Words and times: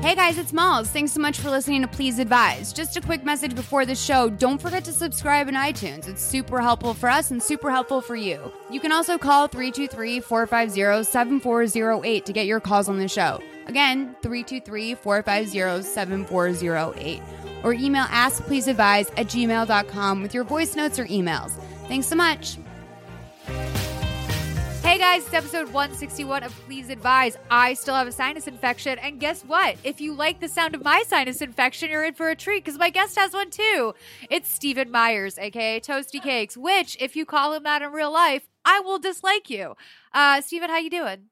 Hey 0.00 0.14
guys, 0.14 0.38
it's 0.38 0.54
Malls. 0.54 0.88
Thanks 0.88 1.12
so 1.12 1.20
much 1.20 1.40
for 1.40 1.50
listening 1.50 1.82
to 1.82 1.86
Please 1.88 2.18
Advise. 2.18 2.72
Just 2.72 2.96
a 2.96 3.02
quick 3.02 3.22
message 3.22 3.54
before 3.54 3.84
the 3.84 3.94
show. 3.94 4.30
Don't 4.30 4.60
forget 4.60 4.82
to 4.84 4.92
subscribe 4.92 5.46
in 5.46 5.54
iTunes. 5.54 6.08
It's 6.08 6.22
super 6.22 6.62
helpful 6.62 6.94
for 6.94 7.10
us 7.10 7.30
and 7.32 7.42
super 7.42 7.70
helpful 7.70 8.00
for 8.00 8.16
you. 8.16 8.50
You 8.70 8.80
can 8.80 8.92
also 8.92 9.18
call 9.18 9.46
323 9.46 10.20
450 10.20 11.04
7408 11.04 12.24
to 12.24 12.32
get 12.32 12.46
your 12.46 12.60
calls 12.60 12.88
on 12.88 12.96
the 12.96 13.08
show. 13.08 13.42
Again, 13.66 14.16
323 14.22 14.94
450 14.94 15.82
7408. 15.86 17.22
Or 17.62 17.74
email 17.74 18.04
askpleaseadvise 18.04 19.10
at 19.18 19.26
gmail.com 19.26 20.22
with 20.22 20.32
your 20.32 20.44
voice 20.44 20.74
notes 20.76 20.98
or 20.98 21.04
emails. 21.08 21.50
Thanks 21.88 22.06
so 22.06 22.16
much. 22.16 22.56
Hey 24.82 24.98
guys, 24.98 25.24
it's 25.24 25.34
episode 25.34 25.66
161 25.72 26.42
of 26.42 26.52
Please 26.66 26.88
Advise. 26.88 27.36
I 27.50 27.74
still 27.74 27.94
have 27.94 28.08
a 28.08 28.12
sinus 28.12 28.48
infection, 28.48 28.98
and 28.98 29.20
guess 29.20 29.42
what? 29.42 29.76
If 29.84 30.00
you 30.00 30.14
like 30.14 30.40
the 30.40 30.48
sound 30.48 30.74
of 30.74 30.82
my 30.82 31.04
sinus 31.06 31.42
infection, 31.42 31.90
you're 31.90 32.04
in 32.04 32.14
for 32.14 32.28
a 32.30 32.34
treat 32.34 32.64
because 32.64 32.78
my 32.78 32.90
guest 32.90 33.16
has 33.16 33.32
one 33.32 33.50
too. 33.50 33.94
It's 34.30 34.50
Stephen 34.50 34.90
Myers, 34.90 35.38
aka 35.38 35.80
Toasty 35.80 36.20
Cakes, 36.20 36.56
which, 36.56 36.96
if 36.98 37.14
you 37.14 37.24
call 37.24 37.52
him 37.54 37.62
that 37.64 37.82
in 37.82 37.92
real 37.92 38.12
life, 38.12 38.48
I 38.64 38.80
will 38.80 38.98
dislike 38.98 39.48
you. 39.50 39.74
Uh, 40.12 40.40
Stephen, 40.40 40.70
how 40.70 40.78
you 40.78 40.90
doing? 40.90 41.26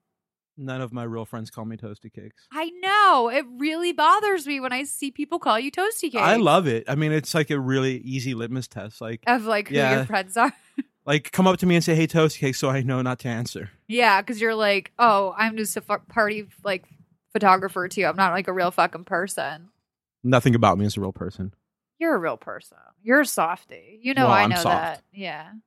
None 0.56 0.80
of 0.80 0.92
my 0.92 1.02
real 1.04 1.24
friends 1.24 1.50
call 1.50 1.64
me 1.64 1.76
Toasty 1.76 2.12
Cakes. 2.12 2.46
I 2.52 2.70
know 2.82 3.28
it 3.32 3.44
really 3.58 3.92
bothers 3.92 4.46
me 4.46 4.60
when 4.60 4.72
I 4.72 4.84
see 4.84 5.10
people 5.10 5.38
call 5.38 5.58
you 5.58 5.70
Toasty 5.72 6.02
Cakes. 6.12 6.16
I 6.16 6.36
love 6.36 6.66
it. 6.68 6.84
I 6.88 6.94
mean, 6.96 7.12
it's 7.12 7.34
like 7.34 7.50
a 7.50 7.58
really 7.58 7.96
easy 7.98 8.34
litmus 8.34 8.68
test. 8.68 9.00
Like, 9.00 9.22
of 9.26 9.46
like 9.46 9.68
who 9.68 9.76
Yeah. 9.76 9.96
your 9.96 10.04
friends 10.04 10.36
are. 10.36 10.52
like 11.08 11.32
come 11.32 11.46
up 11.46 11.58
to 11.58 11.66
me 11.66 11.74
and 11.74 11.82
say, 11.82 11.94
"Hey, 11.96 12.06
Toasty 12.06 12.38
Cakes," 12.38 12.58
so 12.58 12.68
I 12.70 12.82
know 12.82 13.02
not 13.02 13.18
to 13.20 13.28
answer. 13.28 13.70
yeah, 13.88 14.20
because 14.20 14.40
you're 14.40 14.54
like, 14.54 14.92
oh, 14.98 15.34
I'm 15.36 15.56
just 15.56 15.76
a 15.76 15.82
f- 15.88 16.06
party 16.08 16.46
like 16.62 16.84
photographer 17.32 17.88
too. 17.88 18.04
I'm 18.04 18.16
not 18.16 18.32
like 18.32 18.46
a 18.48 18.52
real 18.52 18.70
fucking 18.70 19.04
person. 19.04 19.70
Nothing 20.22 20.54
about 20.54 20.78
me 20.78 20.86
is 20.86 20.96
a 20.96 21.00
real 21.00 21.12
person. 21.12 21.54
You're 21.98 22.14
a 22.14 22.18
real 22.18 22.36
person. 22.36 22.76
You're 23.02 23.20
a 23.22 23.26
softie. 23.26 23.98
You 24.02 24.14
know 24.14 24.24
Well, 24.26 24.32
I 24.34 24.42
I'm 24.44 24.50
know 24.50 24.56
soft. 24.56 24.66
that. 24.68 25.02
Yeah. 25.12 25.48
Um, 25.50 25.60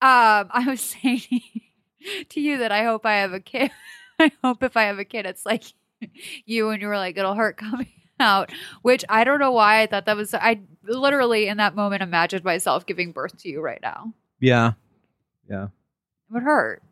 I 0.50 0.64
was 0.66 0.80
saying 0.80 1.20
to 2.30 2.40
you 2.40 2.58
that 2.58 2.72
I 2.72 2.84
hope 2.84 3.04
I 3.06 3.16
have 3.18 3.32
a 3.32 3.40
kid. 3.40 3.70
I 4.18 4.32
hope 4.42 4.62
if 4.62 4.76
I 4.76 4.84
have 4.84 4.98
a 4.98 5.04
kid, 5.04 5.26
it's 5.26 5.44
like 5.46 5.62
you 6.46 6.70
and 6.70 6.80
you 6.82 6.88
were 6.88 6.96
like, 6.96 7.16
it'll 7.16 7.34
hurt 7.34 7.56
coming 7.56 7.88
out. 8.20 8.50
Which 8.82 9.04
I 9.08 9.24
don't 9.24 9.38
know 9.40 9.52
why 9.52 9.82
I 9.82 9.86
thought 9.86 10.06
that 10.06 10.16
was. 10.16 10.34
I 10.34 10.60
literally 10.84 11.46
in 11.48 11.58
that 11.58 11.74
moment 11.76 12.02
imagined 12.02 12.44
myself 12.44 12.86
giving 12.86 13.12
birth 13.12 13.36
to 13.42 13.48
you 13.48 13.60
right 13.60 13.80
now. 13.82 14.12
Yeah, 14.40 14.72
yeah. 15.48 15.64
It 15.64 16.34
would 16.34 16.42
hurt. 16.42 16.82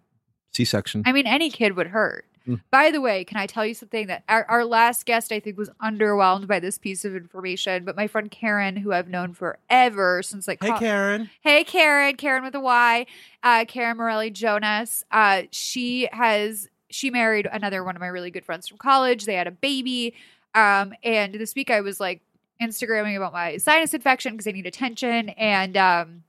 C-section. 0.52 1.02
I 1.04 1.12
mean, 1.12 1.26
any 1.26 1.50
kid 1.50 1.76
would 1.76 1.88
hurt. 1.88 2.24
Mm. 2.46 2.60
By 2.70 2.90
the 2.90 3.00
way, 3.00 3.24
can 3.24 3.36
I 3.38 3.46
tell 3.46 3.66
you 3.66 3.74
something 3.74 4.06
that 4.06 4.22
our, 4.28 4.44
our 4.44 4.64
last 4.64 5.04
guest, 5.04 5.32
I 5.32 5.40
think, 5.40 5.58
was 5.58 5.68
underwhelmed 5.82 6.46
by 6.46 6.60
this 6.60 6.78
piece 6.78 7.04
of 7.04 7.16
information. 7.16 7.84
But 7.84 7.96
my 7.96 8.06
friend 8.06 8.30
Karen, 8.30 8.76
who 8.76 8.92
I've 8.92 9.08
known 9.08 9.34
forever 9.34 10.22
since 10.22 10.46
like 10.46 10.62
hey, 10.62 10.70
co- 10.70 10.78
Karen. 10.78 11.30
Hey, 11.42 11.64
Karen, 11.64 12.16
Karen 12.16 12.44
with 12.44 12.54
a 12.54 12.60
Y, 12.60 13.06
uh, 13.42 13.64
Karen 13.66 13.96
Morelli 13.96 14.30
Jonas. 14.30 15.04
Uh, 15.10 15.42
she 15.50 16.08
has 16.12 16.68
she 16.88 17.10
married 17.10 17.48
another 17.50 17.82
one 17.82 17.96
of 17.96 18.00
my 18.00 18.06
really 18.06 18.30
good 18.30 18.44
friends 18.44 18.68
from 18.68 18.78
college. 18.78 19.24
They 19.24 19.34
had 19.34 19.48
a 19.48 19.52
baby, 19.52 20.14
um, 20.54 20.94
and 21.02 21.34
this 21.34 21.54
week 21.54 21.70
I 21.70 21.80
was 21.80 21.98
like 21.98 22.22
Instagramming 22.62 23.16
about 23.16 23.32
my 23.32 23.56
sinus 23.56 23.92
infection 23.92 24.32
because 24.32 24.46
I 24.46 24.52
need 24.52 24.66
attention, 24.66 25.30
and 25.30 25.76
um, 25.76 26.22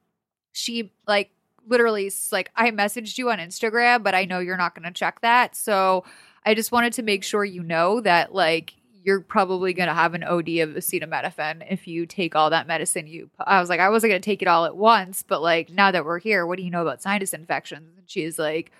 she 0.57 0.91
like 1.07 1.31
literally 1.67 2.11
like 2.31 2.51
I 2.55 2.71
messaged 2.71 3.17
you 3.17 3.29
on 3.29 3.39
Instagram, 3.39 4.03
but 4.03 4.15
I 4.15 4.25
know 4.25 4.39
you're 4.39 4.57
not 4.57 4.75
going 4.75 4.91
to 4.91 4.97
check 4.97 5.21
that, 5.21 5.55
so 5.55 6.03
I 6.45 6.53
just 6.53 6.71
wanted 6.71 6.93
to 6.93 7.03
make 7.03 7.23
sure 7.23 7.43
you 7.43 7.63
know 7.63 8.01
that 8.01 8.33
like 8.33 8.73
you're 9.03 9.21
probably 9.21 9.73
going 9.73 9.87
to 9.87 9.93
have 9.93 10.13
an 10.13 10.23
OD 10.23 10.49
of 10.59 10.69
acetaminophen 10.71 11.65
if 11.69 11.87
you 11.87 12.05
take 12.05 12.35
all 12.35 12.49
that 12.49 12.67
medicine 12.67 13.07
you 13.07 13.29
I 13.39 13.61
was 13.61 13.69
like 13.69 13.79
I 13.79 13.87
wasn't 13.87 14.11
going 14.11 14.21
to 14.21 14.25
take 14.25 14.41
it 14.41 14.49
all 14.49 14.65
at 14.65 14.75
once 14.75 15.23
but 15.25 15.41
like 15.41 15.69
now 15.69 15.91
that 15.91 16.03
we're 16.03 16.19
here 16.19 16.45
what 16.45 16.57
do 16.57 16.63
you 16.63 16.71
know 16.71 16.81
about 16.81 17.01
sinus 17.01 17.33
infections? 17.33 17.95
And 17.97 18.09
she's 18.09 18.37
like 18.37 18.71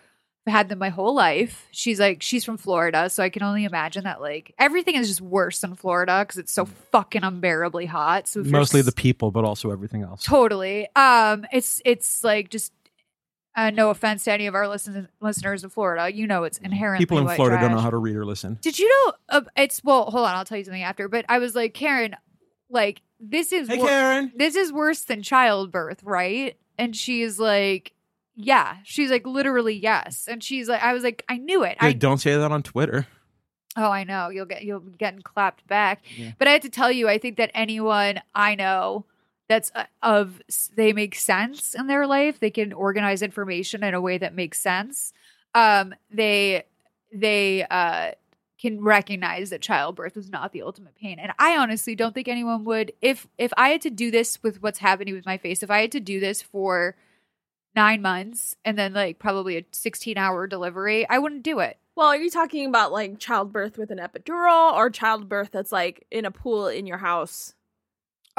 had 0.48 0.70
them 0.70 0.80
my 0.80 0.90
whole 0.90 1.14
life 1.14 1.68
she's 1.72 2.00
like 2.00 2.22
she's 2.22 2.44
from 2.46 2.58
Florida 2.58 3.10
so 3.10 3.22
I 3.24 3.30
can 3.30 3.44
only 3.44 3.66
imagine 3.66 4.04
that 4.06 4.22
like 4.22 4.54
everything 4.58 4.96
is 4.96 5.08
just 5.08 5.22
worse 5.22 5.64
in 5.64 5.76
Florida 5.76 6.26
cuz 6.26 6.38
it's 6.38 6.52
so 6.52 6.66
fucking 6.66 7.24
unbearably 7.24 7.86
hot 7.86 8.28
so 8.28 8.44
Mostly 8.44 8.82
the 8.82 8.92
people, 8.92 9.32
but 9.32 9.44
also 9.44 9.72
everything 9.72 10.04
else. 10.04 10.24
Totally. 10.24 10.88
Um, 10.96 11.46
it's 11.52 11.82
it's 11.86 12.24
like 12.24 12.50
just 12.50 12.72
uh, 13.56 13.72
no 13.72 13.90
offense 13.90 14.24
to 14.26 14.32
any 14.32 14.46
of 14.46 14.54
our 14.54 14.68
listen- 14.68 15.08
listeners 15.20 15.64
in 15.64 15.70
Florida. 15.72 16.14
You 16.14 16.28
know, 16.28 16.44
it's 16.44 16.60
inherently 16.60 17.04
People 17.04 17.18
in 17.18 17.36
Florida 17.36 17.60
don't 17.60 17.72
know 17.72 17.80
how 17.82 17.90
to 17.90 17.98
read 17.98 18.16
or 18.16 18.24
listen. 18.24 18.60
Did 18.62 18.78
you 18.78 18.88
know? 18.88 19.14
Uh, 19.30 19.42
it's 19.56 19.84
well. 19.84 20.12
Hold 20.12 20.28
on, 20.28 20.36
I'll 20.36 20.46
tell 20.46 20.60
you 20.60 20.64
something 20.64 20.84
after. 20.84 21.08
But 21.10 21.26
I 21.28 21.40
was 21.40 21.56
like, 21.56 21.74
Karen, 21.74 22.16
like 22.70 23.02
this 23.20 23.52
is 23.52 23.68
Hey, 23.68 23.80
wor- 23.80 23.88
Karen. 23.88 24.32
this 24.36 24.56
is 24.56 24.72
worse 24.72 25.02
than 25.06 25.24
childbirth, 25.24 26.04
right? 26.04 26.56
And 26.78 26.96
she's 26.96 27.40
like, 27.40 27.94
yeah. 28.38 28.78
She's 28.84 29.10
like, 29.10 29.26
literally, 29.26 29.76
yes. 29.76 30.28
And 30.30 30.44
she's 30.44 30.70
like, 30.70 30.82
I 30.82 30.94
was 30.94 31.04
like, 31.04 31.26
I 31.28 31.38
knew 31.38 31.64
it. 31.64 31.78
I 31.82 31.94
don't 31.94 32.20
say 32.20 32.36
that 32.36 32.52
on 32.52 32.62
Twitter. 32.64 33.08
Oh, 33.76 33.92
I 33.92 34.04
know. 34.04 34.30
You'll 34.30 34.46
get 34.46 34.64
you'll 34.64 34.80
be 34.80 34.92
getting 34.92 35.22
clapped 35.22 35.68
back. 35.68 36.04
Yeah. 36.16 36.32
But 36.38 36.48
I 36.48 36.52
have 36.52 36.62
to 36.62 36.70
tell 36.70 36.92
you, 36.92 37.10
I 37.10 37.18
think 37.18 37.38
that 37.38 37.52
anyone 37.54 38.22
I 38.34 38.56
know 38.56 39.06
that's 39.50 39.72
uh, 39.76 39.86
of 40.02 40.42
they 40.76 40.94
make 40.94 41.16
sense 41.16 41.74
in 41.74 41.88
their 41.88 42.08
life, 42.08 42.40
they 42.40 42.50
can 42.50 42.74
organize 42.74 43.22
information 43.22 43.84
in 43.84 43.94
a 43.94 44.02
way 44.02 44.18
that 44.18 44.34
makes 44.36 44.62
sense. 44.62 45.14
Um, 45.54 45.96
they 46.12 46.64
they 47.12 47.66
uh 47.70 48.12
can 48.60 48.84
recognize 48.84 49.52
that 49.52 49.62
childbirth 49.62 50.18
is 50.18 50.30
not 50.30 50.52
the 50.52 50.64
ultimate 50.64 50.96
pain. 50.96 51.20
And 51.20 51.32
I 51.38 51.58
honestly 51.58 51.96
don't 51.96 52.14
think 52.14 52.28
anyone 52.28 52.66
would 52.66 52.94
if 53.02 53.28
if 53.38 53.52
I 53.58 53.70
had 53.70 53.82
to 53.82 53.90
do 53.90 54.12
this 54.12 54.42
with 54.42 54.62
what's 54.62 54.80
happening 54.80 55.14
with 55.14 55.26
my 55.26 55.38
face, 55.38 55.62
if 55.62 55.72
I 55.72 55.82
had 55.82 55.92
to 55.92 56.00
do 56.00 56.20
this 56.20 56.42
for 56.42 56.96
9 57.78 58.02
months 58.02 58.56
and 58.66 58.78
then 58.78 58.92
like 58.94 59.20
probably 59.20 59.58
a 59.58 59.64
16 59.72 60.18
hour 60.18 60.48
delivery, 60.48 61.08
I 61.08 61.20
wouldn't 61.20 61.44
do 61.44 61.60
it. 61.60 61.78
Well, 61.96 62.08
are 62.08 62.18
you 62.18 62.30
talking 62.30 62.66
about 62.66 62.92
like 62.92 63.20
childbirth 63.20 63.78
with 63.78 63.92
an 63.92 64.00
epidural 64.00 64.74
or 64.74 64.90
childbirth 64.90 65.52
that's 65.52 65.72
like 65.72 66.06
in 66.12 66.26
a 66.26 66.32
pool 66.32 66.68
in 66.68 66.88
your 66.88 66.98
house? 66.98 67.54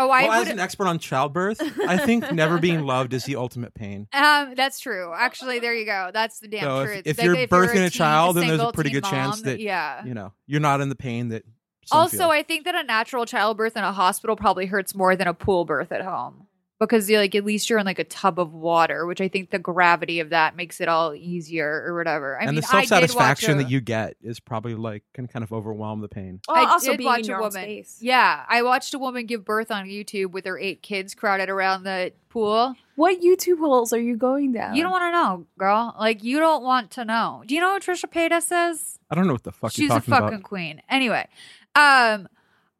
Oh, 0.01 0.11
I 0.11 0.25
well, 0.29 0.43
as 0.43 0.49
an 0.49 0.61
expert 0.61 0.87
on 0.87 0.99
childbirth, 1.01 1.61
I 1.89 1.97
think 1.99 2.31
never 2.33 2.59
being 2.69 2.83
loved 2.83 3.13
is 3.15 3.25
the 3.25 3.35
ultimate 3.37 3.75
pain. 3.75 4.07
Um, 4.13 4.55
that's 4.55 4.79
true. 4.79 5.13
Actually, 5.15 5.59
there 5.59 5.75
you 5.75 5.85
go. 5.85 6.11
That's 6.13 6.39
the 6.39 6.47
damn 6.47 6.63
So 6.63 6.85
truth. 6.85 7.03
if 7.05 7.19
Like, 7.19 7.25
you're 7.25 7.35
birthing 7.49 7.79
a 7.85 7.91
teen- 7.91 7.91
child, 7.91 8.37
then 8.37 8.47
there's 8.49 8.61
a 8.61 8.71
pretty 8.73 8.91
teen 8.91 9.01
good 9.01 9.09
chance 9.09 9.43
that, 9.43 9.59
yeah. 9.59 10.05
You 10.05 10.15
know, 10.15 10.33
you're 10.47 10.61
not 10.61 10.81
in 10.81 10.89
the 10.89 10.95
pain 10.97 11.29
that. 11.31 11.45
Some 11.87 12.01
Also, 12.01 12.17
feel. 12.19 12.29
I 12.31 12.43
think 12.43 12.65
that 12.67 12.75
a 12.75 12.83
natural 12.83 13.25
childbirth 13.25 13.77
in 13.77 13.83
a 13.83 13.93
hospital 13.93 14.37
probably 14.37 14.67
hurts 14.67 14.95
more 14.95 15.17
than 15.17 15.27
a 15.27 15.33
pool 15.35 15.65
birth 15.65 15.91
at 15.91 16.03
home. 16.03 16.48
Because 16.79 17.11
you're 17.11 17.21
like 17.21 17.35
at 17.35 17.45
least 17.45 17.69
you're 17.69 17.79
in 17.79 17.87
like 17.87 17.99
a 17.99 18.05
tub 18.05 18.39
of 18.39 18.53
water, 18.53 19.07
which 19.07 19.21
I 19.21 19.29
think 19.29 19.51
the 19.51 19.59
gravity 19.59 20.21
of 20.21 20.31
that 20.31 20.57
makes 20.57 20.81
it 20.81 20.89
all 20.89 21.15
easier 21.15 21.85
or 21.87 21.97
whatever. 21.97 22.37
I 22.37 22.43
and 22.45 22.51
mean, 22.51 22.57
the 22.57 22.63
self 22.63 22.87
satisfaction 22.87 23.59
that 23.59 23.69
you 23.69 23.81
get 23.81 24.17
is 24.23 24.39
probably 24.41 24.75
like 24.75 25.03
can 25.13 25.27
kind 25.27 25.43
of 25.43 25.53
overwhelm 25.53 26.01
the 26.01 26.09
pain. 26.09 26.41
Well, 26.47 26.57
I 26.57 26.71
also 26.71 26.97
did 26.97 27.05
watch 27.05 27.29
a 27.29 27.35
woman. 27.35 27.51
space. 27.51 27.99
Yeah, 28.01 28.45
I 28.49 28.63
watched 28.63 28.95
a 28.95 28.99
woman 28.99 29.27
give 29.27 29.45
birth 29.45 29.71
on 29.71 29.87
YouTube 29.87 30.31
with 30.31 30.45
her 30.45 30.59
eight 30.59 30.83
kids 30.83 31.15
crowded 31.15 31.51
around 31.51 31.83
the 31.83 32.13
pool. 32.29 32.75
What 32.95 33.21
YouTube 33.21 33.59
holes 33.59 33.93
are 33.93 34.01
you 34.01 34.17
going 34.17 34.53
down? 34.53 34.75
You 34.75 34.83
don't 34.83 34.93
want 34.93 35.05
to 35.05 35.13
know, 35.13 35.47
girl. 35.59 35.95
Like 35.99 36.23
you 36.23 36.39
don't 36.39 36.63
want 36.63 36.93
to 36.93 37.05
know. 37.05 37.43
Do 37.47 37.55
you 37.55 37.61
know 37.61 37.73
what 37.73 37.83
Trisha 37.83 38.07
Paytas 38.07 38.73
is? 38.73 38.99
I 39.11 39.15
don't 39.15 39.27
know 39.27 39.33
what 39.33 39.45
the 39.45 39.53
fuck 39.53 39.73
She's 39.73 39.89
you're 39.89 39.99
a 39.99 40.01
fucking 40.01 40.29
about. 40.29 40.43
queen. 40.43 40.83
Anyway, 40.89 41.27
um, 41.75 42.29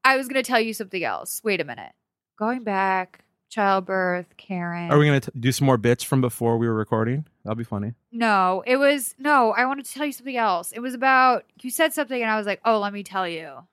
I 0.05 0.17
was 0.17 0.29
gonna 0.29 0.43
tell 0.43 0.61
you 0.61 0.73
something 0.75 1.03
else. 1.03 1.41
Wait 1.43 1.61
a 1.61 1.65
minute. 1.65 1.93
Going 2.39 2.63
back, 2.63 3.25
childbirth, 3.49 4.37
Karen. 4.37 4.91
Are 4.91 4.99
we 4.99 5.07
gonna 5.07 5.21
do 5.39 5.53
some 5.53 5.67
more 5.67 5.77
bits 5.77 6.05
from 6.05 6.21
before 6.21 6.59
we 6.59 6.67
were 6.67 6.75
recording? 6.75 7.27
That'll 7.45 7.57
be 7.57 7.65
funny. 7.65 7.95
No, 8.13 8.63
it 8.67 8.77
was 8.77 9.15
no. 9.19 9.53
I 9.53 9.65
wanted 9.65 9.87
to 9.87 9.93
tell 9.93 10.07
you 10.07 10.13
something 10.13 10.37
else. 10.37 10.73
It 10.73 10.81
was 10.81 10.95
about 10.95 11.45
you 11.63 11.71
said 11.71 11.93
something, 11.93 12.21
and 12.21 12.31
I 12.31 12.37
was 12.37 12.47
like, 12.47 12.61
"Oh, 12.65 12.79
let 12.79 12.93
me 12.93 13.03
tell 13.03 13.29
you." 13.29 13.67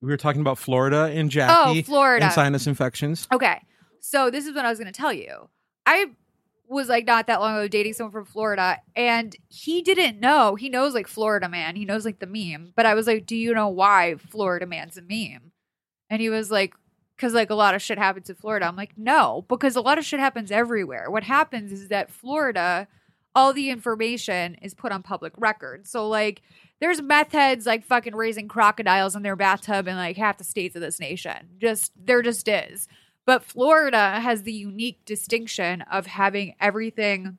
We 0.00 0.08
were 0.10 0.16
talking 0.16 0.40
about 0.40 0.58
Florida 0.58 1.04
and 1.04 1.28
oh, 1.28 1.30
Jackie. 1.30 1.80
Oh, 1.80 1.82
Florida. 1.82 2.26
and 2.26 2.34
sinus 2.34 2.66
infections. 2.66 3.26
Okay, 3.32 3.60
so 4.00 4.30
this 4.30 4.46
is 4.46 4.54
what 4.54 4.64
I 4.64 4.70
was 4.70 4.78
going 4.78 4.92
to 4.92 4.96
tell 4.96 5.12
you. 5.12 5.48
I 5.86 6.10
was 6.68 6.88
like 6.88 7.06
not 7.06 7.26
that 7.26 7.40
long 7.40 7.56
ago 7.56 7.68
dating 7.68 7.94
someone 7.94 8.12
from 8.12 8.24
Florida, 8.24 8.80
and 8.94 9.34
he 9.48 9.80
didn't 9.82 10.20
know. 10.20 10.56
He 10.56 10.68
knows 10.68 10.94
like 10.94 11.06
Florida 11.06 11.48
man. 11.48 11.76
He 11.76 11.84
knows 11.84 12.04
like 12.04 12.18
the 12.18 12.26
meme. 12.26 12.72
But 12.76 12.86
I 12.86 12.94
was 12.94 13.06
like, 13.06 13.26
"Do 13.26 13.36
you 13.36 13.54
know 13.54 13.68
why 13.68 14.16
Florida 14.16 14.66
man's 14.66 14.98
a 14.98 15.02
meme?" 15.02 15.52
And 16.10 16.20
he 16.20 16.28
was 16.28 16.50
like, 16.50 16.74
"Cause 17.18 17.32
like 17.34 17.50
a 17.50 17.54
lot 17.54 17.74
of 17.74 17.82
shit 17.82 17.98
happens 17.98 18.28
in 18.30 18.36
Florida." 18.36 18.66
I'm 18.66 18.76
like, 18.76 18.96
"No, 18.96 19.44
because 19.48 19.76
a 19.76 19.80
lot 19.80 19.98
of 19.98 20.04
shit 20.04 20.20
happens 20.20 20.50
everywhere. 20.50 21.10
What 21.10 21.24
happens 21.24 21.72
is 21.72 21.88
that 21.88 22.10
Florida." 22.10 22.88
all 23.34 23.52
the 23.52 23.70
information 23.70 24.54
is 24.62 24.74
put 24.74 24.92
on 24.92 25.02
public 25.02 25.32
record. 25.36 25.86
So 25.86 26.08
like 26.08 26.42
there's 26.80 27.02
meth 27.02 27.32
heads 27.32 27.66
like 27.66 27.84
fucking 27.84 28.14
raising 28.14 28.48
crocodiles 28.48 29.16
in 29.16 29.22
their 29.22 29.36
bathtub 29.36 29.88
in 29.88 29.96
like 29.96 30.16
half 30.16 30.38
the 30.38 30.44
states 30.44 30.76
of 30.76 30.82
this 30.82 31.00
nation. 31.00 31.48
Just 31.58 31.92
there 31.96 32.22
just 32.22 32.46
is. 32.48 32.88
But 33.26 33.42
Florida 33.42 34.20
has 34.20 34.42
the 34.42 34.52
unique 34.52 35.04
distinction 35.04 35.82
of 35.82 36.06
having 36.06 36.54
everything 36.60 37.38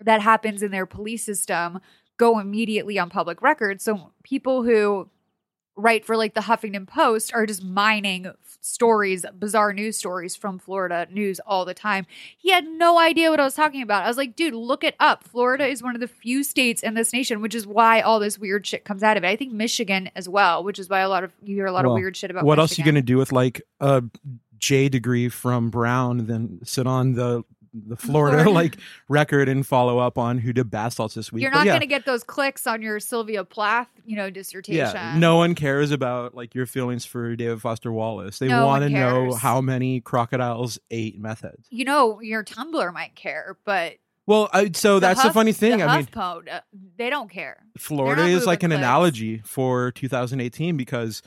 that 0.00 0.20
happens 0.20 0.62
in 0.62 0.72
their 0.72 0.86
police 0.86 1.24
system 1.24 1.78
go 2.16 2.38
immediately 2.38 2.98
on 2.98 3.10
public 3.10 3.40
record. 3.40 3.80
So 3.80 4.12
people 4.22 4.64
who 4.64 5.08
write 5.76 6.04
for 6.04 6.16
like 6.16 6.34
the 6.34 6.40
Huffington 6.40 6.86
Post 6.86 7.34
are 7.34 7.46
just 7.46 7.64
mining 7.64 8.32
stories, 8.60 9.26
bizarre 9.38 9.72
news 9.72 9.96
stories 9.96 10.36
from 10.36 10.58
Florida 10.58 11.06
news 11.10 11.40
all 11.40 11.64
the 11.64 11.74
time. 11.74 12.06
He 12.38 12.50
had 12.50 12.66
no 12.66 12.98
idea 12.98 13.30
what 13.30 13.40
I 13.40 13.44
was 13.44 13.54
talking 13.54 13.82
about. 13.82 14.04
I 14.04 14.08
was 14.08 14.16
like, 14.16 14.36
dude, 14.36 14.54
look 14.54 14.84
it 14.84 14.94
up. 14.98 15.24
Florida 15.24 15.66
is 15.66 15.82
one 15.82 15.94
of 15.94 16.00
the 16.00 16.08
few 16.08 16.42
states 16.44 16.82
in 16.82 16.94
this 16.94 17.12
nation, 17.12 17.42
which 17.42 17.54
is 17.54 17.66
why 17.66 18.00
all 18.00 18.20
this 18.20 18.38
weird 18.38 18.66
shit 18.66 18.84
comes 18.84 19.02
out 19.02 19.16
of 19.16 19.24
it. 19.24 19.28
I 19.28 19.36
think 19.36 19.52
Michigan 19.52 20.10
as 20.16 20.28
well, 20.28 20.64
which 20.64 20.78
is 20.78 20.88
why 20.88 21.00
a 21.00 21.08
lot 21.08 21.24
of 21.24 21.32
you 21.42 21.56
hear 21.56 21.66
a 21.66 21.72
lot 21.72 21.84
Well, 21.84 21.94
of 21.94 22.00
weird 22.00 22.16
shit 22.16 22.30
about 22.30 22.44
what 22.44 22.58
else 22.58 22.78
are 22.78 22.80
you 22.80 22.84
gonna 22.84 23.02
do 23.02 23.16
with 23.16 23.32
like 23.32 23.62
a 23.80 24.02
J 24.58 24.88
degree 24.88 25.28
from 25.28 25.70
Brown? 25.70 26.26
Then 26.26 26.60
sit 26.64 26.86
on 26.86 27.14
the 27.14 27.44
the 27.74 27.96
Florida 27.96 28.44
Florida. 28.44 28.50
like 28.50 28.76
record 29.08 29.48
and 29.48 29.66
follow 29.66 29.98
up 29.98 30.16
on 30.16 30.38
who 30.38 30.52
did 30.52 30.70
bath 30.70 30.94
salts 30.94 31.14
this 31.14 31.32
week. 31.32 31.42
You're 31.42 31.50
But 31.50 31.58
not 31.58 31.66
yeah, 31.66 31.72
going 31.72 31.80
to 31.80 31.86
get 31.86 32.06
those 32.06 32.22
clicks 32.22 32.66
on 32.66 32.80
your 32.82 33.00
Sylvia 33.00 33.44
Plath, 33.44 33.88
you 34.06 34.16
know, 34.16 34.30
dissertation. 34.30 34.76
Yeah, 34.76 35.16
no 35.18 35.36
one 35.36 35.54
cares 35.54 35.90
about 35.90 36.34
like 36.34 36.54
your 36.54 36.66
feelings 36.66 37.04
for 37.04 37.34
David 37.36 37.60
Foster 37.60 37.92
Wallace. 37.92 38.38
They 38.38 38.48
No 38.48 38.64
want 38.66 38.84
to 38.84 38.88
know 38.90 39.34
how 39.34 39.60
many 39.60 40.00
crocodiles 40.00 40.78
ate 40.90 41.18
meth 41.18 41.40
heads. 41.40 41.66
You 41.70 41.84
know, 41.84 42.20
your 42.20 42.44
Tumblr 42.44 42.92
might 42.94 43.14
care, 43.16 43.56
but 43.64 43.94
Well, 44.26 44.48
I, 44.52 44.70
so 44.72 44.94
the 44.94 45.00
that's 45.00 45.22
the 45.22 45.32
funny 45.32 45.52
thing. 45.52 45.78
The 45.78 45.84
I 45.84 45.96
mean, 45.98 46.06
HuffPo, 46.06 46.48
uh, 46.50 46.60
they 46.96 47.10
don't 47.10 47.28
care. 47.30 47.64
Florida 47.76 48.22
is 48.24 48.46
like 48.46 48.62
an 48.62 48.70
clicks. 48.70 48.78
analogy 48.78 49.42
for 49.44 49.90
2018 49.92 50.76
because 50.76 51.20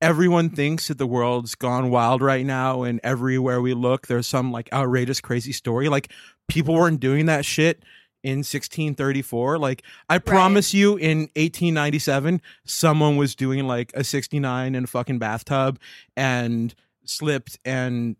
everyone 0.00 0.50
thinks 0.50 0.88
that 0.88 0.98
the 0.98 1.06
world's 1.06 1.54
gone 1.54 1.90
wild 1.90 2.22
right 2.22 2.44
now 2.44 2.82
and 2.82 3.00
everywhere 3.02 3.60
we 3.60 3.74
look 3.74 4.06
there's 4.06 4.26
some 4.26 4.52
like 4.52 4.72
outrageous 4.72 5.20
crazy 5.20 5.52
story. 5.52 5.88
Like 5.88 6.10
people 6.48 6.74
weren't 6.74 7.00
doing 7.00 7.26
that 7.26 7.44
shit 7.44 7.82
in 8.22 8.40
1634 8.40 9.56
like 9.56 9.82
i 10.10 10.18
promise 10.18 10.74
you 10.74 10.98
in 10.98 11.20
1897 11.36 12.42
someone 12.66 13.16
was 13.16 13.34
doing 13.34 13.66
like 13.66 13.90
a 13.94 14.04
69 14.04 14.74
in 14.74 14.84
a 14.84 14.86
fucking 14.86 15.18
bathtub 15.18 15.78
and 16.18 16.74
slipped 17.06 17.58
and 17.64 18.16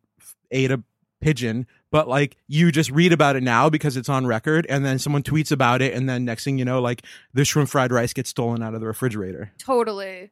ate 0.50 0.70
a 0.70 0.82
pigeon. 1.20 1.66
But 1.90 2.08
like 2.08 2.36
you 2.46 2.70
just 2.70 2.90
read 2.90 3.12
about 3.12 3.36
it 3.36 3.42
now 3.42 3.68
because 3.68 3.96
it's 3.96 4.08
on 4.08 4.26
record 4.26 4.66
and 4.68 4.84
then 4.84 4.98
someone 4.98 5.22
tweets 5.22 5.50
about 5.50 5.82
it 5.82 5.92
and 5.92 6.08
then 6.08 6.24
next 6.24 6.44
thing 6.44 6.58
you 6.58 6.64
know 6.64 6.80
like 6.80 7.02
the 7.34 7.44
shrimp 7.44 7.68
fried 7.68 7.92
rice 7.92 8.12
gets 8.12 8.30
stolen 8.30 8.62
out 8.62 8.74
of 8.74 8.80
the 8.80 8.86
refrigerator. 8.86 9.52
Totally. 9.58 10.30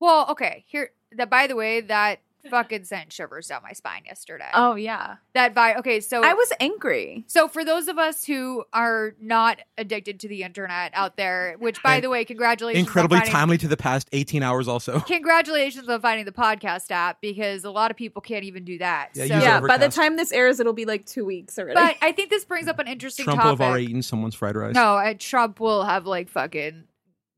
Well, 0.00 0.26
okay. 0.30 0.64
Here, 0.66 0.90
that 1.16 1.30
by 1.30 1.46
the 1.46 1.54
way, 1.56 1.80
that 1.82 2.20
fucking 2.50 2.84
sent 2.84 3.12
shivers 3.12 3.48
down 3.48 3.60
my 3.62 3.72
spine 3.72 4.00
yesterday. 4.06 4.48
Oh 4.54 4.74
yeah. 4.74 5.16
that 5.34 5.54
vibe. 5.54 5.76
Okay, 5.80 6.00
so 6.00 6.24
I 6.24 6.32
was 6.32 6.50
angry. 6.58 7.22
So 7.26 7.48
for 7.48 7.66
those 7.66 7.86
of 7.86 7.98
us 7.98 8.24
who 8.24 8.64
are 8.72 9.14
not 9.20 9.58
addicted 9.76 10.18
to 10.20 10.28
the 10.28 10.42
internet 10.42 10.92
out 10.94 11.18
there, 11.18 11.56
which 11.58 11.82
by 11.82 11.96
And 11.96 12.04
the 12.04 12.08
way, 12.08 12.24
congratulations, 12.24 12.86
incredibly 12.86 13.18
finding- 13.18 13.32
timely 13.34 13.58
to 13.58 13.68
the 13.68 13.76
past 13.76 14.08
18 14.12 14.42
hours 14.42 14.68
also 14.68 15.00
Congratulations 15.06 15.86
on 15.86 16.00
finding 16.00 16.24
the 16.24 16.32
podcast 16.32 16.90
app 16.90 17.20
because 17.20 17.64
a 17.64 17.70
lot 17.70 17.90
of 17.90 17.98
people 17.98 18.22
can't 18.22 18.44
even 18.44 18.64
do 18.64 18.78
that. 18.78 19.10
Yeah, 19.12 19.26
so, 19.26 19.34
yeah, 19.38 19.60
by 19.60 19.76
the 19.76 19.90
time 19.90 20.16
this 20.16 20.32
airs, 20.32 20.60
it'll 20.60 20.72
be 20.72 20.86
like 20.86 21.04
two 21.04 21.26
weeks 21.26 21.58
already. 21.58 21.74
but 21.74 21.96
I 22.00 22.12
think 22.12 22.30
this 22.30 22.46
brings 22.46 22.68
up 22.68 22.78
an 22.78 22.86
interesting 22.88 23.24
trump 23.24 23.40
will 23.42 23.50
topic. 23.50 23.60
have 23.60 23.68
already 23.70 23.84
eaten 23.84 24.00
someone's 24.02 24.34
fried 24.34 24.56
rice 24.56 24.74
No, 24.74 24.96
uh, 24.96 25.12
Trump 25.18 25.60
will 25.60 25.84
have 25.84 26.06
like 26.06 26.30
fucking 26.30 26.84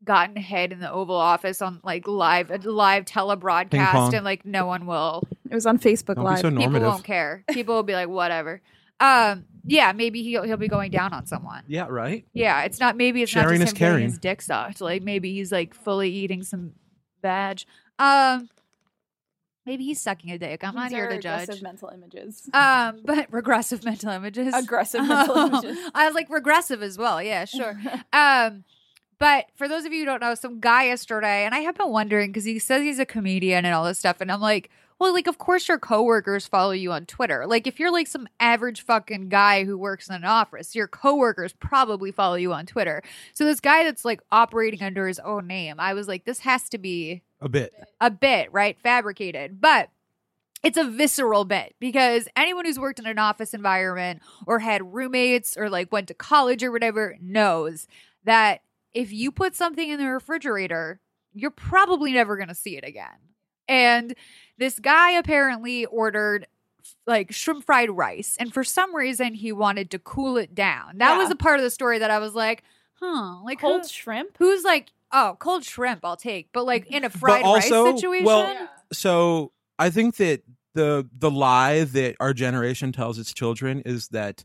gotten 0.04 0.36
head 0.36 0.72
in 0.72 0.80
the 0.80 0.90
Oval 0.90 1.14
Office 1.16 1.62
on 1.62 1.80
like 1.84 2.06
live 2.08 2.50
a 2.50 2.58
live 2.58 3.06
Ping 3.06 3.14
telebroadcast, 3.22 3.90
pong. 3.92 4.14
and 4.14 4.24
like 4.24 4.44
no 4.44 4.66
one 4.66 4.86
will. 4.86 5.26
it 5.50 5.54
was 5.54 5.66
on 5.66 5.78
Facebook 5.78 6.16
Don't 6.16 6.24
be 6.24 6.30
Live. 6.30 6.38
so 6.40 6.48
People 6.50 6.62
normative 6.62 6.88
won't 6.88 7.04
care. 7.04 7.44
People 7.50 7.74
will 7.76 7.82
be 7.82 7.94
like, 7.94 8.08
whatever. 8.08 8.60
Um, 9.00 9.44
yeah, 9.64 9.92
maybe 9.92 10.22
he'll 10.22 10.42
he'll 10.44 10.56
be 10.56 10.68
going 10.68 10.90
down 10.90 11.12
on 11.12 11.26
someone. 11.26 11.62
yeah 11.66 11.86
right 11.88 12.24
Yeah, 12.32 12.62
it's 12.62 12.80
not 12.80 12.96
maybe 12.96 13.22
it's 13.22 13.30
Sharing 13.32 13.58
not 13.60 13.64
is 13.68 13.70
just 13.72 13.76
him 13.78 13.92
getting 13.92 14.04
his 14.08 14.18
dick 14.18 14.42
sucked. 14.42 14.80
Like 14.80 15.02
maybe 15.02 15.32
he's 15.32 15.52
like 15.52 15.74
fully 15.74 16.10
eating 16.10 16.42
some 16.42 16.72
badge. 17.20 17.66
Um, 17.98 18.48
maybe 19.66 19.84
he's 19.84 20.00
sucking 20.00 20.30
a 20.32 20.38
dick. 20.38 20.64
I'm 20.64 20.74
not 20.74 20.88
These 20.90 20.96
here 20.96 21.06
are 21.06 21.10
to 21.10 21.18
judge. 21.18 21.42
aggressive 21.44 21.62
mental 21.62 21.88
images. 21.94 22.48
Um, 22.52 23.00
but 23.04 23.26
regressive 23.32 23.84
mental 23.84 24.10
images. 24.10 24.52
Aggressive 24.54 25.06
mental 25.06 25.36
images. 25.62 25.78
I 25.94 26.06
was 26.06 26.14
like 26.14 26.28
regressive 26.30 26.82
as 26.82 26.98
well. 26.98 27.22
Yeah, 27.22 27.44
sure. 27.44 27.80
um, 28.12 28.64
but 29.22 29.46
for 29.54 29.68
those 29.68 29.84
of 29.84 29.92
you 29.92 30.00
who 30.00 30.06
don't 30.06 30.20
know, 30.20 30.34
some 30.34 30.58
guy 30.58 30.86
yesterday, 30.86 31.44
and 31.44 31.54
I 31.54 31.60
have 31.60 31.78
been 31.78 31.90
wondering 31.90 32.30
because 32.30 32.42
he 32.42 32.58
says 32.58 32.82
he's 32.82 32.98
a 32.98 33.06
comedian 33.06 33.64
and 33.64 33.72
all 33.72 33.84
this 33.84 34.00
stuff, 34.00 34.20
and 34.20 34.32
I'm 34.32 34.40
like, 34.40 34.68
well, 34.98 35.12
like 35.12 35.28
of 35.28 35.38
course 35.38 35.68
your 35.68 35.78
coworkers 35.78 36.48
follow 36.48 36.72
you 36.72 36.90
on 36.90 37.06
Twitter. 37.06 37.46
Like 37.46 37.68
if 37.68 37.78
you're 37.78 37.92
like 37.92 38.08
some 38.08 38.26
average 38.40 38.82
fucking 38.82 39.28
guy 39.28 39.62
who 39.62 39.78
works 39.78 40.08
in 40.08 40.16
an 40.16 40.24
office, 40.24 40.74
your 40.74 40.88
coworkers 40.88 41.52
probably 41.52 42.10
follow 42.10 42.34
you 42.34 42.52
on 42.52 42.66
Twitter. 42.66 43.00
So 43.32 43.44
this 43.44 43.60
guy 43.60 43.84
that's 43.84 44.04
like 44.04 44.20
operating 44.32 44.82
under 44.82 45.06
his 45.06 45.20
own 45.20 45.46
name, 45.46 45.76
I 45.78 45.94
was 45.94 46.08
like, 46.08 46.24
this 46.24 46.40
has 46.40 46.68
to 46.70 46.78
be 46.78 47.22
a 47.40 47.48
bit 47.48 47.72
a 48.00 48.10
bit, 48.10 48.52
right? 48.52 48.76
Fabricated. 48.82 49.60
But 49.60 49.90
it's 50.64 50.76
a 50.76 50.90
visceral 50.90 51.44
bit 51.44 51.76
because 51.78 52.26
anyone 52.34 52.64
who's 52.64 52.76
worked 52.76 52.98
in 52.98 53.06
an 53.06 53.20
office 53.20 53.54
environment 53.54 54.20
or 54.48 54.58
had 54.58 54.92
roommates 54.92 55.56
or 55.56 55.70
like 55.70 55.92
went 55.92 56.08
to 56.08 56.14
college 56.14 56.64
or 56.64 56.72
whatever 56.72 57.16
knows 57.20 57.86
that 58.24 58.62
if 58.94 59.12
you 59.12 59.32
put 59.32 59.54
something 59.54 59.88
in 59.88 59.98
the 59.98 60.06
refrigerator, 60.06 61.00
you're 61.32 61.50
probably 61.50 62.12
never 62.12 62.36
going 62.36 62.48
to 62.48 62.54
see 62.54 62.76
it 62.76 62.84
again. 62.84 63.08
And 63.68 64.14
this 64.58 64.78
guy 64.78 65.12
apparently 65.12 65.84
ordered 65.86 66.46
like 67.06 67.32
shrimp 67.32 67.64
fried 67.64 67.90
rice. 67.90 68.36
And 68.38 68.52
for 68.52 68.64
some 68.64 68.94
reason, 68.94 69.34
he 69.34 69.52
wanted 69.52 69.90
to 69.92 69.98
cool 69.98 70.36
it 70.36 70.54
down. 70.54 70.98
That 70.98 71.12
Yeah. 71.12 71.18
was 71.18 71.30
a 71.30 71.36
part 71.36 71.58
of 71.58 71.62
the 71.64 71.70
story 71.70 71.98
that 71.98 72.10
I 72.10 72.18
was 72.18 72.34
like, 72.34 72.62
huh, 72.94 73.42
like 73.42 73.60
who- 73.60 73.68
Cold 73.68 73.88
shrimp. 73.88 74.36
who's 74.38 74.64
like, 74.64 74.90
oh, 75.12 75.36
cold 75.38 75.64
shrimp, 75.64 76.04
I'll 76.04 76.16
take. 76.16 76.50
But 76.52 76.64
like 76.64 76.86
in 76.88 77.04
a 77.04 77.10
fried 77.10 77.44
also, 77.44 77.84
rice 77.84 77.94
situation, 78.00 78.26
well, 78.26 78.68
so 78.92 79.52
I 79.78 79.90
think 79.90 80.16
that 80.16 80.42
the 80.74 81.08
the 81.16 81.30
lie 81.30 81.84
that 81.84 82.16
our 82.18 82.32
generation 82.34 82.92
tells 82.92 83.18
its 83.18 83.32
children 83.34 83.80
is 83.84 84.08
that 84.08 84.42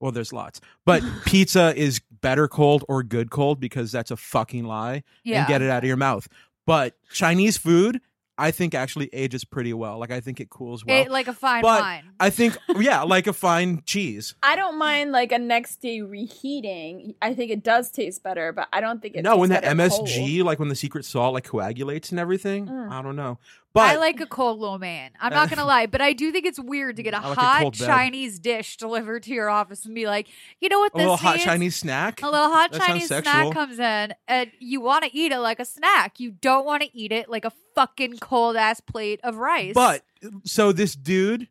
well 0.00 0.10
there's 0.10 0.32
lots 0.32 0.60
but 0.84 1.04
pizza 1.24 1.72
is 1.76 2.00
better 2.22 2.48
cold 2.48 2.84
or 2.88 3.02
good 3.02 3.30
cold 3.30 3.60
because 3.60 3.92
that's 3.92 4.10
a 4.10 4.16
fucking 4.16 4.64
lie 4.64 5.02
yeah. 5.24 5.40
and 5.40 5.48
get 5.48 5.60
it 5.60 5.68
out 5.68 5.82
of 5.82 5.88
your 5.88 5.96
mouth 5.98 6.26
but 6.66 6.94
chinese 7.12 7.58
food 7.58 8.00
i 8.38 8.50
think 8.50 8.74
actually 8.74 9.10
ages 9.12 9.44
pretty 9.44 9.74
well 9.74 9.98
like 9.98 10.10
i 10.10 10.20
think 10.20 10.40
it 10.40 10.48
cools 10.48 10.84
well 10.86 11.02
It- 11.02 11.10
like 11.10 11.28
a 11.28 11.32
fine 11.34 11.60
but 11.62 11.80
wine. 11.82 12.04
i 12.20 12.30
think 12.30 12.56
yeah 12.78 13.02
like 13.02 13.26
a 13.26 13.32
fine 13.32 13.82
cheese 13.84 14.34
I 14.42 14.56
don't 14.56 14.78
mind 14.78 15.12
like 15.12 15.32
a 15.32 15.38
next 15.38 15.76
day 15.82 16.00
reheating. 16.00 17.14
I 17.22 17.34
think 17.34 17.50
it 17.50 17.62
does 17.62 17.90
taste 17.90 18.22
better, 18.22 18.52
but 18.52 18.68
I 18.72 18.80
don't 18.80 19.00
think 19.02 19.16
it. 19.16 19.22
no 19.22 19.36
when 19.36 19.50
tastes 19.50 19.64
that 19.66 19.76
msg 19.76 20.36
cold. 20.36 20.46
like 20.46 20.58
when 20.58 20.68
the 20.68 20.74
secret 20.74 21.04
salt 21.04 21.34
like 21.34 21.44
coagulates 21.44 22.10
and 22.10 22.18
everything 22.20 22.66
Mm. 22.66 22.90
i 22.90 23.02
don't 23.02 23.16
know 23.16 23.38
But 23.74 23.82
I 23.82 23.96
like 23.96 24.20
a 24.20 24.26
cold 24.26 24.60
lo 24.60 24.76
mein. 24.76 25.10
I'm 25.18 25.32
not 25.32 25.46
uh, 25.46 25.54
gonna 25.54 25.66
lie, 25.66 25.86
but 25.86 26.00
I 26.02 26.12
do 26.12 26.30
think 26.30 26.44
it's 26.44 26.60
weird 26.60 26.96
to 26.96 27.02
get 27.02 27.14
a 27.14 27.20
like 27.20 27.38
a 27.38 27.40
hot 27.40 27.78
bed. 27.78 27.86
Chinese 27.86 28.38
dish 28.38 28.76
delivered 28.76 29.22
to 29.24 29.32
your 29.32 29.48
office 29.48 29.84
and 29.86 29.94
be 29.94 30.06
like, 30.06 30.28
you 30.60 30.68
know 30.68 30.78
what 30.78 30.92
this 30.92 31.00
a 31.00 31.04
little 31.04 31.16
hot? 31.16 31.38
Chinese 31.38 31.76
snack. 31.76 32.22
A 32.22 32.26
little 32.26 32.50
hot 32.50 32.72
That 32.72 32.82
Chinese 32.82 33.08
snack 33.08 33.52
comes 33.52 33.78
in, 33.78 34.14
and 34.28 34.50
you 34.58 34.80
want 34.80 35.04
to 35.04 35.16
eat 35.16 35.32
it 35.32 35.38
like 35.38 35.58
a 35.58 35.64
snack. 35.64 36.20
You 36.20 36.32
don't 36.32 36.66
want 36.66 36.82
to 36.82 36.94
eat 36.96 37.12
it 37.12 37.30
like 37.30 37.44
a 37.44 37.52
fucking 37.74 38.18
cold 38.18 38.56
ass 38.56 38.80
plate 38.80 39.20
of 39.24 39.36
rice. 39.36 39.74
But 39.74 40.02
so 40.44 40.72
this 40.72 40.94
dude, 40.94 41.48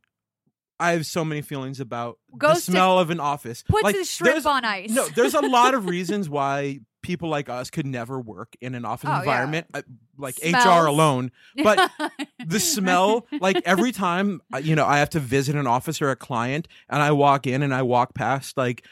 I 0.79 0.91
have 0.91 1.05
so 1.05 1.25
many 1.25 1.41
feelings 1.41 1.79
about 1.79 2.19
the 2.31 2.37
Goes 2.37 2.65
to- 2.65 2.71
smell 2.71 2.99
of 2.99 3.09
an 3.09 3.19
office. 3.19 3.63
puts 3.63 3.83
Like, 3.83 3.95
his 3.95 4.09
shrimp 4.09 4.45
on 4.45 4.63
ice. 4.63 4.91
No, 4.91 5.07
there's 5.09 5.33
a 5.33 5.41
lot 5.41 5.73
of 5.73 5.85
reasons 5.89 6.29
why 6.29 6.81
people 7.01 7.29
like 7.29 7.49
us 7.49 7.69
could 7.69 7.85
never 7.85 8.19
work 8.19 8.55
in 8.61 8.75
an 8.75 8.85
office 8.85 9.09
Oh, 9.09 9.13
yeah. 9.13 9.19
environment, 9.19 9.67
uh, 9.73 9.81
like 10.17 10.35
Smells. 10.35 10.65
HR 10.83 10.85
alone. 10.87 11.31
But 11.63 11.91
the 12.45 12.59
smell, 12.59 13.27
like 13.39 13.61
every 13.65 13.91
time 13.91 14.41
uh, 14.53 14.57
you 14.59 14.75
know 14.75 14.85
I 14.85 14.99
have 14.99 15.09
to 15.11 15.19
visit 15.19 15.55
an 15.55 15.67
office 15.67 16.01
or 16.01 16.09
a 16.11 16.15
client, 16.15 16.67
and 16.89 17.01
I 17.01 17.11
walk 17.11 17.47
in 17.47 17.63
and 17.63 17.73
I 17.73 17.81
walk 17.81 18.13
past 18.13 18.57
like 18.57 18.85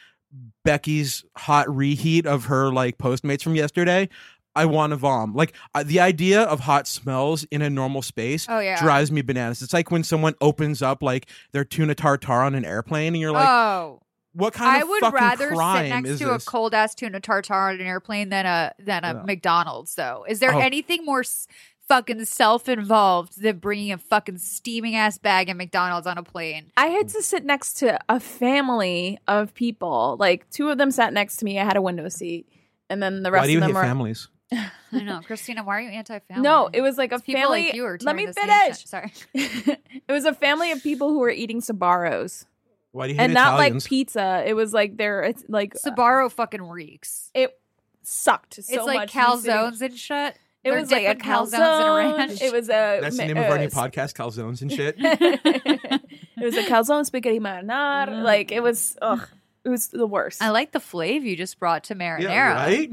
Becky's 0.63 1.23
hot 1.37 1.67
reheat 1.73 2.25
of 2.25 2.45
her 2.45 2.71
like 2.71 2.97
Postmates 2.97 3.41
from 3.43 3.55
yesterday. 3.55 4.09
I 4.55 4.65
want 4.65 4.91
to 4.91 4.97
vom. 4.97 5.33
Like 5.35 5.53
uh, 5.75 5.83
the 5.83 5.99
idea 5.99 6.41
of 6.41 6.61
hot 6.61 6.87
smells 6.87 7.45
in 7.45 7.61
a 7.61 7.69
normal 7.69 8.01
space 8.01 8.45
Oh, 8.49 8.59
yeah. 8.59 8.81
drives 8.81 9.11
me 9.11 9.21
bananas. 9.21 9.61
It's 9.61 9.73
like 9.73 9.91
when 9.91 10.03
someone 10.03 10.33
opens 10.41 10.81
up 10.81 11.01
like 11.03 11.27
their 11.53 11.63
tuna 11.63 11.95
tartare 11.95 12.41
on 12.41 12.55
an 12.55 12.65
airplane, 12.65 13.13
and 13.13 13.17
you're 13.21 13.31
like, 13.31 13.47
oh, 13.47 14.01
"What 14.39 14.53
kind 14.53 14.69
I 14.71 14.79
of 14.81 14.87
would 14.89 15.01
fucking 15.01 15.15
rather 15.15 15.47
crime 15.49 15.85
sit 15.85 15.89
next 15.89 16.19
to 16.19 16.25
this?" 16.25 16.43
a 16.43 16.49
cold 16.49 16.73
ass 16.73 16.95
tuna 16.95 17.19
tartare 17.19 17.69
on 17.69 17.75
an 17.75 17.81
airplane 17.81 18.29
than 18.29 18.45
a 18.45 18.73
than 18.79 19.03
a 19.03 19.13
Yeah. 19.13 19.23
McDonald's. 19.25 19.95
Though, 19.95 20.25
is 20.27 20.39
there 20.39 20.53
Oh. 20.55 20.59
anything 20.59 21.05
more 21.05 21.19
s- 21.21 21.47
fucking 21.87 22.23
self 22.25 22.69
involved 22.69 23.41
than 23.41 23.57
bringing 23.57 23.91
a 23.91 23.97
fucking 23.97 24.37
steaming 24.37 24.95
ass 24.95 25.17
bag 25.17 25.49
of 25.49 25.57
McDonald's 25.57 26.05
on 26.07 26.17
a 26.17 26.23
plane? 26.23 26.71
I 26.77 26.87
had 26.87 27.07
to 27.09 27.21
sit 27.23 27.43
next 27.45 27.73
to 27.79 27.99
a 28.07 28.19
family 28.19 29.17
of 29.27 29.53
people. 29.53 30.15
Like 30.19 30.49
two 30.49 30.69
of 30.69 30.77
them 30.77 30.91
sat 30.91 31.13
next 31.13 31.37
to 31.37 31.45
me. 31.45 31.59
I 31.59 31.63
had 31.65 31.77
a 31.77 31.81
window 31.81 32.07
seat, 32.09 32.47
and 32.89 33.01
then 33.01 33.23
the 33.23 33.31
rest 33.31 33.41
Why 33.43 33.45
do 33.47 33.51
you 33.53 33.57
of 33.57 33.61
them 33.61 33.69
hate 33.71 33.75
were. 33.75 33.83
families? 33.83 34.27
I 34.51 34.69
don't 34.91 35.05
know, 35.05 35.21
Christina. 35.23 35.63
Why 35.63 35.77
are 35.77 35.81
you 35.81 35.89
anti-family? 35.89 36.41
No, 36.41 36.69
it 36.73 36.81
was 36.81 36.97
like 36.97 37.11
a 37.11 37.15
It's 37.15 37.23
people 37.23 37.41
family. 37.43 37.65
like 37.67 37.75
you 37.75 37.85
are 37.85 37.97
Let 38.01 38.15
me 38.15 38.25
tearing 38.25 38.47
this 38.47 38.81
finish. 38.81 38.85
Sorry. 38.87 39.13
it 39.35 40.11
was 40.11 40.25
a 40.25 40.33
family 40.33 40.71
of 40.71 40.81
people 40.81 41.09
who 41.09 41.19
were 41.19 41.29
eating 41.29 41.61
Sbarros, 41.61 42.45
Why 42.91 43.07
do 43.07 43.13
you 43.13 43.19
hate 43.19 43.25
and 43.25 43.33
not 43.33 43.53
Italians? 43.55 43.83
like 43.85 43.89
pizza. 43.89 44.43
It 44.47 44.53
was 44.53 44.73
like 44.73 44.97
their 44.97 45.21
it's 45.23 45.43
like 45.47 45.75
Sbarro 45.75 46.31
fucking 46.31 46.63
reeks. 46.63 47.29
it 47.33 47.57
sucked. 48.01 48.55
So 48.55 48.61
it's 48.67 48.85
like 48.85 48.97
much 48.99 49.13
calzones 49.13 49.81
and 49.81 49.97
shit. 49.97 50.35
It 50.61 50.71
They're 50.71 50.79
was 50.81 50.91
like 50.91 51.05
a 51.07 51.15
calzones 51.15 51.53
in 51.53 51.61
a 51.61 51.65
calzone. 51.65 52.17
ranch. 52.17 52.41
It 52.41 52.51
was 52.51 52.67
a. 52.69 52.99
That's 53.01 53.15
the 53.17 53.23
ma- 53.23 53.27
name 53.27 53.37
of 53.37 53.45
our 53.45 53.57
uh, 53.57 53.61
new 53.61 53.67
podcast, 53.69 54.13
calzones 54.13 54.61
and 54.61 54.71
shit. 54.71 54.95
it 54.99 56.01
was 56.43 56.57
a 56.57 56.63
calzone 56.63 57.05
spaghetti 57.05 57.39
marinara. 57.39 58.21
Like 58.23 58.51
it 58.51 58.61
was. 58.61 58.97
Ugh, 59.01 59.25
it 59.63 59.69
was 59.69 59.87
the 59.87 60.07
worst. 60.07 60.41
I 60.41 60.49
like 60.49 60.71
the 60.71 60.79
flavor 60.79 61.25
you 61.25 61.35
just 61.37 61.59
brought 61.59 61.85
to 61.85 61.95
marinara. 61.95 62.23
yeah, 62.23 62.53
right. 62.55 62.91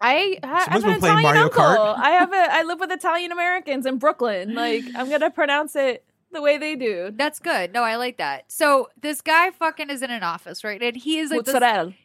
I 0.00 0.38
ha- 0.44 0.64
Someone's 0.64 0.72
have 0.72 0.84
an 0.84 0.90
been 0.94 1.00
playing 1.00 1.18
Italian 1.18 1.22
Mario 1.22 1.42
uncle. 1.44 1.62
Kart. 1.62 1.98
I 1.98 2.10
have 2.10 2.32
a. 2.32 2.54
I 2.54 2.62
live 2.64 2.80
with 2.80 2.90
Italian 2.90 3.32
Americans 3.32 3.86
in 3.86 3.98
Brooklyn. 3.98 4.54
Like 4.54 4.84
I'm 4.96 5.08
gonna 5.08 5.30
pronounce 5.30 5.76
it 5.76 6.04
the 6.32 6.42
way 6.42 6.58
they 6.58 6.76
do. 6.76 7.12
That's 7.14 7.38
good. 7.38 7.72
No, 7.72 7.82
I 7.82 7.96
like 7.96 8.18
that. 8.18 8.44
So 8.48 8.88
this 9.00 9.20
guy 9.20 9.50
fucking 9.50 9.90
is 9.90 10.02
in 10.02 10.10
an 10.10 10.22
office, 10.22 10.64
right? 10.64 10.82
And 10.82 10.96
he 10.96 11.18
is 11.18 11.30
like 11.30 11.44
this, 11.44 11.54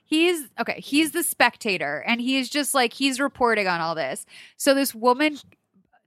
he's 0.03 0.47
okay, 0.59 0.79
he's 0.79 1.11
the 1.11 1.23
spectator 1.23 2.03
and 2.07 2.21
he 2.21 2.37
is 2.37 2.49
just 2.49 2.73
like 2.73 2.93
he's 2.93 3.19
reporting 3.19 3.67
on 3.67 3.81
all 3.81 3.95
this. 3.95 4.25
So 4.57 4.73
this 4.73 4.95
woman 4.95 5.37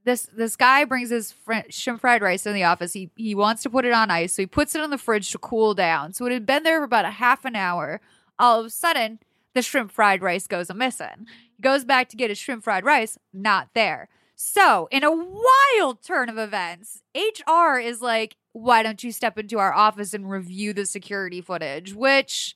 this 0.05 0.29
this 0.35 0.55
guy 0.55 0.85
brings 0.85 1.09
his 1.09 1.33
shrimp 1.69 1.99
fried 1.99 2.21
rice 2.21 2.45
in 2.45 2.53
the 2.53 2.63
office. 2.63 2.93
He 2.93 3.09
he 3.15 3.35
wants 3.35 3.63
to 3.63 3.69
put 3.69 3.85
it 3.85 3.93
on 3.93 4.11
ice, 4.11 4.33
so 4.33 4.43
he 4.43 4.47
puts 4.47 4.75
it 4.75 4.81
on 4.81 4.91
the 4.91 4.97
fridge 4.97 5.31
to 5.31 5.37
cool 5.37 5.73
down. 5.73 6.13
So 6.13 6.25
it 6.25 6.31
had 6.31 6.45
been 6.45 6.63
there 6.63 6.79
for 6.79 6.85
about 6.85 7.05
a 7.05 7.11
half 7.11 7.43
an 7.43 7.55
hour. 7.55 7.99
All 8.39 8.59
of 8.59 8.67
a 8.67 8.69
sudden, 8.69 9.19
the 9.53 9.61
shrimp 9.61 9.91
fried 9.91 10.21
rice 10.21 10.47
goes 10.47 10.69
a 10.69 10.73
missing. 10.73 11.25
He 11.55 11.61
goes 11.61 11.83
back 11.83 12.09
to 12.09 12.17
get 12.17 12.29
his 12.29 12.37
shrimp 12.37 12.63
fried 12.63 12.85
rice, 12.85 13.17
not 13.33 13.69
there. 13.73 14.07
So, 14.35 14.87
in 14.91 15.03
a 15.03 15.11
wild 15.11 16.03
turn 16.03 16.29
of 16.29 16.37
events, 16.37 17.01
HR 17.15 17.77
is 17.79 18.01
like, 18.01 18.35
why 18.51 18.83
don't 18.83 19.03
you 19.03 19.11
step 19.11 19.37
into 19.37 19.59
our 19.59 19.73
office 19.73 20.13
and 20.13 20.29
review 20.29 20.73
the 20.73 20.85
security 20.85 21.39
footage? 21.41 21.93
Which 21.93 22.55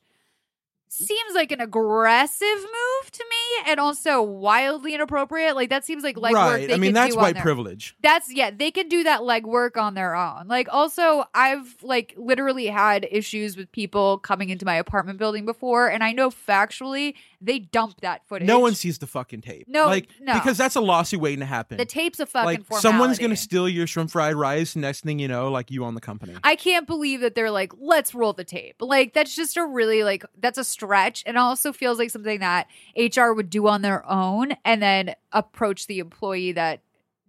seems 0.92 1.36
like 1.36 1.52
an 1.52 1.62
aggressive 1.62 2.48
move 2.58 3.12
to 3.12 3.24
me 3.24 3.72
and 3.72 3.80
also 3.80 4.22
wildly 4.24 4.94
inappropriate. 4.96 5.56
Like, 5.56 5.70
that 5.70 5.86
seems 5.86 6.04
like 6.04 6.16
legwork. 6.16 6.34
right. 6.34 6.72
I 6.74 6.78
mean, 6.78 6.94
that's 6.94 7.16
white 7.16 7.36
their- 7.36 7.44
privilege. 7.44 7.96
that's 8.02 8.34
yeah 8.34 8.50
they 8.52 8.72
can 8.72 8.90
do 8.90 9.04
that 9.04 9.22
legwork 9.22 9.78
on 9.78 9.94
their 9.94 10.16
own 10.16 10.48
like 10.48 10.68
also 10.72 11.26
i've 11.36 11.76
like 11.84 12.14
literally 12.18 12.66
had 12.66 13.08
issues 13.12 13.56
with 13.56 13.72
people 13.72 14.18
coming 14.18 14.50
into 14.50 14.66
my 14.66 14.76
apartment 14.76 15.20
building 15.20 15.46
before 15.46 15.88
and 15.90 16.04
i 16.04 16.12
know 16.12 16.30
factually 16.32 17.14
they 17.42 17.60
dump 17.60 18.02
that 18.02 18.28
footage 18.28 18.48
No 18.48 18.60
one 18.60 18.76
sees 18.76 18.98
the 18.98 19.08
fucking 19.08 19.42
tape. 19.42 19.66
No, 19.68 19.86
like 19.86 20.10
no. 20.20 20.34
because 20.34 20.58
that's 20.58 20.76
a 20.76 20.82
lawsuit 20.82 21.22
waiting 21.22 21.40
to 21.40 21.46
happen. 21.46 21.78
the 21.78 21.86
tape's 21.86 22.20
a 22.20 22.26
fucking 22.26 22.46
like 22.46 22.66
formality. 22.66 22.82
someone's 22.82 23.20
gonna 23.20 23.36
steal 23.36 23.70
your 23.70 23.88
shrimp 23.88 24.12
fried 24.12 24.36
rice. 24.36 24.76
Next 24.76 25.02
thing 25.02 25.20
you 25.20 25.28
know, 25.28 25.50
like 25.50 25.72
you 25.72 25.86
own 25.86 25.96
the 25.96 26.02
company. 26.02 26.36
I 26.44 26.56
can't 26.56 26.88
believe 26.88 27.22
that 27.22 27.36
they're 27.36 27.52
like, 27.52 27.72
let's 27.80 28.14
roll 28.14 28.34
the 28.34 28.44
tape. 28.44 28.78
Like, 28.80 29.14
that's 29.14 29.36
just 29.36 29.58
a 29.58 29.66
really, 29.66 30.04
like, 30.04 30.26
that's 30.40 30.58
a 30.58 30.64
stretch. 30.64 31.24
And 31.26 31.38
also 31.38 31.72
feels 31.72 32.00
like 32.00 32.10
something 32.10 32.40
that 32.40 32.68
HR 32.98 33.32
would 33.32 33.50
do 33.50 33.68
on 33.68 33.82
their 33.82 34.10
own 34.10 34.56
and 34.66 34.82
then 34.82 35.16
approach 35.32 35.88
the 35.88 36.00
employee 36.00 36.54
that 36.54 36.82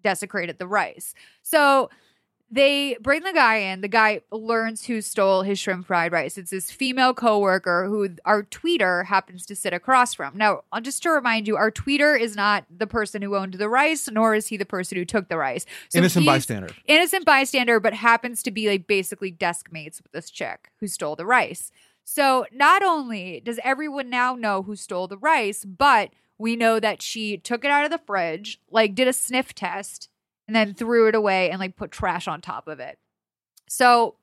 desecrated 0.02 0.58
the 0.58 0.66
rice. 0.66 1.14
So 1.42 1.90
they 2.50 2.96
bring 3.00 3.22
the 3.22 3.32
guy 3.32 3.56
in. 3.56 3.80
The 3.80 3.88
guy 3.88 4.22
learns 4.32 4.86
who 4.86 5.00
stole 5.00 5.42
his 5.42 5.58
shrimp 5.58 5.86
fried 5.86 6.10
rice. 6.12 6.36
It's 6.36 6.50
his 6.50 6.70
female 6.70 7.14
coworker 7.14 7.86
who 7.86 8.08
our 8.24 8.42
tweeter 8.42 9.06
happens 9.06 9.46
to 9.46 9.54
sit 9.54 9.72
across 9.72 10.14
from. 10.14 10.36
Now, 10.36 10.62
uh, 10.72 10.80
just 10.80 11.02
to 11.04 11.10
remind 11.10 11.46
you, 11.46 11.56
our 11.56 11.70
tweeter 11.70 12.18
is 12.18 12.34
not 12.34 12.64
the 12.68 12.86
person 12.88 13.22
who 13.22 13.36
owned 13.36 13.54
the 13.54 13.68
rice, 13.68 14.08
nor 14.10 14.34
is 14.34 14.48
he 14.48 14.56
the 14.56 14.66
person 14.66 14.98
who 14.98 15.04
took 15.04 15.28
the 15.28 15.36
rice. 15.36 15.64
So 15.90 15.98
Innocent 15.98 16.26
bystander. 16.26 16.70
innocent 16.86 17.24
bystander, 17.24 17.78
but 17.78 17.94
happens 17.94 18.42
to 18.42 18.50
be 18.50 18.68
like 18.68 18.86
basically 18.88 19.30
desk 19.30 19.68
mates 19.70 20.02
with 20.02 20.10
this 20.12 20.28
chick 20.30 20.70
who 20.80 20.88
stole 20.88 21.14
the 21.14 21.26
rice. 21.26 21.70
So 22.04 22.46
not 22.52 22.82
only 22.82 23.40
does 23.44 23.60
everyone 23.62 24.10
now 24.10 24.34
know 24.34 24.62
who 24.62 24.74
stole 24.74 25.06
the 25.06 25.18
rice, 25.18 25.64
but 25.64 26.10
we 26.38 26.56
know 26.56 26.80
that 26.80 27.02
she 27.02 27.36
took 27.36 27.64
it 27.64 27.70
out 27.70 27.84
of 27.84 27.92
the 27.92 27.98
fridge, 27.98 28.60
like 28.70 28.96
did 28.96 29.06
a 29.06 29.12
sniff 29.12 29.54
test, 29.54 30.08
and 30.50 30.56
then 30.56 30.74
threw 30.74 31.06
it 31.06 31.14
away 31.14 31.48
and 31.48 31.60
like 31.60 31.76
put 31.76 31.92
trash 31.92 32.26
on 32.26 32.40
top 32.40 32.66
of 32.66 32.80
it. 32.80 32.98
So 33.68 34.16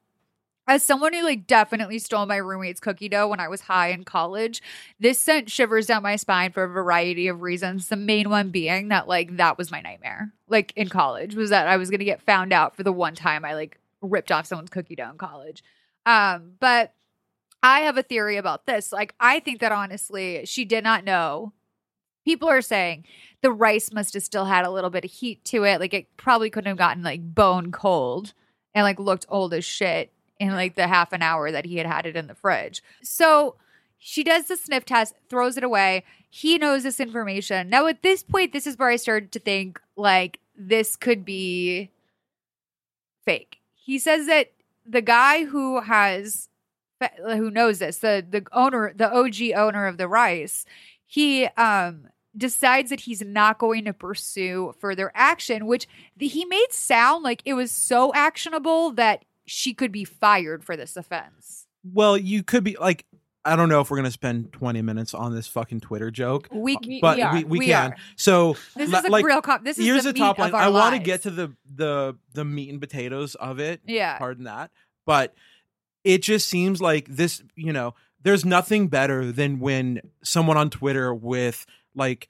as 0.68 0.84
someone 0.84 1.14
who 1.14 1.24
like 1.24 1.48
definitely 1.48 2.00
stole 2.00 2.26
my 2.26 2.36
roommate's 2.36 2.82
cookie 2.82 3.08
dough 3.08 3.30
when 3.30 3.40
I 3.40 3.48
was 3.48 3.62
high 3.62 3.92
in 3.92 4.04
college, 4.04 4.62
this 5.00 5.22
sent 5.22 5.50
shivers 5.50 5.86
down 5.86 6.04
my 6.04 6.18
spine 6.18 6.52
for 6.52 6.66
a 6.66 6.68
variety 6.68 7.30
of 7.30 7.42
reasons. 7.42 7.88
The 7.88 7.96
main 7.96 8.30
one 8.30 8.50
being 8.50 8.90
that 8.90 9.08
like 9.08 9.38
that 9.38 9.58
was 9.58 9.72
my 9.72 9.80
nightmare. 9.80 10.34
Like 10.50 10.74
in 10.76 10.90
college 10.90 11.34
was 11.34 11.50
that 11.52 11.70
I 11.70 11.78
was 11.78 11.90
to 11.90 11.98
get 11.98 12.22
found 12.22 12.52
out 12.52 12.76
for 12.76 12.84
the 12.84 12.92
one 12.92 13.16
time 13.16 13.46
I 13.46 13.54
like 13.54 13.80
ripped 14.02 14.30
off 14.30 14.48
someone's 14.48 14.70
cookie 14.70 14.98
dough 14.98 15.12
in 15.12 15.18
college. 15.18 15.64
Um 16.06 16.56
but 16.60 16.94
I 17.64 17.82
have 17.82 17.98
a 17.98 18.04
theory 18.04 18.36
about 18.36 18.66
this. 18.66 18.92
Like 18.92 19.16
I 19.18 19.40
think 19.40 19.62
that 19.62 19.72
honestly 19.72 20.42
she 20.44 20.66
did 20.66 20.84
not 20.84 21.06
know. 21.06 21.54
People 22.28 22.50
are 22.50 22.62
saying 22.62 23.06
the 23.42 23.54
rice 23.54 23.94
must 23.94 24.14
have 24.14 24.22
still 24.22 24.44
had 24.44 24.66
a 24.66 24.70
little 24.70 24.90
bit 24.90 25.06
of 25.06 25.12
heat 25.12 25.46
to 25.46 25.64
it. 25.64 25.80
Like 25.80 25.94
it 25.94 26.18
probably 26.18 26.50
couldn't 26.50 26.68
have 26.68 26.78
gotten 26.78 27.02
like 27.02 27.34
bone 27.34 27.72
cold 27.72 28.34
and 28.76 28.84
like 28.84 29.00
looked 29.00 29.26
old 29.30 29.54
as 29.54 29.64
shit 29.64 30.12
in 30.38 30.52
like 30.52 30.76
the 30.76 30.90
half 30.90 31.14
an 31.14 31.22
hour 31.22 31.54
that 31.54 31.64
he 31.64 31.78
had 31.78 31.88
had 31.88 32.06
it 32.06 32.18
in 32.18 32.28
the 32.28 32.36
fridge. 32.36 32.84
So 33.02 33.56
she 33.98 34.26
does 34.26 34.48
the 34.48 34.58
sniff 34.58 34.84
test, 34.84 35.16
throws 35.30 35.56
it 35.56 35.64
away. 35.64 36.04
He 36.30 36.58
knows 36.58 36.84
this 36.84 37.00
information. 37.00 37.70
Now, 37.70 37.88
at 37.88 38.04
this 38.04 38.24
point, 38.24 38.52
this 38.52 38.68
is 38.68 38.78
where 38.78 38.90
I 38.90 38.98
started 38.98 39.32
to 39.32 39.40
think 39.40 39.80
like 39.96 40.42
this 40.54 40.98
could 40.98 41.24
be 41.24 41.92
fake. 43.24 43.60
He 43.74 44.00
says 44.00 44.28
that 44.28 44.52
the 44.86 45.02
guy 45.02 45.46
who 45.46 45.80
has 45.80 46.50
who 47.26 47.50
knows 47.52 47.80
this, 47.80 48.00
the 48.00 48.26
the 48.30 48.46
owner, 48.52 48.92
the 48.94 49.10
OG 49.10 49.56
owner 49.56 49.88
of 49.88 49.98
the 49.98 50.10
rice, 50.10 50.66
he 51.06 51.46
um 51.46 52.10
decides 52.38 52.90
that 52.92 53.02
he's 53.02 53.22
not 53.22 53.58
going 53.58 53.86
to 53.86 53.94
pursue 53.94 54.74
further 54.80 55.12
action, 55.16 55.66
which 55.66 55.88
the, 56.16 56.28
he 56.28 56.46
made 56.46 56.72
sound 56.72 57.24
like 57.24 57.42
it 57.46 57.54
was 57.54 57.72
so 57.72 58.14
actionable 58.14 58.92
that 58.92 59.26
she 59.46 59.74
could 59.74 59.92
be 59.92 60.04
fired 60.04 60.64
for 60.64 60.78
this 60.78 60.96
offense. 60.98 61.68
Well, 61.84 62.18
you 62.18 62.44
could 62.44 62.64
be 62.64 62.76
like, 62.80 63.06
I 63.46 63.56
don't 63.56 63.70
know 63.70 63.80
if 63.80 63.90
we're 63.90 63.96
gonna 63.98 64.12
spend 64.12 64.52
twenty 64.52 64.82
minutes 64.82 65.14
on 65.14 65.34
this 65.34 65.48
fucking 65.48 65.80
Twitter 65.80 66.12
joke, 66.12 66.50
We, 66.52 66.76
uh, 66.76 66.80
We- 66.86 67.00
but 67.02 67.18
are. 67.20 67.34
we, 67.34 67.44
we, 67.46 67.60
We 67.60 67.66
can. 67.68 67.94
are. 67.94 67.96
So 68.18 68.58
this 68.76 68.92
is 68.92 69.06
a 69.06 69.10
like, 69.10 69.24
real 69.24 69.42
cop. 69.42 69.64
This 69.64 69.78
is 69.78 69.86
here's 69.86 70.04
the, 70.04 70.12
the, 70.12 70.20
top 70.20 70.38
line. 70.38 70.54
I 70.54 70.68
want 70.68 70.96
to 70.96 71.02
get 71.02 71.24
to 71.24 71.30
the 71.32 71.54
the 71.74 72.18
the 72.34 72.44
meat 72.44 72.70
and 72.70 72.82
potatoes 72.82 73.36
of 73.36 73.60
it. 73.60 73.80
yeah. 73.86 74.18
Pardon 74.18 74.44
that, 74.44 74.72
but 75.06 75.34
it 76.04 76.24
just 76.24 76.50
seems 76.50 76.82
like 76.82 77.08
this. 77.08 77.42
You 77.56 77.72
know, 77.72 77.96
there's 78.22 78.44
nothing 78.44 78.90
better 78.90 79.32
than 79.32 79.60
when 79.60 80.02
someone 80.24 80.58
on 80.58 80.70
Twitter 80.70 81.14
with 81.14 81.66
like 81.98 82.30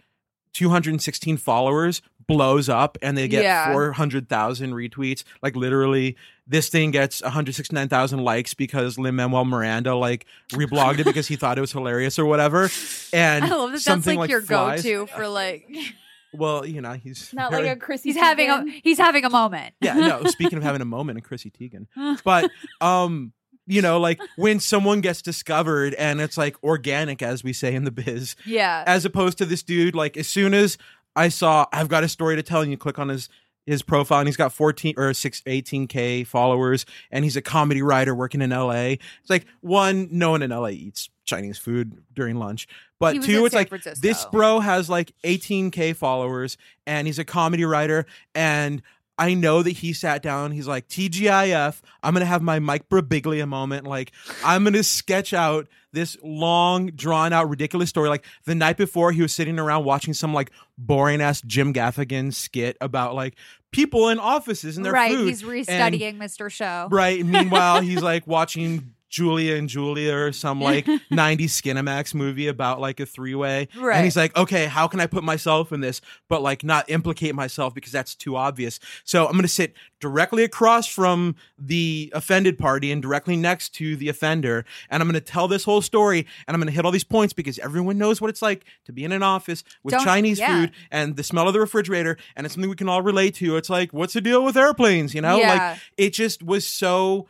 216 0.53 1.37
followers 1.37 2.01
blows 2.27 2.67
up 2.67 2.97
and 3.01 3.17
they 3.17 3.27
get 3.27 3.43
Yeah. 3.43 3.71
400,000 3.71 4.71
retweets. 4.73 5.23
Like 5.41 5.55
literally 5.55 6.17
this 6.45 6.67
thing 6.69 6.91
gets 6.91 7.21
169,000 7.21 8.19
likes 8.23 8.53
because 8.53 8.97
Lin 8.97 9.15
Manuel 9.15 9.45
Miranda 9.45 9.95
like 9.95 10.25
reblogged 10.51 10.99
it 10.99 11.05
because 11.05 11.27
he 11.27 11.35
thought 11.35 11.57
it 11.57 11.61
was 11.61 11.71
hilarious 11.71 12.17
or 12.19 12.25
whatever. 12.25 12.69
And 13.13 13.45
I 13.45 13.49
love 13.49 13.69
that. 13.69 13.73
That's 13.73 13.83
something 13.83 14.17
like, 14.17 14.29
your 14.29 14.41
flies. 14.41 14.83
go-to 14.83 15.05
for 15.07 15.27
like 15.27 15.69
Well, 16.33 16.65
you 16.65 16.81
know, 16.81 16.91
he's 16.93 17.33
Not 17.33 17.51
very- 17.51 17.67
like 17.67 17.77
a 17.77 17.79
Chrissy. 17.79 18.09
he's 18.09 18.17
having 18.19 18.49
a 18.49 18.65
he's 18.83 18.97
having 18.97 19.23
a 19.23 19.29
moment. 19.29 19.73
yeah, 19.79 19.93
no, 19.93 20.23
speaking 20.25 20.57
of 20.57 20.63
having 20.69 20.81
a 20.81 20.85
moment 20.85 21.17
in 21.17 21.23
Chrissy 21.23 21.51
Teigen. 21.51 21.87
But 22.23 22.51
um 22.81 23.31
you 23.67 23.81
know, 23.81 23.99
like 23.99 24.19
when 24.37 24.59
someone 24.59 25.01
gets 25.01 25.21
discovered 25.21 25.93
and 25.95 26.19
it's 26.21 26.37
like 26.37 26.55
organic, 26.63 27.21
as 27.21 27.43
we 27.43 27.53
say 27.53 27.75
in 27.75 27.83
the 27.83 27.91
biz, 27.91 28.35
Yeah. 28.45 28.83
as 28.87 29.05
opposed 29.05 29.37
to 29.39 29.45
this 29.45 29.61
dude 29.63 29.93
like 29.95 30.17
as 30.17 30.27
soon 30.27 30.53
as 30.53 30.77
i 31.15 31.29
saw 31.29 31.65
i've 31.73 31.87
got 31.89 32.03
a 32.03 32.07
story 32.07 32.35
to 32.35 32.43
tell 32.43 32.61
and 32.61 32.69
you 32.71 32.77
click 32.77 32.99
on 32.99 33.09
his 33.09 33.27
his 33.65 33.81
profile 33.81 34.19
and 34.19 34.27
he's 34.27 34.37
got 34.37 34.53
14 34.53 34.93
or 34.97 35.13
6 35.13 35.41
18k 35.41 36.25
followers 36.27 36.85
and 37.11 37.23
he's 37.25 37.35
a 37.35 37.41
comedy 37.41 37.81
writer 37.81 38.13
working 38.15 38.41
in 38.41 38.51
la 38.51 38.69
it's 38.71 38.99
like 39.29 39.45
one 39.61 40.07
no 40.11 40.31
one 40.31 40.41
in 40.43 40.51
la 40.51 40.67
eats 40.67 41.09
chinese 41.25 41.57
food 41.57 42.03
during 42.13 42.37
lunch 42.37 42.67
but 42.99 43.21
two 43.23 43.45
it's 43.45 43.53
San 43.53 43.59
like 43.61 43.69
Francisco. 43.69 43.99
this 44.07 44.25
bro 44.25 44.59
has 44.59 44.89
like 44.89 45.11
18k 45.23 45.95
followers 45.95 46.55
and 46.85 47.07
he's 47.07 47.19
a 47.19 47.25
comedy 47.25 47.65
writer 47.65 48.05
and 48.35 48.81
I 49.17 49.33
know 49.33 49.63
that 49.63 49.71
he 49.71 49.93
sat 49.93 50.21
down. 50.21 50.51
He's 50.51 50.67
like, 50.67 50.87
TGIF, 50.87 51.81
I'm 52.03 52.13
going 52.13 52.21
to 52.21 52.27
have 52.27 52.41
my 52.41 52.59
Mike 52.59 52.87
Birbiglia 52.89 53.47
moment. 53.47 53.87
Like, 53.87 54.11
I'm 54.43 54.63
going 54.63 54.73
to 54.73 54.83
sketch 54.83 55.33
out 55.33 55.67
this 55.91 56.17
long, 56.21 56.87
drawn 56.87 57.33
out, 57.33 57.49
ridiculous 57.49 57.89
story. 57.89 58.09
Like, 58.09 58.25
the 58.45 58.55
night 58.55 58.77
before, 58.77 59.11
he 59.11 59.21
was 59.21 59.33
sitting 59.33 59.57
around 59.57 59.85
watching 59.85 60.13
some 60.13 60.33
like 60.33 60.51
boring 60.77 61.21
ass 61.21 61.41
Jim 61.41 61.73
Gaffigan 61.73 62.33
skit 62.33 62.77
about 62.79 63.15
like 63.15 63.35
people 63.71 64.09
in 64.09 64.19
offices 64.19 64.77
and 64.77 64.85
their 64.85 64.93
right. 64.93 65.11
food. 65.11 65.27
He's 65.27 65.43
restudying 65.43 66.17
Mr. 66.17 66.51
Show. 66.51 66.87
Right. 66.91 67.25
Meanwhile, 67.25 67.81
he's 67.81 68.01
like 68.01 68.27
watching 68.27 68.93
Julia 69.17 69.55
and 69.55 69.67
Julia 69.67 70.15
or 70.15 70.31
some 70.31 70.61
like 70.61 70.85
90s 71.11 71.45
Skinemax 71.59 72.13
movie 72.13 72.47
about 72.47 72.79
like 72.79 72.99
a 72.99 73.05
three 73.07 73.33
way. 73.33 73.67
Right. 73.75 73.95
And 73.95 74.03
he's 74.05 74.15
like, 74.15 74.37
okay, 74.37 74.67
how 74.67 74.87
can 74.87 74.99
I 74.99 75.07
put 75.07 75.23
myself 75.23 75.71
in 75.71 75.81
this, 75.81 76.01
but 76.29 76.43
like 76.43 76.63
not 76.63 76.87
implicate 76.87 77.33
myself 77.33 77.73
because 77.73 77.91
that's 77.91 78.13
too 78.13 78.35
obvious. 78.35 78.79
So 79.05 79.25
I'm 79.25 79.31
going 79.31 79.41
to 79.41 79.47
sit 79.47 79.73
directly 79.99 80.43
across 80.43 80.85
from 80.85 81.35
the 81.57 82.11
offended 82.13 82.59
party 82.59 82.91
and 82.91 83.01
directly 83.01 83.35
next 83.35 83.69
to 83.75 83.95
the 83.95 84.07
offender. 84.09 84.63
And 84.91 85.01
I'm 85.01 85.09
going 85.09 85.19
to 85.19 85.31
tell 85.31 85.47
this 85.47 85.63
whole 85.63 85.81
story 85.81 86.27
and 86.47 86.53
I'm 86.53 86.61
going 86.61 86.67
to 86.67 86.75
hit 86.75 86.85
all 86.85 86.91
these 86.91 87.03
points 87.03 87.33
because 87.33 87.57
everyone 87.57 87.97
knows 87.97 88.21
what 88.21 88.29
it's 88.29 88.43
like 88.43 88.65
to 88.85 88.91
be 88.93 89.03
in 89.03 89.11
an 89.11 89.23
office 89.23 89.63
with 89.83 89.93
Don't- 89.93 90.03
Chinese 90.03 90.37
yeah. 90.37 90.61
food 90.61 90.71
and 90.91 91.15
the 91.15 91.23
smell 91.23 91.47
of 91.47 91.53
the 91.55 91.59
refrigerator. 91.59 92.17
And 92.35 92.45
it's 92.45 92.53
something 92.53 92.69
we 92.69 92.75
can 92.75 92.89
all 92.89 93.01
relate 93.01 93.33
to. 93.35 93.57
It's 93.57 93.71
like, 93.71 93.91
what's 93.93 94.13
the 94.13 94.21
deal 94.21 94.43
with 94.45 94.55
airplanes? 94.55 95.15
You 95.15 95.21
know, 95.21 95.37
Yeah. 95.39 95.53
like 95.71 95.79
it 95.97 96.13
just 96.13 96.43
was 96.43 96.67
so 96.67 97.27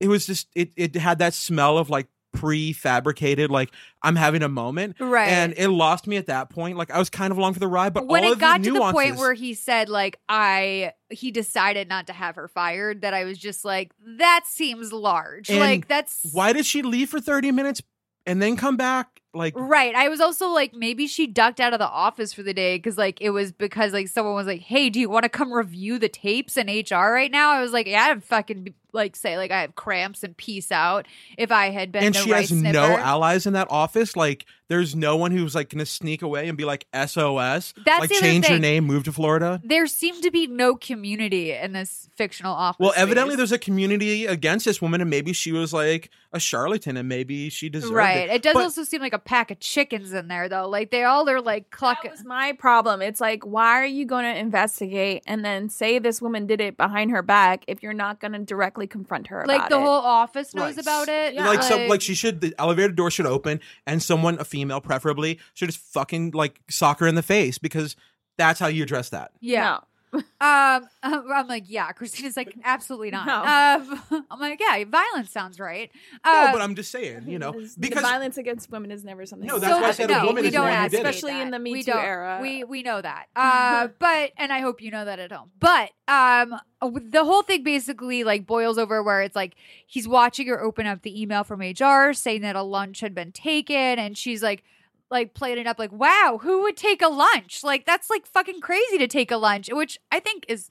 it 0.00 0.08
was 0.08 0.26
just 0.26 0.48
it 0.54 0.70
it 0.76 0.94
had 0.96 1.18
that 1.18 1.34
smell 1.34 1.78
of 1.78 1.90
like 1.90 2.06
prefabricated 2.36 3.48
like 3.48 3.70
i'm 4.02 4.16
having 4.16 4.42
a 4.42 4.48
moment 4.48 4.96
Right. 5.00 5.28
and 5.28 5.54
it 5.56 5.68
lost 5.68 6.06
me 6.06 6.16
at 6.18 6.26
that 6.26 6.50
point 6.50 6.76
like 6.76 6.90
i 6.90 6.98
was 6.98 7.08
kind 7.08 7.30
of 7.30 7.38
along 7.38 7.54
for 7.54 7.60
the 7.60 7.66
ride 7.68 7.94
but 7.94 8.06
when 8.06 8.22
it 8.22 8.38
got 8.38 8.60
the 8.62 8.68
to 8.68 8.74
the 8.74 8.92
point 8.92 9.16
where 9.16 9.32
he 9.34 9.54
said 9.54 9.88
like 9.88 10.20
I 10.28 10.92
he 11.10 11.30
decided 11.30 11.88
not 11.88 12.06
to 12.08 12.12
have 12.12 12.34
her 12.36 12.48
fired 12.48 13.00
that 13.00 13.14
I 13.14 13.24
was 13.24 13.38
just 13.38 13.64
like 13.64 13.92
that 14.18 14.44
seems 14.46 14.92
large. 14.92 15.48
And 15.48 15.58
like 15.58 15.88
that's 15.88 16.28
why 16.32 16.52
did 16.52 16.66
she 16.66 16.82
leave 16.82 17.08
for 17.08 17.18
30 17.18 17.50
minutes 17.50 17.80
and 18.26 18.42
then 18.42 18.56
come 18.58 18.76
back 18.76 19.22
like 19.34 19.54
Right. 19.56 19.94
I 19.94 20.08
was 20.08 20.20
also 20.20 20.48
like, 20.48 20.72
maybe 20.74 21.06
she 21.06 21.26
ducked 21.26 21.60
out 21.60 21.72
of 21.72 21.78
the 21.78 21.88
office 21.88 22.32
for 22.32 22.42
the 22.42 22.54
day 22.54 22.76
because, 22.76 22.96
like, 22.96 23.20
it 23.20 23.30
was 23.30 23.52
because, 23.52 23.92
like, 23.92 24.08
someone 24.08 24.34
was 24.34 24.46
like, 24.46 24.60
hey, 24.62 24.88
do 24.90 24.98
you 24.98 25.08
want 25.10 25.24
to 25.24 25.28
come 25.28 25.52
review 25.52 25.98
the 25.98 26.08
tapes 26.08 26.56
in 26.56 26.66
HR 26.68 27.12
right 27.12 27.30
now? 27.30 27.50
I 27.50 27.60
was 27.60 27.72
like, 27.72 27.86
yeah, 27.86 28.06
I'd 28.10 28.24
fucking, 28.24 28.74
like, 28.92 29.16
say, 29.16 29.36
like, 29.36 29.50
I 29.50 29.60
have 29.60 29.74
cramps 29.74 30.22
and 30.24 30.34
peace 30.36 30.72
out 30.72 31.06
if 31.36 31.52
I 31.52 31.70
had 31.70 31.92
been 31.92 32.04
and 32.04 32.14
the 32.14 32.18
she 32.20 32.30
has 32.30 32.50
no 32.50 32.96
allies 32.96 33.46
in 33.46 33.52
that 33.52 33.68
office 33.70 34.16
like 34.16 34.46
there's 34.68 34.94
no 34.94 35.16
one 35.16 35.30
who's 35.30 35.54
like 35.54 35.70
gonna 35.70 35.86
sneak 35.86 36.20
away 36.20 36.46
and 36.48 36.56
be 36.58 36.64
like 36.66 36.86
sos 37.06 37.72
That's 37.84 38.00
like 38.00 38.10
change 38.10 38.48
your 38.48 38.58
name 38.58 38.84
move 38.84 39.04
to 39.04 39.12
florida 39.12 39.60
There 39.64 39.86
seemed 39.86 40.22
to 40.24 40.30
be 40.30 40.46
no 40.46 40.74
community 40.74 41.52
in 41.52 41.72
this 41.72 42.08
fictional 42.16 42.52
office. 42.54 42.78
well 42.80 42.92
evidently 42.96 43.34
there's 43.36 43.52
a 43.52 43.58
community 43.58 44.26
against 44.26 44.64
this 44.66 44.82
woman 44.82 45.00
and 45.00 45.08
maybe 45.10 45.32
she 45.32 45.52
was 45.52 45.72
like 45.72 46.10
a 46.32 46.40
charlatan 46.40 46.96
and 46.98 47.08
maybe 47.08 47.48
she 47.50 47.68
deserved 47.68 47.92
Right. 47.94 48.28
it 48.28 48.34
It 48.36 48.42
does 48.42 48.54
But- 48.54 48.62
also 48.64 48.84
seem 48.84 49.00
like 49.00 49.12
a 49.14 49.17
pack 49.18 49.50
of 49.50 49.60
chickens 49.60 50.12
in 50.12 50.28
there, 50.28 50.48
though. 50.48 50.68
Like, 50.68 50.90
they 50.90 51.04
all 51.04 51.28
are, 51.28 51.40
like, 51.40 51.70
That 51.70 51.76
clucking. 51.76 52.10
was 52.10 52.24
my 52.24 52.52
problem. 52.52 53.02
It's 53.02 53.20
like, 53.20 53.44
why 53.44 53.80
are 53.80 53.84
you 53.86 54.04
going 54.06 54.24
to 54.24 54.38
investigate 54.38 55.22
and 55.26 55.44
then 55.44 55.68
say 55.68 55.98
this 55.98 56.20
woman 56.22 56.46
did 56.46 56.60
it 56.60 56.76
behind 56.76 57.10
her 57.10 57.22
back 57.22 57.64
if 57.68 57.82
you're 57.82 57.92
not 57.92 58.20
going 58.20 58.32
to 58.32 58.38
directly 58.40 58.86
confront 58.86 59.28
her 59.28 59.44
Like, 59.46 59.68
the 59.68 59.76
it? 59.76 59.80
whole 59.80 59.88
office 60.00 60.54
knows 60.54 60.76
Right. 60.76 60.82
about 60.82 61.08
it. 61.08 61.34
Yeah. 61.34 61.46
like 61.46 61.62
some 61.62 61.88
like 61.88 62.00
she 62.00 62.14
should 62.14 62.40
the 62.40 62.54
elevator 62.58 62.88
door 62.92 63.10
should 63.10 63.26
open 63.26 63.60
and 63.86 64.02
someone 64.02 64.38
a 64.38 64.44
female 64.44 64.80
preferably 64.80 65.38
should 65.54 65.68
just 65.68 65.78
fucking 65.80 66.32
like 66.32 66.60
sock 66.68 67.00
her 67.00 67.06
in 67.06 67.14
the 67.14 67.22
face 67.22 67.58
because 67.58 67.96
that's 68.36 68.58
how 68.60 68.66
you 68.66 68.82
address 68.82 69.08
that 69.10 69.30
Yeah. 69.40 69.62
No. 69.64 69.84
Um, 70.12 70.22
I'm 71.02 71.48
like, 71.48 71.64
yeah. 71.66 71.90
Christina's 71.92 72.36
like, 72.36 72.54
absolutely 72.64 73.10
not. 73.10 73.26
No. 73.26 73.92
Um, 74.14 74.24
I'm 74.30 74.40
like, 74.40 74.60
yeah, 74.60 74.82
violence 74.84 75.30
sounds 75.30 75.58
right. 75.60 75.90
no 76.24 76.30
Uh, 76.30 76.52
but 76.52 76.60
i'm 76.60 76.74
just 76.74 76.90
saying 76.90 77.24
you 77.26 77.38
know 77.38 77.52
because 77.52 77.74
the 77.76 77.88
violence 78.00 78.38
against 78.38 78.70
women 78.70 78.90
is 78.90 79.04
never 79.04 79.26
something. 79.26 79.46
No, 79.48 79.58
that's 79.58 79.72
talk 79.72 79.82
why 79.82 79.88
I 79.88 79.92
said 79.92 80.10
a 80.10 80.14
no, 80.14 80.26
woman 80.26 80.42
we 80.42 80.48
is 80.48 80.54
don't 80.54 80.64
one 80.64 80.82
who 80.82 80.88
did. 80.88 80.94
Especially 81.06 81.32
that. 81.32 81.42
in 81.42 81.50
the 81.50 81.58
Me 81.58 81.72
we 81.72 81.82
Too 81.82 81.92
don't- 81.92 82.04
era. 82.04 82.38
We 82.40 82.64
we 82.64 82.82
know 82.82 83.00
that. 83.02 83.26
Uh, 83.36 83.88
but 83.98 84.32
and 84.36 84.52
I 84.52 84.60
hope 84.60 84.80
you 84.80 84.90
know 84.90 85.04
that 85.04 85.18
at 85.18 85.32
home. 85.32 85.50
But 85.60 85.90
um, 86.08 86.54
the 86.80 87.24
whole 87.24 87.42
thing 87.42 87.62
basically 87.62 88.24
like 88.24 88.46
boils 88.46 88.78
over 88.78 89.02
where 89.02 89.22
it's 89.22 89.36
like 89.36 89.56
he's 89.86 90.08
watching 90.08 90.46
her 90.48 90.60
open 90.62 90.86
up 90.86 91.02
the 91.02 91.20
email 91.20 91.44
from 91.44 91.60
HR 91.60 92.12
saying 92.12 92.42
that 92.42 92.56
a 92.56 92.62
lunch 92.62 93.00
had 93.00 93.14
been 93.14 93.32
taken, 93.32 93.76
and 93.98 94.16
she's 94.16 94.42
like. 94.42 94.62
Like 95.10 95.32
playing 95.34 95.58
it 95.58 95.66
up, 95.66 95.78
like 95.78 95.92
wow, 95.92 96.38
who 96.42 96.62
would 96.62 96.76
take 96.76 97.00
a 97.00 97.08
lunch? 97.08 97.64
Like 97.64 97.86
that's 97.86 98.10
like 98.10 98.26
fucking 98.26 98.60
crazy 98.60 98.98
to 98.98 99.06
take 99.06 99.30
a 99.30 99.36
lunch, 99.36 99.70
which 99.72 99.98
I 100.12 100.20
think 100.20 100.44
is 100.48 100.70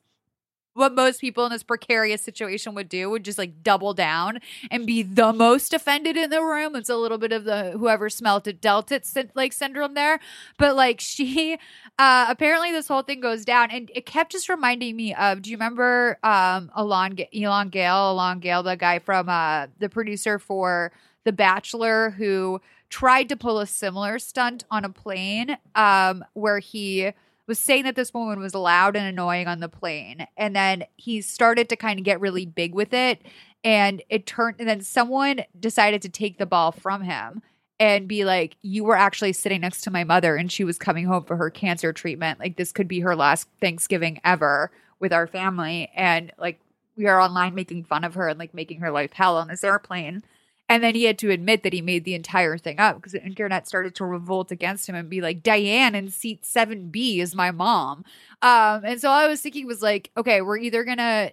what 0.77 0.93
most 0.93 1.19
people 1.19 1.43
in 1.43 1.51
this 1.51 1.63
precarious 1.63 2.21
situation 2.21 2.75
would 2.75 2.87
do 2.87 3.09
would 3.09 3.25
just 3.25 3.39
like 3.39 3.63
double 3.63 3.95
down 3.95 4.39
and 4.69 4.85
be 4.85 5.01
the 5.01 5.33
most 5.33 5.73
offended 5.73 6.15
in 6.15 6.29
the 6.29 6.41
room. 6.41 6.75
It's 6.75 6.89
a 6.89 6.95
little 6.95 7.17
bit 7.17 7.31
of 7.31 7.45
the 7.45 7.71
whoever 7.71 8.11
smelt 8.11 8.45
it 8.45 8.61
dealt 8.61 8.91
it 8.91 9.07
like 9.33 9.53
syndrome 9.53 9.95
there. 9.95 10.19
But 10.59 10.75
like 10.75 11.01
she, 11.01 11.57
uh, 11.97 12.27
apparently 12.29 12.71
this 12.71 12.87
whole 12.87 13.01
thing 13.01 13.21
goes 13.21 13.43
down 13.43 13.71
and 13.71 13.91
it 13.95 14.05
kept 14.05 14.31
just 14.31 14.49
reminding 14.49 14.95
me 14.95 15.15
of, 15.15 15.41
do 15.41 15.49
you 15.49 15.57
remember, 15.57 16.19
um, 16.21 16.69
Elan, 16.77 17.17
Elan 17.33 17.69
Gale, 17.69 18.11
Elan 18.11 18.39
Gale, 18.39 18.61
the 18.61 18.77
guy 18.77 18.99
from, 18.99 19.29
uh, 19.29 19.65
the 19.79 19.89
producer 19.89 20.37
for 20.37 20.91
The 21.23 21.31
Bachelor 21.31 22.11
who 22.11 22.61
tried 22.89 23.29
to 23.29 23.37
pull 23.37 23.59
a 23.59 23.67
similar 23.67 24.19
stunt 24.19 24.63
on 24.71 24.85
a 24.85 24.89
plane, 24.89 25.57
um, 25.75 26.23
where 26.33 26.59
he, 26.59 27.11
was 27.47 27.57
saying 27.57 27.83
that 27.83 27.95
this 27.95 28.13
woman 28.13 28.39
was 28.39 28.53
loud 28.53 28.95
and 28.95 29.07
annoying 29.07 29.47
on 29.47 29.61
the 29.61 29.69
plane. 29.69 30.27
And 30.35 30.55
then 30.55 30.83
he 30.97 31.21
started 31.21 31.69
to 31.69 31.75
kind 31.75 31.97
of 31.97 32.05
get 32.05 32.19
really 32.19 32.45
big 32.45 32.75
with 32.75 32.93
it. 32.93 33.21
And 33.63 34.03
it 34.09 34.27
turned, 34.27 34.57
and 34.59 34.67
then 34.67 34.81
someone 34.81 35.41
decided 35.57 36.01
to 36.03 36.09
take 36.09 36.37
the 36.37 36.45
ball 36.45 36.71
from 36.71 37.01
him 37.01 37.41
and 37.79 38.07
be 38.07 38.25
like, 38.25 38.57
You 38.61 38.83
were 38.83 38.95
actually 38.95 39.33
sitting 39.33 39.61
next 39.61 39.81
to 39.81 39.91
my 39.91 40.03
mother 40.03 40.35
and 40.35 40.51
she 40.51 40.63
was 40.63 40.77
coming 40.77 41.05
home 41.05 41.23
for 41.23 41.37
her 41.37 41.49
cancer 41.49 41.93
treatment. 41.93 42.39
Like, 42.39 42.57
this 42.57 42.71
could 42.71 42.87
be 42.87 42.99
her 42.99 43.15
last 43.15 43.47
Thanksgiving 43.61 44.19
ever 44.23 44.71
with 44.99 45.13
our 45.13 45.27
family. 45.27 45.89
And 45.95 46.31
like, 46.37 46.59
we 46.97 47.07
are 47.07 47.19
online 47.19 47.55
making 47.55 47.85
fun 47.85 48.03
of 48.03 48.15
her 48.15 48.27
and 48.27 48.39
like 48.39 48.53
making 48.53 48.81
her 48.81 48.91
life 48.91 49.13
hell 49.13 49.37
on 49.37 49.47
this 49.47 49.63
airplane. 49.63 50.23
And 50.69 50.83
then 50.83 50.95
he 50.95 51.05
had 51.05 51.17
to 51.19 51.31
admit 51.31 51.63
that 51.63 51.71
he 51.71 51.81
made 51.81 52.03
the 52.03 52.13
entire 52.13 52.57
thing 52.57 52.79
up 52.79 52.97
because 52.97 53.13
the 53.13 53.23
internet 53.23 53.67
started 53.67 53.95
to 53.95 54.05
revolt 54.05 54.51
against 54.51 54.87
him 54.87 54.95
and 54.95 55.09
be 55.09 55.21
like, 55.21 55.41
Diane 55.41 55.95
in 55.95 56.09
seat 56.09 56.43
7B 56.43 57.19
is 57.19 57.33
my 57.33 57.51
mom. 57.51 58.03
Um, 58.41 58.83
and 58.83 58.99
so 58.99 59.09
I 59.09 59.27
was 59.27 59.39
thinking 59.39 59.65
was 59.65 59.81
like, 59.81 60.11
okay, 60.17 60.41
we're 60.41 60.57
either 60.57 60.83
gonna 60.83 61.31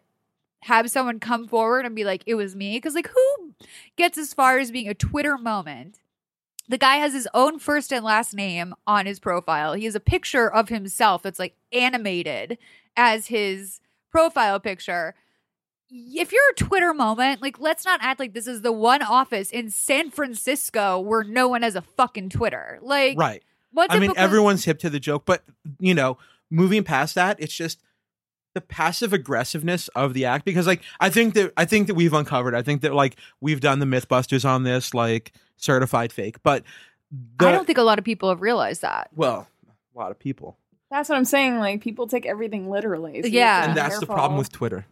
have 0.62 0.90
someone 0.90 1.18
come 1.18 1.48
forward 1.48 1.84
and 1.84 1.96
be 1.96 2.04
like, 2.04 2.22
it 2.26 2.36
was 2.36 2.54
me. 2.54 2.80
Cause 2.80 2.94
like 2.94 3.08
who 3.08 3.54
gets 3.96 4.16
as 4.18 4.32
far 4.32 4.58
as 4.58 4.70
being 4.70 4.88
a 4.88 4.94
Twitter 4.94 5.36
moment? 5.36 5.98
The 6.68 6.78
guy 6.78 6.96
has 6.96 7.12
his 7.12 7.28
own 7.34 7.58
first 7.58 7.92
and 7.92 8.04
last 8.04 8.34
name 8.34 8.74
on 8.86 9.04
his 9.04 9.18
profile. 9.18 9.74
He 9.74 9.84
has 9.84 9.94
a 9.94 10.00
picture 10.00 10.50
of 10.50 10.70
himself 10.70 11.22
that's 11.22 11.38
like 11.38 11.56
animated 11.72 12.56
as 12.96 13.26
his 13.26 13.80
profile 14.10 14.60
picture 14.60 15.14
if 15.96 16.32
you're 16.32 16.50
a 16.50 16.54
Twitter 16.54 16.92
moment, 16.92 17.40
like 17.40 17.60
let's 17.60 17.84
not 17.84 18.00
act 18.02 18.18
like 18.18 18.34
this 18.34 18.46
is 18.46 18.62
the 18.62 18.72
one 18.72 19.00
office 19.02 19.50
in 19.50 19.70
San 19.70 20.10
Francisco 20.10 20.98
where 20.98 21.22
no 21.22 21.46
one 21.48 21.62
has 21.62 21.76
a 21.76 21.82
fucking 21.82 22.30
Twitter. 22.30 22.78
Like, 22.82 23.16
right 23.18 23.42
what's 23.70 23.92
i 23.92 23.98
mean 23.98 24.10
because- 24.10 24.22
everyone's 24.22 24.64
hip 24.64 24.78
to 24.78 24.88
the 24.88 25.00
joke 25.00 25.24
but 25.26 25.42
you 25.80 25.92
know 25.94 26.16
moving 26.48 26.84
past 26.84 27.16
that 27.16 27.36
it's 27.40 27.52
just 27.54 27.80
the 28.54 28.60
passive 28.60 29.12
aggressiveness 29.12 29.88
of 29.96 30.14
the 30.14 30.24
act 30.24 30.44
because 30.44 30.64
like 30.64 30.80
i 31.00 31.10
think 31.10 31.34
that 31.34 31.52
i 31.56 31.64
think 31.64 31.88
that 31.88 31.94
we've 31.94 32.12
uncovered 32.12 32.54
i 32.54 32.62
think 32.62 32.82
that 32.82 32.94
like 32.94 33.16
we've 33.40 33.58
done 33.60 33.80
the 33.80 33.84
mythbusters 33.86 34.48
on 34.48 34.62
this 34.62 34.94
like 34.94 35.32
certified 35.56 36.12
fake 36.12 36.40
but 36.44 36.62
the, 37.40 37.48
I 37.48 37.52
don't 37.52 37.66
think 37.66 37.78
a 37.78 37.82
lot 37.82 37.98
of 37.98 38.04
people 38.04 38.28
have 38.28 38.40
realized 38.42 38.82
that. 38.82 39.10
well 39.16 39.48
a 39.94 39.98
lot 39.98 40.12
of 40.12 40.20
people 40.20 40.56
That's 40.90 41.08
what 41.08 41.16
I'm 41.18 41.24
saying. 41.24 41.58
Like 41.58 41.80
people 41.80 42.06
take 42.06 42.26
everything 42.26 42.70
literally. 42.70 43.22
so 43.22 43.28
Yeah. 43.28 43.64
and 43.64 43.74
be 43.74 43.80
that's 43.80 43.98
the 43.98 44.06
problem 44.06 44.38
with 44.38 44.52
Twitter 44.52 44.86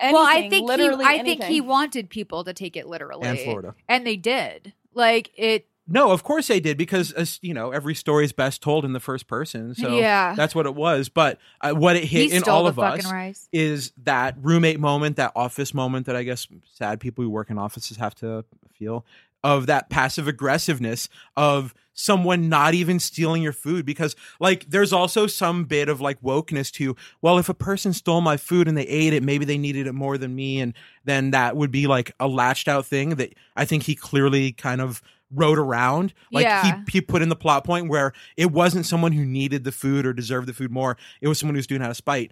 Anything, 0.00 0.14
well, 0.14 0.26
I 0.26 0.40
think 0.48 0.54
he, 0.54 0.60
literally 0.62 1.04
I 1.04 1.22
think 1.22 1.44
he 1.44 1.60
wanted 1.60 2.10
people 2.10 2.44
to 2.44 2.52
take 2.52 2.76
it 2.76 2.86
literally, 2.86 3.28
and 3.28 3.38
Florida. 3.38 3.74
and 3.88 4.06
they 4.06 4.16
did. 4.16 4.72
Like 4.94 5.30
it, 5.36 5.66
No, 5.86 6.10
of 6.10 6.22
course 6.24 6.48
they 6.48 6.60
did 6.60 6.76
because 6.76 7.12
as 7.12 7.38
you 7.40 7.54
know, 7.54 7.70
every 7.70 7.94
story 7.94 8.24
is 8.24 8.32
best 8.32 8.60
told 8.62 8.84
in 8.84 8.92
the 8.92 9.00
first 9.00 9.26
person. 9.26 9.74
So 9.74 9.98
Yeah. 9.98 10.34
that's 10.34 10.54
what 10.54 10.66
it 10.66 10.74
was. 10.74 11.08
But 11.08 11.38
uh, 11.60 11.72
what 11.72 11.96
it 11.96 12.04
hit 12.04 12.30
he 12.30 12.36
in 12.36 12.42
all 12.44 12.66
of 12.66 12.78
us 12.78 13.10
rice. 13.10 13.48
is 13.52 13.92
that 14.04 14.36
roommate 14.42 14.80
moment, 14.80 15.16
that 15.16 15.32
office 15.36 15.72
moment 15.72 16.06
that 16.06 16.16
I 16.16 16.22
guess 16.24 16.46
sad 16.74 17.00
people 17.00 17.24
who 17.24 17.30
work 17.30 17.48
in 17.48 17.58
offices 17.58 17.96
have 17.96 18.14
to 18.16 18.44
feel 18.74 19.04
of 19.44 19.66
that 19.66 19.88
passive 19.90 20.26
aggressiveness 20.28 21.08
of 21.36 21.74
someone 21.94 22.48
not 22.48 22.74
even 22.74 23.00
stealing 23.00 23.42
your 23.42 23.52
food 23.52 23.84
because 23.84 24.14
like 24.38 24.64
there's 24.70 24.92
also 24.92 25.26
some 25.26 25.64
bit 25.64 25.88
of 25.88 26.00
like 26.00 26.20
wokeness 26.22 26.70
to 26.70 26.94
well 27.22 27.38
if 27.38 27.48
a 27.48 27.54
person 27.54 27.92
stole 27.92 28.20
my 28.20 28.36
food 28.36 28.68
and 28.68 28.78
they 28.78 28.86
ate 28.86 29.12
it 29.12 29.20
maybe 29.22 29.44
they 29.44 29.58
needed 29.58 29.84
it 29.88 29.92
more 29.92 30.16
than 30.16 30.32
me 30.32 30.60
and 30.60 30.74
then 31.04 31.32
that 31.32 31.56
would 31.56 31.72
be 31.72 31.88
like 31.88 32.12
a 32.20 32.28
latched 32.28 32.68
out 32.68 32.86
thing 32.86 33.10
that 33.16 33.34
I 33.56 33.64
think 33.64 33.82
he 33.82 33.96
clearly 33.96 34.52
kind 34.52 34.80
of 34.80 35.02
wrote 35.34 35.58
around. 35.58 36.14
Like 36.32 36.44
Yeah. 36.44 36.82
he 36.86 36.92
he 36.92 37.00
put 37.00 37.20
in 37.20 37.28
the 37.28 37.36
plot 37.36 37.64
point 37.64 37.88
where 37.88 38.12
it 38.36 38.50
wasn't 38.52 38.86
someone 38.86 39.12
who 39.12 39.24
needed 39.24 39.64
the 39.64 39.72
food 39.72 40.06
or 40.06 40.12
deserved 40.12 40.46
the 40.48 40.54
food 40.54 40.70
more. 40.70 40.96
It 41.20 41.28
was 41.28 41.38
someone 41.38 41.54
who 41.54 41.58
was 41.58 41.66
doing 41.66 41.82
it 41.82 41.84
out 41.84 41.90
of 41.90 41.96
spite 41.96 42.30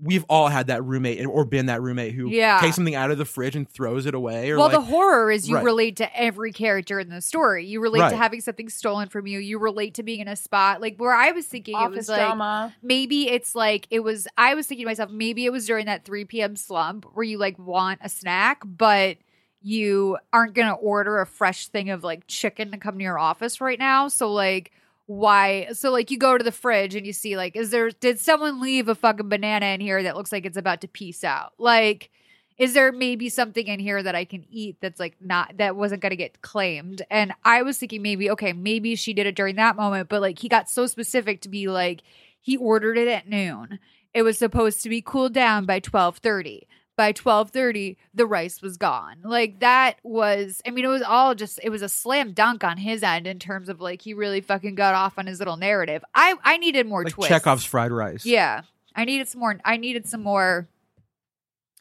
we've 0.00 0.24
all 0.28 0.46
had 0.48 0.68
that 0.68 0.84
roommate 0.84 1.26
or 1.26 1.44
been 1.44 1.66
that 1.66 1.82
roommate 1.82 2.14
who 2.14 2.28
Yeah. 2.28 2.60
takes 2.60 2.76
something 2.76 2.94
out 2.94 3.10
of 3.10 3.18
the 3.18 3.24
fridge 3.24 3.56
and 3.56 3.68
throws 3.68 4.06
it 4.06 4.14
away 4.14 4.50
or 4.50 4.56
Well, 4.56 4.66
like 4.68 4.76
the 4.76 4.80
horror 4.80 5.30
is 5.30 5.48
you 5.48 5.56
Right. 5.56 5.64
relate 5.64 5.96
to 5.96 6.18
every 6.20 6.52
character 6.52 7.00
in 7.00 7.08
the 7.08 7.20
story. 7.20 7.66
You 7.66 7.80
relate 7.80 8.00
Right. 8.02 8.10
to 8.10 8.16
having 8.16 8.40
something 8.40 8.68
stolen 8.68 9.08
from 9.08 9.26
you. 9.26 9.40
You 9.40 9.58
relate 9.58 9.94
to 9.94 10.04
being 10.04 10.20
in 10.20 10.28
a 10.28 10.36
spot 10.36 10.80
like 10.80 10.98
where 10.98 11.12
I 11.12 11.32
was 11.32 11.46
thinking 11.46 11.74
it 11.74 11.78
office 11.78 11.96
was 11.96 12.08
like 12.10 12.20
drama. 12.20 12.72
maybe 12.80 13.28
it's 13.28 13.56
like 13.56 13.88
it 13.90 14.00
was. 14.00 14.28
I 14.38 14.54
was 14.54 14.68
thinking 14.68 14.84
to 14.86 14.90
myself 14.90 15.10
maybe 15.10 15.46
it 15.46 15.50
was 15.50 15.66
during 15.66 15.86
that 15.86 16.04
three 16.04 16.24
p.m. 16.24 16.54
slump 16.54 17.04
where 17.14 17.24
you 17.24 17.38
like 17.38 17.58
want 17.58 17.98
a 18.04 18.08
snack, 18.08 18.62
but 18.64 19.16
you 19.62 20.16
aren't 20.32 20.54
gonna 20.54 20.74
order 20.74 21.20
a 21.20 21.26
fresh 21.26 21.66
thing 21.68 21.90
of 21.90 22.04
like 22.04 22.26
chicken 22.28 22.70
to 22.70 22.78
come 22.78 22.98
to 22.98 23.02
your 23.04 23.18
office 23.18 23.60
right 23.60 23.78
now. 23.80 24.06
So 24.08 24.32
like 24.32 24.70
why 25.12 25.68
so 25.72 25.90
like 25.90 26.10
you 26.10 26.18
go 26.18 26.38
to 26.38 26.44
the 26.44 26.52
fridge 26.52 26.94
and 26.94 27.06
you 27.06 27.12
see 27.12 27.36
like 27.36 27.54
is 27.54 27.70
there 27.70 27.90
did 27.90 28.18
someone 28.18 28.60
leave 28.60 28.88
a 28.88 28.94
fucking 28.94 29.28
banana 29.28 29.66
in 29.66 29.80
here 29.80 30.02
that 30.02 30.16
looks 30.16 30.32
like 30.32 30.46
it's 30.46 30.56
about 30.56 30.80
to 30.80 30.88
piece 30.88 31.22
out? 31.22 31.52
Like 31.58 32.10
is 32.58 32.74
there 32.74 32.92
maybe 32.92 33.28
something 33.28 33.66
in 33.66 33.80
here 33.80 34.02
that 34.02 34.14
i 34.14 34.24
can 34.24 34.44
eat 34.50 34.76
that's 34.80 35.00
like 35.00 35.16
not 35.20 35.56
that 35.56 35.74
wasn't 35.74 36.00
going 36.00 36.10
to 36.10 36.16
get 36.16 36.40
claimed? 36.40 37.02
And 37.10 37.32
i 37.44 37.62
was 37.62 37.78
thinking 37.78 38.02
maybe 38.02 38.30
okay 38.30 38.52
maybe 38.52 38.96
she 38.96 39.12
did 39.12 39.26
it 39.26 39.36
during 39.36 39.56
that 39.56 39.76
moment 39.76 40.08
but 40.08 40.22
like 40.22 40.38
he 40.38 40.48
got 40.48 40.70
so 40.70 40.86
specific 40.86 41.42
to 41.42 41.48
be 41.48 41.68
like 41.68 42.02
he 42.40 42.56
ordered 42.56 42.98
it 42.98 43.06
at 43.06 43.28
noon. 43.28 43.78
It 44.12 44.22
was 44.22 44.36
supposed 44.36 44.82
to 44.82 44.88
be 44.88 45.00
cooled 45.00 45.32
down 45.32 45.64
by 45.66 45.80
12:30 45.80 46.62
by 46.96 47.12
12:30 47.12 47.96
the 48.14 48.26
rice 48.26 48.60
was 48.62 48.76
gone. 48.76 49.16
Like 49.24 49.60
that 49.60 49.98
was 50.02 50.60
i 50.66 50.70
mean 50.70 50.84
it 50.84 50.88
was 50.88 51.02
all 51.02 51.34
just 51.34 51.58
it 51.62 51.70
was 51.70 51.82
a 51.82 51.88
slam 51.88 52.32
dunk 52.32 52.64
on 52.64 52.76
his 52.76 53.02
end 53.02 53.26
in 53.26 53.38
terms 53.38 53.68
of 53.68 53.80
like 53.80 54.02
he 54.02 54.14
really 54.14 54.40
fucking 54.40 54.74
got 54.74 54.94
off 54.94 55.18
on 55.18 55.26
his 55.26 55.38
little 55.38 55.56
narrative. 55.56 56.04
I 56.14 56.34
i 56.44 56.56
needed 56.58 56.86
more 56.86 57.04
like 57.04 57.12
twists. 57.12 57.28
Chekhov's 57.30 57.64
fried 57.64 57.92
rice. 57.92 58.24
Yeah. 58.24 58.62
I 58.94 59.04
needed 59.04 59.28
some 59.28 59.40
more 59.40 59.58
i 59.64 59.76
needed 59.76 60.06
some 60.06 60.22
more 60.22 60.68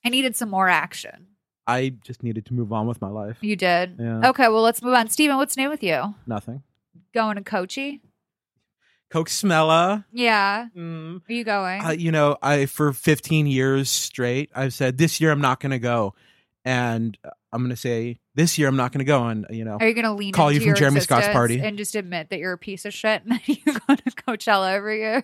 i 0.06 0.10
needed 0.10 0.36
some 0.36 0.50
more 0.50 0.68
action. 0.70 1.28
I 1.68 1.94
just 2.04 2.24
needed 2.24 2.46
to 2.48 2.54
move 2.54 2.74
on 2.74 2.88
with 2.88 3.02
my 3.02 3.10
life. 3.10 3.38
You 3.42 3.56
did? 3.56 3.98
Yeah. 4.00 4.30
okay 4.30 4.48
well 4.48 4.62
let's 4.62 4.82
move 4.82 4.94
on. 4.94 5.10
Steven 5.10 5.38
what's 5.38 5.58
new 5.58 5.70
with 5.70 5.84
you? 5.84 6.16
Nothing. 6.26 6.64
Going 7.14 7.36
to 7.36 7.44
Kochi? 7.44 8.02
Coke 9.12 9.30
Smella 9.30 10.06
yeah 10.12 10.68
mm. 10.76 11.22
are 11.28 11.34
you 11.34 11.44
going 11.44 11.84
uh, 11.84 11.92
you 11.92 12.12
know, 12.12 12.38
I 12.42 12.66
for 12.66 12.94
15 12.94 13.48
years 13.48 13.90
straight, 13.90 14.50
I've 14.56 14.74
said 14.74 14.98
this 14.98 15.20
year 15.20 15.32
I'm 15.32 15.42
not 15.42 15.60
going 15.60 15.72
to 15.72 15.80
go, 15.80 16.16
and 16.64 17.18
I'm 17.52 17.62
going 17.62 17.70
to 17.72 17.76
say 17.76 18.20
this 18.36 18.58
year 18.58 18.68
I'm 18.68 18.76
not 18.76 18.92
going 18.92 19.00
to 19.00 19.06
go, 19.06 19.28
and 19.28 19.46
you 19.50 19.66
know, 19.66 19.78
Are 19.80 19.88
you 19.88 19.94
going 19.94 20.06
to 20.06 20.14
lean 20.14 20.34
Call 20.34 20.50
into 20.50 20.62
you 20.62 20.72
from 20.72 20.78
Jeremy 20.78 21.02
Scott's 21.02 21.28
party. 21.28 21.60
and 21.60 21.78
just 21.78 21.96
admit 21.96 22.30
that 22.30 22.40
you're 22.40 22.54
a 22.54 22.58
piece 22.58 22.86
of 22.86 22.94
shit 22.94 23.24
and 23.24 23.32
that 23.34 23.48
you 23.48 23.58
go 23.66 23.96
to 23.96 24.04
Coachella 24.12 24.72
every 24.72 25.00
year? 25.00 25.24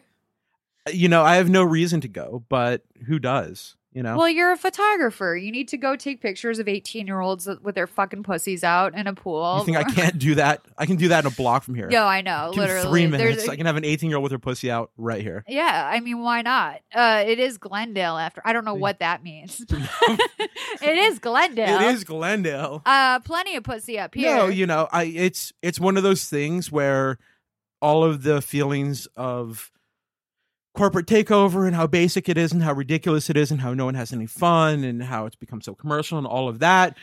you 0.91 1.09
know, 1.09 1.23
I 1.23 1.35
have 1.35 1.49
no 1.49 1.63
reason 1.63 2.01
to 2.01 2.07
go, 2.07 2.43
but 2.49 2.83
who 3.07 3.19
does? 3.19 3.76
You 3.97 4.03
know, 4.03 4.15
Well, 4.15 4.29
you're 4.29 4.51
a 4.51 4.57
photographer. 4.57 5.35
You 5.35 5.51
need 5.51 5.69
to 5.69 5.77
go 5.77 5.95
take 5.95 6.21
pictures 6.21 6.59
of 6.59 6.67
18 6.67 7.07
year 7.07 7.19
olds 7.19 7.49
with 7.63 7.73
their 7.73 7.87
fucking 7.87 8.21
pussies 8.21 8.63
out 8.63 8.93
in 8.93 9.07
a 9.07 9.13
pool. 9.15 9.57
you 9.57 9.65
think 9.65 9.77
I 9.77 9.85
can't 9.85 10.19
do 10.19 10.35
that? 10.35 10.63
I 10.77 10.85
can 10.85 10.97
do 10.97 11.07
that 11.07 11.25
in 11.25 11.31
a 11.31 11.33
block 11.33 11.63
from 11.63 11.73
here. 11.73 11.87
No, 11.87 12.03
I 12.03 12.21
know. 12.21 12.51
Give 12.53 12.59
literally, 12.59 12.89
three 12.89 13.07
minutes. 13.07 13.49
I 13.49 13.55
can 13.55 13.65
have 13.65 13.75
an 13.75 13.83
18 13.83 14.07
year 14.07 14.17
old 14.17 14.21
with 14.21 14.33
her 14.33 14.37
pussy 14.37 14.69
out 14.69 14.91
right 14.97 15.23
here. 15.23 15.43
yeah, 15.47 15.89
I 15.91 15.99
mean, 15.99 16.21
why 16.21 16.43
not? 16.43 16.81
Uh, 16.93 17.23
it 17.25 17.39
is 17.39 17.57
Glendale. 17.57 18.17
After 18.17 18.39
I 18.45 18.53
don't 18.53 18.65
know 18.65 18.75
what 18.75 18.99
that 18.99 19.23
means. 19.23 19.65
it 19.71 20.97
is 20.99 21.17
Glendale. 21.17 21.81
It 21.81 21.95
is 21.95 22.03
Glendale. 22.03 22.83
Uh, 22.85 23.19
plenty 23.21 23.55
of 23.55 23.63
pussy 23.63 23.97
up 23.97 24.13
here. 24.13 24.35
No, 24.35 24.45
you 24.45 24.67
know, 24.67 24.87
I 24.91 25.05
it's 25.05 25.53
it's 25.63 25.79
one 25.79 25.97
of 25.97 26.03
those 26.03 26.25
things 26.25 26.71
where 26.71 27.17
all 27.81 28.03
of 28.03 28.21
the 28.21 28.43
feelings 28.43 29.07
of 29.15 29.71
corporate 30.77 31.07
takeover 31.07 31.65
and 31.65 31.75
how 31.75 31.87
basic 31.87 32.29
it 32.29 32.37
is 32.37 32.51
and 32.51 32.63
how 32.63 32.73
ridiculous 32.73 33.29
it 33.29 33.37
is 33.37 33.51
and 33.51 33.61
how 33.61 33.73
no 33.73 33.85
one 33.85 33.95
has 33.95 34.13
any 34.13 34.25
fun 34.25 34.83
and 34.83 35.03
how 35.03 35.25
it's 35.25 35.35
become 35.35 35.61
so 35.61 35.73
commercial 35.73 36.17
and 36.17 36.27
all 36.27 36.47
of 36.47 36.59
that 36.59 36.97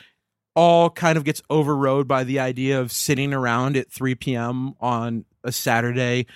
all 0.57 0.89
kind 0.89 1.19
of 1.19 1.25
gets 1.25 1.43
overrode 1.51 2.07
by 2.07 2.23
the 2.23 2.39
idea 2.39 2.81
of 2.81 2.93
sitting 2.93 3.35
around 3.35 3.77
at 3.77 3.91
3 3.91 4.15
p.m. 4.15 4.75
on 4.81 5.25
a 5.43 5.51
Saturday, 5.51 6.27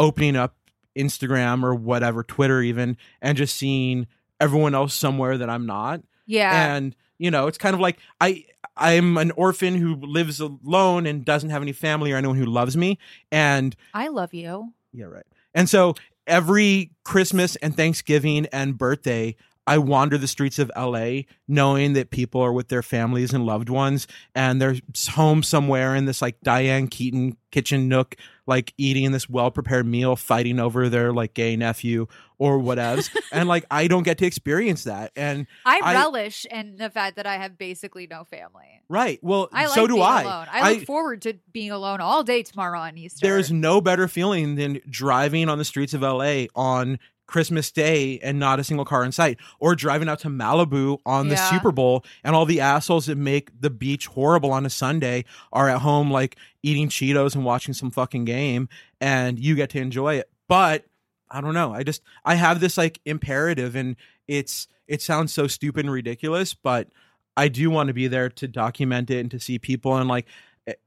opening 0.00 0.34
up 0.34 0.56
Instagram 0.96 1.62
or 1.62 1.76
whatever, 1.76 2.24
Twitter 2.24 2.60
even, 2.60 2.96
and 3.22 3.38
just 3.38 3.56
seeing 3.56 4.08
everyone 4.40 4.74
else 4.74 4.94
somewhere 4.94 5.38
that 5.38 5.48
I'm 5.48 5.64
not 5.64 6.02
yeah. 6.28 6.76
and 6.76 6.94
you 7.18 7.30
know 7.32 7.48
it's 7.48 7.58
kind 7.58 7.74
of 7.74 7.80
like 7.80 7.98
i 8.20 8.44
i'm 8.76 9.16
an 9.16 9.32
orphan 9.32 9.74
who 9.74 9.96
lives 9.96 10.38
alone 10.38 11.06
and 11.06 11.24
doesn't 11.24 11.50
have 11.50 11.62
any 11.62 11.72
family 11.72 12.12
or 12.12 12.16
anyone 12.16 12.36
who 12.36 12.46
loves 12.46 12.76
me 12.76 12.98
and 13.32 13.74
I 13.92 14.08
love 14.08 14.32
you. 14.32 14.72
yeah 14.92 15.06
right 15.06 15.26
and 15.54 15.68
so 15.68 15.94
every 16.28 16.92
christmas 17.04 17.56
and 17.56 17.76
thanksgiving 17.76 18.46
and 18.52 18.78
birthday 18.78 19.34
i 19.68 19.78
wander 19.78 20.18
the 20.18 20.26
streets 20.28 20.58
of 20.58 20.70
la 20.76 21.20
knowing 21.46 21.92
that 21.92 22.10
people 22.10 22.40
are 22.40 22.52
with 22.52 22.68
their 22.68 22.82
families 22.82 23.32
and 23.32 23.46
loved 23.46 23.68
ones 23.68 24.06
and 24.34 24.60
they're 24.60 24.76
home 25.10 25.42
somewhere 25.42 25.94
in 25.94 26.04
this 26.06 26.20
like 26.20 26.40
diane 26.42 26.88
keaton 26.88 27.36
kitchen 27.50 27.88
nook 27.88 28.16
like 28.46 28.72
eating 28.78 29.12
this 29.12 29.28
well-prepared 29.28 29.86
meal 29.86 30.16
fighting 30.16 30.58
over 30.58 30.88
their 30.88 31.12
like 31.12 31.34
gay 31.34 31.54
nephew 31.56 32.06
or 32.38 32.58
whatevs 32.58 33.10
and 33.32 33.48
like 33.48 33.64
i 33.70 33.86
don't 33.86 34.02
get 34.02 34.18
to 34.18 34.26
experience 34.26 34.84
that 34.84 35.12
and 35.16 35.46
I, 35.64 35.80
I- 35.82 35.92
relish 35.94 36.46
in 36.50 36.76
the 36.76 36.90
fact 36.90 37.16
that 37.16 37.26
I 37.26 37.36
have 37.36 37.58
basically 37.58 38.06
no 38.06 38.24
family. 38.24 38.82
right 38.88 39.18
well 39.22 39.48
I 39.52 39.66
like 39.66 39.74
so 39.74 39.86
do 39.86 39.94
being 39.94 40.06
i 40.06 40.22
alone. 40.22 40.46
I 40.50 40.72
look 40.72 40.84
forward 40.84 41.22
to 41.22 41.34
being 41.52 41.70
alone 41.70 42.00
all 42.00 42.22
day 42.22 42.42
tomorrow 42.42 42.80
on 42.80 42.96
Easter. 42.96 43.26
There's 43.26 43.52
no 43.52 43.80
better 43.80 44.08
feeling 44.08 44.54
than 44.54 44.80
driving 44.88 45.48
on 45.48 45.58
the 45.58 45.64
streets 45.64 45.94
of 45.94 46.02
LA 46.02 46.44
on 46.54 46.98
Christmas 47.28 47.70
Day 47.70 48.18
and 48.18 48.40
not 48.40 48.58
a 48.58 48.64
single 48.64 48.84
car 48.84 49.04
in 49.04 49.12
sight, 49.12 49.38
or 49.60 49.76
driving 49.76 50.08
out 50.08 50.18
to 50.20 50.28
Malibu 50.28 50.98
on 51.06 51.28
the 51.28 51.36
Yeah. 51.36 51.50
Super 51.50 51.70
Bowl 51.70 52.04
and 52.24 52.34
all 52.34 52.44
the 52.44 52.60
assholes 52.60 53.06
that 53.06 53.16
make 53.16 53.50
the 53.60 53.70
beach 53.70 54.08
horrible 54.08 54.50
on 54.50 54.66
a 54.66 54.70
Sunday 54.70 55.24
are 55.52 55.68
at 55.68 55.82
home 55.82 56.10
like 56.10 56.36
eating 56.64 56.88
Cheetos 56.88 57.36
and 57.36 57.44
watching 57.44 57.74
some 57.74 57.92
fucking 57.92 58.24
game, 58.24 58.68
and 59.00 59.38
you 59.38 59.54
get 59.54 59.70
to 59.70 59.78
enjoy 59.78 60.16
it. 60.16 60.28
But 60.48 60.84
I 61.30 61.40
don't 61.40 61.54
know. 61.54 61.72
I 61.72 61.84
just 61.84 62.02
I 62.24 62.34
have 62.34 62.58
this 62.58 62.76
like 62.76 63.00
imperative, 63.04 63.76
and 63.76 63.94
it's 64.26 64.66
it 64.88 65.02
sounds 65.02 65.32
so 65.32 65.46
stupid 65.46 65.84
and 65.84 65.92
ridiculous, 65.92 66.54
but 66.54 66.88
I 67.36 67.48
do 67.48 67.70
want 67.70 67.86
to 67.88 67.94
be 67.94 68.08
there 68.08 68.30
to 68.30 68.48
document 68.48 69.10
it 69.10 69.20
and 69.20 69.30
to 69.30 69.38
see 69.38 69.58
people 69.58 69.96
and 69.96 70.08
like 70.08 70.26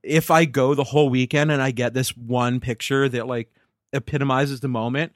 if 0.03 0.29
I 0.29 0.45
go 0.45 0.75
the 0.75 0.83
whole 0.83 1.09
weekend 1.09 1.51
and 1.51 1.61
I 1.61 1.71
get 1.71 1.93
this 1.93 2.15
one 2.15 2.59
picture 2.59 3.07
that 3.09 3.25
like 3.27 3.49
epitomizes 3.93 4.59
the 4.59 4.67
moment, 4.67 5.13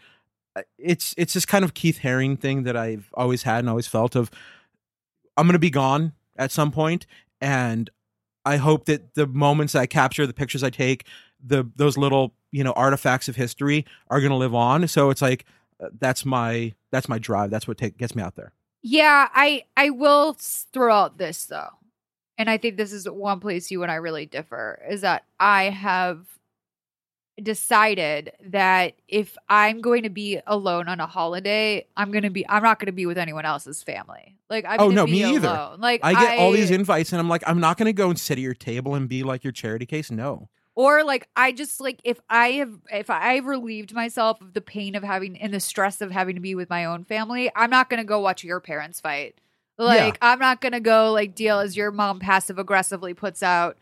it's 0.78 1.14
it's 1.18 1.34
this 1.34 1.46
kind 1.46 1.66
of 1.66 1.74
Keith 1.74 2.00
Haring 2.02 2.40
thing 2.40 2.64
that 2.64 2.78
I've 2.78 3.10
always 3.14 3.44
had 3.44 3.60
and 3.60 3.70
always 3.70 3.88
felt 3.88 4.16
of 4.16 4.32
I'm 5.38 5.48
gonna 5.48 5.60
be 5.60 5.70
gone 5.70 6.14
at 6.38 6.52
some 6.52 6.72
point, 6.72 7.06
and 7.42 7.90
I 8.46 8.58
hope 8.58 8.86
that 8.86 9.16
the 9.16 9.28
moments 9.28 9.76
I 9.76 9.86
capture, 9.86 10.26
the 10.26 10.34
pictures 10.34 10.64
I 10.64 10.70
take, 10.70 11.08
the 11.44 11.70
those 11.76 11.98
little 11.98 12.34
you 12.52 12.64
know 12.64 12.72
artifacts 12.74 13.28
of 13.28 13.36
history 13.36 13.86
are 14.10 14.22
gonna 14.22 14.38
live 14.38 14.56
on. 14.56 14.88
So 14.88 15.10
it's 15.10 15.22
like 15.22 15.46
uh, 15.84 15.90
that's 16.00 16.26
my 16.26 16.74
that's 16.92 17.10
my 17.10 17.20
drive. 17.20 17.50
That's 17.50 17.68
what 17.68 17.78
take, 17.78 17.98
gets 17.98 18.16
me 18.16 18.24
out 18.24 18.36
there. 18.36 18.54
Yeah, 18.82 19.28
I 19.34 19.64
I 19.76 19.90
will 19.90 20.38
throw 20.40 20.94
out 20.94 21.18
this 21.18 21.46
though, 21.46 21.72
and 22.38 22.50
I 22.50 22.58
think 22.58 22.78
this 22.78 22.94
is 22.94 23.10
one 23.10 23.40
place 23.40 23.72
you 23.72 23.84
and 23.84 23.92
I 23.92 23.96
really 23.96 24.26
differ 24.26 24.82
is 24.90 25.02
that 25.02 25.26
I 25.40 25.66
have 25.66 26.26
decided 27.42 28.32
that 28.48 28.94
if 29.08 29.38
I'm 29.50 29.82
going 29.82 30.04
to 30.04 30.10
be 30.10 30.40
alone 30.48 30.88
on 30.88 31.00
a 31.00 31.08
holiday, 31.08 31.86
I'm 31.98 32.12
gonna 32.12 32.30
be 32.30 32.48
I'm 32.48 32.64
not 32.64 32.80
gonna 32.80 32.92
be 32.92 33.06
with 33.06 33.18
anyone 33.18 33.46
else's 33.46 33.84
family. 33.84 34.38
Like 34.50 34.66
I'm 34.68 34.80
Oh, 34.80 34.90
no, 34.90 35.06
be 35.06 35.12
me 35.12 35.24
either. 35.24 35.76
Like 35.78 36.02
I 36.04 36.14
get 36.14 36.40
all 36.40 36.52
these 36.52 36.72
invites, 36.72 37.12
and 37.12 37.20
I'm 37.20 37.30
like, 37.30 37.44
I'm 37.46 37.60
not 37.60 37.78
gonna 37.78 37.94
go 37.94 38.10
and 38.10 38.20
sit 38.20 38.38
at 38.38 38.42
your 38.42 38.54
table 38.54 38.96
and 38.96 39.10
be 39.10 39.24
like 39.24 39.44
your 39.44 39.54
charity 39.54 39.86
case. 39.86 40.12
No, 40.12 40.50
Or 40.76 41.04
like 41.04 41.28
I 41.36 41.52
just 41.52 41.82
like 41.82 42.00
if 42.04 42.20
I 42.30 42.52
have 42.54 42.74
if 42.92 43.10
I've 43.10 43.46
relieved 43.46 43.94
myself 43.94 44.42
of 44.42 44.54
the 44.54 44.62
pain 44.62 44.96
of 44.96 45.04
having 45.04 45.38
and 45.38 45.54
the 45.54 45.60
stress 45.60 46.02
of 46.02 46.12
having 46.12 46.36
to 46.36 46.42
be 46.42 46.56
with 46.56 46.70
my 46.70 46.86
own 46.86 47.04
family, 47.04 47.52
I'm 47.56 47.70
not 47.70 47.90
gonna 47.90 48.04
go 48.06 48.20
watch 48.20 48.44
your 48.44 48.60
parents 48.60 49.02
fight. 49.02 49.36
Like 49.78 50.18
I'm 50.22 50.40
not 50.40 50.62
gonna 50.62 50.80
go 50.80 51.12
like 51.12 51.36
deal 51.36 51.60
as 51.60 51.76
your 51.76 51.92
mom 51.92 52.20
passive 52.20 52.58
aggressively 52.58 53.14
puts 53.14 53.44
out 53.44 53.78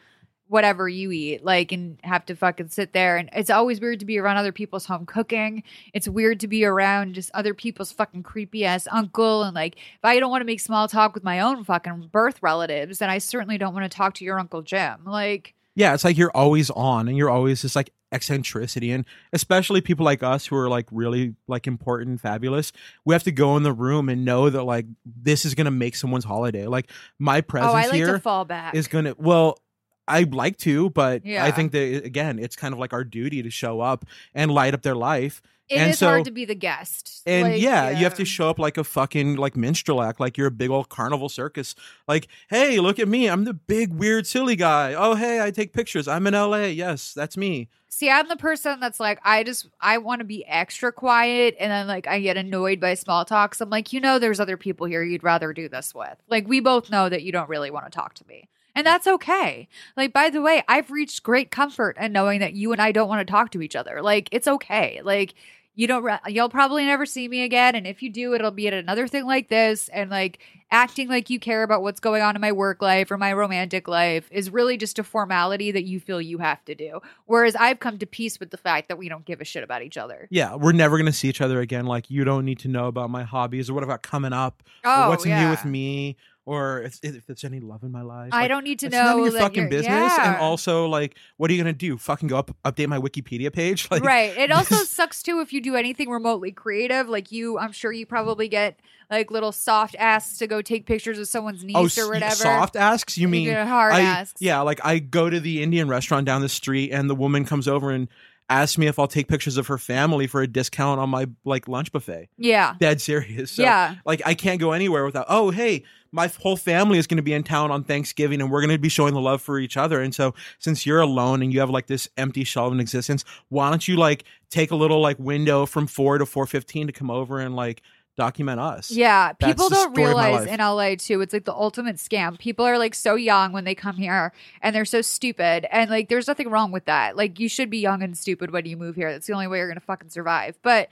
whatever 0.47 0.88
you 0.88 1.12
eat, 1.12 1.43
like 1.43 1.71
and 1.71 1.97
have 2.03 2.25
to 2.25 2.36
fucking 2.36 2.69
sit 2.69 2.93
there. 2.93 3.17
And 3.17 3.29
it's 3.34 3.49
always 3.49 3.79
weird 3.79 3.99
to 4.01 4.06
be 4.06 4.19
around 4.19 4.38
other 4.38 4.51
people's 4.51 4.86
home 4.86 5.06
cooking. 5.06 5.63
It's 5.93 6.08
weird 6.08 6.39
to 6.41 6.47
be 6.47 6.65
around 6.65 7.15
just 7.15 7.32
other 7.34 7.53
people's 7.53 7.91
fucking 7.91 8.23
creepy 8.23 8.65
ass 8.65 8.88
uncle. 8.91 9.43
And 9.43 9.56
like 9.56 9.75
if 9.75 10.03
I 10.03 10.19
don't 10.19 10.32
want 10.32 10.41
to 10.41 10.45
make 10.45 10.60
small 10.60 10.88
talk 10.88 11.13
with 11.13 11.23
my 11.23 11.39
own 11.39 11.63
fucking 11.63 12.10
birth 12.12 12.41
relatives, 12.41 12.99
then 12.99 13.10
I 13.10 13.17
certainly 13.17 13.58
don't 13.58 13.73
want 13.73 13.89
to 13.89 13.95
talk 13.95 14.13
to 14.15 14.25
your 14.25 14.39
Uncle 14.39 14.62
Jim. 14.62 15.06
Like 15.06 15.56
Yeah, 15.75 15.93
it's 15.93 16.03
like 16.03 16.17
you're 16.17 16.36
always 16.36 16.69
on 16.69 17.08
and 17.08 17.17
you're 17.17 17.29
always 17.29 17.62
just 17.62 17.75
like 17.75 17.91
eccentricity 18.12 18.91
and 18.91 19.06
especially 19.34 19.82
people 19.82 20.06
like 20.06 20.21
us 20.21 20.45
who 20.45 20.56
are 20.56 20.69
like 20.69 20.86
really 20.91 21.34
like 21.47 21.65
important 21.65 22.12
and 22.12 22.21
fabulous 22.21 22.71
we 23.06 23.15
have 23.15 23.23
to 23.23 23.32
go 23.32 23.58
in 23.58 23.63
the 23.63 23.73
room 23.73 24.08
and 24.08 24.23
know 24.23 24.51
that 24.51 24.63
like 24.63 24.86
this 25.03 25.45
is 25.45 25.56
gonna 25.56 25.71
make 25.71 25.95
someone's 25.95 26.23
holiday 26.23 26.67
like 26.67 26.91
my 27.17 27.41
presence 27.41 27.73
oh, 27.73 27.75
I 27.75 27.88
like 27.88 27.95
here 27.95 28.13
to 28.13 28.19
fall 28.19 28.45
back. 28.45 28.75
is 28.75 28.88
gonna 28.88 29.15
well 29.17 29.58
i'd 30.07 30.33
like 30.33 30.57
to 30.57 30.89
but 30.91 31.25
Yeah. 31.25 31.45
i 31.45 31.51
think 31.51 31.71
that 31.71 32.03
again 32.05 32.39
it's 32.39 32.55
kind 32.55 32.73
of 32.73 32.79
like 32.79 32.93
our 32.93 33.03
duty 33.03 33.41
to 33.43 33.49
show 33.49 33.79
up 33.81 34.05
and 34.33 34.51
light 34.51 34.73
up 34.73 34.81
their 34.81 34.95
life 34.95 35.41
It 35.69 35.75
is 35.75 35.81
and 35.81 35.95
so- 35.95 36.07
hard 36.07 36.25
to 36.25 36.31
be 36.31 36.45
the 36.45 36.55
guest. 36.55 37.21
and 37.25 37.53
Like, 37.53 37.61
yeah, 37.61 37.89
you 37.89 38.03
have 38.03 38.15
to 38.15 38.25
show 38.25 38.49
up 38.49 38.59
like 38.59 38.77
a 38.77 38.83
fucking 38.83 39.37
like 39.37 39.55
minstrel 39.55 40.01
act, 40.03 40.19
like 40.19 40.37
you're 40.37 40.47
a 40.47 40.51
big 40.51 40.69
old 40.69 40.89
carnival 40.89 41.29
circus. 41.29 41.73
Like, 42.05 42.27
hey, 42.49 42.79
look 42.81 42.99
at 42.99 43.07
me, 43.07 43.27
I'm 43.29 43.45
the 43.45 43.53
big 43.53 43.93
weird 43.93 44.27
silly 44.27 44.57
guy. 44.57 44.93
Oh, 44.93 45.15
hey, 45.15 45.41
I 45.41 45.51
take 45.51 45.71
pictures. 45.71 46.05
I'm 46.05 46.27
in 46.27 46.33
LA. 46.33 46.65
Yes, 46.65 47.13
that's 47.13 47.37
me. 47.37 47.69
See, 47.87 48.09
I'm 48.09 48.27
the 48.27 48.35
person 48.35 48.81
that's 48.81 48.99
like, 48.99 49.19
I 49.23 49.43
just 49.43 49.69
I 49.79 49.99
want 49.99 50.19
to 50.19 50.25
be 50.25 50.45
extra 50.47 50.91
quiet, 50.91 51.55
and 51.57 51.71
then 51.71 51.87
like 51.87 52.07
I 52.07 52.19
get 52.19 52.35
annoyed 52.35 52.81
by 52.81 52.95
small 52.95 53.23
talks. 53.23 53.61
I'm 53.61 53.69
like, 53.69 53.93
you 53.93 54.01
know, 54.01 54.19
there's 54.19 54.41
other 54.41 54.57
people 54.57 54.85
here 54.85 55.01
you'd 55.01 55.23
rather 55.23 55.53
do 55.53 55.69
this 55.69 55.95
with. 55.95 56.17
Like, 56.27 56.45
we 56.45 56.59
both 56.59 56.89
know 56.91 57.07
that 57.07 57.23
you 57.23 57.31
don't 57.31 57.47
really 57.49 57.71
want 57.71 57.85
to 57.85 57.91
talk 57.91 58.15
to 58.15 58.27
me. 58.27 58.49
And 58.75 58.86
that's 58.88 59.07
okay. 59.07 59.67
Like, 59.95 60.13
by 60.13 60.29
the 60.29 60.41
way, 60.41 60.63
I've 60.67 60.89
reached 60.91 61.23
great 61.23 61.51
comfort 61.51 61.97
in 61.99 62.12
knowing 62.12 62.39
that 62.39 62.53
you 62.53 62.71
and 62.71 62.81
I 62.81 62.91
don't 62.91 63.07
want 63.09 63.25
to 63.25 63.31
talk 63.31 63.51
to 63.51 63.62
each 63.62 63.75
other. 63.75 64.01
Like, 64.01 64.29
it's 64.31 64.47
okay. 64.47 64.99
Like, 65.03 65.36
you 65.75 65.88
don't, 65.88 66.03
re- 66.03 66.19
you'll 66.27 66.49
probably 66.49 66.86
never 66.86 67.03
see 67.03 67.27
me 67.27 67.41
again. 67.41 67.73
And 67.73 67.88
if 67.88 68.03
you 68.03 68.12
do, 68.12 68.36
it'll 68.36 68.51
be 68.51 68.67
at 68.67 68.73
another 68.75 69.07
thing 69.07 69.25
like 69.25 69.49
this. 69.49 69.89
And 69.89 70.12
like 70.12 70.38
acting 70.69 71.07
like 71.07 71.31
you 71.31 71.39
care 71.39 71.63
about 71.63 71.81
what's 71.81 71.99
going 71.99 72.21
on 72.21 72.36
in 72.36 72.41
my 72.41 72.51
work 72.51 72.79
life 72.79 73.09
or 73.09 73.17
my 73.17 73.33
romantic 73.33 73.88
life 73.88 74.27
is 74.31 74.51
really 74.51 74.77
just 74.77 74.99
a 74.99 75.03
formality 75.03 75.71
that 75.71 75.83
you 75.86 75.99
feel 75.99 76.21
you 76.21 76.38
have 76.38 76.63
to 76.65 76.75
do. 76.75 76.99
Whereas 77.25 77.55
I've 77.55 77.79
come 77.79 77.97
to 77.97 78.05
peace 78.05 78.39
with 78.39 78.51
the 78.51 78.57
fact 78.57 78.88
that 78.89 78.99
we 78.99 79.09
don't 79.09 79.25
give 79.25 79.41
a 79.41 79.45
shit 79.45 79.63
about 79.63 79.81
each 79.81 79.97
other. 79.97 80.27
Yeah, 80.29 80.53
we're 80.55 80.73
never 80.73 80.95
gonna 80.97 81.12
see 81.12 81.27
each 81.27 81.41
other 81.41 81.59
again. 81.59 81.88
Like, 81.88 82.07
you 82.12 82.23
don't 82.23 82.45
need 82.45 82.59
to 82.59 82.67
know 82.67 82.86
about 82.86 83.09
my 83.09 83.23
hobbies 83.23 83.67
or 83.67 83.73
what 83.73 83.81
I've 83.81 83.89
got 83.89 84.03
coming 84.03 84.33
up, 84.33 84.62
Oh, 84.83 85.05
or 85.05 85.09
what's 85.09 85.25
yeah. 85.25 85.43
new 85.45 85.49
with 85.49 85.65
me, 85.65 86.17
or 86.45 86.82
if, 86.82 86.99
if 87.03 87.25
there's 87.25 87.43
any 87.43 87.60
love 87.60 87.84
in 87.84 87.91
my 87.91 88.01
life. 88.01 88.29
I 88.34 88.41
Like, 88.41 88.49
don't 88.49 88.63
need 88.63 88.79
to 88.79 88.88
it's 88.88 88.93
none 88.95 89.17
know 89.17 89.25
of 89.25 89.32
your 89.34 89.41
fucking 89.41 89.69
business. 89.69 89.88
yeah. 90.17 90.34
And 90.34 90.41
also, 90.41 90.88
like, 90.88 91.15
what 91.38 91.49
are 91.49 91.53
you 91.53 91.62
gonna 91.62 91.73
do? 91.73 91.97
Fucking 91.97 92.27
go 92.27 92.38
up, 92.38 92.51
update 92.65 92.88
my 92.88 92.99
Wikipedia 92.99 93.51
page? 93.51 93.88
Like, 93.91 94.03
right. 94.03 94.36
It 94.38 94.51
also 94.58 94.75
sucks 94.75 95.21
too 95.23 95.39
if 95.39 95.53
you 95.53 95.62
do 95.62 95.75
anything 95.75 96.10
remotely 96.10 96.51
creative. 96.51 97.08
Like 97.08 97.32
you, 97.32 97.58
I'm 97.60 97.71
sure 97.71 97.91
you 97.91 98.06
probably 98.06 98.47
get 98.47 98.79
like 99.12 99.29
little 99.32 99.51
soft 99.51 99.95
asks 99.99 100.38
to 100.39 100.47
go 100.47 100.62
take 100.62 100.86
pictures 100.86 101.19
of 101.19 101.27
someone's 101.27 101.63
oh, 101.63 101.67
niece 101.84 101.97
Oh, 101.97 102.06
or 102.06 102.10
whatever. 102.10 102.34
soft 102.36 102.75
asks? 102.75 103.17
You 103.17 103.27
mean 103.27 103.53
hard 103.53 103.93
I, 103.93 104.01
asks. 104.01 104.41
Yeah, 104.41 104.62
like 104.62 104.79
I 104.84 104.99
go 104.99 105.29
to 105.29 105.39
the 105.39 105.62
Indian 105.62 105.88
restaurant 105.88 106.25
down 106.25 106.41
the 106.41 106.49
street, 106.49 106.91
and 106.91 107.10
the 107.10 107.15
woman 107.15 107.45
comes 107.45 107.67
over 107.67 107.91
and 107.91 108.08
asks 108.49 108.77
me 108.77 108.88
if 108.88 108.99
I'll 108.99 109.08
take 109.08 109.27
pictures 109.27 109.58
of 109.58 109.67
her 109.67 109.77
family 109.77 110.27
for 110.27 110.41
a 110.41 110.47
discount 110.47 110.99
on 110.99 111.10
my 111.10 111.27
like 111.45 111.67
lunch 111.67 111.91
buffet. 111.91 112.29
Yeah. 112.38 112.75
Dead 112.79 113.01
serious. 113.01 113.51
So, 113.51 113.63
Yeah. 113.63 113.95
Like 114.06 114.21
I 114.25 114.34
can't 114.34 114.60
go 114.60 114.71
anywhere 114.71 115.06
without. 115.06 115.25
Oh, 115.29 115.51
hey, 115.51 115.84
my 116.12 116.27
whole 116.27 116.56
family 116.56 116.99
is 116.99 117.08
going 117.08 117.17
to 117.17 117.23
be 117.23 117.34
in 117.34 117.43
town 117.43 117.71
on 117.71 117.84
Thanksgiving, 117.84 118.39
and 118.39 118.51
we're 118.51 118.62
going 118.62 118.69
to 118.69 118.77
be 118.77 118.89
showing 118.89 119.15
the 119.15 119.21
love 119.21 119.41
for 119.41 119.58
each 119.58 119.77
other. 119.77 119.99
And 119.99 120.13
so, 120.13 120.36
since 120.60 120.86
you're 120.86 121.01
alone 121.01 121.41
and 121.41 121.51
you 121.51 121.60
have 121.60 121.71
like 121.71 121.88
this 121.88 122.08
empty 122.17 122.43
shell 122.43 122.67
of 122.67 122.73
an 122.73 122.79
existence, 122.79 123.25
why 123.49 123.69
don't 123.69 123.88
you 123.88 123.95
like 123.95 124.23
take 124.49 124.69
a 124.69 124.75
little 124.75 125.01
like 125.01 125.17
window 125.17 125.65
from 125.65 125.88
four 125.88 126.19
to 126.19 126.25
four 126.25 126.45
fifteen 126.45 126.86
to 126.88 126.93
come 126.93 127.10
over 127.10 127.39
and 127.39 127.56
like 127.56 127.82
document 128.15 128.60
us? 128.60 128.91
Yeah, 128.91 129.34
That's 129.39 129.54
people 129.54 129.69
don't 129.69 129.93
story 129.93 130.10
of 130.10 130.15
my 130.15 130.28
realize 130.30 130.47
in 130.47 130.60
LA 130.60 130.95
too. 130.95 131.21
It's 131.21 131.34
like 131.34 131.45
the 131.45 131.54
ultimate 131.54 131.97
scam. 131.97 132.38
People 132.38 132.65
are 132.65 132.78
like 132.78 132.95
so 132.95 133.15
young 133.15 133.52
when 133.52 133.63
they 133.63 133.76
come 133.76 133.95
here, 133.95 134.34
and 134.62 134.76
they're 134.76 134.86
so 134.86 135.02
stupid. 135.02 135.65
And 135.71 135.89
like, 135.89 136.10
there's 136.10 136.28
nothing 136.28 136.49
wrong 136.49 136.71
with 136.71 136.86
that. 136.86 137.17
Like, 137.17 137.39
you 137.39 137.49
should 137.49 137.69
be 137.69 137.80
young 137.80 138.04
and 138.04 138.17
stupid 138.17 138.52
when 138.52 138.65
you 138.65 138.78
move 138.78 138.95
here. 138.95 139.12
That's 139.12 139.28
the 139.28 139.34
only 139.34 139.47
way 139.47 139.58
you're 139.60 139.67
gonna 139.67 139.80
fucking 139.80 140.10
survive. 140.10 140.58
But 140.62 140.89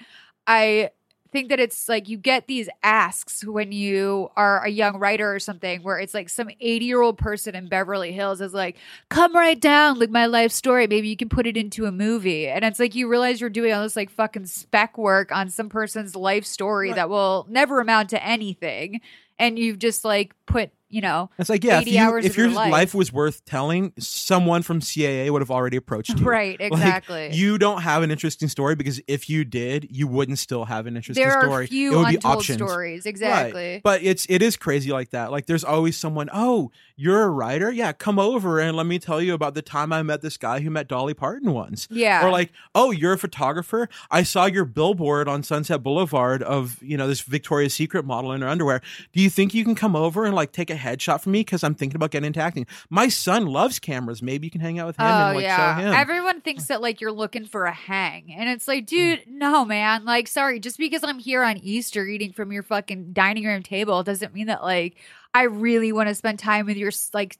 I 0.48 0.92
think 1.32 1.50
that 1.50 1.60
it's 1.60 1.88
like 1.88 2.10
you 2.10 2.18
get 2.18 2.48
these 2.48 2.68
asks 2.84 3.46
when 3.46 3.72
you 3.72 4.30
are 4.36 4.64
a 4.64 4.70
young 4.70 5.00
writer 5.00 5.34
or 5.34 5.40
something 5.40 5.82
where 5.82 5.98
it's 5.98 6.14
like 6.14 6.30
some 6.30 6.50
80 6.60 6.86
year 6.86 7.02
old 7.02 7.18
person 7.18 7.56
in 7.56 7.68
Beverly 7.68 8.12
Hills 8.12 8.42
is 8.42 8.54
like, 8.54 8.78
come 9.10 9.34
right 9.36 9.60
down, 9.60 10.00
like 10.00 10.10
my 10.10 10.26
life 10.26 10.52
story. 10.52 10.88
Maybe 10.88 11.08
you 11.08 11.18
can 11.18 11.30
put 11.30 11.48
it 11.48 11.56
into 11.58 11.86
a 11.86 11.92
movie. 11.92 12.48
And 12.48 12.66
it's 12.66 12.80
like 12.80 12.96
you 12.96 13.08
realize 13.08 13.40
you're 13.40 13.50
doing 13.50 13.74
all 13.74 13.84
this 13.84 13.96
like 13.96 14.10
fucking 14.10 14.46
spec 14.46 14.98
work 14.98 15.32
on 15.32 15.50
some 15.50 15.70
person's 15.70 16.16
life 16.16 16.46
story 16.46 16.90
Right. 16.90 16.96
that 16.96 17.10
will 17.10 17.46
never 17.50 17.80
amount 17.80 18.10
to 18.10 18.24
anything. 18.24 19.02
And 19.40 19.58
you've 19.58 19.80
just 19.80 20.04
like 20.06 20.34
put, 20.46 20.72
you 20.92 21.02
know, 21.02 21.30
It's 21.40 21.50
like, 21.50 21.64
yeah, 21.64 21.80
if, 21.80 21.88
you, 21.88 22.18
if 22.20 22.38
your 22.38 22.48
your 22.48 22.56
life. 22.56 22.72
life. 22.72 22.94
was 22.94 23.12
worth 23.14 23.44
telling, 23.46 23.94
someone 23.98 24.62
from 24.62 24.80
CAA 24.82 25.30
would 25.32 25.42
have 25.42 25.52
already 25.52 25.78
approached 25.78 26.20
you. 26.20 26.26
right, 26.26 26.60
Like, 26.60 26.72
exactly. 26.74 27.30
you 27.34 27.58
don't 27.58 27.82
have 27.82 28.04
an 28.04 28.12
interesting 28.12 28.48
story 28.50 28.76
because 28.76 29.02
if 29.08 29.30
you 29.30 29.44
did, 29.44 29.88
you 29.90 30.08
wouldn't 30.08 30.38
still 30.40 30.66
have 30.66 30.86
an 30.88 30.96
interesting 30.96 31.24
there 31.24 31.42
story. 31.42 31.66
are 31.66 31.68
few 31.68 31.94
it 31.94 31.98
would 31.98 32.08
be 32.10 32.16
untold 32.16 32.38
options. 32.38 32.58
stories. 32.58 33.06
Right. 33.06 33.10
Exactly. 33.10 33.82
But 33.84 34.04
it's 34.04 34.26
it 34.30 34.42
is 34.42 34.58
crazy 34.58 34.92
like 34.92 35.12
that. 35.12 35.32
Like 35.32 35.46
there's 35.46 35.64
always 35.64 35.98
someone, 35.98 36.30
oh, 36.34 36.72
you're 36.96 37.24
a 37.24 37.30
writer? 37.30 37.72
Yeah, 37.72 37.94
come 37.94 38.20
over 38.20 38.60
and 38.60 38.78
let 38.78 38.86
me 38.86 39.00
tell 39.00 39.22
you 39.22 39.34
about 39.34 39.54
the 39.56 39.62
time 39.62 39.92
I 39.92 40.04
met 40.04 40.22
this 40.22 40.38
guy 40.38 40.60
who 40.60 40.70
met 40.70 40.88
Dolly 40.88 41.14
Parton 41.14 41.52
once. 41.54 41.88
Yeah. 41.90 42.26
Or 42.26 42.32
like, 42.32 42.52
oh, 42.76 42.92
you're 42.92 43.14
a 43.14 43.18
photographer? 43.18 43.90
I 44.12 44.24
saw 44.24 44.46
your 44.46 44.66
billboard 44.66 45.28
on 45.28 45.42
Sunset 45.44 45.82
Boulevard 45.82 46.44
of, 46.44 46.78
you 46.84 46.98
know, 46.98 47.08
this 47.08 47.22
Victoria's 47.22 47.74
Secret 47.74 48.06
model 48.06 48.32
in 48.34 48.42
her 48.42 48.48
underwear. 48.48 48.82
Do 49.14 49.22
you 49.22 49.30
think 49.30 49.54
you 49.54 49.64
can 49.64 49.74
come 49.76 49.96
over 49.96 50.26
and 50.26 50.36
like 50.36 50.52
take 50.52 50.70
a 50.70 50.76
headshot 50.82 51.22
for 51.22 51.30
me? 51.30 51.42
Because 51.42 51.64
I'm 51.64 51.76
thinking 51.76 51.96
about 51.96 52.12
getting 52.12 52.28
into 52.28 52.40
acting. 52.40 52.68
My 52.90 53.08
son 53.08 53.46
loves 53.46 53.80
cameras. 53.80 54.22
Maybe 54.22 54.48
you 54.48 54.52
can 54.52 54.62
hang 54.62 54.80
out 54.80 54.88
with 54.88 54.98
him 54.98 55.06
and 55.06 55.36
oh, 55.36 55.40
like 55.40 55.50
show 55.50 55.82
him. 55.82 55.94
Everyone 55.94 56.42
thinks 56.42 56.66
that 56.66 56.82
like 56.82 57.02
you're 57.02 57.12
looking 57.12 57.46
for 57.46 57.66
a 57.66 57.72
hang. 57.72 58.34
And 58.34 58.50
it's 58.50 58.68
like, 58.68 58.86
dude, 58.86 59.22
no, 59.28 59.66
man. 59.66 60.06
Like, 60.06 60.28
sorry, 60.28 60.60
just 60.60 60.78
because 60.78 61.04
I'm 61.04 61.20
here 61.20 61.44
on 61.44 61.58
Easter 61.58 62.06
eating 62.06 62.34
from 62.34 62.52
your 62.52 62.64
fucking 62.64 63.14
dining 63.14 63.46
room 63.46 63.64
table 63.64 64.04
doesn't 64.04 64.34
mean 64.34 64.48
that 64.48 64.64
like 64.64 64.96
I 65.34 65.44
really 65.44 65.92
want 65.92 66.10
to 66.10 66.16
spend 66.16 66.40
time 66.40 66.66
with 66.66 66.78
your 66.78 66.92
like 67.14 67.38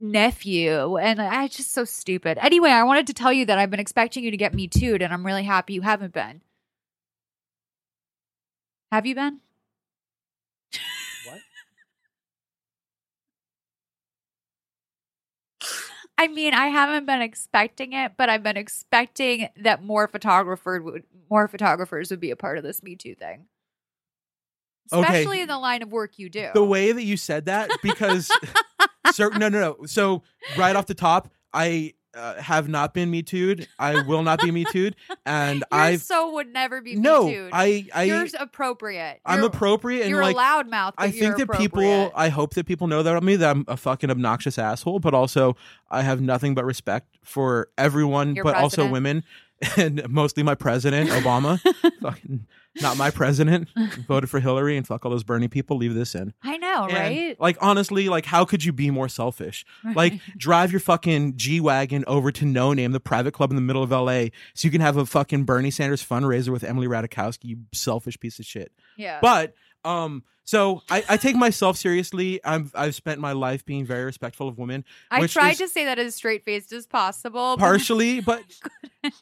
nephew. 0.00 0.96
And 0.96 1.20
I 1.20 1.48
just 1.48 1.72
so 1.72 1.84
stupid. 1.84 2.38
Anyway, 2.40 2.70
I 2.70 2.82
wanted 2.82 3.06
to 3.06 3.14
tell 3.14 3.32
you 3.32 3.46
that 3.46 3.58
I've 3.58 3.70
been 3.70 3.80
expecting 3.80 4.24
you 4.24 4.30
to 4.30 4.36
get 4.36 4.54
me 4.54 4.68
too, 4.68 4.98
and 5.00 5.12
I'm 5.12 5.24
really 5.24 5.44
happy 5.44 5.74
you 5.74 5.82
haven't 5.82 6.12
been. 6.12 6.42
Have 8.90 9.06
you 9.06 9.14
been? 9.14 9.40
I 16.22 16.28
mean, 16.28 16.54
I 16.54 16.68
haven't 16.68 17.04
been 17.04 17.20
expecting 17.20 17.94
it, 17.94 18.12
but 18.16 18.28
I've 18.28 18.44
been 18.44 18.56
expecting 18.56 19.48
that 19.56 19.82
more 19.82 20.06
photographers 20.06 20.80
would 20.80 21.02
more 21.28 21.48
photographers 21.48 22.10
would 22.10 22.20
be 22.20 22.30
a 22.30 22.36
part 22.36 22.58
of 22.58 22.62
this 22.62 22.80
Me 22.80 22.94
Too 22.94 23.16
thing. 23.16 23.46
Okay. 24.92 25.02
Especially 25.02 25.40
in 25.40 25.48
the 25.48 25.58
line 25.58 25.82
of 25.82 25.90
work 25.90 26.20
you 26.20 26.28
do. 26.28 26.50
the 26.54 26.62
way 26.64 26.92
that 26.92 27.02
you 27.02 27.16
said 27.16 27.46
that 27.46 27.70
because 27.82 28.30
so 29.12 29.28
no 29.30 29.48
no 29.48 29.60
no 29.78 29.86
so 29.86 30.22
right 30.56 30.76
off 30.76 30.86
the 30.86 30.94
top 30.94 31.28
i 31.52 31.92
uh, 32.14 32.34
have 32.40 32.68
not 32.68 32.92
been 32.94 33.10
me 33.10 33.22
too'd 33.22 33.66
i 33.78 34.02
will 34.02 34.22
not 34.22 34.40
be 34.40 34.50
me 34.50 34.64
too'd 34.70 34.94
and 35.24 35.64
i've 35.72 36.00
so 36.02 36.32
would 36.32 36.52
never 36.52 36.80
be 36.80 36.94
no 36.96 37.26
Me 37.26 37.34
Too'd. 37.34 37.50
i 37.52 37.86
i 37.94 38.02
you're 38.04 38.26
appropriate. 38.38 39.20
i'm 39.24 39.38
You're- 39.38 39.46
appropriate 39.48 40.02
and 40.02 40.10
You're 40.10 40.22
like 40.22 40.36
a 40.36 40.38
loudmouth. 40.38 40.92
I 40.98 41.10
think 41.10 41.36
that 41.38 41.50
people. 41.52 42.12
I 42.14 42.28
hope 42.28 42.54
that 42.54 42.66
people 42.66 42.86
know 42.86 43.02
that 43.02 43.10
about 43.10 43.22
me, 43.22 43.36
that 43.36 43.50
I'm 43.50 43.64
a 43.68 43.76
fucking 43.76 44.10
obnoxious 44.10 44.58
asshole, 44.58 44.98
but 45.00 45.14
also 45.14 45.56
I 45.90 46.02
have 46.02 46.20
nothing 46.20 46.54
but 46.54 46.64
respect 46.64 47.16
for 47.22 47.68
everyone, 47.78 48.34
Your 48.34 48.44
but 48.44 48.56
also 48.56 48.88
women, 48.88 49.24
and 49.76 50.06
mostly 50.08 50.42
my 50.42 50.54
president, 50.54 51.10
Obama. 51.10 51.60
fucking 52.02 52.46
not 52.80 52.96
my 52.96 53.10
president. 53.10 53.68
Voted 54.08 54.30
for 54.30 54.40
Hillary 54.40 54.76
and 54.76 54.86
fuck 54.86 55.04
all 55.04 55.10
those 55.10 55.24
Bernie 55.24 55.48
people. 55.48 55.76
Leave 55.76 55.94
this 55.94 56.14
in. 56.14 56.32
I 56.42 56.56
know, 56.56 56.84
And, 56.84 56.92
right? 56.94 57.40
Like 57.40 57.56
honestly, 57.60 58.08
like 58.08 58.24
how 58.24 58.44
could 58.44 58.64
you 58.64 58.72
be 58.72 58.90
more 58.90 59.08
selfish? 59.08 59.64
Like 59.94 60.14
drive 60.36 60.72
your 60.72 60.80
fucking 60.80 61.36
G 61.36 61.60
wagon 61.60 62.04
over 62.06 62.32
to 62.32 62.44
No 62.46 62.72
Name, 62.72 62.92
the 62.92 63.00
private 63.00 63.32
club 63.32 63.50
in 63.50 63.56
the 63.56 63.62
middle 63.62 63.82
of 63.82 63.90
LA, 63.90 64.26
so 64.54 64.66
you 64.66 64.70
can 64.70 64.80
have 64.80 64.96
a 64.96 65.04
fucking 65.06 65.44
Bernie 65.44 65.70
Sanders 65.70 66.04
fundraiser 66.04 66.48
with 66.48 66.64
Emily 66.64 66.86
Ratajkowski. 66.86 67.44
You 67.44 67.58
selfish 67.72 68.18
piece 68.18 68.38
of 68.38 68.46
shit. 68.46 68.72
yeah. 68.96 69.18
But 69.20 69.54
um, 69.84 70.22
so 70.44 70.82
I, 70.90 71.04
I 71.08 71.16
take 71.16 71.36
myself 71.36 71.76
seriously. 71.76 72.40
I've 72.44 72.72
I've 72.74 72.94
spent 72.96 73.20
my 73.20 73.32
life 73.32 73.64
being 73.64 73.84
very 73.86 74.04
respectful 74.04 74.48
of 74.48 74.58
women. 74.58 74.84
I 75.10 75.26
tried 75.28 75.54
to 75.54 75.68
say 75.68 75.84
that 75.84 75.98
as 76.00 76.14
straight 76.16 76.44
faced 76.44 76.72
as 76.72 76.84
possible. 76.86 77.56
partially, 77.56 78.20
but 78.32 78.42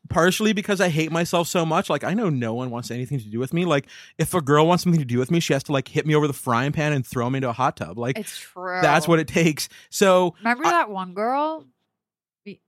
partially 0.08 0.52
because 0.52 0.80
I 0.80 0.88
hate 0.88 1.12
myself 1.12 1.46
so 1.48 1.66
much. 1.66 1.90
Like 1.90 2.04
I 2.04 2.14
know 2.14 2.30
no 2.30 2.54
one 2.54 2.70
wants 2.70 2.90
anything 2.90 3.18
to 3.20 3.26
do 3.26 3.38
with 3.38 3.52
me. 3.52 3.64
Like 3.66 3.86
if 4.18 4.32
a 4.34 4.40
girl 4.40 4.66
wants 4.66 4.82
something 4.84 4.98
to 5.00 5.04
do 5.06 5.18
with 5.18 5.30
me, 5.30 5.40
she 5.40 5.52
has 5.52 5.62
to 5.64 5.72
like 5.72 5.88
hit 5.88 6.06
me 6.06 6.14
over 6.14 6.26
the 6.26 6.32
frying 6.32 6.72
pan 6.72 6.92
and 6.92 7.06
throw 7.06 7.28
me 7.28 7.36
into 7.38 7.48
a 7.50 7.52
hot 7.52 7.76
tub. 7.76 7.98
Like 7.98 8.18
it's 8.18 8.38
true. 8.38 8.80
that's 8.80 9.06
what 9.06 9.18
it 9.18 9.28
takes. 9.28 9.68
So 9.90 10.34
Remember 10.38 10.66
I- 10.66 10.70
that 10.70 10.90
one 10.90 11.12
girl? 11.14 11.66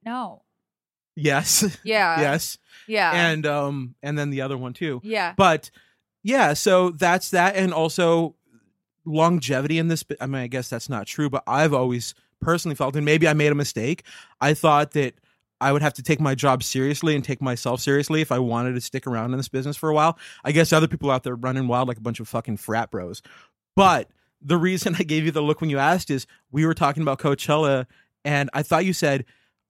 No. 0.05 0.43
yes, 1.17 1.79
Yeah. 1.85 2.21
yes, 2.21 2.59
Yeah. 2.87 3.11
and 3.13 3.47
um, 3.47 3.95
and 4.03 4.17
then 4.19 4.31
the 4.31 4.43
other 4.43 4.57
one 4.59 4.73
too. 4.75 5.01
yeah. 5.03 5.35
But 5.37 5.71
yeah, 6.23 6.55
so 6.55 6.91
that's 6.91 7.31
that, 7.31 7.57
and 7.57 7.73
also 7.73 8.35
longevity 9.05 9.79
in 9.79 9.89
this. 9.89 10.05
I 10.21 10.27
mean, 10.27 10.43
I 10.43 10.47
guess 10.47 10.69
that's 10.69 10.89
not 10.89 11.07
true, 11.07 11.29
but 11.29 11.43
I've 11.47 11.75
always 11.75 12.15
personally 12.41 12.75
felt, 12.75 12.97
and 12.97 13.05
maybe 13.05 13.27
I 13.27 13.33
made 13.33 13.53
a 13.53 13.57
mistake. 13.57 14.05
I 14.41 14.55
thought 14.55 14.93
that 14.93 15.15
I 15.61 15.73
would 15.73 15.83
have 15.83 15.95
to 15.95 16.03
take 16.03 16.21
my 16.21 16.35
job 16.35 16.63
seriously 16.63 17.15
and 17.15 17.25
take 17.25 17.41
myself 17.41 17.81
seriously 17.81 18.21
if 18.21 18.33
I 18.33 18.39
wanted 18.39 18.75
to 18.75 18.81
stick 18.81 19.07
around 19.07 19.33
in 19.33 19.37
this 19.37 19.49
business 19.49 19.77
for 19.77 19.89
a 19.89 19.95
while. 19.95 20.19
I 20.45 20.53
guess 20.53 20.73
other 20.73 20.89
people 20.89 21.11
out 21.11 21.23
there 21.23 21.37
running 21.37 21.69
wild 21.69 21.89
like 21.89 21.99
a 21.99 22.03
bunch 22.03 22.21
of 22.21 22.29
fucking 22.29 22.57
frat 22.57 22.91
bros. 22.91 23.23
But 23.77 24.11
the 24.41 24.57
reason 24.57 24.95
I 24.99 25.05
gave 25.05 25.25
you 25.25 25.31
the 25.31 25.43
look 25.43 25.61
when 25.61 25.71
you 25.71 25.79
asked 25.79 26.11
is 26.11 26.27
we 26.51 26.67
were 26.67 26.75
talking 26.75 27.03
about 27.03 27.19
Coachella, 27.19 27.87
and 28.25 28.51
I 28.53 28.63
thought 28.63 28.85
you 28.85 28.93
said, 28.93 29.25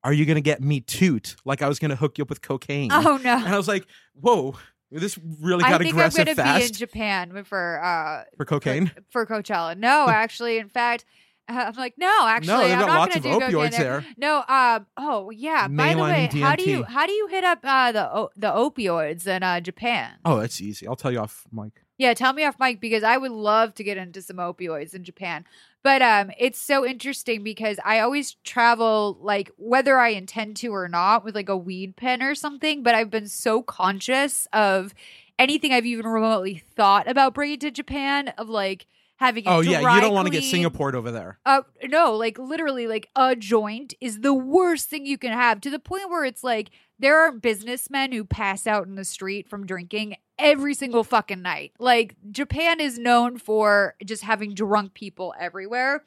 "Are 0.04 0.12
you 0.12 0.26
going 0.26 0.36
to 0.36 0.42
get 0.42 0.62
me 0.62 0.80
toot?" 0.80 1.36
Like 1.44 1.62
I 1.62 1.68
was 1.68 1.78
going 1.78 1.90
to 1.90 1.96
hook 1.96 2.18
you 2.18 2.22
up 2.22 2.28
with 2.30 2.42
cocaine. 2.42 2.90
Oh 2.92 3.18
no. 3.22 3.36
And 3.36 3.48
I 3.48 3.56
was 3.56 3.68
like, 3.68 3.86
"Whoa, 4.14 4.54
this 4.92 5.18
really 5.40 5.62
got 5.62 5.74
I 5.74 5.78
think 5.78 5.94
I'm 5.94 6.00
aggressive 6.00 6.36
gonna 6.36 6.58
be 6.58 6.66
in 6.66 6.72
Japan 6.72 7.44
for 7.44 7.82
uh 7.82 8.24
for 8.36 8.44
cocaine." 8.44 8.92
for, 9.10 9.26
for 9.26 9.42
Coachella. 9.42 9.76
No, 9.76 10.06
actually, 10.08 10.58
in 10.58 10.68
fact, 10.68 11.04
I'm 11.48 11.74
like, 11.74 11.94
no, 11.96 12.26
actually, 12.26 12.68
they've 12.68 12.74
I'm 12.74 12.80
got 12.80 12.86
not 12.86 12.98
lots 12.98 13.16
gonna 13.16 13.36
of 13.36 13.50
do 13.50 13.56
opioids 13.56 13.76
there. 13.76 14.04
No, 14.16 14.44
um, 14.48 14.86
oh 14.96 15.30
yeah. 15.30 15.68
By 15.68 15.94
the 15.94 16.02
way, 16.02 16.28
Mainlining 16.30 16.40
how 16.40 16.56
do 16.56 16.68
you 16.68 16.84
how 16.84 17.06
do 17.06 17.12
you 17.12 17.26
hit 17.28 17.44
up 17.44 17.58
uh 17.64 17.92
the 17.92 18.28
the 18.36 18.48
opioids 18.52 19.26
in 19.26 19.42
uh 19.42 19.60
Japan? 19.60 20.12
Oh, 20.24 20.38
that's 20.40 20.60
easy. 20.60 20.86
I'll 20.86 20.96
tell 20.96 21.12
you 21.12 21.18
off, 21.20 21.44
Mike. 21.50 21.81
Yeah, 21.98 22.14
tell 22.14 22.32
me 22.32 22.44
off 22.44 22.58
mic 22.58 22.80
because 22.80 23.02
I 23.02 23.16
would 23.16 23.30
love 23.30 23.74
to 23.74 23.84
get 23.84 23.96
into 23.96 24.22
some 24.22 24.36
opioids 24.36 24.94
in 24.94 25.04
Japan. 25.04 25.44
But 25.82 26.02
um 26.02 26.30
it's 26.38 26.60
so 26.60 26.86
interesting 26.86 27.42
because 27.42 27.78
I 27.84 28.00
always 28.00 28.34
travel 28.44 29.18
like 29.20 29.50
whether 29.56 29.98
I 29.98 30.08
intend 30.08 30.56
to 30.58 30.74
or 30.74 30.88
not 30.88 31.24
with 31.24 31.34
like 31.34 31.48
a 31.48 31.56
weed 31.56 31.96
pen 31.96 32.22
or 32.22 32.34
something, 32.34 32.82
but 32.82 32.94
I've 32.94 33.10
been 33.10 33.28
so 33.28 33.62
conscious 33.62 34.46
of 34.52 34.94
anything 35.38 35.72
I've 35.72 35.86
even 35.86 36.06
remotely 36.06 36.62
thought 36.76 37.08
about 37.08 37.34
bringing 37.34 37.58
to 37.60 37.70
Japan 37.70 38.28
of 38.38 38.48
like 38.48 38.86
having 39.16 39.44
Oh 39.46 39.60
yeah, 39.60 39.94
you 39.94 40.00
don't 40.00 40.14
want 40.14 40.26
to 40.26 40.32
get 40.32 40.40
cleaned. 40.40 40.66
Singapored 40.66 40.94
over 40.94 41.10
there. 41.10 41.38
Uh, 41.46 41.62
no, 41.84 42.14
like 42.16 42.38
literally, 42.38 42.86
like 42.86 43.08
a 43.16 43.36
joint 43.36 43.94
is 44.00 44.20
the 44.20 44.34
worst 44.34 44.88
thing 44.88 45.06
you 45.06 45.18
can 45.18 45.32
have 45.32 45.60
to 45.62 45.70
the 45.70 45.78
point 45.78 46.10
where 46.10 46.24
it's 46.24 46.44
like 46.44 46.70
there 47.02 47.18
are 47.18 47.32
businessmen 47.32 48.12
who 48.12 48.24
pass 48.24 48.66
out 48.66 48.86
in 48.86 48.94
the 48.94 49.04
street 49.04 49.48
from 49.48 49.66
drinking 49.66 50.16
every 50.38 50.72
single 50.72 51.04
fucking 51.04 51.42
night. 51.42 51.72
Like 51.78 52.14
Japan 52.30 52.80
is 52.80 52.98
known 52.98 53.38
for 53.38 53.96
just 54.04 54.22
having 54.22 54.54
drunk 54.54 54.94
people 54.94 55.34
everywhere, 55.38 56.04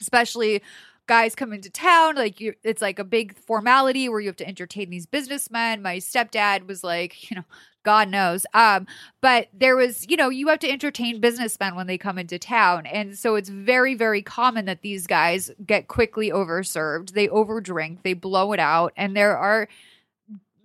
especially 0.00 0.62
guys 1.08 1.34
come 1.34 1.52
into 1.52 1.70
town. 1.70 2.14
Like 2.14 2.40
you 2.40 2.54
it's 2.62 2.80
like 2.80 3.00
a 3.00 3.04
big 3.04 3.36
formality 3.36 4.08
where 4.08 4.20
you 4.20 4.28
have 4.28 4.36
to 4.36 4.46
entertain 4.46 4.90
these 4.90 5.06
businessmen. 5.06 5.82
My 5.82 5.96
stepdad 5.96 6.68
was 6.68 6.84
like 6.84 7.30
you 7.30 7.36
know 7.36 7.44
god 7.84 8.08
knows. 8.08 8.46
Um 8.54 8.86
but 9.20 9.48
there 9.52 9.74
was 9.74 10.06
you 10.08 10.16
know 10.16 10.28
you 10.28 10.46
have 10.48 10.60
to 10.60 10.70
entertain 10.70 11.20
businessmen 11.20 11.74
when 11.74 11.88
they 11.88 11.98
come 11.98 12.18
into 12.18 12.38
town. 12.38 12.86
And 12.86 13.18
so 13.18 13.34
it's 13.34 13.48
very 13.48 13.94
very 13.94 14.22
common 14.22 14.66
that 14.66 14.82
these 14.82 15.08
guys 15.08 15.50
get 15.66 15.88
quickly 15.88 16.30
overserved. 16.30 17.10
They 17.12 17.26
overdrink. 17.26 18.02
They 18.02 18.14
blow 18.14 18.52
it 18.52 18.60
out. 18.60 18.92
And 18.96 19.16
there 19.16 19.36
are 19.36 19.68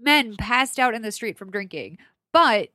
men 0.04 0.36
passed 0.38 0.78
out 0.80 0.94
in 0.94 1.02
the 1.02 1.12
street 1.12 1.38
from 1.38 1.50
drinking 1.52 1.98
but 2.32 2.70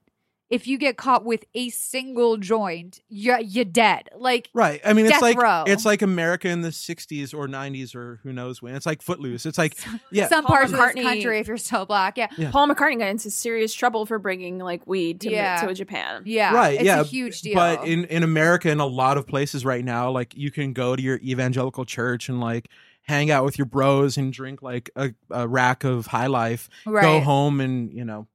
if 0.50 0.66
you 0.66 0.78
get 0.78 0.96
caught 0.96 1.26
with 1.26 1.44
a 1.54 1.68
single 1.68 2.38
joint 2.38 3.00
you're, 3.10 3.38
you're 3.40 3.66
dead 3.66 4.08
like 4.16 4.48
Right. 4.54 4.80
I 4.82 4.94
mean, 4.94 5.04
it's 5.04 5.20
like 5.20 5.36
row. 5.36 5.64
it's 5.66 5.84
like 5.84 6.00
America 6.00 6.48
in 6.48 6.62
the 6.62 6.70
'60s 6.70 7.34
or 7.34 7.46
'90s 7.48 7.94
or 7.94 8.18
who 8.22 8.32
knows 8.32 8.62
when. 8.62 8.74
It's 8.74 8.86
like 8.86 9.02
Footloose. 9.02 9.44
It's 9.44 9.58
like 9.58 9.76
yeah, 10.10 10.26
some 10.28 10.44
Paul 10.46 10.56
parts 10.56 10.72
of 10.72 10.78
McCartney- 10.78 10.94
this 10.94 11.04
country 11.04 11.38
if 11.38 11.48
you're 11.48 11.58
still 11.58 11.84
black 11.84 12.16
yeah 12.16 12.28
Yeah. 12.38 12.50
Paul 12.50 12.66
McCartney 12.68 12.98
got 13.00 13.08
into 13.08 13.30
serious 13.30 13.74
trouble 13.74 14.06
for 14.06 14.18
bringing 14.18 14.56
like 14.56 14.86
weed 14.86 15.20
to, 15.20 15.30
Yeah. 15.30 15.60
to 15.66 15.74
Japan. 15.74 16.22
yeah 16.24 16.54
right. 16.54 16.76
it's 16.76 16.84
yeah, 16.84 17.00
a 17.00 17.04
huge 17.04 17.42
deal 17.42 17.54
But 17.54 17.86
in 17.86 18.06
in 18.06 18.22
America, 18.22 18.70
in 18.70 18.80
a 18.80 18.86
lot 18.86 19.18
of 19.18 19.26
places 19.26 19.66
right 19.66 19.84
now, 19.84 20.10
like 20.10 20.34
you 20.34 20.50
can 20.50 20.72
go 20.72 20.96
to 20.96 21.02
your 21.02 21.18
evangelical 21.18 21.84
church 21.84 22.30
and 22.30 22.40
like 22.40 22.68
hang 23.08 23.30
out 23.30 23.44
with 23.44 23.58
your 23.58 23.66
bros 23.66 24.16
and 24.16 24.32
drink 24.32 24.62
like 24.62 24.90
a, 24.94 25.14
a 25.30 25.48
rack 25.48 25.82
of 25.82 26.06
High 26.06 26.26
Life. 26.26 26.68
right 26.86 27.02
Go 27.02 27.20
home 27.20 27.60
and 27.60 27.92
you 27.92 28.04
know 28.04 28.28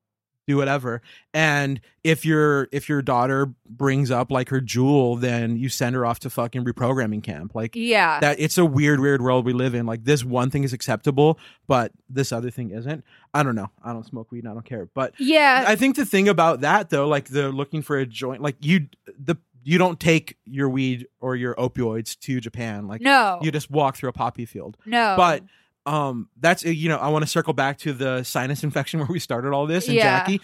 do 0.45 0.57
whatever. 0.57 1.01
And 1.33 1.79
if 2.03 2.25
your 2.25 2.67
if 2.73 2.89
your 2.89 3.01
daughter 3.01 3.53
brings 3.69 4.12
up 4.12 4.29
like 4.29 4.49
her 4.49 4.59
Juul, 4.59 5.21
then 5.21 5.55
you 5.55 5.69
send 5.69 5.95
her 5.95 6.05
off 6.05 6.19
to 6.19 6.29
fucking 6.29 6.65
reprogramming 6.65 7.23
camp. 7.23 7.55
Like 7.55 7.75
yeah 7.75 8.19
that 8.19 8.39
it's 8.39 8.57
a 8.57 8.65
weird 8.65 8.99
weird 8.99 9.21
world 9.21 9.45
we 9.45 9.53
live 9.53 9.73
in 9.73 9.86
like 9.86 10.03
this 10.03 10.25
one 10.25 10.49
thing 10.49 10.63
is 10.63 10.73
acceptable 10.73 11.39
but 11.67 11.91
this 12.09 12.31
other 12.31 12.51
thing 12.51 12.71
isn't 12.71 13.03
i 13.33 13.41
don't 13.41 13.55
know 13.55 13.69
i 13.83 13.91
don't 13.91 14.05
smoke 14.05 14.31
weed 14.31 14.43
and 14.43 14.49
i 14.49 14.53
don't 14.53 14.65
care 14.65 14.88
but 14.93 15.13
yeah 15.17 15.63
i 15.67 15.75
think 15.75 15.95
the 15.95 16.05
thing 16.05 16.27
about 16.27 16.62
that 16.62 16.89
though 16.89 17.07
like 17.07 17.25
the 17.29 17.49
looking 17.49 17.81
for 17.81 17.97
a 17.97 18.05
joint 18.05 18.41
like 18.41 18.55
you 18.59 18.88
the 19.17 19.36
you 19.63 19.78
don't 19.78 19.99
take 19.99 20.38
your 20.45 20.69
weed 20.69 21.08
or 21.19 21.36
your 21.36 21.56
opioids 21.56 22.17
to 22.19 22.39
japan. 22.39 22.88
Like 22.88 23.02
no. 23.02 23.39
you 23.41 23.52
just 23.52 23.71
walk 23.71 23.95
through 23.95 24.10
a 24.10 24.13
poppy 24.13 24.45
field. 24.45 24.78
No. 24.86 25.15
But 25.17 25.43
um 25.86 26.30
that's 26.39 26.63
you 26.63 26.88
know 26.88 26.95
i 26.97 27.10
want 27.10 27.23
to 27.23 27.30
circle 27.30 27.52
back 27.52 27.78
to 27.78 27.91
the 27.91 28.23
sinus 28.23 28.63
infection 28.63 28.99
where 29.02 29.10
we 29.10 29.19
started 29.19 29.52
all 29.52 29.67
this 29.67 29.88
and 29.88 29.95
Yeah. 29.95 30.19
jackie. 30.19 30.41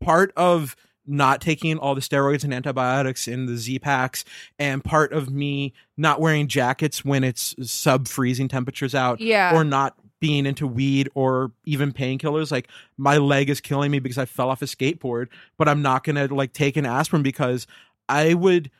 Part 0.00 0.32
of 0.36 0.76
not 1.06 1.40
taking 1.40 1.76
all 1.78 1.94
the 1.94 2.00
steroids 2.00 2.44
and 2.44 2.54
antibiotics 2.54 3.26
in 3.26 3.46
the 3.46 3.56
Z 3.56 3.80
packs, 3.80 4.24
and 4.58 4.82
part 4.84 5.12
of 5.12 5.28
me 5.30 5.72
not 5.96 6.20
wearing 6.20 6.46
jackets 6.46 7.04
when 7.04 7.24
it's 7.24 7.54
sub 7.70 8.06
freezing 8.08 8.48
temperatures 8.48 8.94
out, 8.94 9.20
yeah. 9.20 9.54
or 9.54 9.64
not 9.64 9.96
being 10.20 10.46
into 10.46 10.66
weed 10.66 11.08
or 11.14 11.50
even 11.64 11.92
painkillers. 11.92 12.52
Like 12.52 12.68
my 12.96 13.16
leg 13.18 13.50
is 13.50 13.60
killing 13.60 13.90
me 13.90 13.98
because 13.98 14.18
I 14.18 14.24
fell 14.26 14.50
off 14.50 14.62
a 14.62 14.66
skateboard, 14.66 15.28
but 15.58 15.68
I'm 15.68 15.82
not 15.82 16.04
gonna 16.04 16.26
like 16.26 16.52
take 16.52 16.76
an 16.76 16.86
aspirin 16.86 17.22
because 17.22 17.66
I 18.10 18.34
would. 18.34 18.70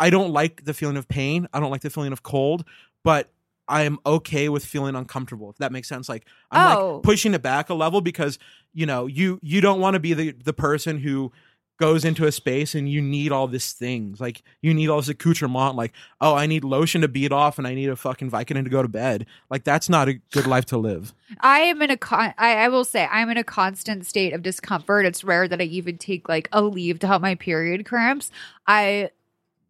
I 0.00 0.10
don't 0.10 0.32
like 0.32 0.64
the 0.64 0.74
feeling 0.74 0.96
of 0.96 1.08
pain. 1.08 1.48
I 1.52 1.60
don't 1.60 1.70
like 1.70 1.80
the 1.82 1.90
feeling 1.90 2.12
of 2.12 2.22
cold, 2.22 2.64
but 3.04 3.30
I 3.66 3.82
am 3.82 3.98
okay 4.06 4.48
with 4.48 4.64
feeling 4.64 4.94
uncomfortable. 4.94 5.50
If 5.50 5.56
that 5.58 5.72
makes 5.72 5.88
sense, 5.88 6.08
like 6.08 6.26
I'm 6.50 6.76
Oh. 6.78 6.94
like 6.94 7.02
pushing 7.02 7.34
it 7.34 7.42
back 7.42 7.68
a 7.68 7.74
level 7.74 8.00
because 8.00 8.38
you 8.72 8.86
know 8.86 9.06
you 9.06 9.38
you 9.42 9.60
don't 9.60 9.80
want 9.80 9.94
to 9.94 10.00
be 10.00 10.14
the 10.14 10.32
the 10.32 10.52
person 10.52 10.98
who 11.00 11.32
goes 11.78 12.04
into 12.04 12.26
a 12.26 12.32
space 12.32 12.74
and 12.74 12.88
you 12.88 13.00
need 13.00 13.32
all 13.32 13.46
these 13.46 13.72
things 13.72 14.20
like 14.20 14.42
you 14.60 14.74
need 14.74 14.88
all 14.88 14.98
this 14.98 15.08
accoutrement 15.08 15.76
like 15.76 15.92
oh 16.20 16.34
i 16.34 16.46
need 16.46 16.64
lotion 16.64 17.00
to 17.00 17.08
beat 17.08 17.32
off 17.32 17.56
and 17.56 17.66
i 17.66 17.74
need 17.74 17.88
a 17.88 17.96
fucking 17.96 18.30
vicodin 18.30 18.64
to 18.64 18.70
go 18.70 18.82
to 18.82 18.88
bed 18.88 19.24
like 19.50 19.64
that's 19.64 19.88
not 19.88 20.08
a 20.08 20.14
good 20.32 20.46
life 20.46 20.64
to 20.64 20.76
live 20.76 21.14
I 21.40 21.60
am 21.60 21.82
in 21.82 21.90
a 21.90 21.96
con- 21.96 22.34
I, 22.38 22.56
I 22.56 22.68
will 22.68 22.84
say 22.84 23.06
I'm 23.10 23.28
in 23.30 23.36
a 23.36 23.44
constant 23.44 24.06
state 24.06 24.32
of 24.32 24.42
discomfort. 24.42 25.06
It's 25.06 25.24
rare 25.24 25.46
that 25.48 25.60
I 25.60 25.64
even 25.64 25.98
take 25.98 26.28
like 26.28 26.48
a 26.52 26.62
leave 26.62 26.98
to 27.00 27.06
help 27.06 27.22
my 27.22 27.34
period 27.34 27.84
cramps. 27.84 28.30
I 28.66 29.10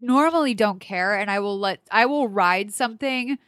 normally 0.00 0.54
don't 0.54 0.78
care 0.78 1.14
and 1.14 1.30
I 1.30 1.40
will 1.40 1.58
let 1.58 1.80
I 1.90 2.06
will 2.06 2.28
ride 2.28 2.72
something 2.72 3.38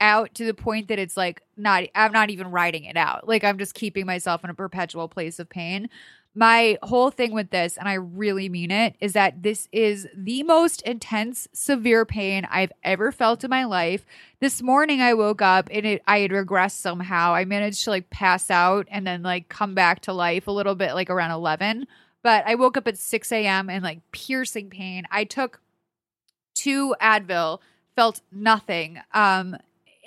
out 0.00 0.32
to 0.34 0.44
the 0.46 0.54
point 0.54 0.88
that 0.88 0.98
it's 0.98 1.16
like 1.16 1.42
not 1.56 1.84
I'm 1.94 2.12
not 2.12 2.30
even 2.30 2.50
riding 2.50 2.84
it 2.84 2.96
out. 2.96 3.28
Like 3.28 3.44
I'm 3.44 3.58
just 3.58 3.74
keeping 3.74 4.06
myself 4.06 4.44
in 4.44 4.50
a 4.50 4.54
perpetual 4.54 5.08
place 5.08 5.38
of 5.38 5.48
pain. 5.48 5.90
My 6.34 6.78
whole 6.82 7.10
thing 7.10 7.32
with 7.32 7.50
this, 7.50 7.76
and 7.76 7.88
I 7.88 7.94
really 7.94 8.48
mean 8.48 8.70
it, 8.70 8.94
is 9.00 9.14
that 9.14 9.42
this 9.42 9.68
is 9.72 10.06
the 10.14 10.42
most 10.44 10.82
intense, 10.82 11.48
severe 11.52 12.04
pain 12.04 12.46
I've 12.50 12.72
ever 12.84 13.10
felt 13.10 13.42
in 13.42 13.50
my 13.50 13.64
life. 13.64 14.06
This 14.40 14.62
morning 14.62 15.00
I 15.00 15.14
woke 15.14 15.42
up 15.42 15.68
and 15.72 15.84
it 15.84 16.02
I 16.06 16.20
had 16.20 16.30
regressed 16.30 16.78
somehow. 16.80 17.34
I 17.34 17.44
managed 17.44 17.82
to 17.84 17.90
like 17.90 18.10
pass 18.10 18.50
out 18.50 18.86
and 18.90 19.06
then 19.06 19.22
like 19.22 19.48
come 19.48 19.74
back 19.74 20.00
to 20.02 20.12
life 20.12 20.46
a 20.46 20.52
little 20.52 20.74
bit 20.76 20.94
like 20.94 21.10
around 21.10 21.32
11. 21.32 21.86
But 22.22 22.44
I 22.46 22.54
woke 22.54 22.76
up 22.76 22.86
at 22.86 22.98
6 22.98 23.32
a.m. 23.32 23.68
and 23.70 23.82
like 23.82 24.00
piercing 24.12 24.70
pain. 24.70 25.04
I 25.10 25.24
took 25.24 25.60
two 26.54 26.94
Advil, 27.00 27.60
felt 27.96 28.20
nothing. 28.30 29.00
Um, 29.12 29.56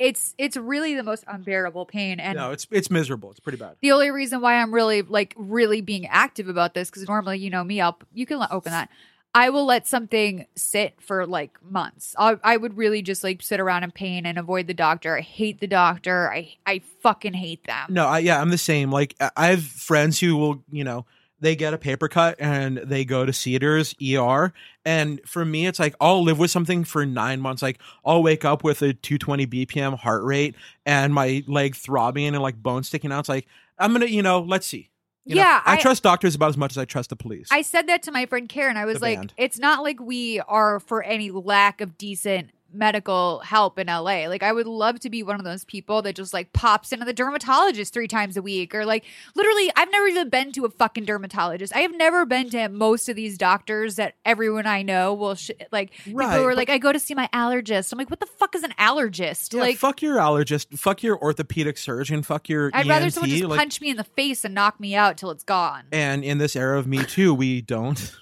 it's 0.01 0.33
it's 0.39 0.57
really 0.57 0.95
the 0.95 1.03
most 1.03 1.23
unbearable 1.27 1.85
pain 1.85 2.19
and 2.19 2.35
no, 2.35 2.51
it's 2.51 2.67
it's 2.71 2.89
miserable. 2.89 3.29
It's 3.29 3.39
pretty 3.39 3.59
bad. 3.59 3.75
the 3.81 3.91
only 3.91 4.09
reason 4.09 4.41
why 4.41 4.55
I'm 4.55 4.73
really 4.73 5.03
like 5.03 5.35
really 5.37 5.79
being 5.81 6.07
active 6.07 6.49
about 6.49 6.73
this 6.73 6.89
because 6.89 7.07
normally 7.07 7.37
you 7.37 7.51
know 7.51 7.63
me 7.63 7.79
I'll 7.79 7.99
you 8.13 8.25
can 8.25 8.39
let- 8.39 8.51
open 8.51 8.71
that 8.71 8.89
I 9.33 9.49
will 9.49 9.65
let 9.65 9.87
something 9.87 10.47
sit 10.55 10.99
for 10.99 11.25
like 11.27 11.51
months 11.63 12.15
I, 12.17 12.37
I 12.43 12.57
would 12.57 12.75
really 12.75 13.03
just 13.03 13.23
like 13.23 13.43
sit 13.43 13.59
around 13.59 13.83
in 13.83 13.91
pain 13.91 14.25
and 14.25 14.39
avoid 14.39 14.65
the 14.65 14.73
doctor 14.73 15.15
I 15.15 15.21
hate 15.21 15.59
the 15.59 15.67
doctor 15.67 16.31
I 16.33 16.55
I 16.65 16.81
fucking 17.01 17.33
hate 17.35 17.63
them 17.65 17.85
No, 17.89 18.07
I, 18.07 18.19
yeah, 18.19 18.41
I'm 18.41 18.49
the 18.49 18.57
same. 18.57 18.91
Like 18.91 19.15
I 19.37 19.47
have 19.47 19.63
friends 19.63 20.19
who 20.19 20.35
will, 20.35 20.63
you 20.71 20.83
know, 20.83 21.05
they 21.41 21.55
get 21.55 21.73
a 21.73 21.77
paper 21.77 22.07
cut 22.07 22.35
and 22.39 22.77
they 22.77 23.03
go 23.03 23.25
to 23.25 23.33
Cedars 23.33 23.93
ER, 24.01 24.53
and 24.85 25.19
for 25.25 25.43
me, 25.43 25.65
it's 25.67 25.79
like 25.79 25.95
I'll 25.99 26.23
live 26.23 26.39
with 26.39 26.51
something 26.51 26.83
for 26.85 27.05
nine 27.05 27.41
months. 27.41 27.61
Like 27.61 27.79
I'll 28.05 28.23
wake 28.23 28.45
up 28.45 28.63
with 28.63 28.81
a 28.81 28.93
220 28.93 29.47
BPM 29.47 29.97
heart 29.97 30.23
rate 30.23 30.55
and 30.85 31.13
my 31.13 31.43
leg 31.47 31.75
throbbing 31.75 32.27
and 32.27 32.39
like 32.41 32.61
bone 32.61 32.83
sticking 32.83 33.11
out. 33.11 33.19
It's 33.21 33.29
like 33.29 33.47
I'm 33.77 33.91
gonna, 33.91 34.05
you 34.05 34.21
know, 34.21 34.39
let's 34.41 34.67
see. 34.67 34.89
You 35.25 35.35
know, 35.35 35.41
Yeah, 35.41 35.61
I, 35.65 35.73
I- 35.73 35.81
trust 35.81 36.01
doctors 36.03 36.33
about 36.35 36.49
as 36.49 36.57
much 36.57 36.71
as 36.71 36.77
I 36.79 36.85
trust 36.85 37.09
the 37.11 37.15
police. 37.15 37.47
I 37.51 37.61
said 37.61 37.87
that 37.87 38.01
to 38.03 38.11
my 38.11 38.25
friend 38.25 38.49
Karen. 38.49 38.77
I 38.77 38.85
was 38.85 38.95
The 38.99 39.01
like, 39.05 39.17
band. 39.17 39.33
it's 39.37 39.59
not 39.59 39.83
like 39.83 39.99
we 39.99 40.39
are 40.41 40.79
for 40.79 41.03
any 41.03 41.29
lack 41.29 41.79
of 41.81 41.97
decent 41.97 42.49
medical 42.73 43.39
help 43.39 43.77
in 43.79 43.87
LA. 43.87 44.27
Like 44.27 44.43
I 44.43 44.51
would 44.51 44.67
love 44.67 44.99
to 45.01 45.09
be 45.09 45.23
one 45.23 45.37
of 45.37 45.43
those 45.43 45.63
people 45.65 46.01
that 46.03 46.15
just 46.15 46.33
like 46.33 46.53
pops 46.53 46.91
into 46.91 47.05
the 47.05 47.13
dermatologist 47.13 47.93
three 47.93 48.07
times 48.07 48.37
a 48.37 48.41
week 48.41 48.73
or 48.75 48.85
like 48.85 49.05
literally 49.35 49.71
I've 49.75 49.91
never 49.91 50.07
even 50.07 50.29
been 50.29 50.51
to 50.53 50.65
a 50.65 50.69
fucking 50.69 51.05
dermatologist. 51.05 51.75
I 51.75 51.79
have 51.79 51.95
never 51.95 52.25
been 52.25 52.49
to 52.51 52.69
most 52.69 53.09
of 53.09 53.15
these 53.15 53.37
doctors 53.37 53.95
that 53.95 54.15
everyone 54.25 54.65
I 54.67 54.81
know 54.81 55.13
will 55.13 55.35
sh- 55.35 55.51
like 55.71 55.91
Right, 56.11 56.29
people 56.31 56.47
are 56.47 56.55
like 56.55 56.69
I 56.69 56.77
go 56.77 56.91
to 56.91 56.99
see 56.99 57.13
my 57.15 57.29
allergist. 57.33 57.91
I'm 57.91 57.97
like 57.97 58.09
what 58.09 58.19
the 58.19 58.25
fuck 58.25 58.55
is 58.55 58.63
an 58.63 58.73
allergist? 58.79 59.53
yeah, 59.53 59.61
like 59.61 59.77
fuck 59.77 60.01
your 60.01 60.17
allergist, 60.17 60.77
fuck 60.77 61.03
your 61.03 61.17
orthopedic 61.21 61.77
surgeon, 61.77 62.23
fuck 62.23 62.47
your 62.49 62.71
I'd 62.73 62.81
ENT. 62.81 62.89
rather 62.89 63.09
someone 63.09 63.29
just 63.29 63.43
like, 63.43 63.57
punch 63.59 63.81
me 63.81 63.89
in 63.89 63.97
the 63.97 64.03
face 64.03 64.43
and 64.45 64.53
knock 64.55 64.79
me 64.79 64.95
out 64.95 65.17
till 65.17 65.31
it's 65.31 65.43
gone. 65.43 65.83
and 65.91 66.23
in 66.23 66.37
this 66.37 66.55
era 66.55 66.77
of 66.79 66.87
Me 66.87 67.03
Too, 67.03 67.33
we 67.33 67.61
don't. 67.61 68.15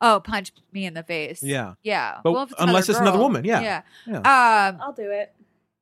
Oh, 0.00 0.20
punch 0.20 0.52
me 0.72 0.86
in 0.86 0.94
the 0.94 1.02
face. 1.02 1.42
Yeah. 1.42 1.74
Yeah. 1.82 2.20
But 2.22 2.32
well, 2.32 2.42
if 2.44 2.52
it's 2.52 2.60
unless 2.60 2.88
it's 2.88 2.98
another 2.98 3.18
girl, 3.18 3.26
woman, 3.26 3.44
yeah. 3.44 3.60
Yeah. 3.60 3.82
Yeah. 4.06 4.18
Um, 4.18 4.80
I'll 4.80 4.92
do 4.92 5.10
it. 5.10 5.34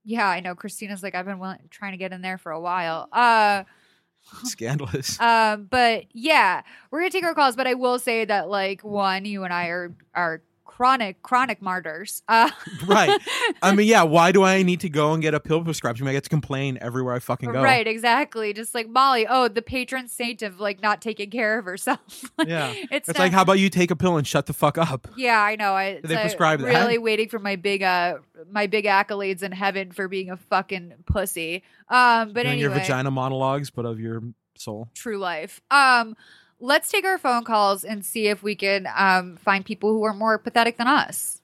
Yeah, 0.04 0.28
I 0.28 0.40
know. 0.40 0.54
Christina's 0.54 1.02
like, 1.02 1.14
I've 1.14 1.26
been 1.26 1.38
willing, 1.38 1.58
trying 1.70 1.92
to 1.92 1.98
get 1.98 2.12
in 2.12 2.22
there 2.22 2.38
for 2.38 2.52
a 2.52 2.60
while. 2.60 3.08
Uh, 3.12 3.64
Scandalous. 4.44 5.20
um, 5.20 5.66
but 5.70 6.04
yeah, 6.12 6.62
we're 6.90 7.00
gonna 7.00 7.10
take 7.10 7.24
our 7.24 7.34
calls. 7.34 7.56
But 7.56 7.66
I 7.66 7.74
will 7.74 7.98
say 7.98 8.24
that, 8.24 8.48
like, 8.48 8.82
one, 8.82 9.24
you 9.24 9.44
and 9.44 9.52
I 9.52 9.66
are 9.66 9.94
are 10.14 10.42
chronic 10.76 11.22
chronic 11.22 11.62
martyrs. 11.62 12.22
Uh, 12.28 12.50
Right. 12.86 13.18
I 13.62 13.74
mean, 13.74 13.86
yeah, 13.88 14.02
why 14.02 14.30
do 14.32 14.42
I 14.42 14.62
need 14.62 14.80
to 14.80 14.88
go 14.90 15.12
and 15.14 15.22
get 15.22 15.32
a 15.32 15.40
pill 15.40 15.62
prescription? 15.64 16.06
I 16.06 16.12
get 16.12 16.24
to 16.24 16.28
complain 16.30 16.76
everywhere 16.82 17.14
I 17.14 17.18
fucking 17.18 17.50
go. 17.50 17.62
right, 17.62 17.86
exactly. 17.86 18.52
Just 18.52 18.74
like 18.74 18.88
Molly, 18.88 19.26
oh, 19.28 19.48
the 19.48 19.62
patron 19.62 20.08
saint 20.08 20.42
of 20.42 20.60
like 20.60 20.82
not 20.82 21.00
taking 21.00 21.30
care 21.30 21.58
of 21.58 21.64
herself. 21.64 22.30
Yeah. 22.46 22.72
it's, 22.74 23.08
It's 23.08 23.18
not- 23.18 23.18
like, 23.18 23.32
how 23.32 23.42
about 23.42 23.58
you 23.58 23.70
take 23.70 23.90
a 23.90 23.96
pill 23.96 24.18
and 24.18 24.26
shut 24.26 24.46
the 24.46 24.52
fuck 24.52 24.76
up? 24.76 25.08
Yeah, 25.16 25.40
I 25.40 25.56
know. 25.56 25.72
I 25.72 26.00
they 26.04 26.16
prescribe 26.16 26.60
that? 26.60 26.66
Really 26.66 26.98
waiting 26.98 27.28
for 27.28 27.38
my 27.38 27.56
big 27.56 27.82
uh 27.82 28.18
my 28.50 28.66
big 28.66 28.84
accolades 28.84 29.42
in 29.42 29.52
heaven 29.52 29.92
for 29.92 30.08
being 30.08 30.30
a 30.30 30.36
fucking 30.36 30.92
pussy. 31.06 31.62
Um, 31.88 32.32
but 32.34 32.42
Doing 32.42 32.46
anyway, 32.46 32.60
your 32.60 32.70
vagina 32.70 33.10
monologues, 33.10 33.70
but 33.70 33.86
of 33.86 33.98
your 33.98 34.22
soul. 34.56 34.88
true 34.94 35.18
life. 35.18 35.60
Um, 35.70 36.16
let's 36.60 36.90
take 36.90 37.04
our 37.04 37.18
phone 37.18 37.44
calls 37.44 37.84
and 37.84 38.04
see 38.04 38.28
if 38.28 38.42
we 38.42 38.54
can 38.54 38.86
um 38.96 39.36
find 39.36 39.64
people 39.64 39.90
who 39.92 40.04
are 40.04 40.14
more 40.14 40.38
pathetic 40.38 40.76
than 40.76 40.88
us. 40.88 41.40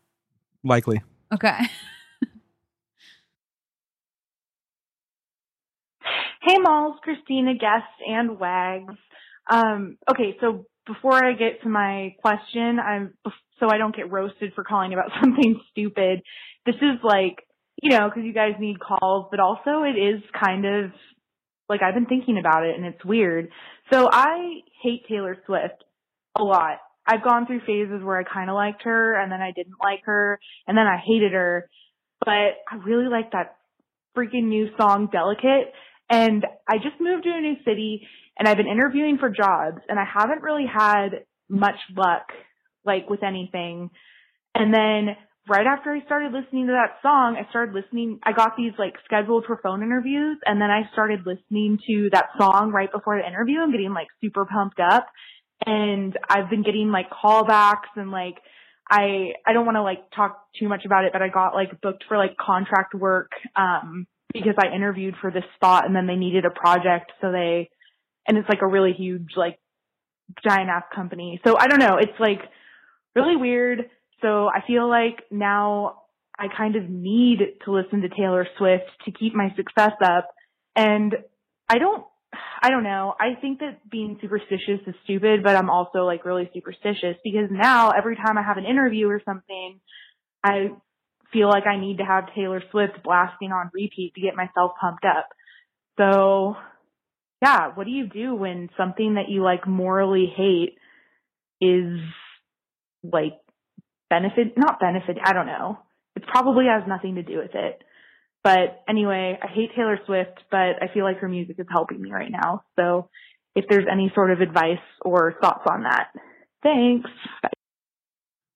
Likely. 0.65 1.03
Okay. 1.33 1.59
Hey, 6.45 6.59
Malls, 6.59 6.97
Christina, 7.03 7.55
guest, 7.55 7.87
and 8.05 8.37
Wags. 8.37 8.95
Um, 9.49 9.97
okay, 10.11 10.37
so 10.41 10.67
before 10.87 11.25
I 11.25 11.35
get 11.35 11.63
to 11.63 11.69
my 11.69 12.17
question, 12.21 12.81
I'm 12.81 13.15
so 13.61 13.69
I 13.71 13.79
don't 13.79 13.95
get 13.95 14.11
roasted 14.11 14.53
for 14.55 14.65
calling 14.65 14.93
about 14.93 15.11
something 15.21 15.61
stupid. 15.71 16.21
This 16.67 16.75
is 16.77 16.99
like, 17.05 17.37
you 17.81 17.91
know, 17.91 18.09
because 18.09 18.25
you 18.25 18.33
guys 18.33 18.55
need 18.59 18.81
calls, 18.81 19.29
but 19.31 19.39
also 19.39 19.85
it 19.85 19.97
is 19.97 20.21
kind 20.45 20.65
of 20.65 20.91
like 21.69 21.83
I've 21.83 21.95
been 21.95 22.07
thinking 22.07 22.39
about 22.39 22.65
it, 22.65 22.77
and 22.77 22.85
it's 22.85 23.05
weird. 23.05 23.49
So 23.93 24.09
I 24.11 24.61
hate 24.83 25.07
Taylor 25.09 25.37
Swift 25.47 25.85
a 26.39 26.43
lot. 26.43 26.79
I've 27.07 27.25
gone 27.25 27.47
through 27.47 27.61
phases 27.67 28.03
where 28.03 28.19
I 28.19 28.25
kind 28.25 28.49
of 28.49 28.55
liked 28.55 28.83
her, 28.85 29.15
and 29.21 29.31
then 29.31 29.41
I 29.41 29.53
didn't 29.53 29.77
like 29.83 30.03
her, 30.05 30.39
and 30.67 30.77
then 30.77 30.87
I 30.87 30.99
hated 31.05 31.33
her. 31.33 31.69
But 32.25 32.59
I 32.71 32.77
really 32.85 33.09
like 33.09 33.33
that 33.33 33.57
freaking 34.17 34.45
new 34.45 34.69
song, 34.79 35.09
Delicate. 35.11 35.73
And 36.11 36.45
I 36.69 36.77
just 36.77 37.01
moved 37.01 37.25
to 37.25 37.31
a 37.31 37.41
new 37.41 37.57
city 37.65 38.07
and 38.39 38.47
I've 38.49 38.57
been 38.57 38.67
interviewing 38.67 39.19
for 39.19 39.31
jobs 39.31 39.79
and 39.89 39.99
I 39.99 40.05
haven't 40.05 40.43
really 40.43 40.67
had 40.67 41.25
much 41.49 41.77
luck, 41.97 42.27
like 42.85 43.09
with 43.09 43.23
anything. 43.23 43.91
And 44.55 44.73
then 44.73 45.17
right 45.49 45.67
after 45.67 45.91
I 45.91 46.05
started 46.05 46.33
listening 46.33 46.67
to 46.67 46.73
that 46.73 47.01
song, 47.03 47.37
I 47.37 47.49
started 47.51 47.75
listening, 47.75 48.21
I 48.23 48.33
got 48.33 48.57
these 48.57 48.73
like 48.79 48.95
scheduled 49.05 49.45
for 49.47 49.59
phone 49.63 49.83
interviews 49.83 50.39
and 50.45 50.61
then 50.61 50.71
I 50.71 50.83
started 50.93 51.27
listening 51.27 51.79
to 51.89 52.11
that 52.13 52.27
song 52.39 52.71
right 52.73 52.91
before 52.91 53.19
the 53.19 53.27
interview 53.27 53.63
and 53.63 53.73
getting 53.73 53.93
like 53.93 54.07
super 54.21 54.45
pumped 54.45 54.79
up. 54.79 55.07
And 55.65 56.17
I've 56.29 56.51
been 56.51 56.63
getting 56.63 56.91
like 56.91 57.07
callbacks 57.11 57.91
and 57.97 58.11
like, 58.11 58.37
I, 58.89 59.33
I 59.47 59.53
don't 59.53 59.65
want 59.65 59.77
to 59.77 59.83
like 59.83 60.11
talk 60.15 60.45
too 60.59 60.69
much 60.69 60.85
about 60.85 61.05
it, 61.05 61.13
but 61.13 61.23
I 61.23 61.29
got 61.29 61.55
like 61.55 61.81
booked 61.81 62.05
for 62.09 62.17
like 62.17 62.37
contract 62.37 62.95
work, 62.95 63.31
um, 63.57 64.07
because 64.33 64.55
I 64.59 64.75
interviewed 64.75 65.15
for 65.21 65.31
this 65.31 65.45
spot 65.57 65.87
and 65.87 65.95
then 65.95 66.07
they 66.07 66.17
needed 66.17 66.45
a 66.45 66.51
project. 66.51 67.13
So 67.21 67.33
they, 67.33 67.69
and 68.27 68.39
it's 68.39 68.49
like 68.49 68.63
a 68.63 68.67
really 68.67 68.93
huge, 68.93 69.31
like 69.37 69.59
giant 70.47 70.71
ass 70.71 70.85
company. 70.95 71.41
So 71.45 71.57
I 71.59 71.67
don't 71.67 71.81
know. 71.81 71.97
It's 72.01 72.19
like 72.19 72.41
really 73.15 73.37
weird. 73.37 73.91
So 74.23 74.49
I 74.49 74.63
feel 74.67 74.89
like 74.89 75.25
now 75.31 76.03
I 76.39 76.47
kind 76.57 76.77
of 76.77 76.89
need 76.89 77.39
to 77.65 77.73
listen 77.73 78.01
to 78.03 78.09
Taylor 78.09 78.47
Swift 78.57 78.85
to 79.05 79.13
keep 79.13 79.35
my 79.35 79.53
success 79.57 79.93
up. 80.03 80.29
And 80.75 81.15
I 81.69 81.79
don't, 81.79 82.05
I 82.63 82.71
don't 82.71 82.85
know. 82.85 83.15
I 83.21 83.39
think 83.41 83.59
that 83.59 83.91
being 83.91 84.19
superstitious 84.21 84.81
is 84.87 84.95
stupid, 85.05 85.43
but 85.43 85.57
I'm 85.57 85.69
also 85.69 86.05
like 86.05 86.25
really 86.25 86.49
superstitious 86.55 87.17
because 87.23 87.49
now 87.51 87.91
every 87.91 88.17
time 88.17 88.39
I 88.39 88.43
have 88.43 88.57
an 88.57 88.65
interview 88.65 89.09
or 89.09 89.21
something, 89.25 89.81
I 90.43 90.71
feel 91.33 91.49
like 91.49 91.67
I 91.67 91.79
need 91.79 91.99
to 91.99 92.05
have 92.05 92.35
Taylor 92.35 92.63
Swift 92.71 93.03
blasting 93.05 93.53
on 93.53 93.71
repeat 93.75 94.13
to 94.15 94.21
get 94.21 94.37
myself 94.37 94.73
pumped 94.81 95.05
up. 95.05 95.29
So, 95.99 96.57
yeah, 97.43 97.69
what 97.75 97.85
do 97.85 97.91
you 97.91 98.07
do 98.07 98.35
when 98.35 98.71
something 98.77 99.15
that 99.15 99.29
you 99.29 99.43
like 99.43 99.67
morally 99.67 100.33
hate 100.35 100.79
is 101.61 102.01
like 103.03 103.35
benefit, 104.13 104.53
not 104.59 104.79
benefit, 104.79 105.17
I 105.25 105.33
don't 105.33 105.47
know. 105.47 105.79
It 106.15 106.25
probably 106.27 106.67
has 106.67 106.83
nothing 106.87 107.15
to 107.15 107.23
do 107.23 107.39
with 107.39 107.55
it. 107.55 107.83
But 108.45 108.83
anyway, 108.89 109.39
I 109.41 109.47
hate 109.47 109.71
Taylor 109.75 109.99
Swift, 110.05 110.43
but 110.51 110.83
I 110.83 110.93
feel 110.93 111.05
like 111.05 111.19
her 111.19 111.29
music 111.29 111.57
is 111.59 111.67
helping 111.71 112.03
me 112.03 112.13
right 112.13 112.31
now. 112.31 112.65
So 112.77 113.09
if 113.55 113.65
there's 113.71 113.87
any 113.91 114.13
sort 114.15 114.31
of 114.31 114.41
advice 114.41 114.85
or 115.01 115.35
thoughts 115.41 115.65
on 115.71 115.85
that, 115.85 116.09
thanks. 116.63 117.09
Bye. 117.43 117.49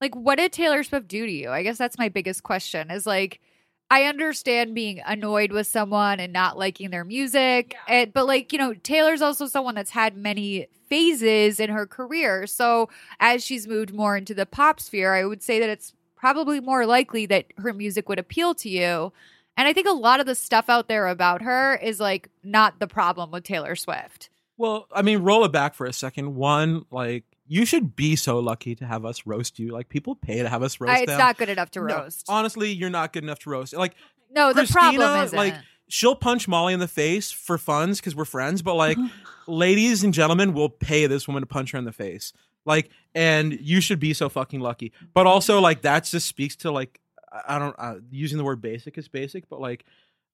like 0.00 0.14
what 0.14 0.36
did 0.36 0.52
Taylor 0.52 0.82
Swift 0.82 1.08
do 1.08 1.24
to 1.24 1.32
you? 1.32 1.50
I 1.50 1.62
guess 1.62 1.78
that's 1.78 1.98
my 1.98 2.08
biggest 2.08 2.42
question 2.42 2.90
is 2.90 3.06
like 3.06 3.40
I 3.90 4.04
understand 4.04 4.74
being 4.74 5.00
annoyed 5.06 5.52
with 5.52 5.66
someone 5.66 6.18
and 6.18 6.32
not 6.32 6.58
liking 6.58 6.90
their 6.90 7.04
music, 7.04 7.76
and, 7.86 8.12
but 8.12 8.26
like, 8.26 8.52
you 8.52 8.58
know, 8.58 8.74
Taylor's 8.74 9.22
also 9.22 9.46
someone 9.46 9.76
that's 9.76 9.90
had 9.90 10.16
many 10.16 10.66
phases 10.88 11.60
in 11.60 11.70
her 11.70 11.86
career. 11.86 12.46
So 12.46 12.88
as 13.20 13.44
she's 13.44 13.68
moved 13.68 13.94
more 13.94 14.16
into 14.16 14.34
the 14.34 14.46
pop 14.46 14.80
sphere, 14.80 15.14
I 15.14 15.24
would 15.24 15.42
say 15.42 15.60
that 15.60 15.68
it's 15.68 15.92
probably 16.16 16.60
more 16.60 16.86
likely 16.86 17.26
that 17.26 17.46
her 17.58 17.72
music 17.72 18.08
would 18.08 18.18
appeal 18.18 18.54
to 18.56 18.68
you. 18.68 19.12
And 19.56 19.68
I 19.68 19.72
think 19.72 19.86
a 19.86 19.92
lot 19.92 20.20
of 20.20 20.26
the 20.26 20.34
stuff 20.34 20.68
out 20.68 20.88
there 20.88 21.06
about 21.06 21.42
her 21.42 21.76
is 21.76 22.00
like 22.00 22.28
not 22.42 22.78
the 22.78 22.86
problem 22.86 23.30
with 23.30 23.44
Taylor 23.44 23.76
Swift. 23.76 24.30
Well, 24.56 24.86
I 24.92 25.02
mean, 25.02 25.18
roll 25.20 25.44
it 25.44 25.52
back 25.52 25.74
for 25.74 25.86
a 25.86 25.92
second. 25.92 26.34
One, 26.34 26.86
like, 26.90 27.24
you 27.48 27.64
should 27.64 27.94
be 27.96 28.16
so 28.16 28.38
lucky 28.38 28.74
to 28.74 28.84
have 28.86 29.04
us 29.04 29.26
roast 29.26 29.58
you. 29.58 29.70
Like, 29.72 29.88
people 29.88 30.14
pay 30.14 30.42
to 30.42 30.48
have 30.48 30.62
us 30.62 30.80
roast 30.80 30.90
I, 30.92 30.98
it's 31.00 31.06
them. 31.06 31.18
not 31.18 31.36
good 31.38 31.48
enough 31.48 31.70
to 31.72 31.80
No, 31.80 31.96
roast. 32.02 32.26
honestly, 32.28 32.72
you're 32.72 32.90
not 32.90 33.12
good 33.12 33.22
enough 33.24 33.38
to 33.40 33.50
roast. 33.50 33.74
Like, 33.74 33.94
no, 34.30 34.48
the 34.52 34.60
Christina, 34.62 34.98
problem 34.98 35.24
is 35.24 35.32
like, 35.32 35.54
she'll 35.88 36.16
punch 36.16 36.48
Molly 36.48 36.74
in 36.74 36.80
the 36.80 36.88
face 36.88 37.30
for 37.30 37.58
funs 37.58 38.00
because 38.00 38.14
we're 38.16 38.24
friends, 38.24 38.62
but 38.62 38.74
like, 38.74 38.98
ladies 39.46 40.02
and 40.04 40.12
gentlemen 40.12 40.52
will 40.52 40.68
pay 40.68 41.06
this 41.06 41.28
woman 41.28 41.42
to 41.42 41.46
punch 41.46 41.70
her 41.72 41.78
in 41.78 41.84
the 41.84 41.92
face. 41.92 42.32
Like, 42.64 42.90
and 43.14 43.52
you 43.60 43.80
should 43.80 44.00
be 44.00 44.12
so 44.12 44.28
fucking 44.28 44.60
lucky. 44.60 44.92
But 45.14 45.26
also, 45.26 45.60
like, 45.60 45.82
that 45.82 46.04
just 46.04 46.26
speaks 46.26 46.56
to 46.56 46.72
like, 46.72 47.00
I 47.32 47.56
I 47.56 47.58
don't 47.58 47.76
uh, 47.78 47.94
using 48.10 48.38
the 48.38 48.44
word 48.44 48.60
basic 48.60 48.98
is 48.98 49.08
basic, 49.08 49.48
but 49.48 49.60
like, 49.60 49.84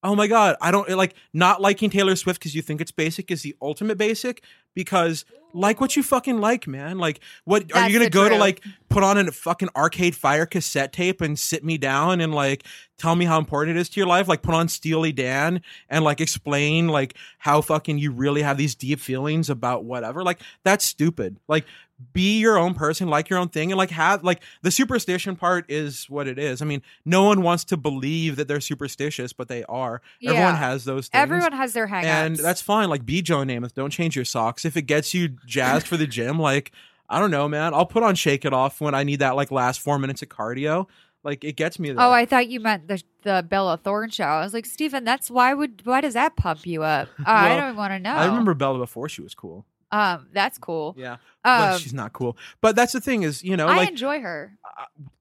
oh 0.03 0.15
my 0.15 0.27
god, 0.27 0.57
I 0.61 0.71
don't 0.71 0.89
like 0.91 1.15
not 1.33 1.61
liking 1.61 1.91
Taylor 1.91 2.17
Swift 2.17 2.41
because 2.41 2.55
you 2.55 2.63
think 2.63 2.81
it's 2.81 2.91
basic 2.91 3.31
is 3.31 3.43
the 3.43 3.57
ultimate 3.61 3.99
basic 3.99 4.43
because 4.75 5.25
like 5.55 5.81
what 5.81 5.97
you 5.97 6.03
fucking 6.03 6.41
like, 6.41 6.67
man. 6.67 6.99
Like 6.99 7.21
what 7.45 7.75
are 7.75 7.89
you 7.89 7.99
gonna 7.99 8.11
go 8.11 8.29
to 8.29 8.37
like 8.37 8.63
put 8.89 9.03
on 9.03 9.19
a 9.19 9.31
fucking 9.31 9.69
arcade 9.77 10.17
fire 10.17 10.47
cassette 10.47 10.93
tape 10.93 11.21
and 11.21 11.39
sit 11.39 11.65
me 11.65 11.79
down 11.79 12.21
and 12.21 12.35
like 12.35 12.65
tell 12.99 13.15
me 13.15 13.25
how 13.25 13.39
important 13.39 13.77
it 13.77 13.81
is 13.81 13.89
to 13.91 14.01
your 14.01 14.07
life? 14.07 14.29
Like 14.29 14.43
put 14.43 14.55
on 14.55 14.69
Steely 14.69 15.13
Dan 15.13 15.63
and 15.89 16.05
like 16.05 16.21
explain 16.21 16.89
like 16.89 17.15
how 17.39 17.61
fucking 17.61 17.99
you 17.99 18.13
really 18.13 18.43
have 18.43 18.57
these 18.57 18.75
deep 18.75 19.01
feelings 19.01 19.51
about 19.51 19.85
whatever. 19.85 20.23
Like 20.23 20.41
that's 20.65 20.85
stupid. 20.85 21.39
Like 21.49 21.65
be 22.13 22.39
your 22.39 22.59
own 22.59 22.75
person, 22.75 23.09
like 23.09 23.29
your 23.31 23.39
own 23.39 23.49
thing, 23.49 23.71
and 23.73 23.79
like 23.79 23.91
have 23.91 24.25
like 24.25 24.43
the 24.63 24.71
superstition 24.71 25.37
part 25.37 25.65
is 25.69 26.09
what 26.11 26.27
it 26.29 26.39
is. 26.39 26.61
I 26.63 26.65
mean, 26.65 26.83
no 27.05 27.25
one 27.25 27.43
wants 27.43 27.65
to 27.67 27.77
believe 27.77 28.37
that 28.37 28.49
they're 28.49 28.61
superstitious, 28.61 29.33
but 29.33 29.49
they 29.49 29.65
are. 29.65 30.01
Everyone 30.25 30.55
has 30.57 30.85
those 30.85 31.09
things. 31.09 31.23
Everyone 31.23 31.53
has 31.53 31.73
their 31.73 31.87
hangups. 31.89 32.05
and 32.05 32.37
that's 32.37 32.63
fine. 32.63 32.89
Like 32.89 33.05
be 33.07 33.23
Joe 33.23 33.39
Namath. 33.39 33.75
Don't 33.75 33.91
change 33.91 34.17
your 34.17 34.25
socks. 34.25 34.65
If 34.65 34.77
it 34.77 34.83
gets 34.83 35.15
you 35.15 35.29
jazzed 35.47 35.87
for 35.87 35.97
the 35.97 36.07
gym, 36.07 36.39
like 36.39 36.73
I 37.09 37.19
don't 37.19 37.31
know, 37.31 37.49
man. 37.49 37.75
I'll 37.75 37.87
put 37.87 38.03
on 38.03 38.15
Shake 38.15 38.45
It 38.45 38.53
Off 38.53 38.81
when 38.81 38.95
I 38.95 39.03
need 39.03 39.19
that 39.21 39.37
like 39.37 39.51
last 39.51 39.81
four 39.81 39.99
minutes 39.99 40.23
of 40.23 40.29
cardio. 40.29 40.87
Like 41.25 41.45
it 41.45 41.57
gets 41.57 41.79
me 41.79 41.93
there. 41.93 42.01
Oh, 42.05 42.11
I 42.11 42.27
thought 42.27 42.49
you 42.49 42.59
meant 42.59 42.89
the 42.89 43.01
the 43.23 43.47
Bella 43.49 43.77
Thorne 43.77 44.11
show. 44.11 44.25
I 44.25 44.43
was 44.43 44.53
like, 44.53 44.67
Stephen, 44.67 45.05
that's 45.05 45.31
why 45.31 45.55
would 45.55 45.83
why 45.85 46.01
does 46.01 46.15
that 46.15 46.35
pump 46.35 46.67
you 46.67 46.83
up? 46.83 47.09
Uh, 47.21 47.25
I 47.27 47.57
don't 47.57 47.77
want 47.77 47.93
to 47.93 48.01
know. 48.01 48.11
I 48.11 48.27
remember 48.27 48.55
Bella 48.55 48.79
before 48.79 49.09
she 49.09 49.23
was 49.23 49.35
cool. 49.35 49.65
Um, 49.93 50.29
that's 50.33 50.59
cool. 50.59 50.95
Yeah, 50.99 51.19
Um, 51.45 51.79
she's 51.79 51.93
not 51.95 52.13
cool. 52.15 52.37
But 52.61 52.75
that's 52.75 52.93
the 52.93 53.01
thing 53.01 53.23
is, 53.23 53.45
you 53.45 53.57
know, 53.57 53.69
I 53.69 53.77
like 53.77 53.89
enjoy 53.91 54.21
her. 54.21 54.57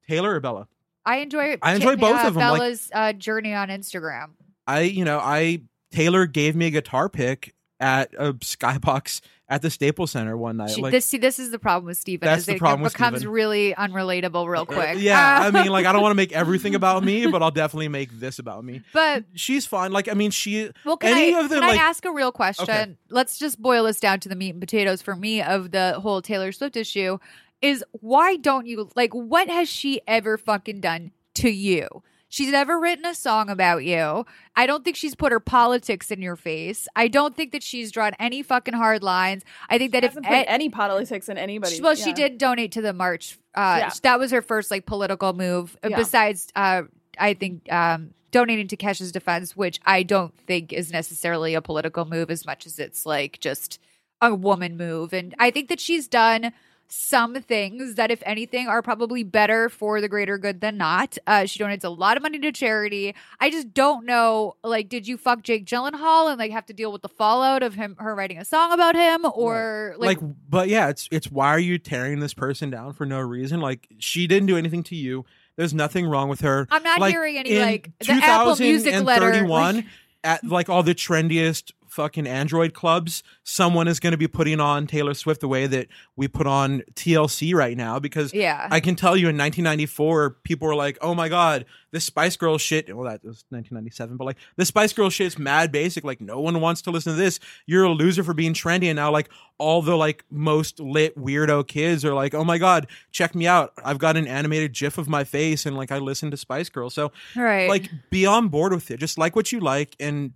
Taylor 0.08 0.36
or 0.36 0.40
Bella. 0.40 0.68
I 1.06 1.18
enjoy. 1.18 1.58
I 1.62 1.76
enjoy 1.76 1.96
both 1.98 2.16
uh, 2.24 2.28
of 2.28 2.38
'em, 2.38 2.42
like- 2.50 2.60
Bella's 2.60 2.90
uh, 2.94 3.14
journey 3.14 3.54
on 3.54 3.68
Instagram. 3.70 4.32
I, 4.68 4.82
you 4.82 5.04
know, 5.04 5.20
I 5.20 5.62
Taylor 5.92 6.26
gave 6.26 6.56
me 6.56 6.68
a 6.68 6.70
guitar 6.70 7.10
pick 7.10 7.54
at 7.80 8.14
a 8.18 8.34
skybox 8.36 9.22
at 9.52 9.62
the 9.62 9.70
Staples 9.70 10.12
Center 10.12 10.36
one 10.38 10.58
night. 10.58 10.72
She, 10.72 10.82
like, 10.82 10.93
this 10.93 11.06
see, 11.06 11.18
this 11.18 11.38
is 11.38 11.52
the 11.52 11.60
problem 11.60 11.86
with 11.88 11.97
Steven. 11.97 12.26
That's 12.26 12.39
is 12.39 12.45
the 12.45 12.54
it 12.56 12.60
problem 12.60 12.82
with 12.82 12.93
becomes 12.93 13.18
Steven. 13.20 13.34
really 13.34 13.74
unrelatable 13.74 14.47
real 14.47 14.62
uh, 14.62 14.66
quick. 14.66 14.97
yeah, 14.99 15.41
I 15.43 15.52
mean, 15.52 15.68
like, 15.72 15.86
I 15.86 15.91
don't 15.91 16.02
want 16.02 16.12
to 16.12 16.16
make 16.16 16.32
everything 16.43 16.74
about 16.74 17.04
me, 17.04 17.28
but 17.28 17.43
I'll 17.43 17.52
definitely 17.52 17.89
make 17.89 18.12
this 18.12 18.39
about 18.39 18.64
me. 18.64 18.82
but 18.93 19.26
She's 19.36 19.66
fine. 19.66 19.91
Like, 19.91 20.10
I 20.10 20.14
mean, 20.14 20.32
she. 20.32 20.72
Well, 20.86 20.95
can, 20.95 21.12
Any 21.12 21.36
I, 21.36 21.41
of 21.41 21.49
the, 21.49 21.60
can 21.60 21.68
like- 21.68 21.78
I 21.80 21.84
ask 21.84 22.06
a 22.06 22.12
real 22.12 22.32
question? 22.32 22.64
Okay. 22.64 22.95
Let's 23.10 23.38
just 23.38 23.62
boil 23.62 23.84
this 23.84 23.99
down 23.99 24.22
to 24.22 24.30
the 24.30 24.36
meat 24.38 24.52
and 24.52 24.62
potatoes 24.62 25.02
for 25.02 25.16
me 25.18 25.41
of 25.41 25.72
the 25.72 25.99
whole 25.99 26.22
Taylor 26.22 26.54
Swift 26.54 26.78
issue. 26.78 27.18
Is 27.62 27.84
why 27.91 28.38
don't 28.38 28.66
you 28.66 28.89
like 28.95 29.14
what 29.14 29.47
has 29.49 29.70
she 29.70 30.02
ever 30.08 30.38
fucking 30.38 30.80
done 30.80 31.12
to 31.36 31.49
you? 31.49 32.02
She's 32.32 32.50
never 32.50 32.80
written 32.80 33.06
a 33.06 33.14
song 33.14 33.50
about 33.50 33.84
you. 33.84 34.26
I 34.56 34.66
don't 34.66 34.86
think 34.86 34.96
she's 34.96 35.16
put 35.16 35.34
her 35.34 35.42
politics 35.42 36.12
in 36.12 36.22
your 36.22 36.38
face. 36.38 36.88
I 36.96 37.10
don't 37.10 37.36
think 37.36 37.52
that 37.52 37.62
she's 37.62 37.92
drawn 37.92 38.14
any 38.20 38.42
fucking 38.42 38.74
hard 38.74 39.04
lines. 39.04 39.44
I 39.70 39.78
think 39.78 39.92
that 39.92 40.06
if 40.06 40.18
any 40.24 40.70
politics 40.70 41.28
in 41.28 41.38
anybody. 41.38 41.82
well, 41.82 41.94
she 41.94 42.14
did 42.14 42.38
donate 42.38 42.72
to 42.72 42.82
the 42.82 42.94
march. 42.94 43.38
Uh, 43.54 43.76
Yeah. 43.80 43.92
That 44.04 44.18
was 44.18 44.32
her 44.32 44.42
first 44.42 44.72
like 44.72 44.86
political 44.86 45.34
move. 45.34 45.78
uh, 45.84 45.90
Yeah. 45.90 45.98
Besides, 45.98 46.48
uh, 46.56 46.84
I 47.20 47.34
think 47.34 47.70
um, 47.72 48.12
donating 48.32 48.70
to 48.70 48.78
Kesha's 48.78 49.12
defense, 49.12 49.58
which 49.58 49.82
I 49.86 50.04
don't 50.04 50.34
think 50.48 50.72
is 50.72 50.90
necessarily 50.94 51.54
a 51.54 51.62
political 51.62 52.06
move 52.06 52.32
as 52.32 52.46
much 52.46 52.66
as 52.66 52.80
it's 52.80 53.06
like 53.06 53.42
just 53.42 53.78
a 54.22 54.34
woman 54.34 54.78
move. 54.78 55.12
And 55.12 55.36
I 55.38 55.52
think 55.52 55.68
that 55.68 55.82
she's 55.82 56.08
done 56.08 56.54
some 56.92 57.42
things 57.42 57.96
that, 57.96 58.12
if 58.12 58.22
anything, 58.26 58.68
are 58.68 58.82
probably 58.82 59.24
better 59.24 59.70
for 59.70 60.02
the 60.02 60.10
greater 60.10 60.38
good 60.38 60.62
than 60.62 60.78
not. 60.78 61.18
Uh, 61.26 61.46
she 61.46 61.58
donates 61.60 61.84
a 61.84 61.89
lot 61.89 62.18
of 62.18 62.24
money 62.24 62.38
to 62.39 62.52
charity. 62.52 63.16
I 63.39 63.50
just 63.50 63.74
don't 63.74 64.06
know. 64.06 64.56
Like, 64.64 64.89
did 64.89 65.08
you 65.08 65.18
fuck 65.18 65.42
Jake 65.42 65.66
Gyllenhaal 65.66 66.30
and 66.30 66.38
like 66.38 66.52
have 66.52 66.66
to 66.68 66.74
deal 66.74 66.92
with 66.92 67.02
the 67.02 67.10
fallout 67.10 67.64
of 67.64 67.74
him, 67.74 67.96
her 68.00 68.14
writing 68.14 68.38
a 68.38 68.46
song 68.46 68.72
about 68.74 68.96
him, 68.96 69.26
or 69.34 69.96
like, 69.98 70.20
but 70.50 70.68
yeah, 70.68 70.89
it's 70.89 71.08
it's 71.12 71.32
why 71.32 71.48
are 71.50 71.60
you 71.60 71.78
tearing 71.78 72.20
this 72.20 72.34
person 72.34 72.70
down 72.70 72.94
for 72.94 73.06
no 73.06 73.20
reason? 73.20 73.62
Like 73.62 73.88
she 74.00 74.28
didn't 74.28 74.48
do 74.48 74.58
anything 74.58 74.84
to 74.84 74.96
you. 74.96 75.26
There's 75.56 75.74
nothing 75.74 76.06
wrong 76.08 76.30
with 76.30 76.42
her. 76.42 76.68
I'm 76.72 76.84
not 76.84 77.00
like, 77.00 77.14
hearing 77.14 77.38
any 77.38 77.60
like 77.60 77.92
the 78.00 78.12
Apple 78.14 78.56
Music 78.58 78.94
letter. 79.04 79.32
2031, 79.32 79.76
like- 79.76 79.86
at 80.24 80.44
like 80.44 80.70
all 80.70 80.84
the 80.84 80.94
trendiest 80.94 81.72
fucking 81.92 82.26
Android 82.26 82.74
clubs, 82.74 83.22
someone 83.44 83.88
is 83.88 84.00
going 84.00 84.12
to 84.12 84.18
be 84.18 84.28
putting 84.28 84.62
on 84.62 84.88
Taylor 84.88 85.14
Swift 85.14 85.42
the 85.42 85.48
way 85.48 85.68
that 85.68 85.88
we 86.16 86.28
put 86.28 86.48
on 86.48 86.84
TLC 86.94 87.54
right 87.54 87.76
now. 87.76 88.00
Because 88.00 88.34
yeah, 88.34 88.68
I 88.72 88.80
can 88.80 88.96
tell 88.96 89.18
you 89.18 89.28
in 89.28 89.38
1994, 89.38 90.38
people 90.44 90.68
were 90.68 90.76
like, 90.76 90.98
"Oh 91.02 91.14
my 91.14 91.28
god, 91.28 91.66
this 91.92 92.06
Spice 92.06 92.38
Girl 92.38 92.58
shit." 92.58 92.88
Well, 92.96 93.10
that 93.10 93.24
was 93.24 93.44
1997, 93.50 94.18
but 94.18 94.24
like 94.24 94.38
the 94.56 94.66
Spice 94.66 94.94
Girl 94.94 95.10
shit 95.10 95.28
is 95.28 95.38
mad 95.38 95.72
basic. 95.72 96.04
Like 96.04 96.22
no 96.22 96.39
one 96.39 96.62
wants 96.62 96.82
to 96.84 96.92
listen 96.92 97.14
to 97.14 97.20
this. 97.20 97.39
You're 97.66 97.84
a 97.84 97.89
loser 97.89 98.24
for 98.24 98.34
being 98.34 98.54
trendy, 98.54 98.86
and 98.86 98.96
now 98.96 99.12
like 99.12 99.30
all 99.58 99.82
the 99.82 99.96
like 99.96 100.24
most 100.32 100.80
lit 100.80 101.18
weirdo 101.18 101.68
kids 101.68 102.06
are 102.06 102.14
like, 102.14 102.34
"Oh 102.34 102.46
my 102.46 102.58
god, 102.58 102.88
check 103.12 103.36
me 103.36 103.48
out! 103.48 103.74
I've 103.84 104.00
got 104.00 104.16
an 104.16 104.28
animated 104.28 104.74
GIF 104.74 104.98
of 104.98 105.10
my 105.10 105.26
face, 105.26 105.66
and 105.66 105.76
like 105.76 105.92
I 105.92 105.98
listen 105.98 106.32
to 106.32 106.38
Spice 106.38 106.70
Girl." 106.70 106.89
So 106.89 107.12
right. 107.36 107.68
like 107.68 107.89
be 108.10 108.26
on 108.26 108.48
board 108.48 108.72
with 108.72 108.89
it. 108.92 108.98
Just 108.98 109.18
like 109.18 109.36
what 109.36 109.52
you 109.52 109.60
like, 109.60 109.96
and 110.00 110.32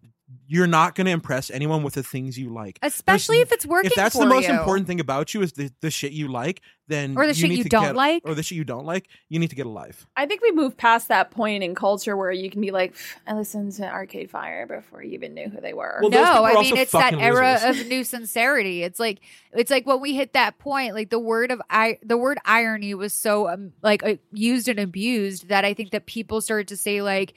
you're 0.48 0.66
not 0.68 0.96
going 0.96 1.06
to 1.06 1.12
impress 1.12 1.52
anyone 1.52 1.84
with 1.84 1.94
the 1.94 2.02
things 2.04 2.38
you 2.38 2.52
like. 2.52 2.80
especially 2.82 3.38
There's- 3.38 3.48
if 3.50 3.54
it's 3.54 3.66
working. 3.66 3.92
if 3.92 3.96
that's 3.96 4.16
for 4.16 4.24
the 4.24 4.30
most 4.30 4.48
you. 4.48 4.54
important 4.56 4.88
thing 4.88 5.00
about 5.00 5.34
you 5.36 5.42
is 5.44 5.52
the, 5.54 5.72
the 5.82 5.92
shit 5.92 6.14
you 6.14 6.28
like, 6.30 6.62
then 6.88 7.16
Or 7.16 7.24
the 7.28 7.30
you 7.30 7.34
shit 7.42 7.50
need 7.50 7.58
you 7.60 7.64
to 7.64 7.70
don't 7.70 7.84
get- 7.84 7.96
like? 7.96 8.24
or 8.26 8.34
the 8.34 8.42
shit 8.42 8.56
you 8.58 8.64
don't 8.64 8.86
like, 8.86 9.08
you 9.30 9.38
need 9.40 9.52
to 9.52 9.56
get 9.56 9.68
a 9.68 9.70
life. 9.70 10.08
I 10.16 10.26
think 10.26 10.42
we 10.42 10.52
moved 10.52 10.78
past 10.78 11.10
that 11.10 11.30
point 11.30 11.64
in 11.64 11.76
culture 11.76 12.18
where 12.18 12.32
you 12.32 12.50
can 12.50 12.60
be 12.62 12.72
like, 12.72 12.96
I 13.28 13.34
listened 13.34 13.74
to 13.74 13.88
Arcade 13.88 14.32
Fire 14.32 14.66
before 14.66 15.04
you 15.04 15.12
even 15.14 15.36
knew 15.36 15.48
who 15.50 15.62
they 15.62 15.74
were. 15.74 16.00
Well, 16.02 16.10
no, 16.10 16.44
I 16.44 16.54
mean 16.62 16.76
it's 16.78 16.92
that 16.94 17.02
fucking 17.12 17.22
era 17.22 17.60
losers. 17.64 17.82
of 17.82 17.88
new 17.88 18.04
sincerity. 18.04 18.82
It's 18.82 19.00
like 19.00 19.20
it's 19.54 19.70
like 19.70 19.86
when 19.86 20.02
we 20.02 20.16
hit 20.16 20.34
that 20.34 20.58
point, 20.58 20.96
like 20.96 21.12
the 21.12 21.20
word 21.20 21.52
of 21.52 21.62
I, 21.70 22.00
the 22.04 22.18
word 22.18 22.40
irony 22.46 22.96
was 22.96 23.14
so 23.14 23.48
um, 23.48 23.74
like 23.84 24.04
uh, 24.04 24.16
used 24.32 24.68
and 24.68 24.80
abused 24.80 25.50
that 25.50 25.66
I 25.66 25.74
think 25.76 25.92
that 25.92 26.08
people 26.08 26.42
started 26.42 26.68
to 26.70 26.78
say 26.78 27.02
like. 27.04 27.36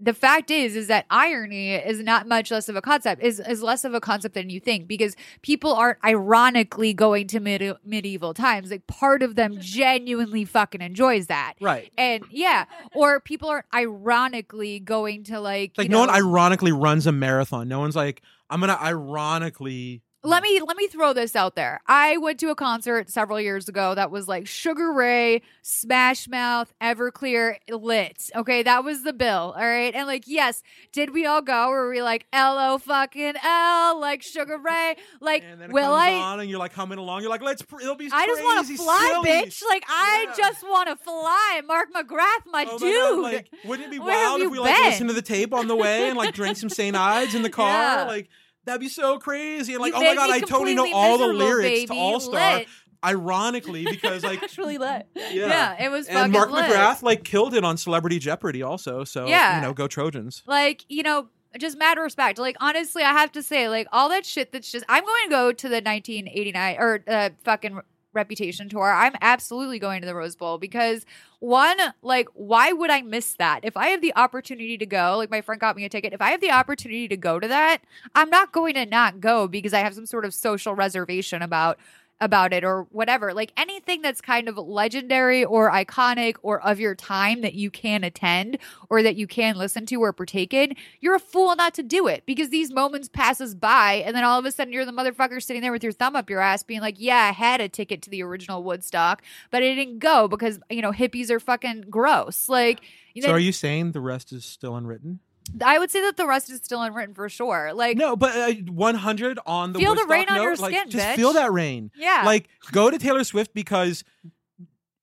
The 0.00 0.14
fact 0.14 0.50
is, 0.50 0.76
is 0.76 0.86
that 0.88 1.06
irony 1.10 1.74
is 1.74 2.00
not 2.02 2.26
much 2.26 2.50
less 2.50 2.68
of 2.68 2.76
a 2.76 2.80
concept. 2.82 3.22
is 3.22 3.40
is 3.40 3.62
less 3.62 3.84
of 3.84 3.94
a 3.94 4.00
concept 4.00 4.34
than 4.34 4.50
you 4.50 4.60
think 4.60 4.86
because 4.88 5.14
people 5.42 5.72
aren't 5.74 5.98
ironically 6.04 6.94
going 6.94 7.26
to 7.28 7.40
mid- 7.40 7.76
medieval 7.84 8.32
times. 8.34 8.70
Like 8.70 8.86
part 8.86 9.22
of 9.22 9.34
them 9.36 9.56
genuinely 9.60 10.44
fucking 10.44 10.80
enjoys 10.80 11.26
that, 11.26 11.54
Right. 11.60 11.92
and 11.98 12.24
yeah, 12.30 12.64
or 12.94 13.20
people 13.20 13.48
aren't 13.48 13.66
ironically 13.74 14.80
going 14.80 15.24
to 15.24 15.40
like 15.40 15.72
like 15.76 15.90
no 15.90 16.00
one 16.00 16.10
ironically 16.10 16.72
runs 16.72 17.06
a 17.06 17.12
marathon. 17.12 17.68
No 17.68 17.80
one's 17.80 17.96
like, 17.96 18.22
I'm 18.48 18.60
gonna 18.60 18.78
ironically. 18.80 20.02
Let 20.22 20.42
me 20.42 20.60
let 20.66 20.76
me 20.76 20.86
throw 20.86 21.14
this 21.14 21.34
out 21.34 21.56
there. 21.56 21.80
I 21.86 22.18
went 22.18 22.38
to 22.40 22.50
a 22.50 22.54
concert 22.54 23.08
several 23.08 23.40
years 23.40 23.68
ago 23.70 23.94
that 23.94 24.10
was 24.10 24.28
like 24.28 24.46
Sugar 24.46 24.92
Ray, 24.92 25.40
Smash 25.62 26.28
Mouth, 26.28 26.72
Everclear, 26.82 27.56
Lit. 27.70 28.28
Okay, 28.36 28.62
that 28.62 28.84
was 28.84 29.02
the 29.02 29.14
bill. 29.14 29.54
All 29.56 29.66
right, 29.66 29.94
and 29.94 30.06
like 30.06 30.24
yes, 30.26 30.62
did 30.92 31.14
we 31.14 31.24
all 31.24 31.40
go? 31.40 31.68
Were 31.70 31.88
we 31.88 32.02
like 32.02 32.26
L 32.34 32.58
O 32.58 32.76
fucking 32.78 33.34
L 33.42 33.98
like 33.98 34.22
Sugar 34.22 34.58
Ray? 34.58 34.96
Like 35.22 35.42
And 35.42 35.60
then 35.60 35.70
it 35.70 35.74
will 35.74 35.92
I? 35.92 36.12
on, 36.12 36.40
and 36.40 36.48
you're 36.50 36.58
like 36.58 36.72
humming 36.72 36.98
along. 36.98 37.20
You're 37.22 37.30
like, 37.30 37.42
let's. 37.42 37.62
Pr- 37.62 37.80
it'll 37.80 37.94
be. 37.94 38.08
I 38.12 38.26
just 38.26 38.42
want 38.42 38.66
to 38.66 38.76
fly, 38.76 39.08
silly. 39.12 39.30
bitch. 39.30 39.62
Like 39.68 39.84
I 39.88 40.26
Yeah. 40.28 40.34
just 40.36 40.62
want 40.62 40.88
to 40.88 40.96
fly. 40.96 41.60
Mark 41.66 41.88
McGrath, 41.94 42.46
my 42.46 42.66
Oh 42.68 42.72
my 42.72 42.78
dude. 42.78 42.94
God, 42.94 43.18
like, 43.20 43.50
wouldn't 43.64 43.88
it 43.88 43.90
be 43.90 43.98
Where 43.98 44.14
wild 44.28 44.40
if 44.42 44.50
we 44.50 44.58
like 44.58 44.74
been? 44.76 44.84
listen 44.86 45.06
to 45.08 45.12
the 45.12 45.22
tape 45.22 45.52
on 45.54 45.66
the 45.68 45.76
way 45.76 46.08
and 46.08 46.16
like 46.18 46.34
drink 46.34 46.56
some 46.56 46.68
St. 46.70 46.94
Ides 46.96 47.34
in 47.34 47.42
the 47.42 47.50
car? 47.50 47.68
Yeah. 47.70 48.04
Like 48.04 48.28
that'd 48.70 48.80
be 48.80 48.88
so 48.88 49.18
crazy. 49.18 49.74
And 49.74 49.82
like, 49.82 49.92
You 49.92 49.98
oh 50.00 50.02
my 50.04 50.14
god, 50.14 50.30
I 50.30 50.40
totally 50.40 50.74
know 50.74 50.90
all 50.94 51.18
the 51.18 51.26
lyrics 51.26 51.90
to. 51.90 51.94
All 51.94 52.20
Star. 52.20 52.58
Lit. 52.58 52.68
Ironically, 53.04 53.84
because 53.84 54.22
like 54.24 54.42
Actually 54.42 54.78
lit. 54.78 55.06
yeah. 55.14 55.30
yeah. 55.32 55.84
it 55.86 55.90
was 55.90 56.06
And 56.06 56.32
Mark 56.32 56.50
lit. 56.50 56.64
McGrath 56.66 57.02
like 57.02 57.24
killed 57.24 57.54
it 57.54 57.64
on 57.64 57.76
Celebrity 57.76 58.18
Jeopardy 58.18 58.62
also. 58.62 59.04
So 59.04 59.26
Yeah. 59.26 59.56
you 59.56 59.62
know, 59.62 59.72
go 59.72 59.86
Trojans. 59.88 60.42
like 60.46 60.84
you 60.88 61.02
know 61.02 61.28
just 61.58 61.76
mad 61.78 61.98
respect 61.98 62.38
like 62.38 62.54
honestly 62.60 63.02
i 63.02 63.10
have 63.10 63.32
to 63.32 63.42
say 63.42 63.68
like 63.68 63.88
all 63.90 64.08
that 64.08 64.24
shit 64.24 64.52
that's 64.52 64.70
just 64.70 64.84
i'm 64.88 65.04
going 65.04 65.24
to 65.24 65.30
go 65.30 65.52
to 65.52 65.68
the 65.68 65.80
1989 65.82 66.76
or 66.78 67.02
uh, 67.08 67.30
fucking 67.42 67.80
reputation 68.12 68.68
tour 68.68 68.92
i'm 68.92 69.14
absolutely 69.20 69.78
going 69.78 70.00
to 70.00 70.06
the 70.06 70.14
rose 70.14 70.36
bowl 70.36 70.58
because 70.58 71.04
one 71.38 71.78
like 72.02 72.28
why 72.34 72.72
would 72.72 72.90
i 72.90 73.02
miss 73.02 73.34
that? 73.34 73.60
If 73.64 73.76
i 73.76 73.88
have 73.88 74.00
the 74.00 74.14
opportunity 74.16 74.76
to 74.78 74.86
go 74.86 75.16
like 75.16 75.30
my 75.30 75.40
friend 75.40 75.60
got 75.60 75.76
me 75.76 75.84
a 75.84 75.88
ticket 75.88 76.12
if 76.12 76.20
i 76.20 76.30
have 76.30 76.40
the 76.40 76.50
opportunity 76.50 77.08
to 77.08 77.16
go 77.16 77.38
to 77.38 77.48
that 77.48 77.78
i'm 78.14 78.30
not 78.30 78.52
going 78.52 78.74
to 78.74 78.86
not 78.86 79.20
go 79.20 79.46
because 79.46 79.72
i 79.72 79.78
have 79.80 79.94
some 79.94 80.06
sort 80.06 80.24
of 80.24 80.34
social 80.34 80.74
reservation 80.74 81.42
about 81.42 81.78
about 82.20 82.52
it 82.52 82.64
or 82.64 82.86
whatever. 82.90 83.32
Like 83.32 83.52
anything 83.56 84.02
that's 84.02 84.20
kind 84.20 84.48
of 84.48 84.58
legendary 84.58 85.44
or 85.44 85.70
iconic 85.70 86.36
or 86.42 86.60
of 86.60 86.78
your 86.78 86.94
time 86.94 87.40
that 87.40 87.54
you 87.54 87.70
can 87.70 88.04
attend 88.04 88.58
or 88.88 89.02
that 89.02 89.16
you 89.16 89.26
can 89.26 89.56
listen 89.56 89.86
to 89.86 89.96
or 89.96 90.12
partake 90.12 90.52
in, 90.52 90.74
you're 91.00 91.14
a 91.14 91.20
fool 91.20 91.56
not 91.56 91.74
to 91.74 91.82
do 91.82 92.06
it 92.06 92.24
because 92.26 92.50
these 92.50 92.72
moments 92.72 93.08
passes 93.08 93.54
by 93.54 94.02
and 94.04 94.14
then 94.14 94.24
all 94.24 94.38
of 94.38 94.44
a 94.44 94.52
sudden 94.52 94.72
you're 94.72 94.84
the 94.84 94.92
motherfucker 94.92 95.42
sitting 95.42 95.62
there 95.62 95.72
with 95.72 95.82
your 95.82 95.92
thumb 95.92 96.14
up 96.14 96.28
your 96.28 96.40
ass 96.40 96.62
being 96.62 96.80
like, 96.80 96.96
"Yeah, 96.98 97.28
I 97.28 97.32
had 97.32 97.60
a 97.60 97.68
ticket 97.68 98.02
to 98.02 98.10
the 98.10 98.22
original 98.22 98.62
Woodstock, 98.62 99.22
but 99.50 99.62
I 99.62 99.74
didn't 99.74 99.98
go 99.98 100.28
because, 100.28 100.58
you 100.68 100.82
know, 100.82 100.92
hippies 100.92 101.30
are 101.30 101.40
fucking 101.40 101.86
gross." 101.88 102.48
Like 102.48 102.80
So 103.18 103.32
are 103.32 103.38
you 103.38 103.52
saying 103.52 103.92
the 103.92 104.00
rest 104.00 104.32
is 104.32 104.44
still 104.44 104.76
unwritten? 104.76 105.20
I 105.64 105.78
would 105.78 105.90
say 105.90 106.00
that 106.02 106.16
the 106.16 106.26
rest 106.26 106.50
is 106.50 106.58
still 106.58 106.82
unwritten 106.82 107.14
for 107.14 107.28
sure. 107.28 107.72
Like, 107.74 107.96
No, 107.96 108.14
but 108.16 108.36
uh, 108.36 108.52
100 108.70 109.38
on 109.46 109.72
the 109.72 109.78
Feel 109.78 109.94
the 109.94 110.02
Woodstock 110.02 110.10
rain 110.10 110.26
on 110.28 110.36
note, 110.36 110.42
your 110.44 110.56
like, 110.56 110.74
skin, 110.74 110.90
Just 110.90 111.04
bitch. 111.06 111.16
feel 111.16 111.32
that 111.32 111.52
rain. 111.52 111.90
yeah, 111.96 112.22
Like, 112.24 112.48
go 112.72 112.90
to 112.90 112.98
Taylor 112.98 113.24
Swift 113.24 113.52
because 113.54 114.04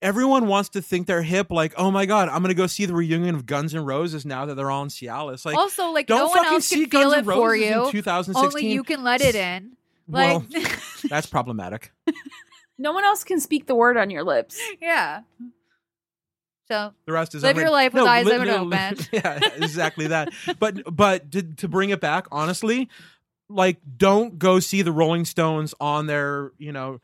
everyone 0.01 0.47
wants 0.47 0.69
to 0.69 0.81
think 0.81 1.07
they're 1.07 1.21
hip. 1.23 1.51
Like, 1.51 1.73
oh 1.77 1.91
my 1.91 2.05
god, 2.05 2.29
I'm 2.29 2.41
gonna 2.41 2.53
go 2.53 2.67
see 2.67 2.85
the 2.85 2.93
reunion 2.93 3.35
of 3.35 3.45
Guns 3.45 3.73
N' 3.75 3.83
Roses 3.83 4.25
now 4.25 4.45
that 4.45 4.55
they're 4.55 4.71
all 4.71 4.83
in 4.83 4.89
Cialis. 4.89 5.45
Like, 5.45 5.55
also 5.55 5.89
like 5.91 6.07
don't 6.07 6.19
no 6.19 6.27
one 6.27 6.37
fucking 6.37 6.53
else 6.53 6.65
see 6.65 6.81
can 6.85 6.89
feel 6.91 7.01
Guns 7.09 7.13
it 7.13 7.17
N' 7.19 7.25
Roses 7.25 7.41
for 7.41 7.55
in 7.55 7.61
you. 7.85 7.91
2016. 7.91 8.45
Only 8.45 8.73
you 8.73 8.83
can 8.83 9.03
let 9.03 9.21
it 9.21 9.35
in. 9.35 9.73
Well, 10.09 10.45
Like, 10.53 10.79
that's 11.09 11.27
problematic. 11.27 11.91
No 12.77 12.91
one 12.93 13.03
else 13.03 13.23
can 13.23 13.39
speak 13.39 13.65
the 13.65 13.73
word 13.75 13.97
on 13.97 14.11
your 14.11 14.23
lips. 14.23 14.59
yeah. 14.81 15.21
So 16.67 16.93
The 17.05 17.11
rest 17.13 17.33
is 17.35 17.43
Live 17.43 17.57
your 17.57 17.69
life 17.69 17.93
with 17.93 18.03
No, 18.03 18.09
eyes 18.09 18.25
li- 18.25 18.33
open 18.33 18.49
open. 18.49 18.97
Yeah, 19.11 19.39
exactly 19.55 20.07
that. 20.07 20.33
But 20.59 20.95
but 20.95 21.31
to, 21.31 21.43
to 21.43 21.67
bring 21.67 21.89
it 21.91 22.01
back, 22.01 22.27
honestly, 22.31 22.89
like 23.49 23.77
don't 23.97 24.37
go 24.37 24.59
see 24.59 24.81
the 24.81 24.91
Rolling 24.91 25.25
Stones 25.25 25.73
on 25.79 26.07
their 26.07 26.51
you 26.57 26.71
know 26.71 26.99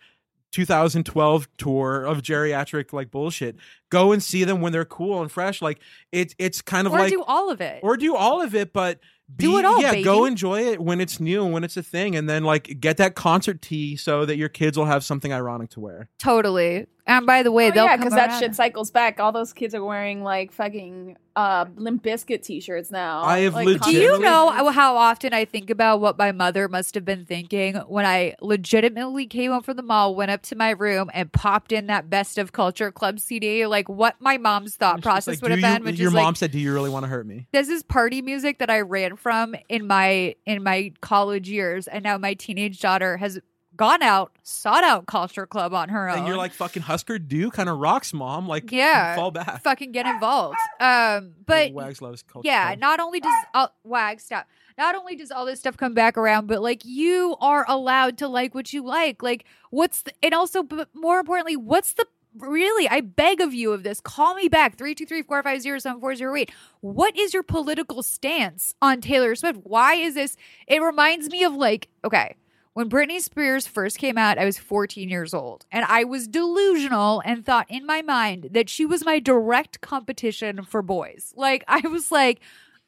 2012 0.52 1.48
tour 1.58 2.04
of 2.06 2.22
geriatric 2.22 2.94
like 2.94 3.12
bullshit. 3.12 3.56
Go 3.90 4.12
and 4.12 4.22
see 4.22 4.44
them 4.44 4.62
when 4.62 4.72
they're 4.72 4.86
cool 4.86 5.22
and 5.22 5.32
fresh. 5.32 5.62
Like 5.62 5.80
it's 6.12 6.36
it's 6.38 6.62
kind 6.62 6.88
of 6.88 6.94
or 6.94 7.00
like 7.00 7.12
do 7.12 7.24
all 7.24 7.50
of 7.50 7.60
it. 7.62 7.80
or 7.84 7.98
do 7.98 8.16
all 8.16 8.42
of 8.42 8.54
it, 8.56 8.74
but 8.74 9.00
be, 9.36 9.46
Do 9.46 9.58
it 9.58 9.66
all, 9.66 9.82
yeah, 9.82 10.02
go 10.02 10.26
enjoy 10.26 10.64
it 10.68 10.82
when 10.82 11.00
it's 11.02 11.20
new 11.20 11.44
and 11.46 11.54
when 11.54 11.64
it's 11.64 11.78
a 11.78 11.82
thing, 11.82 12.16
and 12.16 12.30
then 12.30 12.44
like 12.44 12.80
get 12.80 12.98
that 12.98 13.16
concert 13.16 13.62
tee 13.62 13.96
so 13.96 14.26
that 14.26 14.36
your 14.36 14.50
kids 14.50 14.78
will 14.78 14.86
have 14.86 15.04
something 15.04 15.32
ironic 15.34 15.70
to 15.72 15.80
wear. 15.80 16.10
totally. 16.20 16.86
And 17.06 17.26
by 17.26 17.44
the 17.44 17.52
way, 17.52 17.68
Oh, 17.68 17.72
they'll 17.72 17.84
yeah, 17.86 17.98
because 17.98 18.14
that 18.14 18.30
around. 18.30 18.40
shit 18.40 18.56
cycles 18.56 18.90
back. 18.90 19.20
All 19.20 19.34
those 19.34 19.52
kids 19.52 19.76
are 19.76 19.84
wearing 19.84 20.24
like 20.24 20.54
fucking 20.54 21.18
uh 21.36 21.66
Limp 21.76 22.02
Bizkit 22.04 22.44
t-shirts 22.44 22.92
now. 22.92 23.24
I 23.24 23.40
have 23.40 23.56
like, 23.56 23.66
legit- 23.66 23.84
Do 23.84 23.92
you 23.92 24.20
know 24.20 24.70
how 24.72 24.96
often 24.96 25.34
I 25.34 25.44
think 25.46 25.70
about 25.70 26.00
what 26.00 26.18
my 26.18 26.32
mother 26.32 26.70
must 26.70 26.96
have 26.96 27.04
been 27.04 27.26
thinking 27.26 27.76
when 27.88 28.06
I 28.06 28.36
legitimately 28.40 29.26
came 29.28 29.52
home 29.52 29.64
from 29.64 29.76
the 29.78 29.84
mall, 29.84 30.16
went 30.16 30.32
up 30.32 30.44
to 30.44 30.56
my 30.56 30.70
room, 30.70 31.10
and 31.14 31.30
popped 31.32 31.72
in 31.74 31.88
that 31.88 32.10
Best 32.10 32.38
of 32.38 32.54
Culture 32.54 32.92
Club 32.92 33.20
CD? 33.20 33.66
Like 33.68 33.90
what 33.90 34.16
my 34.22 34.38
mom's 34.38 34.76
thought 34.78 34.98
She's 34.98 35.04
process 35.04 35.28
like, 35.36 35.42
would 35.42 35.52
have 35.52 35.60
you- 35.60 35.66
been, 35.66 35.84
which 35.84 36.00
your 36.00 36.08
is 36.10 36.14
mom 36.14 36.26
like, 36.28 36.36
said, 36.38 36.52
"Do 36.52 36.60
you 36.60 36.72
really 36.74 36.90
want 36.90 37.04
to 37.04 37.10
hurt 37.10 37.28
me?" 37.28 37.48
this 37.52 37.68
is 37.68 37.84
party 37.84 38.22
music 38.22 38.60
that 38.60 38.70
I 38.70 38.80
ran 38.82 39.18
from 39.18 39.56
in 39.68 39.88
my 39.88 40.36
in 40.46 40.64
my 40.64 40.94
college 41.02 41.50
years, 41.50 41.88
and 41.90 42.04
now 42.04 42.18
my 42.18 42.34
teenage 42.34 42.80
daughter 42.80 43.18
has 43.18 43.40
gone 43.76 44.04
out, 44.04 44.32
sought 44.44 44.84
out 44.84 45.06
Culture 45.08 45.46
Club 45.48 45.74
on 45.74 45.90
her 45.90 46.10
own. 46.10 46.20
And 46.20 46.28
you're 46.28 46.38
like 46.38 46.52
fucking 46.54 46.84
Husker 46.84 47.18
Du 47.20 47.50
kind 47.52 47.70
of 47.70 47.78
rocks, 47.80 48.14
mom. 48.14 48.48
Like, 48.48 48.72
Yeah. 48.72 49.16
fall 49.16 49.32
back. 49.32 49.64
fucking 49.64 49.92
get 49.92 50.06
involved. 50.06 50.58
Um, 50.80 51.34
but 51.46 51.72
Wags 51.74 52.02
loves 52.02 52.22
culture. 52.24 52.48
yeah, 52.48 52.68
Club. 52.68 52.80
not 52.80 53.00
only 53.00 53.20
does 53.20 53.34
all, 53.54 53.74
wag 53.84 54.20
stop. 54.22 54.48
Not 54.78 54.96
only 54.96 55.16
does 55.16 55.30
all 55.32 55.46
this 55.46 55.60
stuff 55.60 55.78
come 55.78 55.94
back 55.94 56.18
around, 56.18 56.48
but 56.48 56.62
like 56.62 56.84
you 56.86 57.36
are 57.42 57.66
allowed 57.68 58.18
to 58.20 58.28
like 58.28 58.56
what 58.56 58.74
you 58.74 58.84
like. 58.84 59.22
Like 59.24 59.46
what's 59.70 60.02
the, 60.04 60.12
and 60.24 60.34
also, 60.34 60.64
but 60.64 60.90
more 60.94 61.20
importantly, 61.20 61.56
what's 61.56 61.94
the 61.94 62.06
really? 62.40 62.90
I 62.90 63.02
beg 63.02 63.40
of 63.42 63.54
you 63.54 63.72
of 63.72 63.84
this. 63.84 64.02
Call 64.02 64.34
me 64.34 64.48
back 64.48 64.76
three 64.76 64.96
two 64.96 65.06
three 65.06 65.22
four 65.22 65.44
five 65.44 65.62
zero 65.62 65.78
seven 65.78 66.00
four 66.02 66.16
zero 66.16 66.36
eight. 66.36 66.52
What 66.82 67.16
is 67.18 67.34
your 67.36 67.44
political 67.44 68.02
stance 68.02 68.74
on 68.82 69.00
Taylor 69.02 69.36
Swift? 69.36 69.60
Why 69.64 69.94
is 69.96 70.16
this? 70.16 70.36
It 70.68 70.82
reminds 70.82 71.30
me 71.30 71.44
of 71.44 71.54
like 71.54 71.90
okay. 72.04 72.36
When 72.76 72.90
Britney 72.90 73.22
Spears 73.22 73.68
first 73.68 74.00
came 74.00 74.18
out, 74.18 74.40
I 74.40 74.46
was 74.46 74.58
14 74.58 75.08
years 75.08 75.32
old, 75.32 75.68
and 75.72 75.86
I 75.86 76.06
was 76.06 76.28
delusional 76.28 77.22
and 77.24 77.46
thought 77.46 77.68
in 77.70 77.86
my 77.86 78.02
mind 78.02 78.50
that 78.50 78.68
she 78.68 78.84
was 78.84 79.06
my 79.06 79.20
direct 79.20 79.80
competition 79.82 80.64
for 80.64 80.82
boys. 80.82 81.36
Like, 81.38 81.64
I 81.68 81.88
was 81.88 82.12
like, 82.12 82.40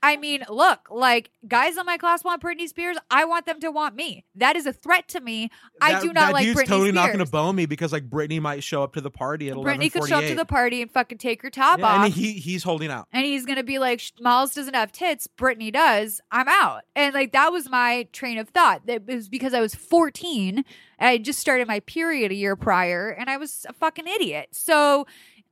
I 0.08 0.18
mean, 0.18 0.43
look, 0.49 0.88
like 0.91 1.32
guys 1.47 1.78
in 1.78 1.86
my 1.88 1.97
class 1.97 2.24
want 2.24 2.39
Britney 2.41 2.68
Spears. 2.68 2.95
I 3.10 3.26
want 3.26 3.47
them 3.47 3.60
to 3.62 3.72
want 3.72 3.95
me. 3.95 4.24
That 4.36 4.56
is 4.56 4.68
a 4.68 4.74
threat 4.74 5.08
to 5.10 5.20
me. 5.20 5.49
I 5.82 5.99
do 5.99 6.08
not 6.08 6.16
that 6.16 6.34
like 6.34 6.43
dude's 6.45 6.60
Britney 6.62 6.66
totally 6.68 6.89
Spears. 6.89 6.95
not 6.95 7.08
going 7.08 7.26
to 7.26 7.32
bone 7.32 7.56
me 7.56 7.66
because 7.66 7.91
like 7.91 8.08
Britney 8.08 8.39
might 8.39 8.64
show 8.64 8.84
up 8.84 8.93
to 8.93 9.01
the 9.01 9.10
party 9.10 9.49
at 9.49 9.56
Britney 9.56 9.91
could 9.91 10.08
show 10.08 10.18
up 10.20 10.26
to 10.26 10.36
the 10.36 10.45
party 10.45 10.84
and 10.84 10.91
fucking 10.91 11.18
take 11.18 11.41
your 11.41 11.49
top 11.49 11.80
Yeah, 11.80 11.88
off. 11.88 12.06
and 12.06 12.14
he 12.14 12.34
he's 12.34 12.62
holding 12.64 12.91
out. 12.91 13.08
and 13.12 13.26
he's 13.26 13.45
gonna 13.47 13.64
be 13.64 13.80
like, 13.80 14.01
Miles 14.22 14.53
doesn't 14.53 14.76
have 14.76 14.91
tits, 14.91 15.28
Britney 15.38 15.74
does. 15.74 16.22
I'm 16.32 16.47
out. 16.47 16.84
And 16.95 17.14
like 17.16 17.32
that 17.32 17.51
was 17.51 17.68
my 17.70 18.08
train 18.14 18.38
of 18.38 18.49
thought. 18.49 18.86
That 18.86 19.08
was 19.08 19.28
because 19.28 19.56
I 19.56 19.60
was 19.62 19.74
14. 19.74 20.64
And 20.99 21.10
I 21.10 21.18
just 21.18 21.39
started 21.39 21.68
my 21.68 21.80
period 21.82 22.32
a 22.32 22.36
year 22.36 22.56
prior, 22.56 23.10
and 23.10 23.30
I 23.30 23.38
was 23.38 23.66
a 23.68 23.74
fucking 23.74 24.08
idiot. 24.08 24.49
So 24.51 25.06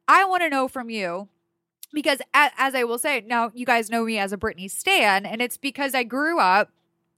I 0.08 0.24
want 0.26 0.43
to 0.43 0.49
know 0.49 0.68
from 0.68 0.89
you. 0.89 1.28
Because 1.94 2.20
as 2.34 2.76
I 2.76 2.84
will 2.84 2.98
say, 2.98 3.24
now 3.26 3.52
you 3.54 3.66
guys 3.66 3.89
know 3.89 4.04
me 4.04 4.18
as 4.18 4.34
a 4.34 4.38
Britney 4.38 4.70
stan, 4.70 5.26
and 5.26 5.41
it's 5.41 5.58
because 5.58 5.94
I 5.94 6.04
grew 6.04 6.39
up 6.39 6.72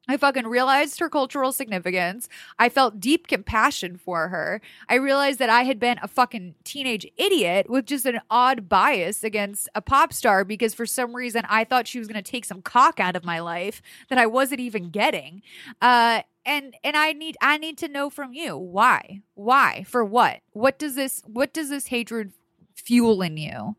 I 0.07 0.17
fucking 0.17 0.47
realized 0.47 0.99
her 0.99 1.09
cultural 1.09 1.51
significance. 1.51 2.29
I 2.59 2.69
felt 2.69 2.99
deep 2.99 3.27
compassion 3.27 3.97
for 3.97 4.27
her. 4.27 4.61
I 4.87 4.95
realized 4.95 5.39
that 5.39 5.49
I 5.49 5.63
had 5.63 5.79
been 5.79 5.97
a 6.01 6.07
fucking 6.07 6.55
teenage 6.63 7.07
idiot 7.17 7.69
with 7.69 7.85
just 7.85 8.05
an 8.05 8.21
odd 8.29 8.69
bias 8.69 9.23
against 9.23 9.67
a 9.73 9.81
pop 9.81 10.13
star 10.13 10.45
because 10.45 10.73
for 10.73 10.85
some 10.85 11.15
reason 11.15 11.43
I 11.49 11.63
thought 11.63 11.87
she 11.87 11.99
was 11.99 12.07
going 12.07 12.21
to 12.21 12.31
take 12.31 12.45
some 12.45 12.61
cock 12.61 12.99
out 12.99 13.15
of 13.15 13.25
my 13.25 13.39
life 13.39 13.81
that 14.09 14.19
I 14.19 14.27
wasn't 14.27 14.59
even 14.59 14.89
getting. 14.89 15.41
Uh 15.81 16.21
and 16.45 16.75
and 16.83 16.95
I 16.95 17.13
need 17.13 17.37
I 17.41 17.57
need 17.57 17.77
to 17.79 17.87
know 17.87 18.11
from 18.11 18.33
you 18.33 18.55
why? 18.55 19.21
Why? 19.33 19.85
For 19.87 20.05
what? 20.05 20.41
What 20.51 20.77
does 20.77 20.93
this 20.93 21.23
what 21.25 21.53
does 21.53 21.69
this 21.69 21.87
hatred 21.87 22.33
fuel 22.75 23.23
in 23.23 23.37
you? 23.37 23.75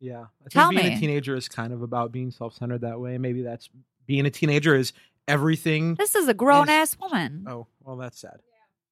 Yeah, 0.00 0.20
I 0.20 0.24
think 0.44 0.50
Tell 0.50 0.70
being 0.70 0.86
me. 0.86 0.94
a 0.94 0.98
teenager 0.98 1.34
is 1.36 1.48
kind 1.48 1.72
of 1.72 1.82
about 1.82 2.12
being 2.12 2.30
self-centered 2.30 2.82
that 2.82 3.00
way. 3.00 3.18
Maybe 3.18 3.42
that's 3.42 3.68
being 4.06 4.26
a 4.26 4.30
teenager 4.30 4.74
is 4.76 4.92
everything. 5.26 5.94
This 5.96 6.14
is 6.14 6.28
a 6.28 6.34
grown 6.34 6.68
ass 6.68 6.96
woman. 7.00 7.44
Oh, 7.48 7.66
well, 7.82 7.96
that's 7.96 8.20
sad. 8.20 8.38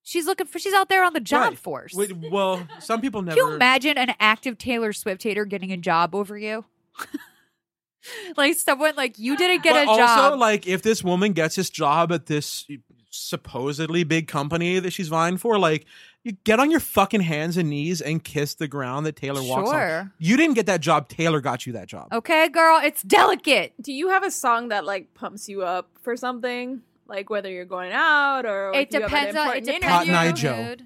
She's 0.03 0.27
looking 0.27 0.47
for 0.47 0.59
she's 0.59 0.73
out 0.75 0.89
there 0.89 1.05
on 1.05 1.13
the 1.15 1.21
job 1.21 1.49
Right. 1.51 1.59
force. 1.59 1.93
Wait, 1.95 2.13
well, 2.31 2.67
some 2.81 3.01
people 3.01 3.21
Can 3.23 3.27
never. 3.35 3.41
you 3.41 3.55
imagine 3.55 3.99
an 3.99 4.15
active 4.21 4.57
Taylor 4.59 4.93
Swift 4.93 5.23
hater 5.23 5.45
getting 5.45 5.73
a 5.73 5.77
job 5.77 6.15
over 6.15 6.37
you? 6.39 6.65
like 8.37 8.55
someone 8.57 8.95
like 8.97 9.19
you 9.19 9.37
didn't 9.37 9.63
get 9.63 9.73
but 9.75 9.87
a 9.87 9.91
also, 9.91 10.03
job. 10.31 10.39
like, 10.39 10.67
if 10.67 10.83
this 10.83 11.03
woman 11.03 11.33
gets 11.33 11.57
this 11.57 11.71
job 11.71 12.13
at 12.13 12.27
this 12.27 12.67
supposedly 13.11 14.05
big 14.05 14.29
company 14.29 14.79
that 14.79 14.93
she's 14.93 15.09
vying 15.09 15.37
for, 15.39 15.59
like, 15.59 15.87
you 16.27 16.33
get 16.43 16.59
on 16.59 16.73
your 16.73 16.81
fucking 16.81 17.21
hands 17.21 17.57
and 17.57 17.71
knees 17.71 18.01
and 18.01 18.23
kiss 18.23 18.55
the 18.55 18.67
ground 18.67 19.07
that 19.07 19.15
Taylor 19.15 19.43
walks 19.43 19.71
on. 19.71 20.13
You 20.19 20.37
didn't 20.37 20.55
get 20.55 20.67
that 20.67 20.81
job. 20.81 21.09
Taylor 21.09 21.41
got 21.41 21.67
you 21.67 21.75
that 21.75 21.87
job. 21.87 22.09
Okay, 22.13 22.49
girl, 22.49 22.81
it's 22.83 23.03
delicate. 23.03 23.75
Do 23.81 23.93
you 23.93 24.09
have 24.09 24.25
a 24.25 24.31
song 24.33 24.69
that 24.71 24.85
like 24.85 25.15
pumps 25.15 25.49
you 25.49 25.63
up 25.63 25.89
for 26.03 26.17
something? 26.17 26.83
Like 27.07 27.31
whether 27.31 27.49
you're 27.49 27.65
going 27.65 27.93
out 27.93 28.45
or 28.45 28.73
It 28.75 28.89
if 28.89 28.95
you 28.95 29.01
have 29.03 29.13
an 29.13 29.35
depends 29.35 29.37
on 29.37 29.57
it 29.57 29.65
depends 29.65 29.87
Cotton 29.87 30.11
on 30.11 30.17
Eye 30.17 30.25
your 30.25 30.33
Joe. 30.33 30.63
mood. 30.65 30.83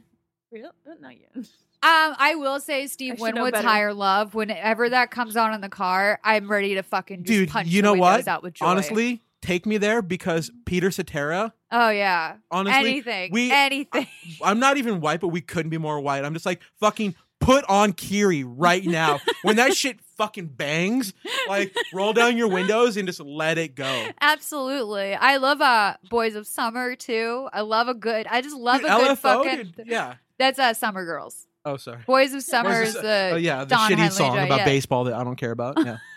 Real? 0.52 0.70
Not 1.00 1.14
yet. 1.18 1.30
Um, 1.36 1.46
I 1.82 2.34
will 2.34 2.60
say 2.60 2.86
Steve 2.88 3.14
I 3.18 3.22
Winwood's. 3.22 3.58
Higher 3.58 3.94
Love. 3.94 4.34
Whenever 4.34 4.90
that 4.90 5.10
comes 5.10 5.34
on 5.38 5.54
in 5.54 5.62
the 5.62 5.70
car, 5.70 6.20
I'm 6.22 6.50
ready 6.50 6.74
to 6.74 6.82
fucking 6.82 7.24
just 7.24 7.26
Dude, 7.28 7.48
punch 7.48 7.68
you 7.68 7.80
know 7.80 7.92
windows 7.92 8.02
what? 8.26 8.28
out 8.28 8.42
with 8.42 8.52
joy. 8.52 8.66
Honestly, 8.66 9.22
take 9.42 9.66
me 9.66 9.76
there 9.78 10.02
because 10.02 10.50
Peter 10.64 10.90
Cetera. 10.90 11.52
oh 11.70 11.90
yeah, 11.90 12.36
Honestly, 12.50 12.90
anything, 12.90 13.32
we- 13.32 13.50
anything. 13.50 14.06
I'm 14.42 14.58
not 14.58 14.76
even 14.76 15.00
white, 15.00 15.20
but 15.20 15.28
we 15.28 15.40
couldn't 15.40 15.70
be 15.70 15.78
more 15.78 16.00
white. 16.00 16.24
I'm 16.24 16.34
just 16.34 16.46
like 16.46 16.60
fucking 16.78 17.14
put 17.40 17.64
on 17.68 17.92
Kyrie 17.92 18.44
right 18.44 18.84
now. 18.84 19.18
when 19.42 19.56
that 19.56 19.74
shit 19.74 20.00
fucking 20.16 20.48
bangs, 20.48 21.14
like 21.48 21.74
roll 21.92 22.12
down 22.12 22.36
your 22.36 22.48
windows 22.48 22.96
and 22.96 23.08
just 23.08 23.20
let 23.20 23.58
it 23.58 23.74
go. 23.74 24.08
Absolutely, 24.20 25.14
I 25.14 25.36
love 25.38 25.60
uh 25.60 25.96
Boys 26.08 26.34
of 26.34 26.46
Summer 26.46 26.94
too. 26.94 27.48
I 27.52 27.62
love 27.62 27.88
a 27.88 27.94
good. 27.94 28.26
I 28.28 28.40
just 28.42 28.56
love 28.56 28.80
Dude, 28.80 28.90
a 28.90 28.96
good 28.96 29.18
LFO, 29.18 29.20
fucking. 29.20 29.74
dude, 29.76 29.86
yeah. 29.86 30.14
That's 30.38 30.58
uh 30.58 30.74
Summer 30.74 31.04
Girls. 31.04 31.46
Oh, 31.64 31.76
sorry. 31.76 32.00
Boys 32.06 32.32
of 32.32 32.42
Summer 32.42 32.80
Boys 32.80 32.88
is 32.90 32.96
of 32.96 33.02
the 33.02 33.30
oh 33.34 33.36
yeah, 33.36 33.60
the 33.60 33.66
Don 33.66 33.90
shitty 33.90 33.96
Henley 33.96 34.10
song 34.10 34.38
about 34.38 34.58
yeah. 34.60 34.64
baseball 34.64 35.04
that 35.04 35.14
I 35.14 35.24
don't 35.24 35.36
care 35.36 35.50
about. 35.50 35.74
Yeah. 35.78 35.98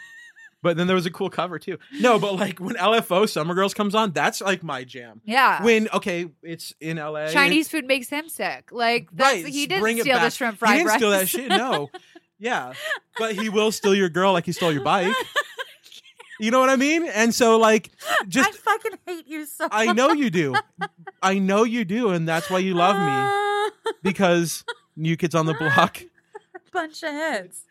but 0.64 0.76
then 0.78 0.88
there 0.88 0.96
was 0.96 1.06
a 1.06 1.12
cool 1.12 1.30
cover 1.30 1.60
too. 1.60 1.78
No, 2.00 2.18
but 2.18 2.34
like 2.34 2.58
when 2.60 2.76
LFO 2.76 3.30
Summer 3.30 3.54
Girls 3.54 3.76
comes 3.76 3.94
on, 3.94 4.12
that's 4.14 4.42
like 4.42 4.64
my 4.64 4.84
jam. 4.84 5.22
Yeah. 5.26 5.62
When 5.64 5.88
okay, 5.94 6.30
it's 6.42 6.74
in 6.82 6.98
LA. 6.98 7.28
Chinese 7.28 7.68
food 7.68 7.86
makes 7.86 8.10
him 8.10 8.28
sick. 8.30 8.72
Like 8.72 9.10
that's, 9.12 9.44
Right, 9.44 9.54
he 9.54 9.68
didn't 9.68 10.00
steal 10.00 10.20
the 10.20 10.30
shrimp 10.32 10.56
He 10.56 10.60
fried 10.60 10.78
didn't 10.78 10.88
rice. 10.88 10.98
steal 10.98 11.10
that 11.12 11.30
shit. 11.30 11.50
No. 11.50 11.92
Yeah, 12.40 12.74
but 13.20 13.36
he 13.36 13.50
will 13.50 13.72
steal 13.72 13.94
your 13.94 14.10
girl 14.10 14.34
like 14.34 14.46
he 14.46 14.52
stole 14.54 14.72
your 14.74 14.84
bike. 14.84 15.14
You 16.40 16.52
know 16.52 16.60
what 16.60 16.70
I 16.70 16.76
mean? 16.76 17.06
And 17.06 17.34
so 17.34 17.58
like, 17.58 17.92
just 18.28 18.50
I 18.50 18.52
fucking 18.52 18.98
hate 19.06 19.28
you 19.28 19.46
so. 19.46 19.68
I 19.72 19.94
know 19.94 20.12
you 20.12 20.30
do. 20.30 20.56
I 21.22 21.38
know 21.38 21.64
you 21.64 21.86
do, 21.86 22.10
and 22.10 22.28
that's 22.28 22.50
why 22.50 22.58
you 22.58 22.74
love 22.74 22.98
me 22.98 23.92
because 24.04 24.66
New 24.98 25.16
Kids 25.16 25.36
on 25.36 25.46
the 25.46 25.54
Block. 25.54 26.02
bunch 26.74 27.04
of 27.04 27.12
heads. 27.12 27.62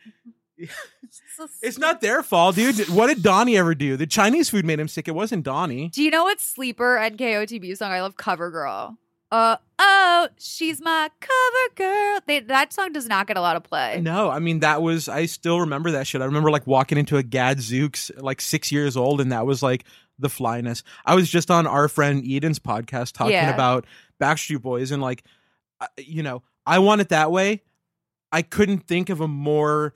It's 1.62 1.78
not 1.78 2.00
their 2.00 2.22
fault, 2.22 2.56
dude. 2.56 2.88
What 2.88 3.08
did 3.08 3.22
Donnie 3.22 3.56
ever 3.56 3.74
do? 3.74 3.96
The 3.96 4.06
Chinese 4.06 4.48
food 4.50 4.64
made 4.64 4.80
him 4.80 4.88
sick. 4.88 5.08
It 5.08 5.14
wasn't 5.14 5.44
Donnie. 5.44 5.88
Do 5.90 6.02
you 6.02 6.10
know 6.10 6.24
what 6.24 6.40
sleeper 6.40 6.96
and 6.96 7.16
KOTB 7.18 7.76
song 7.76 7.92
I 7.92 8.00
love? 8.02 8.16
Cover 8.16 8.50
Girl. 8.50 8.96
oh, 9.30 9.36
uh, 9.36 9.56
oh, 9.78 10.28
she's 10.38 10.80
my 10.80 11.10
cover 11.20 11.74
girl. 11.74 12.20
They, 12.26 12.40
that 12.40 12.72
song 12.72 12.92
does 12.92 13.06
not 13.06 13.26
get 13.26 13.36
a 13.36 13.40
lot 13.40 13.56
of 13.56 13.62
play. 13.62 14.00
No, 14.02 14.30
I 14.30 14.38
mean 14.38 14.60
that 14.60 14.82
was 14.82 15.08
I 15.08 15.26
still 15.26 15.60
remember 15.60 15.90
that 15.92 16.06
shit. 16.06 16.20
I 16.22 16.26
remember 16.26 16.50
like 16.50 16.66
walking 16.66 16.98
into 16.98 17.16
a 17.16 17.22
Gadzooks 17.22 18.10
like 18.18 18.40
six 18.40 18.70
years 18.70 18.96
old, 18.96 19.20
and 19.20 19.32
that 19.32 19.46
was 19.46 19.62
like 19.62 19.84
the 20.18 20.28
flyness. 20.28 20.82
I 21.06 21.14
was 21.14 21.28
just 21.30 21.50
on 21.50 21.66
our 21.66 21.88
friend 21.88 22.22
Eden's 22.26 22.58
podcast 22.58 23.12
talking 23.12 23.32
Yeah. 23.32 23.52
about 23.54 23.86
Backstreet 24.20 24.60
Boys, 24.62 24.90
and 24.90 25.02
like, 25.02 25.24
you 25.98 26.22
know, 26.22 26.42
I 26.66 26.78
want 26.78 27.00
it 27.00 27.08
that 27.08 27.32
way. 27.32 27.62
I 28.30 28.42
couldn't 28.42 28.86
think 28.86 29.08
of 29.10 29.20
a 29.20 29.28
more 29.28 29.94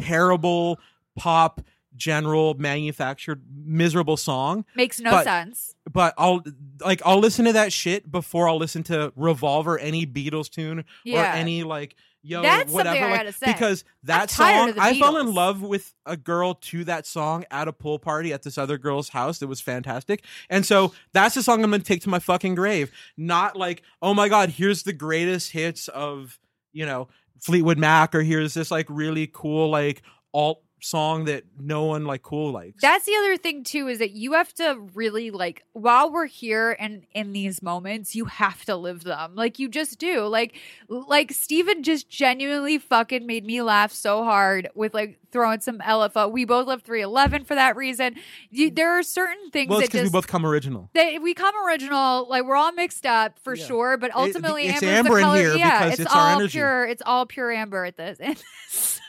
terrible 0.00 0.78
pop 1.16 1.60
general 1.96 2.54
manufactured 2.54 3.42
miserable 3.64 4.16
song 4.16 4.64
Makes 4.76 5.00
no 5.00 5.10
But- 5.10 5.24
sense. 5.24 5.74
but 5.90 6.14
I'll 6.16 6.42
like 6.80 7.02
I'll 7.04 7.18
listen 7.18 7.44
to 7.46 7.52
that 7.54 7.72
shit 7.72 8.10
before 8.10 8.48
I'll 8.48 8.58
listen 8.58 8.84
to 8.84 9.12
Revolver, 9.16 9.78
any 9.78 10.06
Beatles 10.06 10.48
tune, 10.48 10.84
Yeah. 11.04 11.22
or 11.22 11.36
any 11.36 11.64
like 11.64 11.96
yo 12.22 12.42
That's 12.42 12.70
whatever. 12.72 13.08
like. 13.10 13.34
Because 13.40 13.84
that 14.04 14.30
song, 14.30 14.74
I 14.78 14.98
fell 15.00 15.16
in 15.16 15.32
love 15.34 15.60
with 15.62 15.92
a 16.06 16.16
girl 16.16 16.54
to 16.54 16.84
that 16.84 17.04
song 17.06 17.44
at 17.50 17.66
a 17.68 17.72
pool 17.72 17.98
party 17.98 18.32
at 18.32 18.42
this 18.42 18.58
other 18.58 18.78
girl's 18.78 19.08
house. 19.08 19.38
That 19.38 19.48
was 19.48 19.60
fantastic, 19.60 20.24
and 20.48 20.64
so 20.64 20.92
that's 21.12 21.34
the 21.34 21.42
song 21.42 21.64
I'm 21.64 21.70
gonna 21.70 21.82
take 21.82 22.02
to 22.02 22.08
my 22.08 22.18
fucking 22.20 22.54
grave. 22.54 22.92
Not 23.16 23.56
like 23.56 23.82
oh 24.02 24.14
my 24.14 24.28
god, 24.28 24.50
here's 24.50 24.84
the 24.84 24.92
greatest 24.92 25.50
hits 25.50 25.88
of 25.88 26.38
you 26.72 26.86
know 26.86 27.08
Fleetwood 27.40 27.78
Mac, 27.78 28.14
or 28.14 28.22
here's 28.22 28.54
this 28.54 28.70
like 28.70 28.86
really 28.88 29.28
cool 29.32 29.70
like 29.70 30.02
alt 30.32 30.62
song 30.80 31.24
that 31.24 31.44
no 31.58 31.84
one 31.84 32.04
like 32.04 32.22
cool 32.22 32.52
likes. 32.52 32.80
That's 32.80 33.04
the 33.04 33.14
other 33.16 33.36
thing 33.36 33.64
too 33.64 33.88
is 33.88 33.98
that 33.98 34.12
you 34.12 34.32
have 34.34 34.52
to 34.54 34.78
really 34.94 35.30
like 35.30 35.64
while 35.72 36.10
we're 36.10 36.26
here 36.26 36.76
and 36.78 37.04
in 37.12 37.32
these 37.32 37.62
moments, 37.62 38.14
you 38.14 38.26
have 38.26 38.64
to 38.66 38.76
live 38.76 39.04
them. 39.04 39.34
Like 39.34 39.58
you 39.58 39.68
just 39.68 39.98
do. 39.98 40.26
Like 40.26 40.56
like 40.88 41.32
Steven 41.32 41.82
just 41.82 42.08
genuinely 42.08 42.78
fucking 42.78 43.26
made 43.26 43.44
me 43.44 43.62
laugh 43.62 43.92
so 43.92 44.24
hard 44.24 44.68
with 44.74 44.94
like 44.94 45.18
throwing 45.30 45.60
some 45.60 45.78
LFO. 45.78 46.30
We 46.30 46.44
both 46.44 46.66
love 46.66 46.82
311 46.82 47.44
for 47.44 47.54
that 47.54 47.76
reason. 47.76 48.14
You, 48.50 48.70
mm. 48.70 48.76
there 48.76 48.98
are 48.98 49.02
certain 49.02 49.50
things 49.50 49.68
well, 49.68 49.80
it's 49.80 49.88
that 49.88 49.92
because 49.92 50.10
we 50.10 50.12
both 50.12 50.26
come 50.26 50.46
original. 50.46 50.90
they, 50.94 51.18
we 51.18 51.34
come 51.34 51.54
original, 51.66 52.26
like 52.28 52.44
we're 52.44 52.56
all 52.56 52.72
mixed 52.72 53.04
up 53.06 53.38
for 53.40 53.54
Yeah. 53.54 53.64
sure, 53.66 53.96
but 53.96 54.14
ultimately 54.14 54.66
it's 54.66 54.82
amber 54.82 55.18
in 55.18 55.24
color. 55.24 55.38
here 55.38 55.56
yeah, 55.56 55.84
because 55.84 56.00
it's, 56.00 56.06
it's 56.06 56.14
our 56.14 56.30
all 56.30 56.36
energy. 56.38 56.52
pure. 56.58 56.86
It's 56.86 57.02
all 57.04 57.26
pure 57.26 57.52
amber 57.52 57.84
at 57.84 57.96
this. 57.96 59.00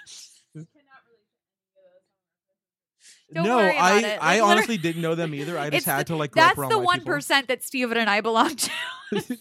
Don't 3.33 3.45
no, 3.45 3.57
worry 3.57 3.77
I 3.77 3.99
it. 3.99 4.19
I 4.21 4.39
honestly 4.39 4.77
didn't 4.77 5.01
know 5.01 5.15
them 5.15 5.35
either. 5.35 5.57
I 5.57 5.69
just 5.69 5.85
had 5.85 6.07
to 6.07 6.15
like 6.15 6.33
That's 6.33 6.55
the 6.55 6.79
one 6.79 7.03
that 7.47 7.63
Steven 7.63 7.97
and 7.97 8.09
I 8.09 8.21
belong 8.21 8.55
to. 8.55 8.71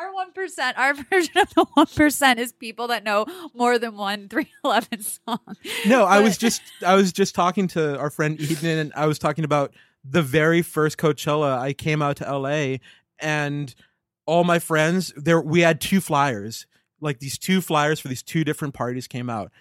our 0.00 0.14
one 0.14 0.32
percent, 0.32 0.78
our 0.78 0.94
version 0.94 1.36
of 1.36 1.52
the 1.54 1.66
one 1.74 1.86
percent 1.86 2.38
is 2.38 2.52
people 2.52 2.88
that 2.88 3.04
know 3.04 3.26
more 3.54 3.78
than 3.78 3.96
one 3.96 4.28
three 4.28 4.50
eleven 4.64 5.02
song. 5.02 5.40
No, 5.86 6.04
I 6.04 6.20
was 6.20 6.38
just 6.38 6.62
I 6.86 6.94
was 6.94 7.12
just 7.12 7.34
talking 7.34 7.68
to 7.68 7.98
our 7.98 8.10
friend 8.10 8.40
Eden 8.40 8.78
and 8.78 8.92
I 8.94 9.06
was 9.06 9.18
talking 9.18 9.44
about 9.44 9.74
the 10.04 10.22
very 10.22 10.62
first 10.62 10.98
Coachella. 10.98 11.58
I 11.58 11.72
came 11.72 12.02
out 12.02 12.16
to 12.18 12.38
LA 12.38 12.76
and 13.20 13.74
all 14.26 14.44
my 14.44 14.58
friends 14.58 15.12
there 15.16 15.40
we 15.40 15.60
had 15.60 15.80
two 15.80 16.00
flyers. 16.00 16.66
Like 17.00 17.20
these 17.20 17.38
two 17.38 17.60
flyers 17.60 18.00
for 18.00 18.08
these 18.08 18.22
two 18.22 18.44
different 18.44 18.74
parties 18.74 19.06
came 19.06 19.30
out. 19.30 19.52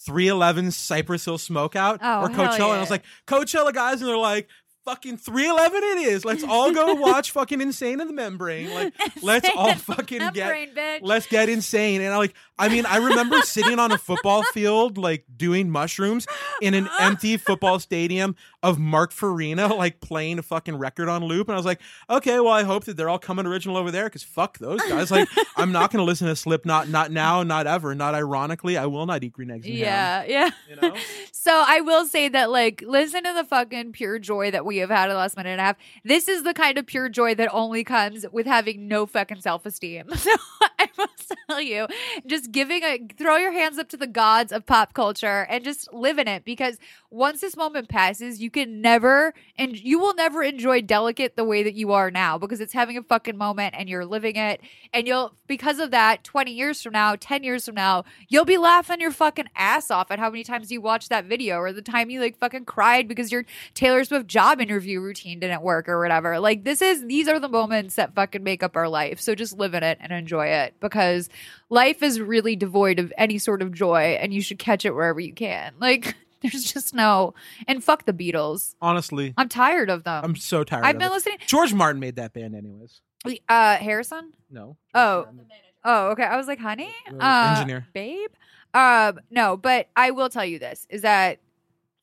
311 0.00 0.70
Cypress 0.70 1.24
Hill 1.24 1.38
Smokeout 1.38 1.98
Oh, 2.00 2.22
or 2.22 2.28
hell 2.30 2.46
Coachella. 2.46 2.70
And 2.70 2.78
I 2.78 2.80
was 2.80 2.90
like, 2.90 3.04
Coachella 3.26 3.72
guys, 3.74 4.00
and 4.00 4.08
they're 4.08 4.16
like, 4.16 4.48
fucking 4.88 5.18
311 5.18 5.82
it 5.82 6.08
is. 6.08 6.24
Let's 6.24 6.42
all 6.42 6.72
go 6.72 6.94
watch 6.94 7.30
fucking 7.32 7.60
Insane 7.60 8.00
in 8.00 8.06
the 8.06 8.12
Membrane. 8.14 8.72
Like, 8.72 8.94
let's 9.22 9.48
all 9.54 9.74
fucking 9.74 10.30
get 10.32 10.74
bitch. 10.74 11.00
let's 11.02 11.26
get 11.26 11.48
insane. 11.50 12.00
And 12.00 12.14
I 12.14 12.16
like, 12.16 12.34
I 12.58 12.68
mean, 12.68 12.86
I 12.86 12.96
remember 12.96 13.40
sitting 13.42 13.78
on 13.78 13.92
a 13.92 13.98
football 13.98 14.42
field, 14.42 14.98
like 14.98 15.24
doing 15.36 15.70
mushrooms 15.70 16.26
in 16.60 16.74
an 16.74 16.88
empty 17.00 17.36
football 17.36 17.78
stadium 17.78 18.34
of 18.62 18.78
Mark 18.78 19.12
Farina, 19.12 19.72
like 19.74 20.00
playing 20.00 20.38
a 20.38 20.42
fucking 20.42 20.76
record 20.76 21.08
on 21.08 21.24
loop. 21.24 21.48
And 21.48 21.54
I 21.54 21.58
was 21.58 21.66
like, 21.66 21.80
okay, 22.10 22.40
well, 22.40 22.52
I 22.52 22.64
hope 22.64 22.84
that 22.84 22.96
they're 22.96 23.08
all 23.08 23.18
coming 23.18 23.46
original 23.46 23.76
over 23.76 23.90
there 23.90 24.04
because 24.04 24.22
fuck 24.22 24.58
those 24.58 24.80
guys. 24.82 25.10
Like, 25.10 25.28
I'm 25.56 25.70
not 25.70 25.92
going 25.92 25.98
to 25.98 26.04
listen 26.04 26.26
to 26.26 26.34
Slipknot, 26.34 26.88
not 26.88 27.12
now, 27.12 27.42
not 27.42 27.66
ever, 27.66 27.94
not 27.94 28.14
ironically. 28.14 28.76
I 28.76 28.86
will 28.86 29.06
not 29.06 29.22
eat 29.22 29.32
green 29.32 29.50
eggs. 29.50 29.66
And 29.66 29.76
ham, 29.76 29.84
yeah, 29.84 30.24
yeah. 30.26 30.50
you 30.68 30.76
know? 30.80 30.96
So 31.30 31.52
I 31.66 31.80
will 31.82 32.06
say 32.06 32.28
that, 32.28 32.50
like, 32.50 32.82
listen 32.84 33.22
to 33.22 33.32
the 33.34 33.44
fucking 33.44 33.92
pure 33.92 34.18
joy 34.18 34.50
that 34.50 34.66
we 34.66 34.77
have 34.78 34.90
had 34.90 35.04
in 35.04 35.10
the 35.10 35.16
last 35.16 35.36
minute 35.36 35.50
and 35.50 35.60
a 35.60 35.64
half. 35.64 35.76
This 36.04 36.28
is 36.28 36.42
the 36.42 36.54
kind 36.54 36.78
of 36.78 36.86
pure 36.86 37.08
joy 37.08 37.34
that 37.34 37.48
only 37.52 37.84
comes 37.84 38.26
with 38.32 38.46
having 38.46 38.88
no 38.88 39.06
fucking 39.06 39.40
self 39.40 39.66
esteem. 39.66 40.06
So 40.18 40.34
I 40.78 40.88
must 40.98 41.32
tell 41.48 41.60
you, 41.60 41.86
just 42.26 42.52
giving 42.52 42.82
a 42.82 42.98
throw 43.16 43.36
your 43.36 43.52
hands 43.52 43.78
up 43.78 43.88
to 43.90 43.96
the 43.96 44.06
gods 44.06 44.52
of 44.52 44.66
pop 44.66 44.92
culture 44.92 45.46
and 45.48 45.64
just 45.64 45.92
live 45.92 46.18
in 46.18 46.28
it 46.28 46.44
because 46.44 46.78
once 47.10 47.40
this 47.40 47.56
moment 47.56 47.88
passes, 47.88 48.40
you 48.40 48.50
can 48.50 48.80
never 48.80 49.32
and 49.56 49.78
you 49.78 49.98
will 49.98 50.14
never 50.14 50.42
enjoy 50.42 50.82
delicate 50.82 51.36
the 51.36 51.44
way 51.44 51.62
that 51.62 51.74
you 51.74 51.92
are 51.92 52.10
now 52.10 52.36
because 52.36 52.60
it's 52.60 52.74
having 52.74 52.96
a 52.96 53.02
fucking 53.02 53.36
moment 53.36 53.74
and 53.78 53.88
you're 53.88 54.04
living 54.04 54.36
it. 54.36 54.60
And 54.92 55.06
you'll 55.06 55.34
because 55.46 55.78
of 55.78 55.90
that, 55.90 56.22
20 56.24 56.52
years 56.52 56.82
from 56.82 56.92
now, 56.92 57.16
10 57.16 57.42
years 57.42 57.64
from 57.64 57.74
now, 57.74 58.04
you'll 58.28 58.44
be 58.44 58.58
laughing 58.58 59.00
your 59.00 59.10
fucking 59.10 59.48
ass 59.56 59.90
off 59.90 60.10
at 60.10 60.18
how 60.18 60.30
many 60.30 60.44
times 60.44 60.70
you 60.70 60.80
watched 60.80 61.08
that 61.08 61.24
video 61.24 61.58
or 61.58 61.72
the 61.72 61.82
time 61.82 62.10
you 62.10 62.20
like 62.20 62.38
fucking 62.38 62.66
cried 62.66 63.08
because 63.08 63.32
your 63.32 63.44
Taylor 63.74 64.04
Swift 64.04 64.26
job 64.26 64.60
interview 64.68 65.00
routine 65.00 65.40
didn't 65.40 65.62
work 65.62 65.88
or 65.88 65.98
whatever. 66.00 66.38
Like 66.38 66.64
this 66.64 66.82
is 66.82 67.04
these 67.06 67.26
are 67.28 67.38
the 67.40 67.48
moments 67.48 67.94
that 67.94 68.14
fucking 68.14 68.42
make 68.42 68.62
up 68.62 68.76
our 68.76 68.88
life. 68.88 69.20
So 69.20 69.34
just 69.34 69.56
live 69.58 69.74
in 69.74 69.82
it 69.82 69.98
and 70.00 70.12
enjoy 70.12 70.48
it 70.48 70.74
because 70.80 71.28
life 71.70 72.02
is 72.02 72.20
really 72.20 72.54
devoid 72.56 72.98
of 72.98 73.12
any 73.16 73.38
sort 73.38 73.62
of 73.62 73.72
joy 73.72 74.18
and 74.20 74.32
you 74.34 74.40
should 74.42 74.58
catch 74.58 74.84
it 74.84 74.94
wherever 74.94 75.20
you 75.20 75.32
can. 75.32 75.72
Like 75.80 76.16
there's 76.42 76.70
just 76.72 76.94
no 76.94 77.34
and 77.66 77.82
fuck 77.82 78.04
the 78.04 78.12
Beatles. 78.12 78.74
Honestly, 78.80 79.32
I'm 79.36 79.48
tired 79.48 79.90
of 79.90 80.04
them. 80.04 80.22
I'm 80.24 80.36
so 80.36 80.62
tired 80.64 80.84
I've 80.84 80.98
been 80.98 81.08
it. 81.08 81.12
listening 81.12 81.38
George 81.46 81.72
Martin 81.74 81.98
made 81.98 82.16
that 82.16 82.32
band, 82.34 82.54
anyways. 82.54 83.00
uh 83.48 83.76
Harrison? 83.76 84.32
No. 84.50 84.76
Oh. 84.94 85.22
Martin. 85.24 85.46
Oh, 85.84 86.08
okay. 86.10 86.24
I 86.24 86.36
was 86.36 86.46
like, 86.46 86.58
honey, 86.58 86.92
uh, 87.18 87.54
engineer. 87.56 87.86
babe. 87.94 88.30
Um, 88.74 89.20
no, 89.30 89.56
but 89.56 89.88
I 89.96 90.10
will 90.10 90.28
tell 90.28 90.44
you 90.44 90.58
this: 90.58 90.86
is 90.90 91.02
that 91.02 91.38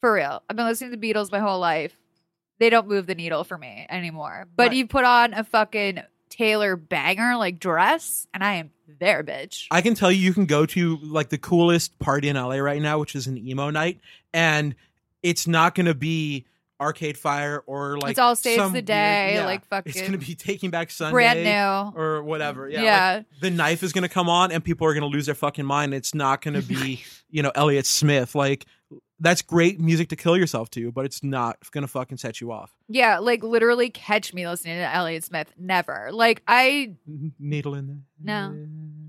for 0.02 0.14
real? 0.14 0.42
I've 0.50 0.56
been 0.56 0.66
listening 0.66 0.92
to 0.92 0.98
the 0.98 1.14
Beatles 1.14 1.32
my 1.32 1.40
whole 1.40 1.60
life. 1.60 1.96
They 2.60 2.70
don't 2.70 2.88
move 2.88 3.08
the 3.08 3.16
needle 3.16 3.44
for 3.44 3.58
me 3.58 3.86
anymore. 3.90 4.48
But 4.56 4.68
Right. 4.70 4.78
you 4.78 4.88
put 4.88 5.04
on 5.06 5.34
a 5.34 5.44
fucking 5.44 6.02
Taylor 6.30 6.76
banger 6.76 7.36
like 7.38 7.60
dress, 7.60 8.28
and 8.34 8.44
I 8.44 8.56
am 8.56 8.72
there, 9.00 9.24
bitch. 9.24 9.68
I 9.72 9.82
can 9.82 9.94
tell 9.96 10.12
you, 10.12 10.20
you 10.20 10.34
can 10.34 10.46
go 10.46 10.66
to 10.68 10.98
like 10.98 11.30
the 11.30 11.38
coolest 11.38 11.98
party 12.00 12.30
in 12.30 12.36
LA 12.36 12.58
right 12.58 12.82
now, 12.82 13.00
which 13.00 13.16
is 13.16 13.28
an 13.28 13.38
emo 13.38 13.70
night, 13.70 14.00
and 14.34 14.76
it's 15.24 15.48
not 15.48 15.76
going 15.76 15.86
to 15.88 15.94
be 15.96 16.46
Arcade 16.80 17.18
Fire 17.18 17.64
or 17.68 17.98
like 17.98 18.12
It's 18.12 18.20
all 18.20 18.36
Saves 18.36 18.62
some 18.62 18.74
the 18.74 18.82
Day, 18.82 19.36
yeah. 19.36 19.46
like 19.46 19.62
It's 19.86 20.02
gonna 20.02 20.18
be 20.18 20.36
Taking 20.36 20.72
Back 20.72 20.92
Sunday, 20.92 21.14
Brand 21.14 21.44
new. 21.44 22.00
or 22.02 22.22
whatever. 22.22 22.68
Yeah, 22.70 22.82
Yeah. 22.84 23.14
like, 23.18 23.26
the 23.40 23.50
knife 23.50 23.82
is 23.82 23.94
going 23.94 24.02
to 24.02 24.10
come 24.10 24.28
on, 24.28 24.52
and 24.52 24.62
people 24.62 24.86
are 24.86 24.94
going 24.94 25.10
to 25.10 25.16
lose 25.16 25.26
their 25.28 25.36
fucking 25.36 25.66
mind. 25.66 25.94
It's 25.94 26.14
not 26.14 26.42
going 26.42 26.54
to 26.62 26.62
be 26.62 27.02
you 27.30 27.42
know 27.44 27.52
Elliott 27.56 27.86
Smith. 27.86 28.36
Like 28.36 28.66
that's 29.20 29.42
great 29.42 29.80
music 29.80 30.10
to 30.10 30.16
kill 30.16 30.38
yourself 30.38 30.70
to, 30.72 30.92
but 30.92 31.06
it's 31.06 31.24
not 31.24 31.58
to 31.84 31.88
fucking 31.88 32.18
set 32.18 32.42
you 32.42 32.52
off. 32.52 32.76
Yeah, 32.88 33.20
like 33.20 33.44
literally 33.44 33.90
catch 33.90 34.34
me 34.34 34.48
listening 34.48 34.78
to 34.78 34.94
Elliott 34.94 35.24
Smith. 35.24 35.52
Never. 35.58 36.10
Like 36.12 36.42
I 36.48 36.96
Needle 37.40 37.76
in 37.76 37.88
there. 37.88 37.98
No. 38.22 38.50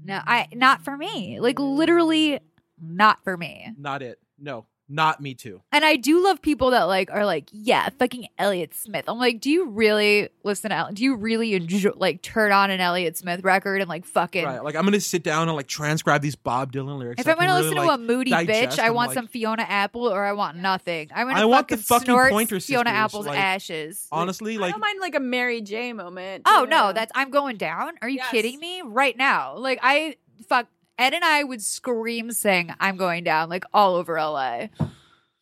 no, 0.05 0.21
I 0.27 0.49
not 0.53 0.83
for 0.83 0.97
me. 0.97 1.41
Like 1.41 1.59
literally 1.59 2.41
not 2.81 3.23
for 3.25 3.37
me. 3.37 3.73
Not 3.79 4.03
it. 4.03 4.19
No, 4.39 4.67
not 4.89 5.21
me 5.21 5.35
too. 5.35 5.61
And 5.73 5.85
I 5.85 5.97
do 5.97 6.23
love 6.23 6.41
people 6.41 6.71
that 6.71 6.85
like 6.85 7.11
are 7.11 7.25
like, 7.27 7.49
yeah, 7.53 7.89
fucking 7.99 8.29
Elliott 8.39 8.73
Smith. 8.75 9.05
I'm 9.09 9.19
like, 9.19 9.41
do 9.41 9.51
you 9.51 9.67
really 9.67 10.29
listen 10.45 10.71
to? 10.71 10.77
El- 10.77 10.93
Do 10.93 11.03
you 11.03 11.17
really 11.17 11.55
enjoy 11.55 11.91
like 11.97 12.23
turn 12.23 12.53
on 12.53 12.71
an 12.71 12.81
Elliott 12.81 13.17
Smith 13.17 13.43
record 13.43 13.81
and 13.81 13.89
like 13.89 14.05
fucking? 14.05 14.45
Right. 14.45 14.63
Like 14.63 14.77
I'm 14.77 14.85
gonna 14.85 15.01
sit 15.01 15.23
down 15.23 15.49
and 15.49 15.57
like 15.57 15.67
transcribe 15.67 16.23
these 16.23 16.37
Bob 16.37 16.73
Dylan 16.73 16.99
lyrics. 16.99 17.21
If 17.21 17.27
I 17.27 17.33
I'm 17.33 17.37
gonna 17.39 17.49
really, 17.55 17.63
listen 17.63 17.77
like, 17.79 17.89
to 17.89 17.95
a 17.95 17.99
moody 17.99 18.31
bitch, 18.31 18.79
I 18.79 18.91
want 18.91 19.09
like- 19.09 19.15
some 19.17 19.27
Fiona 19.27 19.63
Apple 19.69 20.07
or 20.09 20.25
I 20.25 20.33
want 20.33 20.57
nothing. 20.59 21.11
I'm 21.15 21.27
gonna 21.29 21.41
I 21.41 21.45
want 21.47 21.69
the 21.69 21.77
fucking 21.77 21.85
fucking 21.85 22.05
snort 22.07 22.31
Pointer 22.33 22.61
Fiona 22.61 22.91
Sisters, 22.91 22.97
Apple's 22.99 23.27
like, 23.27 23.39
ashes. 23.39 24.07
Like, 24.13 24.21
Honestly, 24.21 24.57
I 24.57 24.61
like 24.61 24.73
don't 24.73 24.81
mind 24.81 25.01
like 25.01 25.15
a 25.15 25.21
Mary 25.21 25.61
J 25.63 25.93
moment. 25.93 26.43
oh 26.47 26.65
too. 26.65 26.71
no, 26.71 26.93
that's 26.93 27.11
I'm 27.15 27.31
going 27.31 27.57
down. 27.57 27.95
Are 28.03 28.09
you 28.09 28.17
Yes. 28.19 28.31
kidding 28.31 28.61
me? 28.61 28.83
Right 28.85 29.17
now, 29.17 29.57
like 29.59 29.81
I 29.83 30.17
fuck. 30.49 30.69
Ed 30.99 31.15
and 31.15 31.25
I 31.25 31.45
would 31.45 31.63
scream 31.63 32.31
sing 32.33 32.73
"I'm 32.81 32.97
going 32.97 33.25
down" 33.25 33.49
like 33.49 33.65
all 33.75 33.95
over 33.97 34.19
LA. 34.19 34.69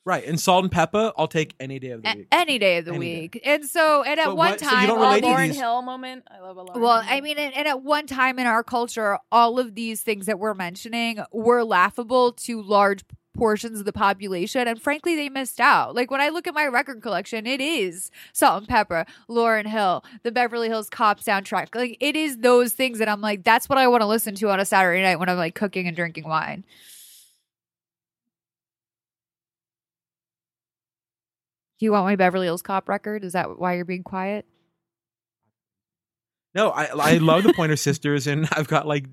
right. 0.05 0.25
And 0.27 0.39
Salt-N-Pepa, 0.39 1.13
I'll 1.17 1.29
take 1.29 1.55
any 1.59 1.79
day 1.79 1.91
of 1.91 2.03
the 2.03 2.11
A- 2.11 2.15
week. 2.17 2.29
any 2.33 2.59
day 2.59 2.77
of 2.79 2.85
the 2.85 2.93
Any 2.95 3.07
day. 3.07 3.21
week. 3.23 3.41
And 3.45 3.65
so, 3.65 4.03
and 4.03 4.21
at 4.21 4.27
But 4.27 4.37
one 4.37 4.51
what- 4.51 4.61
so 4.61 4.67
you 4.67 4.71
time, 4.73 4.87
don't 4.89 4.99
all 4.99 5.05
relate 5.07 5.21
to 5.23 5.27
these- 5.27 5.35
Lauryn 5.37 5.47
these- 5.49 5.57
Hill 5.61 5.83
moment. 5.83 6.25
I 6.31 6.41
love 6.41 6.57
a 6.59 6.65
Lauryn. 6.65 6.81
well, 6.81 7.01
Hill 7.01 7.17
I 7.17 7.21
mean, 7.21 7.39
and, 7.39 7.55
and 7.55 7.67
at 7.69 7.83
one 7.83 8.07
time 8.07 8.39
in 8.39 8.47
our 8.47 8.63
culture, 8.63 9.19
all 9.33 9.59
of 9.59 9.75
these 9.75 10.03
things 10.03 10.27
that 10.27 10.39
we're 10.39 10.55
mentioning 10.55 11.21
were 11.33 11.65
laughable 11.65 12.33
to 12.33 12.61
large 12.61 13.05
portions 13.35 13.79
of 13.81 13.85
the 13.85 13.93
population, 13.93 14.67
and 14.67 14.81
frankly, 14.81 15.17
they 15.17 15.29
missed 15.29 15.61
out. 15.61 15.95
Like 15.95 16.11
when 16.11 16.21
I 16.21 16.29
look 16.31 16.47
at 16.47 16.55
my 16.55 16.67
record 16.67 17.03
collection, 17.03 17.47
it 17.47 17.61
is 17.61 18.11
Salt 18.33 18.59
and 18.63 18.69
Pepper, 18.69 19.05
Lauryn 19.29 19.67
Hill, 19.67 20.05
the 20.23 20.33
Beverly 20.33 20.69
Hills 20.69 20.89
Cop 20.89 21.21
soundtrack. 21.21 21.75
Like 21.75 21.97
it 22.01 22.17
is 22.17 22.39
those 22.39 22.73
things 22.73 22.99
that 22.99 23.09
I'm 23.09 23.21
like, 23.21 23.45
that's 23.45 23.69
what 23.69 23.79
I 23.79 23.89
want 23.89 24.03
to 24.03 24.07
listen 24.07 24.35
to 24.37 24.51
on 24.51 24.61
a 24.61 24.65
Saturday 24.65 25.03
night 25.03 25.19
when 25.19 25.29
I'm 25.29 25.37
like 25.37 25.55
cooking 25.55 25.87
and 25.87 25.97
drinking 25.97 26.25
wine. 26.29 26.65
Do 31.79 31.87
you 31.87 31.93
want 31.93 32.07
my 32.07 32.17
Beverly 32.17 32.47
Hills 32.47 32.63
Cop 32.63 32.89
record? 32.89 33.25
Is 33.25 33.33
that 33.33 33.59
why 33.59 33.75
you're 33.75 33.85
being 33.85 34.05
quiet? 34.05 34.47
No, 36.55 36.71
I 36.71 36.85
I 36.95 37.17
love 37.19 37.43
the 37.43 37.53
Pointer 37.53 37.77
Sisters, 37.77 38.27
and 38.27 38.49
I've 38.53 38.69
got 38.69 38.87
like 38.87 39.07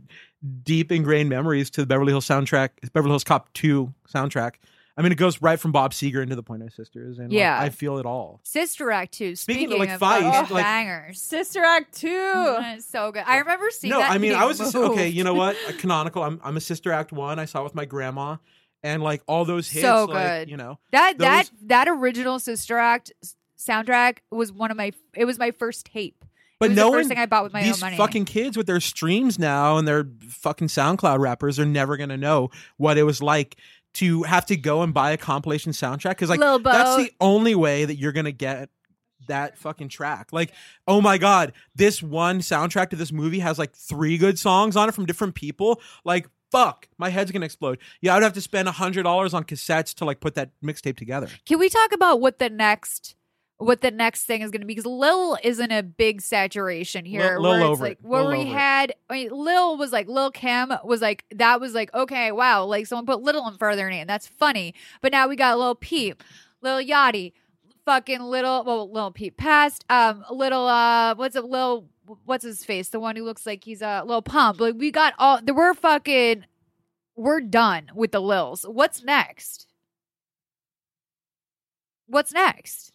deep 0.63 0.91
ingrained 0.91 1.29
memories 1.29 1.69
to 1.71 1.81
the 1.81 1.87
Beverly 1.87 2.11
Hills 2.11 2.27
soundtrack, 2.27 2.69
Beverly 2.93 3.11
Hills 3.11 3.23
Cop 3.23 3.51
Two 3.53 3.93
soundtrack. 4.13 4.55
I 4.97 5.01
mean, 5.03 5.13
it 5.13 5.17
goes 5.17 5.41
right 5.41 5.57
from 5.59 5.71
Bob 5.71 5.93
Seger 5.93 6.21
into 6.21 6.35
the 6.35 6.43
Pointer 6.43 6.69
Sisters, 6.69 7.17
and 7.17 7.29
like, 7.29 7.37
Yeah. 7.37 7.57
I 7.59 7.69
feel 7.69 7.97
it 7.97 8.05
all. 8.05 8.41
Sister 8.43 8.91
Act 8.91 9.13
2. 9.13 9.35
Speaking 9.37 9.69
Speaking, 9.69 9.73
of, 9.73 9.79
like, 9.79 9.89
of 9.91 9.99
fights, 9.99 10.35
fucking 10.37 10.53
like- 10.53 10.65
bangers. 10.65 11.21
Sister 11.21 11.63
Act 11.63 11.97
2. 11.97 12.07
Mm, 12.07 12.81
so 12.81 13.11
good. 13.13 13.23
I 13.25 13.37
remember 13.37 13.71
seeing 13.71 13.91
no, 13.91 13.99
that. 13.99 14.11
I 14.11 14.17
mean, 14.17 14.35
I 14.35 14.45
was 14.45 14.57
just 14.57 14.75
okay. 14.75 15.07
You 15.07 15.23
know 15.23 15.33
what? 15.33 15.55
A 15.69 15.73
canonical. 15.73 16.21
I'm 16.23 16.41
I'm 16.43 16.57
a 16.57 16.61
Sister 16.61 16.91
Act 16.91 17.13
One. 17.13 17.39
I 17.39 17.45
saw 17.45 17.63
with 17.63 17.73
my 17.73 17.85
grandma, 17.85 18.35
and 18.83 19.01
like 19.01 19.23
all 19.27 19.45
those 19.45 19.69
hits. 19.69 19.85
So 19.85 20.05
like, 20.05 20.27
good. 20.27 20.49
You 20.49 20.57
know, 20.57 20.77
that 20.91 21.17
that 21.19 21.45
those- 21.45 21.67
that 21.67 21.87
original 21.87 22.37
Sister 22.39 22.77
Act 22.77 23.13
soundtrack 23.57 24.17
was 24.29 24.51
one 24.51 24.71
of 24.71 24.77
my. 24.77 24.91
It 25.15 25.23
was 25.25 25.39
my 25.39 25.51
first 25.51 25.85
tape. 25.85 26.25
But 26.61 26.71
no 26.71 26.85
the 26.85 26.89
one. 26.91 26.99
first 26.99 27.09
thing 27.09 27.17
I 27.17 27.25
bought 27.25 27.43
with 27.43 27.51
my 27.53 27.63
these 27.63 27.75
own 27.75 27.79
money. 27.81 27.97
fucking 27.97 28.25
kids 28.25 28.55
with 28.55 28.67
their 28.67 28.79
streams 28.79 29.37
now 29.37 29.77
and 29.77 29.85
their 29.87 30.07
fucking 30.29 30.67
SoundCloud 30.69 31.19
rappers 31.19 31.59
are 31.59 31.65
never 31.65 31.97
gonna 31.97 32.17
know 32.17 32.49
what 32.77 32.97
it 32.97 33.03
was 33.03 33.21
like 33.21 33.57
to 33.95 34.23
have 34.23 34.45
to 34.45 34.55
go 34.55 34.81
and 34.83 34.93
buy 34.93 35.11
a 35.11 35.17
compilation 35.17 35.73
soundtrack 35.73 36.11
because 36.11 36.29
like 36.29 36.39
that's 36.63 36.95
the 36.95 37.11
only 37.19 37.55
way 37.55 37.83
that 37.83 37.97
you're 37.97 38.13
gonna 38.13 38.31
get 38.31 38.69
that 39.27 39.57
fucking 39.57 39.89
track. 39.89 40.29
Like, 40.31 40.51
oh 40.87 41.01
my 41.01 41.17
god, 41.17 41.53
this 41.75 42.01
one 42.01 42.39
soundtrack 42.39 42.89
to 42.91 42.95
this 42.95 43.11
movie 43.11 43.39
has 43.39 43.59
like 43.59 43.73
three 43.73 44.17
good 44.17 44.39
songs 44.39 44.75
on 44.75 44.87
it 44.89 44.95
from 44.95 45.05
different 45.05 45.35
people. 45.35 45.81
Like, 46.05 46.27
fuck, 46.51 46.87
my 46.97 47.09
head's 47.09 47.31
gonna 47.31 47.45
explode. 47.45 47.79
Yeah, 48.01 48.15
I'd 48.15 48.23
have 48.23 48.33
to 48.33 48.41
spend 48.41 48.67
a 48.67 48.71
hundred 48.71 49.03
dollars 49.03 49.33
on 49.33 49.43
cassettes 49.43 49.93
to 49.95 50.05
like 50.05 50.19
put 50.21 50.35
that 50.35 50.51
mixtape 50.63 50.97
together. 50.97 51.27
Can 51.45 51.59
we 51.59 51.69
talk 51.69 51.91
about 51.91 52.19
what 52.21 52.39
the 52.39 52.49
next 52.49 53.15
what 53.61 53.81
the 53.81 53.91
next 53.91 54.23
thing 54.23 54.41
is 54.41 54.49
going 54.49 54.61
to 54.61 54.67
be? 54.67 54.73
Because 54.73 54.87
Lil 54.87 55.37
is 55.43 55.59
in 55.59 55.71
a 55.71 55.83
big 55.83 56.21
saturation 56.21 57.05
here. 57.05 57.37
Lil- 57.37 57.41
Lil 57.41 57.51
where 57.51 57.59
it's 57.59 57.69
over 57.69 57.83
like 57.83 57.91
it. 57.99 58.05
where 58.05 58.23
Lil 58.23 58.39
we 58.39 58.45
had. 58.47 58.93
I 59.09 59.13
mean, 59.13 59.29
Lil 59.31 59.77
was 59.77 59.91
like 59.91 60.07
Lil 60.07 60.31
Kim 60.31 60.73
was 60.83 61.01
like 61.01 61.25
that 61.35 61.61
was 61.61 61.73
like 61.73 61.93
okay, 61.93 62.31
wow, 62.31 62.65
like 62.65 62.87
someone 62.87 63.05
put 63.05 63.21
Little 63.21 63.47
in 63.47 63.57
front 63.57 63.73
of 63.73 63.77
their 63.77 63.89
name. 63.89 64.07
That's 64.07 64.27
funny. 64.27 64.73
But 65.01 65.11
now 65.11 65.27
we 65.27 65.35
got 65.35 65.59
Lil 65.59 65.75
Peep, 65.75 66.23
Lil 66.61 66.83
Yachty, 66.83 67.33
fucking 67.85 68.21
Little. 68.21 68.63
Well, 68.63 68.91
Lil 68.91 69.11
Peep 69.11 69.37
passed. 69.37 69.85
Um, 69.89 70.25
Little. 70.31 70.67
Uh, 70.67 71.15
what's 71.15 71.35
it? 71.35 71.45
Lil. 71.45 71.87
What's 72.25 72.43
his 72.43 72.65
face? 72.65 72.89
The 72.89 72.99
one 72.99 73.15
who 73.15 73.23
looks 73.23 73.45
like 73.45 73.63
he's 73.63 73.81
a 73.81 73.87
uh, 73.87 74.03
Lil 74.05 74.21
Pump. 74.23 74.59
Like 74.59 74.75
we 74.77 74.91
got 74.91 75.13
all. 75.19 75.39
There 75.41 75.55
were 75.55 75.73
fucking. 75.73 76.45
We're 77.15 77.41
done 77.41 77.91
with 77.93 78.11
the 78.11 78.21
Lils. 78.21 78.63
What's 78.63 79.03
next? 79.03 79.67
What's 82.07 82.33
next? 82.33 82.90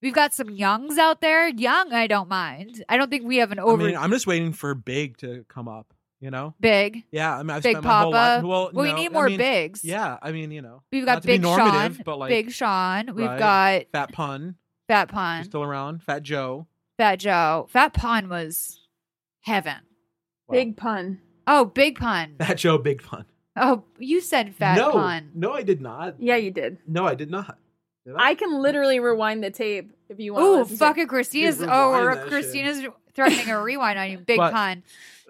We've 0.00 0.14
got 0.14 0.32
some 0.32 0.50
youngs 0.50 0.96
out 0.98 1.20
there. 1.20 1.48
Young, 1.48 1.92
I 1.92 2.06
don't 2.06 2.28
mind. 2.28 2.84
I 2.88 2.96
don't 2.96 3.10
think 3.10 3.24
we 3.24 3.38
have 3.38 3.50
an 3.50 3.58
over 3.58 3.82
I 3.82 3.86
mean, 3.86 3.96
I'm 3.96 4.10
just 4.10 4.26
waiting 4.26 4.52
for 4.52 4.74
Big 4.74 5.16
to 5.18 5.44
come 5.48 5.68
up. 5.68 5.92
You 6.20 6.32
know? 6.32 6.52
big. 6.58 7.04
Yeah, 7.12 7.36
I 7.36 7.44
mean, 7.44 7.50
I've 7.50 7.62
Big 7.62 7.74
spent 7.74 7.84
my 7.84 8.00
whole 8.00 8.10
life. 8.10 8.38
Papa. 8.38 8.46
Well, 8.48 8.70
Well, 8.72 8.82
we 8.84 8.90
no, 8.90 8.96
need 8.96 9.06
I 9.06 9.12
more 9.12 9.28
mean, 9.28 9.38
bigs. 9.38 9.84
Yeah, 9.84 10.18
I 10.20 10.32
mean, 10.32 10.50
you 10.50 10.62
know, 10.62 10.82
We've 10.90 11.04
not 11.04 11.14
got 11.14 11.22
to 11.22 11.26
be 11.28 11.34
Big 11.34 11.42
normative, 11.42 11.94
Sean. 11.94 12.02
but 12.04 12.18
like 12.18 12.28
Big 12.30 12.50
Sean. 12.50 13.14
We've 13.14 13.24
right. 13.26 13.38
got 13.38 13.82
Fat 13.92 14.12
Pun, 14.12 14.56
Fat 14.88 15.08
Pun. 15.10 15.44
still 15.44 15.62
around. 15.62 16.02
Fat 16.02 16.24
Joe, 16.24 16.66
Fat 16.96 17.20
Joe. 17.20 17.68
Fat 17.70 17.92
Pun 17.92 18.28
was 18.28 18.80
heaven. 19.42 19.76
Wow. 20.48 20.54
Big 20.54 20.76
pun. 20.76 21.20
Oh, 21.46 21.66
Big 21.66 22.00
Pun. 22.00 22.34
Fat 22.40 22.58
Joe, 22.58 22.78
Big 22.78 23.00
Pun. 23.00 23.24
Oh, 23.54 23.84
you 24.00 24.20
said 24.20 24.56
Fat 24.56 24.76
no, 24.76 24.90
Pun. 24.90 25.30
no, 25.36 25.52
I 25.52 25.62
did 25.62 25.80
not. 25.80 26.16
Yeah, 26.18 26.34
you 26.36 26.50
did. 26.50 26.78
No, 26.88 27.06
I 27.06 27.14
did 27.14 27.30
not. 27.30 27.58
Did 28.06 28.14
I 28.16 28.34
can 28.34 28.60
literally 28.62 29.00
rewind 29.00 29.42
the 29.44 29.50
tape 29.50 29.92
if 30.08 30.18
you 30.18 30.34
want. 30.34 30.44
Ooh, 30.44 30.52
to 30.54 30.58
listen 30.62 30.68
to 30.68 30.74
it. 30.84 30.86
fucking 30.86 31.06
Christina's. 31.08 31.60
Oh, 31.62 31.64
rewind 31.66 32.04
or 32.06 32.14
that 32.14 32.20
shit. 32.22 32.28
Christina's 32.30 32.82
threatening 33.14 33.50
a 33.50 33.62
rewind 33.62 33.98
on 33.98 34.10
you. 34.10 34.18
Big 34.18 34.38
But- 34.38 34.52
Pun. 34.52 34.82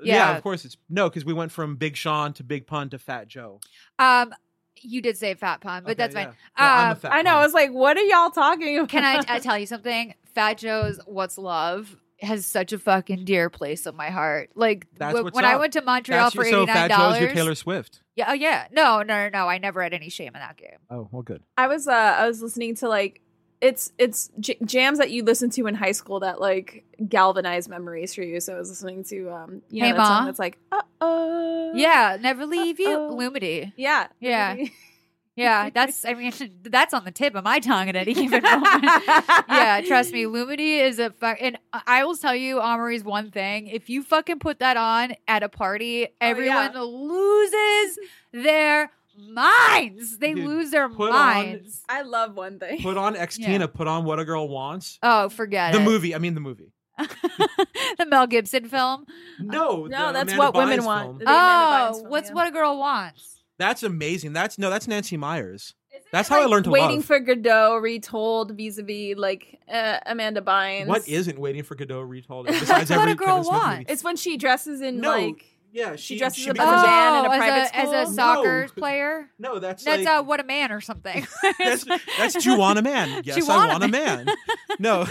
yeah. 0.03 0.15
yeah. 0.31 0.37
of 0.37 0.43
course 0.43 0.65
it's 0.65 0.77
no, 0.89 1.09
because 1.09 1.25
we 1.25 1.33
went 1.33 1.51
from 1.53 1.77
Big 1.77 1.97
Sean 1.97 2.33
to 2.35 2.45
Big 2.45 2.67
Pun 2.67 2.91
to 2.91 2.99
Fat 2.99 3.27
Joe. 3.29 3.61
Um, 3.99 4.33
you 4.81 5.03
did 5.03 5.17
say 5.17 5.35
Fat 5.35 5.61
Pun, 5.61 5.83
but 5.83 5.91
Okay, 5.93 5.97
that's 5.97 6.15
fine. 6.15 6.25
yeah. 6.27 6.31
No, 6.59 6.65
I'm 6.65 6.91
a 7.03 7.07
Uh, 7.07 7.11
I 7.11 7.23
know. 7.23 7.37
I 7.37 7.43
was 7.43 7.53
like, 7.55 7.73
what 7.73 7.97
are 7.97 8.01
y'all 8.03 8.31
talking 8.31 8.77
about? 8.79 8.89
Can 8.91 9.05
I, 9.05 9.21
I 9.29 9.39
tell 9.41 9.59
you 9.59 9.67
something? 9.67 10.15
Fat 10.35 10.59
Joe's 10.59 11.01
What's 11.05 11.37
Love 11.37 11.97
has 12.21 12.45
such 12.47 12.73
a 12.73 12.79
fucking 12.79 13.25
dear 13.25 13.49
place 13.51 13.87
in 13.87 13.95
my 13.97 14.11
heart. 14.11 14.51
Like 14.55 14.87
That's 14.97 15.19
wh- 15.19 15.23
what's 15.25 15.35
when 15.37 15.45
I 15.45 15.57
went 15.57 15.73
to 15.75 15.83
Montreal 15.83 16.25
That's 16.25 16.35
for 16.35 16.43
your- 16.45 16.51
so 16.53 16.63
eighty 16.63 16.73
Fat 16.73 16.89
Joe's 16.91 17.19
your 17.21 17.29
dollars. 17.29 17.33
Taylor 17.33 17.55
Swift. 17.55 18.01
Yeah, 18.17 18.27
oh 18.31 18.33
yeah. 18.35 18.67
No, 18.73 19.03
no, 19.03 19.25
no, 19.25 19.29
no. 19.29 19.49
I 19.49 19.59
never 19.59 19.83
had 19.83 19.95
any 19.95 20.09
shame 20.09 20.29
in 20.35 20.41
that 20.41 20.57
game. 20.57 20.79
Oh, 20.91 21.09
well, 21.13 21.23
good. 21.23 21.43
I 21.57 21.67
was 21.69 21.87
uh 21.87 21.93
I 21.93 22.27
was 22.27 22.43
listening 22.43 22.75
to 22.77 22.89
like 22.89 23.21
it's 23.61 23.93
it's 23.99 24.31
j- 24.39 24.57
jams 24.65 24.99
that 24.99 25.11
you 25.11 25.25
listen 25.25 25.51
to 25.51 25.67
in 25.67 25.75
high 25.75 25.91
school 25.93 26.21
that 26.21 26.41
like 26.41 26.85
galvanize 27.09 27.69
memories 27.69 28.15
for 28.15 28.23
you. 28.23 28.41
So 28.41 28.55
I 28.55 28.59
was 28.59 28.69
listening 28.71 29.05
to 29.05 29.31
um 29.31 29.63
you 29.71 29.83
know 29.83 29.87
Hey, 29.89 29.93
that 29.95 30.07
song 30.07 30.27
that's 30.27 30.39
like 30.39 30.59
uh 30.73 30.83
oh 31.01 31.73
Yeah, 31.75 32.17
never 32.21 32.47
leave 32.47 32.79
you, 32.81 32.89
Uh-oh. 32.89 33.17
Lumidee. 33.17 33.73
yeah 33.77 34.09
Yeah. 34.21 34.57
Yeah, 35.39 35.71
that's. 35.71 36.05
I 36.05 36.15
mean, 36.15 36.33
that's 36.65 36.93
on 36.95 37.05
the 37.05 37.11
tip 37.11 37.35
of 37.35 37.45
my 37.45 37.61
tongue 37.61 37.89
at 37.89 37.97
any 37.97 38.13
given 38.15 38.43
moment. 38.43 38.85
yeah, 39.49 39.81
trust 39.87 40.13
me, 40.13 40.25
Lumidee 40.25 40.81
is 40.87 40.99
a 40.99 41.11
fuck. 41.11 41.39
And 41.41 41.59
I 41.73 42.05
will 42.05 42.17
tell 42.17 42.35
you, 42.35 42.61
Amerie's 42.61 43.05
one 43.05 43.31
thing: 43.31 43.69
if 43.69 43.89
you 43.89 44.03
fucking 44.03 44.39
put 44.41 44.59
that 44.61 44.77
on 44.77 45.15
at 45.27 45.43
a 45.43 45.49
party, 45.49 46.07
oh, 46.07 46.15
everyone 46.21 46.73
loses 46.75 47.99
their 48.33 48.91
minds. 49.17 50.19
They 50.19 50.35
Dude, 50.35 50.45
lose 50.47 50.71
their 50.71 50.89
put 50.89 51.11
on- 51.11 51.17
minds. 51.17 51.83
I 51.89 52.03
love 52.03 52.35
one 52.37 52.59
thing. 52.59 52.83
Put 52.83 52.97
on 52.97 53.17
Ex 53.17 53.39
Yeah. 53.39 53.47
Tina. 53.49 53.69
Put 53.69 53.87
on 53.89 54.05
What 54.05 54.19
a 54.21 54.25
Girl 54.25 54.49
Wants. 54.49 54.99
Oh, 55.03 55.29
forget 55.29 55.73
the 55.73 55.81
it. 55.81 55.85
movie. 55.85 56.15
I 56.15 56.19
mean, 56.19 56.35
the 56.35 56.41
movie. 56.41 56.73
the 56.99 58.07
Mel 58.07 58.27
Gibson 58.27 58.69
film. 58.69 59.07
No, 59.39 59.87
No, 59.87 60.09
the 60.09 60.13
that's 60.15 60.33
Amanda 60.33 60.37
what 60.39 60.55
women 60.55 60.85
want. 60.85 61.05
film. 61.07 61.19
The 61.19 61.25
Oh, 61.29 61.91
film, 61.95 62.11
what's 62.11 62.29
yeah. 62.31 62.35
what 62.35 62.47
a 62.49 62.51
girl 62.51 62.77
wants? 62.79 63.38
That's 63.59 63.83
amazing. 63.83 64.33
That's 64.33 64.59
no, 64.59 64.71
that's 64.71 64.87
Nancy 64.89 65.17
Meyers. 65.17 65.75
That's 66.13 66.29
how 66.29 66.41
I 66.41 66.47
learned 66.47 66.65
to 66.65 66.71
Waiting 66.71 66.97
love. 66.97 67.05
for 67.05 67.19
Godot 67.21 67.77
retold 67.77 68.53
vis-a-vis 68.57 69.17
like 69.19 69.59
uh, 69.71 69.99
Amanda 70.07 70.41
Bynes. 70.41 70.87
What 70.87 71.07
isn't 71.09 71.39
waiting 71.39 71.63
for 71.65 71.75
Godot 71.75 72.01
retold? 72.03 72.47
Besides 72.47 72.91
What 72.91 73.09
a 73.09 73.15
girl 73.15 73.29
Kevin 73.29 73.45
Smith 73.45 73.53
movie. 73.55 73.67
wants. 73.67 73.93
It's 73.93 74.05
when 74.05 74.17
she 74.17 74.37
dresses 74.37 74.81
in 74.81 75.01
No, 75.01 75.11
like 75.11 75.45
yeah, 75.73 75.97
she 75.97 76.15
she, 76.15 76.19
dresses 76.19 76.43
she 76.45 76.51
up 76.51 76.57
as 76.59 76.63
a 76.63 76.67
becomes- 76.67 76.83
band 76.83 77.17
in 77.17 77.25
a 77.25 77.35
Oh, 77.35 77.39
private 77.39 77.71
a, 77.71 77.77
as 77.77 78.09
a 78.09 78.13
soccer 78.15 78.63
No. 78.63 78.69
player. 78.81 79.31
No, 79.39 79.59
that's 79.59 79.85
That's 79.85 80.05
like, 80.05 80.21
uh, 80.21 80.23
what 80.23 80.41
a 80.41 80.45
man 80.45 80.73
or 80.73 80.81
something. 80.81 81.27
that's 81.59 81.85
that's 82.19 82.45
you 82.47 82.61
a 82.61 82.83
man. 82.83 83.23
Yes, 83.25 83.37
You 83.37 83.45
I 83.47 83.57
want 83.57 83.69
a 83.69 83.73
want 83.73 83.85
a 83.85 83.89
man. 83.89 84.27
No, 84.81 85.07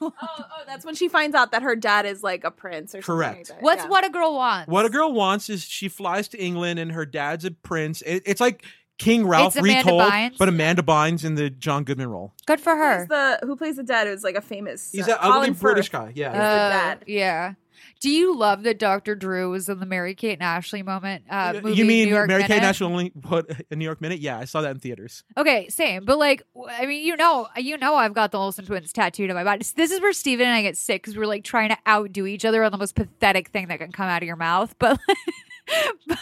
oh, 0.00 0.12
oh, 0.22 0.44
that's 0.66 0.84
when 0.84 0.94
she 0.94 1.08
finds 1.08 1.34
out 1.34 1.50
that 1.52 1.62
her 1.62 1.74
dad 1.74 2.06
is 2.06 2.22
like 2.22 2.44
a 2.44 2.50
prince 2.50 2.94
or 2.94 3.02
something 3.02 3.16
Correct. 3.16 3.36
like 3.38 3.46
that. 3.48 3.62
What's 3.62 3.82
Yeah. 3.84 3.88
what 3.88 4.04
a 4.06 4.10
girl 4.10 4.34
wants? 4.34 4.68
what 4.68 4.86
a 4.86 4.90
girl 4.90 5.12
wants 5.12 5.48
is 5.50 5.64
she 5.64 5.88
flies 5.88 6.28
to 6.28 6.38
England 6.38 6.78
and 6.78 6.92
her 6.92 7.04
dad's 7.04 7.44
a 7.44 7.50
prince. 7.50 8.02
It, 8.02 8.22
it's 8.26 8.40
like 8.40 8.64
King 9.00 9.26
Ralph 9.26 9.56
It's 9.56 9.64
Amanda 9.64 9.84
retold, 9.84 10.02
Bynes. 10.12 10.38
but 10.38 10.48
Amanda 10.48 10.82
Bynes 10.82 11.24
in 11.24 11.34
the 11.34 11.50
John 11.50 11.84
Goodman 11.84 12.08
role. 12.08 12.32
Good 12.46 12.60
for 12.60 12.74
Who's 12.76 13.08
her. 13.08 13.38
the 13.40 13.46
who 13.46 13.56
plays 13.56 13.76
the 13.76 13.82
dad? 13.82 14.06
Who's 14.06 14.22
like 14.22 14.36
a 14.36 14.40
famous. 14.40 14.92
He's 14.92 15.08
uh, 15.08 15.12
an 15.12 15.18
ugly 15.20 15.32
Colin 15.32 15.52
British 15.54 15.90
Firth. 15.90 15.92
guy. 16.06 16.12
Yeah, 16.14 16.32
the 16.32 16.38
Uh, 16.38 16.68
dad. 16.70 17.04
Yeah. 17.06 17.54
Do 18.00 18.10
you 18.10 18.34
love 18.36 18.62
that 18.62 18.78
Dr. 18.78 19.14
Drew 19.14 19.50
was 19.50 19.68
in 19.68 19.78
the 19.80 19.84
Mary 19.86 20.14
Kate 20.14 20.32
and 20.34 20.42
Ashley 20.42 20.82
moment? 20.82 21.24
Uh, 21.28 21.60
movie, 21.62 21.76
you 21.76 21.84
mean 21.84 22.08
New 22.08 22.14
York 22.14 22.28
Mary 22.28 22.42
Kate 22.42 22.52
and 22.56 22.64
Ashley 22.64 22.86
only 22.86 23.10
put 23.10 23.50
a 23.70 23.76
New 23.76 23.84
York 23.84 24.00
Minute? 24.00 24.20
Yeah, 24.20 24.38
I 24.38 24.44
saw 24.46 24.62
that 24.62 24.70
in 24.70 24.78
theaters. 24.78 25.22
Okay, 25.36 25.68
same. 25.68 26.04
But 26.06 26.18
like, 26.18 26.42
I 26.70 26.86
mean, 26.86 27.06
you 27.06 27.16
know, 27.16 27.48
you 27.56 27.76
know, 27.78 27.94
I've 27.96 28.14
got 28.14 28.32
the 28.32 28.38
Olsen 28.38 28.64
twins 28.64 28.92
tattooed 28.92 29.28
on 29.30 29.36
my 29.36 29.44
body. 29.44 29.64
This 29.76 29.90
is 29.90 30.00
where 30.00 30.12
Steven 30.14 30.46
and 30.46 30.54
I 30.54 30.62
get 30.62 30.76
sick 30.78 31.02
because 31.02 31.16
we're 31.16 31.26
like 31.26 31.44
trying 31.44 31.70
to 31.70 31.78
outdo 31.88 32.24
each 32.26 32.44
other 32.46 32.62
on 32.64 32.72
the 32.72 32.78
most 32.78 32.94
pathetic 32.94 33.48
thing 33.48 33.68
that 33.68 33.78
can 33.78 33.92
come 33.92 34.08
out 34.08 34.22
of 34.22 34.26
your 34.26 34.36
mouth. 34.36 34.74
But, 34.78 34.98
but 36.06 36.18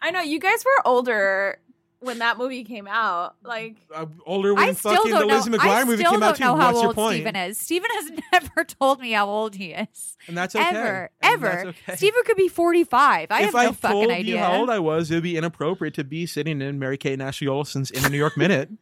I 0.00 0.10
know 0.10 0.20
you 0.20 0.38
guys 0.38 0.64
were 0.64 0.86
older 0.86 1.58
when 2.02 2.18
that 2.18 2.36
movie 2.38 2.64
came 2.64 2.86
out. 2.86 3.36
Like 3.42 3.76
Uh, 3.94 4.06
older 4.26 4.54
when 4.54 4.68
I 4.68 4.72
still 4.72 4.92
fucking 4.94 5.10
the 5.12 5.18
don't 5.20 5.28
know. 5.28 5.36
Lizzie 5.36 5.50
I 5.54 5.56
McGuire 5.58 5.86
movie 5.86 5.98
still 6.02 6.10
came 6.12 6.22
out 6.22 6.38
don't 6.38 6.40
know 6.48 6.54
too. 6.54 6.60
how 6.60 6.66
What's 6.68 6.78
your 6.80 6.86
old 6.88 6.94
point? 6.96 7.14
Steven 7.16 7.36
is. 7.36 7.58
Steven 7.58 7.90
has 7.92 8.10
never 8.32 8.64
told 8.64 9.00
me 9.00 9.12
how 9.12 9.28
old 9.28 9.54
he 9.54 9.72
is. 9.72 10.16
And 10.28 10.36
that's 10.36 10.54
okay. 10.56 10.68
Ever, 10.68 11.10
And 11.22 11.32
ever. 11.34 11.46
that's 11.64 11.68
okay. 11.88 11.96
Steven 11.96 12.22
could 12.24 12.36
be 12.36 12.48
forty-five. 12.48 13.28
I 13.30 13.38
if 13.40 13.44
have 13.46 13.54
no 13.54 13.60
I 13.60 13.72
fucking 13.72 13.90
told 14.00 14.10
idea. 14.10 14.34
you 14.34 14.38
how 14.40 14.56
old 14.58 14.70
I 14.70 14.78
was, 14.78 15.10
it 15.10 15.14
would 15.14 15.22
be 15.22 15.36
inappropriate 15.36 15.94
to 15.94 16.04
be 16.04 16.26
sitting 16.26 16.60
in 16.60 16.78
Mary 16.78 16.98
Kate 16.98 17.14
and 17.14 17.22
Ashley 17.22 17.46
Olsen's 17.48 17.90
in 17.90 18.02
the 18.02 18.10
New 18.10 18.18
York 18.18 18.36
Minute. 18.36 18.70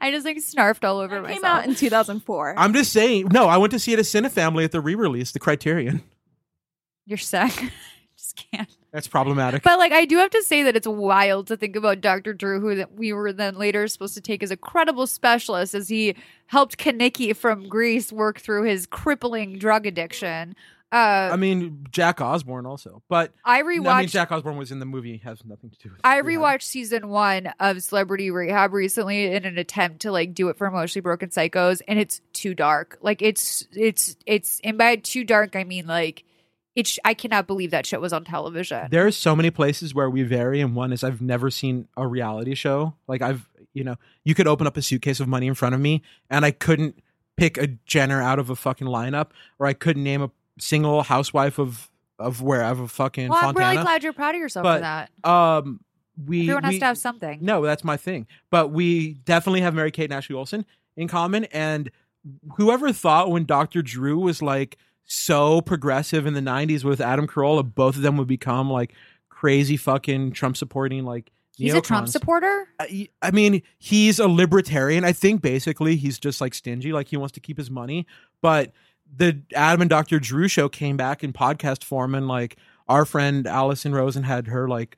I 0.00 0.10
just 0.10 0.24
like 0.26 0.36
snarfed 0.38 0.84
all 0.84 0.98
over 0.98 1.16
that 1.16 1.22
myself. 1.22 1.36
came 1.42 1.44
out 1.44 1.64
in 1.66 1.74
2004. 1.74 2.54
I'm 2.58 2.72
just 2.72 2.92
saying. 2.92 3.28
No, 3.32 3.46
I 3.46 3.56
went 3.56 3.70
to 3.72 3.78
see 3.78 3.92
it 3.92 3.98
at 3.98 4.04
Cinefamily 4.04 4.64
at 4.64 4.72
the 4.72 4.80
re-release, 4.80 5.32
the 5.32 5.38
Criterion. 5.38 6.02
You're 7.06 7.18
sick. 7.18 7.50
just 8.16 8.44
can't. 8.52 8.68
That's 8.92 9.06
problematic. 9.06 9.62
But 9.62 9.78
like, 9.78 9.92
I 9.92 10.04
do 10.04 10.16
have 10.18 10.30
to 10.30 10.42
say 10.42 10.64
that 10.64 10.74
it's 10.76 10.86
wild 10.86 11.46
to 11.48 11.56
think 11.56 11.76
about 11.76 12.00
Dr. 12.00 12.32
Drew, 12.34 12.60
who 12.60 12.74
that 12.76 12.94
we 12.94 13.12
were 13.12 13.32
then 13.32 13.56
later 13.56 13.86
supposed 13.88 14.14
to 14.14 14.20
take 14.20 14.42
as 14.42 14.50
a 14.50 14.56
credible 14.56 15.06
specialist, 15.06 15.74
as 15.74 15.88
he 15.88 16.16
helped 16.46 16.76
Kenickie 16.76 17.36
from 17.36 17.68
Grease 17.68 18.12
work 18.12 18.40
through 18.40 18.64
his 18.64 18.86
crippling 18.86 19.58
drug 19.58 19.86
addiction. 19.86 20.56
Uh, 20.92 21.30
I 21.32 21.36
mean, 21.36 21.86
Jack 21.92 22.20
Osbourne 22.20 22.66
also, 22.66 23.00
but 23.08 23.32
I 23.44 23.60
I 23.60 23.62
rewatched. 23.62 23.98
mean, 24.00 24.08
Jack 24.08 24.32
Osbourne 24.32 24.56
was 24.56 24.72
in 24.72 24.80
the 24.80 24.86
movie. 24.86 25.18
Has 25.18 25.44
nothing 25.44 25.70
to 25.70 25.78
do 25.78 25.90
with. 25.90 26.00
I 26.02 26.18
rehab. 26.18 26.42
rewatched 26.42 26.62
season 26.64 27.10
one 27.10 27.52
of 27.60 27.80
Celebrity 27.80 28.32
Rehab 28.32 28.72
recently 28.72 29.26
in 29.26 29.44
an 29.44 29.56
attempt 29.56 30.00
to 30.02 30.10
like 30.10 30.34
do 30.34 30.48
it 30.48 30.58
for 30.58 30.66
Emotionally 30.66 31.02
Broken 31.02 31.28
Psychos, 31.28 31.80
and 31.86 32.00
it's 32.00 32.20
too 32.32 32.54
dark. 32.56 32.98
Like 33.02 33.22
it's 33.22 33.68
it's 33.70 34.16
it's 34.26 34.60
and 34.64 34.76
by 34.76 34.96
too 34.96 35.22
dark 35.22 35.54
I 35.54 35.62
mean 35.62 35.86
like 35.86 36.24
it's. 36.80 36.98
I 37.04 37.14
cannot 37.14 37.46
believe 37.46 37.70
that 37.70 37.86
shit 37.86 38.00
was 38.00 38.12
on 38.12 38.24
television. 38.24 38.88
There's 38.90 39.16
so 39.16 39.36
many 39.36 39.50
places 39.50 39.94
where 39.94 40.10
we 40.10 40.22
vary, 40.22 40.60
and 40.60 40.74
one 40.74 40.92
is 40.92 41.04
I've 41.04 41.20
never 41.20 41.50
seen 41.50 41.88
a 41.96 42.06
reality 42.06 42.54
show. 42.54 42.94
Like 43.06 43.22
I've, 43.22 43.48
you 43.72 43.84
know, 43.84 43.96
you 44.24 44.34
could 44.34 44.46
open 44.48 44.66
up 44.66 44.76
a 44.76 44.82
suitcase 44.82 45.20
of 45.20 45.28
money 45.28 45.46
in 45.46 45.54
front 45.54 45.74
of 45.74 45.80
me, 45.80 46.02
and 46.28 46.44
I 46.44 46.50
couldn't 46.50 47.00
pick 47.36 47.56
a 47.58 47.68
Jenner 47.86 48.20
out 48.20 48.38
of 48.38 48.50
a 48.50 48.56
fucking 48.56 48.86
lineup, 48.86 49.28
or 49.58 49.66
I 49.66 49.72
couldn't 49.72 50.02
name 50.02 50.22
a 50.22 50.30
single 50.58 51.02
housewife 51.02 51.58
of 51.58 51.88
of 52.18 52.42
wherever 52.42 52.86
fucking 52.86 53.28
well, 53.30 53.48
I'm 53.48 53.54
really 53.54 53.78
glad 53.82 54.02
you're 54.02 54.12
proud 54.12 54.34
of 54.34 54.40
yourself 54.40 54.64
But 54.64 54.76
for 54.76 54.80
that. 54.80 55.10
um, 55.24 55.80
we 56.26 56.42
Everyone 56.42 56.64
has 56.64 56.72
we- 56.74 56.78
to 56.80 56.84
have 56.84 56.98
something. 56.98 57.38
No, 57.40 57.62
that's 57.62 57.82
my 57.82 57.96
thing. 57.96 58.26
But 58.50 58.72
we 58.72 59.14
definitely 59.24 59.62
have 59.62 59.74
Mary 59.74 59.90
Kate 59.90 60.04
and 60.04 60.12
Ashley 60.12 60.36
Olsen 60.36 60.66
in 60.98 61.08
common. 61.08 61.44
And 61.46 61.90
whoever 62.56 62.92
thought 62.92 63.30
when 63.30 63.46
Dr. 63.46 63.80
Drew 63.80 64.18
was 64.18 64.42
like 64.42 64.76
so 65.04 65.60
progressive 65.60 66.26
in 66.26 66.34
the 66.34 66.40
90s 66.40 66.84
with 66.84 67.00
Adam 67.00 67.26
Carolla, 67.26 67.62
both 67.62 67.96
of 67.96 68.02
them 68.02 68.16
would 68.16 68.28
become 68.28 68.70
like 68.70 68.94
crazy 69.28 69.76
fucking 69.76 70.32
Trump 70.32 70.56
supporting 70.56 71.04
like 71.04 71.30
He's 71.56 71.74
a 71.74 71.80
Trump 71.80 72.08
supporter. 72.08 72.68
I 72.78 73.08
I 73.20 73.30
mean, 73.32 73.62
he's 73.78 74.18
a 74.18 74.28
libertarian. 74.28 75.04
I 75.04 75.12
think 75.12 75.42
basically 75.42 75.96
he's 75.96 76.18
just 76.18 76.40
like 76.40 76.54
stingy, 76.54 76.92
like 76.92 77.08
he 77.08 77.18
wants 77.18 77.32
to 77.32 77.40
keep 77.40 77.58
his 77.58 77.70
money. 77.70 78.06
But 78.40 78.72
the 79.14 79.42
Adam 79.54 79.82
and 79.82 79.90
Dr. 79.90 80.18
Drew 80.18 80.48
show 80.48 80.68
came 80.68 80.96
back 80.96 81.22
in 81.22 81.32
podcast 81.32 81.84
form, 81.84 82.14
and 82.14 82.28
like 82.28 82.56
our 82.88 83.04
friend 83.04 83.46
Alison 83.46 83.94
Rosen 83.94 84.22
had 84.22 84.46
her 84.46 84.68
like 84.68 84.96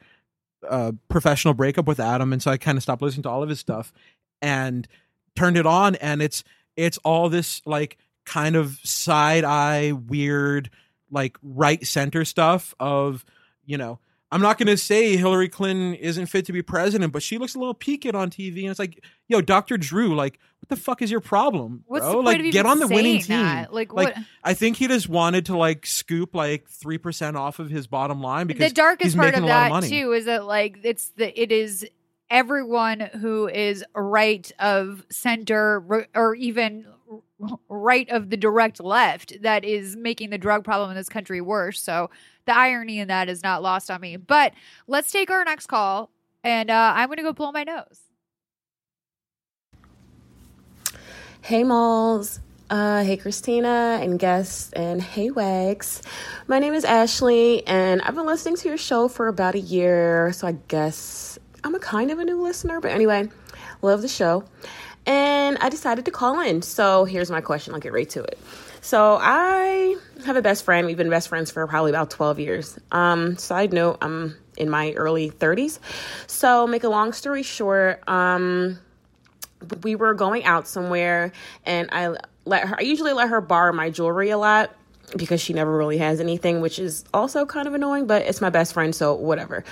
uh, 0.68 0.92
professional 1.08 1.54
breakup 1.54 1.86
with 1.86 1.98
Adam, 1.98 2.32
and 2.32 2.40
so 2.40 2.50
I 2.50 2.58
kind 2.58 2.76
of 2.76 2.82
stopped 2.82 3.02
listening 3.02 3.24
to 3.24 3.30
all 3.30 3.42
of 3.42 3.48
his 3.48 3.58
stuff 3.58 3.92
and 4.40 4.86
turned 5.34 5.56
it 5.56 5.66
on, 5.66 5.96
and 5.96 6.22
it's 6.22 6.44
it's 6.76 6.98
all 6.98 7.28
this 7.28 7.60
like 7.66 7.98
kind 8.24 8.56
of 8.56 8.78
side 8.82 9.44
eye 9.44 9.92
weird 9.92 10.70
like 11.10 11.36
right 11.42 11.86
center 11.86 12.24
stuff 12.24 12.74
of 12.80 13.24
you 13.64 13.76
know 13.76 13.98
I'm 14.32 14.40
not 14.40 14.56
going 14.56 14.68
to 14.68 14.78
say 14.78 15.14
Hillary 15.18 15.50
Clinton 15.50 15.92
isn't 15.92 16.24
fit 16.24 16.46
to 16.46 16.54
be 16.54 16.62
president, 16.62 17.12
but 17.12 17.22
she 17.22 17.36
looks 17.36 17.54
a 17.54 17.58
little 17.58 17.74
peaked 17.74 18.06
on 18.06 18.30
TV, 18.30 18.62
and 18.62 18.70
it's 18.70 18.78
like, 18.78 19.04
yo, 19.28 19.42
Dr. 19.42 19.76
Drew, 19.76 20.14
like, 20.14 20.40
what 20.60 20.70
the 20.70 20.76
fuck 20.76 21.02
is 21.02 21.10
your 21.10 21.20
problem, 21.20 21.84
What's 21.86 22.06
bro? 22.06 22.20
like, 22.20 22.40
get 22.50 22.64
on 22.64 22.78
the 22.78 22.88
winning 22.88 23.20
team. 23.20 23.36
that? 23.36 23.74
Like, 23.74 23.92
Like, 23.92 24.16
what? 24.16 24.24
I 24.42 24.54
think 24.54 24.78
he 24.78 24.88
just 24.88 25.06
wanted 25.06 25.46
to 25.46 25.56
like 25.58 25.84
scoop 25.84 26.34
like 26.34 26.66
three 26.66 26.96
percent 26.96 27.36
off 27.36 27.58
of 27.58 27.68
his 27.68 27.86
bottom 27.86 28.22
line 28.22 28.46
because 28.46 28.70
the 28.70 28.74
darkest 28.74 29.08
he's 29.08 29.14
part 29.16 29.34
of 29.34 29.44
that 29.44 29.70
of 29.70 29.88
too 29.88 30.12
is 30.12 30.24
that 30.24 30.46
like 30.46 30.78
it's 30.82 31.10
the 31.10 31.40
it 31.40 31.52
is 31.52 31.86
everyone 32.30 33.00
who 33.00 33.48
is 33.48 33.84
right 33.94 34.50
of 34.58 35.04
center 35.10 36.06
or 36.14 36.34
even 36.36 36.86
right 37.68 38.08
of 38.10 38.30
the 38.30 38.36
direct 38.36 38.80
left 38.80 39.42
that 39.42 39.64
is 39.64 39.96
making 39.96 40.30
the 40.30 40.38
drug 40.38 40.64
problem 40.64 40.90
in 40.90 40.96
this 40.96 41.08
country 41.08 41.40
worse. 41.40 41.80
So 41.80 42.10
the 42.46 42.56
irony 42.56 42.98
in 42.98 43.08
that 43.08 43.28
is 43.28 43.42
not 43.42 43.62
lost 43.62 43.90
on 43.90 44.00
me. 44.00 44.16
But 44.16 44.52
let's 44.86 45.10
take 45.10 45.30
our 45.30 45.44
next 45.44 45.66
call, 45.66 46.10
and 46.44 46.70
uh, 46.70 46.92
I'm 46.94 47.08
going 47.08 47.18
to 47.18 47.22
go 47.22 47.32
blow 47.32 47.52
my 47.52 47.64
nose. 47.64 48.00
Hey, 51.40 51.64
Malls. 51.64 52.40
Uh, 52.70 53.04
hey, 53.04 53.18
Christina 53.18 53.98
and 54.00 54.18
guests, 54.18 54.72
and 54.72 55.02
hey, 55.02 55.30
Wags. 55.30 56.00
My 56.46 56.58
name 56.58 56.72
is 56.72 56.86
Ashley, 56.86 57.66
and 57.66 58.00
I've 58.00 58.14
been 58.14 58.24
listening 58.24 58.56
to 58.56 58.68
your 58.68 58.78
show 58.78 59.08
for 59.08 59.28
about 59.28 59.54
a 59.54 59.60
year, 59.60 60.32
so 60.32 60.46
I 60.46 60.52
guess 60.68 61.38
I'm 61.64 61.74
a 61.74 61.78
kind 61.78 62.10
of 62.10 62.18
a 62.18 62.24
new 62.24 62.42
listener, 62.42 62.80
but 62.80 62.92
anyway, 62.92 63.28
love 63.82 64.00
the 64.00 64.08
show. 64.08 64.44
And 65.06 65.58
I 65.58 65.68
decided 65.68 66.04
to 66.04 66.10
call 66.10 66.40
in. 66.40 66.62
So 66.62 67.04
here's 67.04 67.30
my 67.30 67.40
question. 67.40 67.74
I'll 67.74 67.80
get 67.80 67.92
right 67.92 68.08
to 68.10 68.22
it. 68.22 68.38
So 68.80 69.18
I 69.20 69.96
have 70.24 70.36
a 70.36 70.42
best 70.42 70.64
friend. 70.64 70.86
We've 70.86 70.96
been 70.96 71.10
best 71.10 71.28
friends 71.28 71.50
for 71.50 71.66
probably 71.66 71.90
about 71.90 72.10
12 72.10 72.40
years. 72.40 72.78
Um, 72.90 73.36
side 73.36 73.72
note, 73.72 73.98
I'm 74.00 74.36
in 74.56 74.70
my 74.70 74.92
early 74.92 75.30
30s. 75.30 75.78
So 76.26 76.66
make 76.66 76.84
a 76.84 76.88
long 76.88 77.12
story 77.12 77.42
short, 77.42 78.06
um, 78.08 78.78
we 79.82 79.94
were 79.94 80.14
going 80.14 80.44
out 80.44 80.66
somewhere 80.66 81.32
and 81.64 81.88
I 81.92 82.16
let 82.44 82.68
her 82.68 82.76
I 82.78 82.82
usually 82.82 83.12
let 83.12 83.28
her 83.28 83.40
borrow 83.40 83.72
my 83.72 83.90
jewelry 83.90 84.30
a 84.30 84.38
lot 84.38 84.74
because 85.16 85.40
she 85.40 85.52
never 85.52 85.76
really 85.76 85.98
has 85.98 86.20
anything, 86.20 86.60
which 86.60 86.78
is 86.78 87.04
also 87.12 87.44
kind 87.44 87.68
of 87.68 87.74
annoying, 87.74 88.06
but 88.06 88.22
it's 88.22 88.40
my 88.40 88.50
best 88.50 88.72
friend, 88.72 88.94
so 88.94 89.14
whatever. 89.14 89.62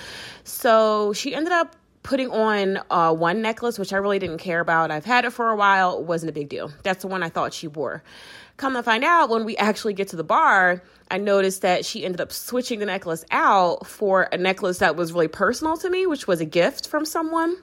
So 0.45 1.13
she 1.13 1.35
ended 1.35 1.53
up 1.53 1.77
putting 2.03 2.31
on 2.31 2.81
uh, 2.91 3.13
one 3.15 3.43
necklace, 3.43 3.79
which 3.79 3.93
I 3.93 3.97
really 3.97 4.19
didn't 4.19 4.39
care 4.39 4.61
about. 4.61 4.91
I've 4.91 5.05
had 5.05 5.25
it 5.25 5.33
for 5.33 5.51
a 5.51 5.57
while, 5.57 6.03
wasn't 6.03 6.31
a 6.31 6.33
big 6.33 6.49
deal. 6.49 6.73
That's 6.83 7.03
the 7.03 7.09
one 7.09 7.23
I 7.23 7.29
thought 7.29 7.53
she 7.53 7.69
wore. 7.69 8.03
Come 8.57 8.75
to 8.75 8.83
find 8.83 9.05
out, 9.05 9.31
when 9.31 9.45
we 9.45 9.57
actually 9.57 9.95
get 9.95 10.09
to 10.09 10.17
the 10.17 10.25
bar, 10.25 10.83
I 11.11 11.19
noticed 11.19 11.63
that 11.63 11.85
she 11.85 12.05
ended 12.05 12.21
up 12.21 12.33
switching 12.33 12.79
the 12.79 12.87
necklace 12.87 13.25
out 13.31 13.87
for 13.87 14.29
a 14.33 14.37
necklace 14.37 14.79
that 14.79 14.97
was 14.97 15.13
really 15.13 15.29
personal 15.29 15.77
to 15.79 15.91
me, 15.91 16.07
which 16.07 16.27
was 16.27 16.41
a 16.41 16.45
gift 16.45 16.87
from 16.87 17.05
someone 17.05 17.57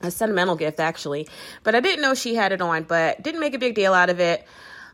a 0.00 0.10
sentimental 0.10 0.56
gift 0.56 0.80
actually 0.80 1.28
but 1.62 1.74
i 1.74 1.80
didn't 1.80 2.02
know 2.02 2.14
she 2.14 2.34
had 2.34 2.52
it 2.52 2.60
on 2.60 2.82
but 2.82 3.22
didn't 3.22 3.40
make 3.40 3.54
a 3.54 3.58
big 3.58 3.74
deal 3.74 3.94
out 3.94 4.10
of 4.10 4.20
it 4.20 4.46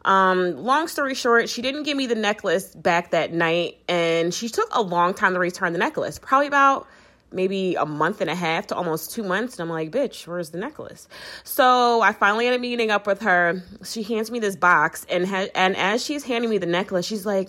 um 0.04 0.56
long 0.56 0.88
story 0.88 1.14
short 1.14 1.48
she 1.48 1.62
didn't 1.62 1.82
give 1.82 1.96
me 1.96 2.06
the 2.06 2.14
necklace 2.14 2.74
back 2.74 3.10
that 3.10 3.32
night 3.32 3.78
and 3.88 4.32
she 4.32 4.48
took 4.48 4.68
a 4.72 4.82
long 4.82 5.14
time 5.14 5.34
to 5.34 5.38
return 5.38 5.72
the 5.72 5.78
necklace 5.78 6.18
probably 6.18 6.46
about 6.46 6.86
maybe 7.32 7.74
a 7.74 7.86
month 7.86 8.20
and 8.20 8.30
a 8.30 8.34
half 8.34 8.66
to 8.66 8.74
almost 8.74 9.12
two 9.12 9.22
months 9.22 9.58
and 9.58 9.62
i'm 9.62 9.70
like 9.72 9.90
bitch 9.90 10.26
where's 10.26 10.50
the 10.50 10.58
necklace 10.58 11.08
so 11.44 12.00
i 12.00 12.12
finally 12.12 12.46
end 12.46 12.54
up 12.54 12.60
meeting 12.60 12.90
up 12.90 13.06
with 13.06 13.20
her 13.20 13.62
she 13.84 14.02
hands 14.02 14.30
me 14.30 14.38
this 14.38 14.56
box 14.56 15.06
and 15.08 15.26
ha- 15.26 15.48
and 15.54 15.76
as 15.76 16.04
she's 16.04 16.24
handing 16.24 16.50
me 16.50 16.58
the 16.58 16.66
necklace 16.66 17.06
she's 17.06 17.26
like 17.26 17.48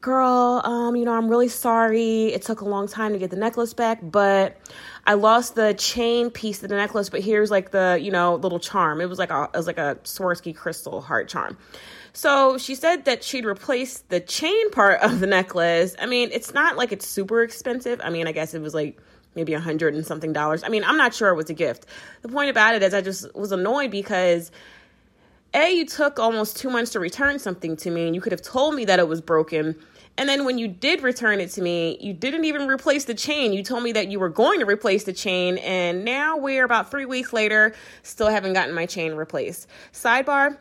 girl, 0.00 0.60
um, 0.64 0.96
you 0.96 1.04
know, 1.04 1.12
I'm 1.12 1.28
really 1.28 1.48
sorry. 1.48 2.26
It 2.26 2.42
took 2.42 2.60
a 2.60 2.64
long 2.64 2.88
time 2.88 3.12
to 3.12 3.18
get 3.18 3.30
the 3.30 3.36
necklace 3.36 3.74
back, 3.74 3.98
but 4.02 4.56
I 5.06 5.14
lost 5.14 5.54
the 5.54 5.74
chain 5.74 6.30
piece 6.30 6.62
of 6.62 6.68
the 6.68 6.76
necklace, 6.76 7.08
but 7.08 7.20
here's 7.20 7.50
like 7.50 7.70
the, 7.70 7.98
you 8.00 8.10
know, 8.10 8.36
little 8.36 8.60
charm. 8.60 9.00
It 9.00 9.06
was 9.06 9.18
like 9.18 9.30
a 9.30 9.44
it 9.52 9.56
was 9.56 9.66
like 9.66 9.78
a 9.78 9.98
Swarovski 10.04 10.54
crystal 10.54 11.00
heart 11.00 11.28
charm. 11.28 11.56
So 12.12 12.58
she 12.58 12.74
said 12.74 13.04
that 13.04 13.22
she'd 13.22 13.44
replace 13.44 13.98
the 14.08 14.20
chain 14.20 14.70
part 14.70 15.00
of 15.00 15.20
the 15.20 15.26
necklace. 15.26 15.94
I 16.00 16.06
mean, 16.06 16.30
it's 16.32 16.54
not 16.54 16.76
like 16.76 16.92
it's 16.92 17.06
super 17.06 17.42
expensive. 17.42 18.00
I 18.02 18.10
mean, 18.10 18.26
I 18.26 18.32
guess 18.32 18.54
it 18.54 18.62
was 18.62 18.74
like 18.74 18.98
maybe 19.34 19.54
a 19.54 19.60
hundred 19.60 19.94
and 19.94 20.04
something 20.04 20.32
dollars. 20.32 20.64
I 20.64 20.68
mean, 20.68 20.84
I'm 20.84 20.96
not 20.96 21.14
sure 21.14 21.28
it 21.28 21.36
was 21.36 21.50
a 21.50 21.54
gift. 21.54 21.86
The 22.22 22.28
point 22.28 22.50
about 22.50 22.74
it 22.74 22.82
is 22.82 22.94
I 22.94 23.00
just 23.00 23.34
was 23.34 23.52
annoyed 23.52 23.90
because 23.90 24.50
a, 25.54 25.74
you 25.74 25.86
took 25.86 26.18
almost 26.18 26.58
two 26.58 26.70
months 26.70 26.92
to 26.92 27.00
return 27.00 27.38
something 27.38 27.76
to 27.78 27.90
me, 27.90 28.06
and 28.06 28.14
you 28.14 28.20
could 28.20 28.32
have 28.32 28.42
told 28.42 28.74
me 28.74 28.84
that 28.84 28.98
it 28.98 29.08
was 29.08 29.20
broken. 29.20 29.76
And 30.18 30.28
then 30.28 30.44
when 30.44 30.58
you 30.58 30.66
did 30.66 31.02
return 31.02 31.40
it 31.40 31.50
to 31.50 31.62
me, 31.62 31.96
you 32.00 32.12
didn't 32.12 32.44
even 32.44 32.66
replace 32.66 33.04
the 33.04 33.14
chain. 33.14 33.52
You 33.52 33.62
told 33.62 33.84
me 33.84 33.92
that 33.92 34.08
you 34.08 34.18
were 34.18 34.28
going 34.28 34.58
to 34.58 34.66
replace 34.66 35.04
the 35.04 35.12
chain, 35.12 35.58
and 35.58 36.04
now 36.04 36.36
we're 36.36 36.64
about 36.64 36.90
three 36.90 37.06
weeks 37.06 37.32
later, 37.32 37.74
still 38.02 38.28
haven't 38.28 38.52
gotten 38.52 38.74
my 38.74 38.86
chain 38.86 39.14
replaced. 39.14 39.68
Sidebar. 39.92 40.58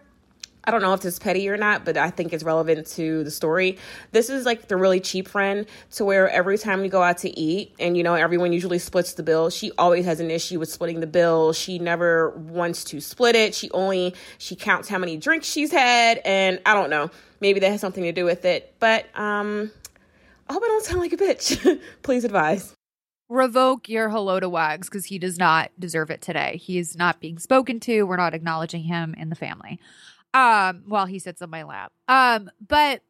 I 0.67 0.71
don't 0.71 0.81
know 0.81 0.93
if 0.93 0.99
this 0.99 1.13
is 1.13 1.19
petty 1.19 1.47
or 1.47 1.55
not, 1.55 1.85
but 1.85 1.95
I 1.95 2.09
think 2.09 2.33
it's 2.33 2.43
relevant 2.43 2.87
to 2.87 3.23
the 3.23 3.31
story. 3.31 3.77
This 4.11 4.29
is 4.29 4.45
like 4.45 4.67
the 4.67 4.75
really 4.75 4.99
cheap 4.99 5.29
friend 5.29 5.65
to 5.91 6.03
where 6.03 6.29
every 6.29 6.57
time 6.57 6.81
we 6.81 6.89
go 6.89 7.01
out 7.01 7.19
to 7.19 7.39
eat 7.39 7.73
and 7.79 7.95
you 7.95 8.03
know 8.03 8.15
everyone 8.15 8.51
usually 8.51 8.77
splits 8.77 9.13
the 9.13 9.23
bill, 9.23 9.49
she 9.49 9.71
always 9.77 10.03
has 10.03 10.19
an 10.19 10.29
issue 10.29 10.59
with 10.59 10.67
splitting 10.67 10.99
the 10.99 11.07
bill. 11.07 11.53
She 11.53 11.79
never 11.79 12.31
wants 12.31 12.83
to 12.85 12.99
split 12.99 13.37
it. 13.37 13.55
She 13.55 13.71
only 13.71 14.13
she 14.39 14.57
counts 14.57 14.89
how 14.89 14.97
many 14.97 15.15
drinks 15.15 15.47
she's 15.47 15.71
had 15.71 16.19
and 16.25 16.59
I 16.65 16.73
don't 16.73 16.89
know. 16.89 17.11
Maybe 17.39 17.61
that 17.61 17.71
has 17.71 17.79
something 17.79 18.03
to 18.03 18.11
do 18.11 18.25
with 18.25 18.43
it. 18.43 18.75
But 18.79 19.05
um 19.17 19.71
I 20.49 20.53
hope 20.53 20.63
I 20.63 20.67
don't 20.67 20.83
sound 20.83 20.99
like 20.99 21.13
a 21.13 21.17
bitch. 21.17 21.79
Please 22.03 22.25
advise. 22.25 22.73
Revoke 23.29 23.89
your 23.89 24.09
hello 24.09 24.39
to 24.39 24.47
Wags 24.47 24.87
because 24.87 25.05
he 25.05 25.19
does 25.19 25.37
not 25.37 25.69
deserve 25.77 26.09
it 26.09 26.21
today. 26.21 26.55
He 26.63 26.77
is 26.77 26.95
not 26.95 27.19
being 27.19 27.39
spoken 27.39 27.81
to. 27.81 28.03
We're 28.03 28.15
not 28.15 28.33
acknowledging 28.33 28.83
him 28.83 29.13
in 29.17 29.29
the 29.29 29.35
family. 29.35 29.81
Um, 30.37 30.83
while 30.85 31.07
he 31.07 31.17
sits 31.17 31.41
on 31.41 31.49
my 31.49 31.63
lap. 31.63 31.91
Um, 32.07 32.51
but 32.67 33.01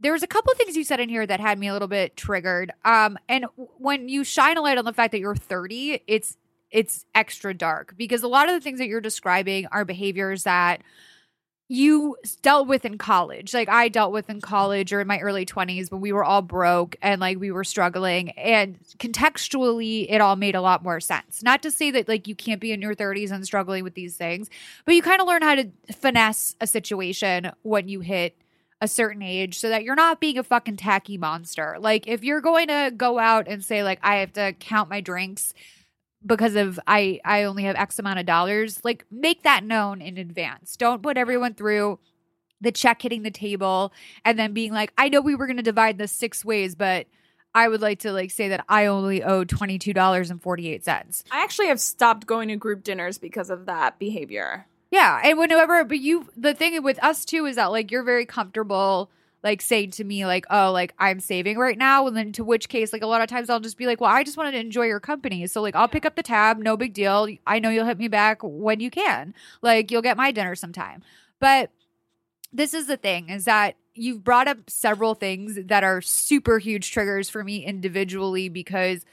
there 0.00 0.12
was 0.12 0.22
a 0.22 0.26
couple 0.26 0.50
of 0.50 0.58
things 0.58 0.76
you 0.76 0.82
said 0.82 0.98
in 0.98 1.08
here 1.08 1.24
that 1.24 1.38
had 1.38 1.58
me 1.58 1.68
a 1.68 1.72
little 1.72 1.86
bit 1.86 2.16
triggered. 2.16 2.72
Um, 2.84 3.18
and 3.28 3.46
when 3.54 4.08
you 4.08 4.24
shine 4.24 4.56
a 4.56 4.60
light 4.60 4.78
on 4.78 4.84
the 4.84 4.92
fact 4.92 5.12
that 5.12 5.20
you're 5.20 5.36
30, 5.36 6.02
it's 6.06 6.36
it's 6.70 7.04
extra 7.14 7.52
dark 7.52 7.94
because 7.96 8.22
a 8.22 8.28
lot 8.28 8.48
of 8.48 8.54
the 8.54 8.60
things 8.60 8.78
that 8.78 8.88
you're 8.88 9.00
describing 9.00 9.66
are 9.66 9.84
behaviors 9.84 10.44
that 10.44 10.82
you 11.70 12.16
dealt 12.42 12.66
with 12.66 12.84
in 12.84 12.98
college. 12.98 13.54
Like 13.54 13.68
I 13.68 13.88
dealt 13.88 14.10
with 14.12 14.28
in 14.28 14.40
college 14.40 14.92
or 14.92 15.00
in 15.00 15.06
my 15.06 15.20
early 15.20 15.46
20s 15.46 15.88
when 15.92 16.00
we 16.00 16.12
were 16.12 16.24
all 16.24 16.42
broke 16.42 16.96
and 17.00 17.20
like 17.20 17.38
we 17.38 17.52
were 17.52 17.62
struggling 17.62 18.30
and 18.30 18.76
contextually 18.98 20.04
it 20.08 20.20
all 20.20 20.34
made 20.34 20.56
a 20.56 20.60
lot 20.60 20.82
more 20.82 20.98
sense. 20.98 21.44
Not 21.44 21.62
to 21.62 21.70
say 21.70 21.92
that 21.92 22.08
like 22.08 22.26
you 22.26 22.34
can't 22.34 22.60
be 22.60 22.72
in 22.72 22.82
your 22.82 22.96
30s 22.96 23.30
and 23.30 23.44
struggling 23.44 23.84
with 23.84 23.94
these 23.94 24.16
things, 24.16 24.50
but 24.84 24.96
you 24.96 25.02
kind 25.02 25.20
of 25.20 25.28
learn 25.28 25.42
how 25.42 25.54
to 25.54 25.70
finesse 25.92 26.56
a 26.60 26.66
situation 26.66 27.52
when 27.62 27.86
you 27.86 28.00
hit 28.00 28.36
a 28.80 28.88
certain 28.88 29.22
age 29.22 29.56
so 29.56 29.68
that 29.68 29.84
you're 29.84 29.94
not 29.94 30.18
being 30.18 30.38
a 30.38 30.42
fucking 30.42 30.76
tacky 30.76 31.18
monster. 31.18 31.76
Like 31.78 32.08
if 32.08 32.24
you're 32.24 32.40
going 32.40 32.66
to 32.66 32.90
go 32.96 33.20
out 33.20 33.46
and 33.46 33.64
say 33.64 33.84
like 33.84 34.00
I 34.02 34.16
have 34.16 34.32
to 34.32 34.54
count 34.54 34.90
my 34.90 35.00
drinks 35.00 35.54
because 36.24 36.54
of 36.56 36.78
I 36.86 37.20
I 37.24 37.44
only 37.44 37.64
have 37.64 37.76
X 37.76 37.98
amount 37.98 38.18
of 38.18 38.26
dollars, 38.26 38.80
like 38.84 39.04
make 39.10 39.42
that 39.42 39.64
known 39.64 40.00
in 40.00 40.18
advance. 40.18 40.76
Don't 40.76 41.02
put 41.02 41.16
everyone 41.16 41.54
through 41.54 41.98
the 42.60 42.72
check 42.72 43.00
hitting 43.02 43.22
the 43.22 43.30
table 43.30 43.92
and 44.24 44.38
then 44.38 44.52
being 44.52 44.72
like, 44.72 44.92
I 44.98 45.08
know 45.08 45.20
we 45.20 45.34
were 45.34 45.46
gonna 45.46 45.62
divide 45.62 45.98
this 45.98 46.12
six 46.12 46.44
ways, 46.44 46.74
but 46.74 47.06
I 47.54 47.68
would 47.68 47.80
like 47.80 48.00
to 48.00 48.12
like 48.12 48.30
say 48.30 48.48
that 48.48 48.64
I 48.68 48.86
only 48.86 49.22
owe 49.22 49.44
twenty 49.44 49.78
two 49.78 49.92
dollars 49.92 50.30
and 50.30 50.42
forty 50.42 50.68
eight 50.68 50.84
cents. 50.84 51.24
I 51.30 51.42
actually 51.42 51.68
have 51.68 51.80
stopped 51.80 52.26
going 52.26 52.48
to 52.48 52.56
group 52.56 52.84
dinners 52.84 53.18
because 53.18 53.50
of 53.50 53.66
that 53.66 53.98
behavior. 53.98 54.66
Yeah, 54.90 55.20
and 55.22 55.38
whenever, 55.38 55.84
but 55.84 56.00
you, 56.00 56.26
the 56.36 56.52
thing 56.52 56.82
with 56.82 57.02
us 57.02 57.24
too 57.24 57.46
is 57.46 57.56
that 57.56 57.66
like 57.66 57.90
you're 57.90 58.02
very 58.02 58.26
comfortable 58.26 59.10
like 59.42 59.62
saying 59.62 59.90
to 59.90 60.04
me 60.04 60.26
like 60.26 60.44
oh 60.50 60.70
like 60.72 60.94
i'm 60.98 61.20
saving 61.20 61.58
right 61.58 61.78
now 61.78 62.06
and 62.06 62.16
then 62.16 62.32
to 62.32 62.44
which 62.44 62.68
case 62.68 62.92
like 62.92 63.02
a 63.02 63.06
lot 63.06 63.22
of 63.22 63.28
times 63.28 63.48
i'll 63.48 63.60
just 63.60 63.78
be 63.78 63.86
like 63.86 64.00
well 64.00 64.10
i 64.10 64.22
just 64.22 64.36
wanted 64.36 64.52
to 64.52 64.58
enjoy 64.58 64.84
your 64.84 65.00
company 65.00 65.46
so 65.46 65.62
like 65.62 65.74
i'll 65.74 65.88
pick 65.88 66.04
up 66.04 66.14
the 66.14 66.22
tab 66.22 66.58
no 66.58 66.76
big 66.76 66.94
deal. 66.94 67.28
I 67.46 67.58
know 67.58 67.70
you'll 67.70 67.86
hit 67.86 67.98
me 67.98 68.08
back 68.08 68.40
when 68.42 68.80
you 68.80 68.90
can. 68.90 69.34
Like 69.62 69.90
you'll 69.90 70.02
get 70.02 70.16
my 70.16 70.32
dinner 70.32 70.54
sometime. 70.54 71.02
But 71.38 71.70
this 72.52 72.74
is 72.74 72.86
the 72.86 72.96
thing 72.96 73.28
is 73.28 73.44
that 73.44 73.76
you've 73.94 74.24
brought 74.24 74.48
up 74.48 74.68
several 74.68 75.14
things 75.14 75.58
that 75.66 75.84
are 75.84 76.00
super 76.00 76.58
huge 76.58 76.90
triggers 76.90 77.28
for 77.28 77.44
me 77.44 77.64
individually 77.64 78.48
because 78.48 79.04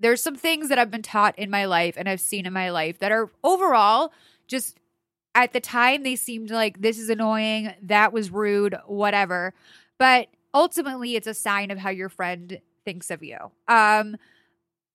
there's 0.00 0.22
some 0.22 0.36
things 0.36 0.68
that 0.68 0.78
I've 0.78 0.90
been 0.90 1.02
taught 1.02 1.38
in 1.38 1.50
my 1.50 1.66
life 1.66 1.94
and 1.96 2.08
I've 2.08 2.20
seen 2.20 2.46
in 2.46 2.52
my 2.52 2.70
life 2.70 2.98
that 2.98 3.12
are 3.12 3.30
overall 3.42 4.12
just 4.46 4.78
at 5.34 5.52
the 5.52 5.60
time 5.60 6.02
they 6.02 6.16
seemed 6.16 6.50
like 6.50 6.80
this 6.80 6.98
is 6.98 7.08
annoying, 7.08 7.72
that 7.82 8.12
was 8.12 8.30
rude, 8.30 8.76
whatever. 8.86 9.54
But 9.98 10.28
ultimately 10.52 11.16
it's 11.16 11.26
a 11.26 11.34
sign 11.34 11.70
of 11.70 11.78
how 11.78 11.90
your 11.90 12.08
friend 12.08 12.60
thinks 12.84 13.10
of 13.10 13.22
you. 13.22 13.38
Um 13.68 14.16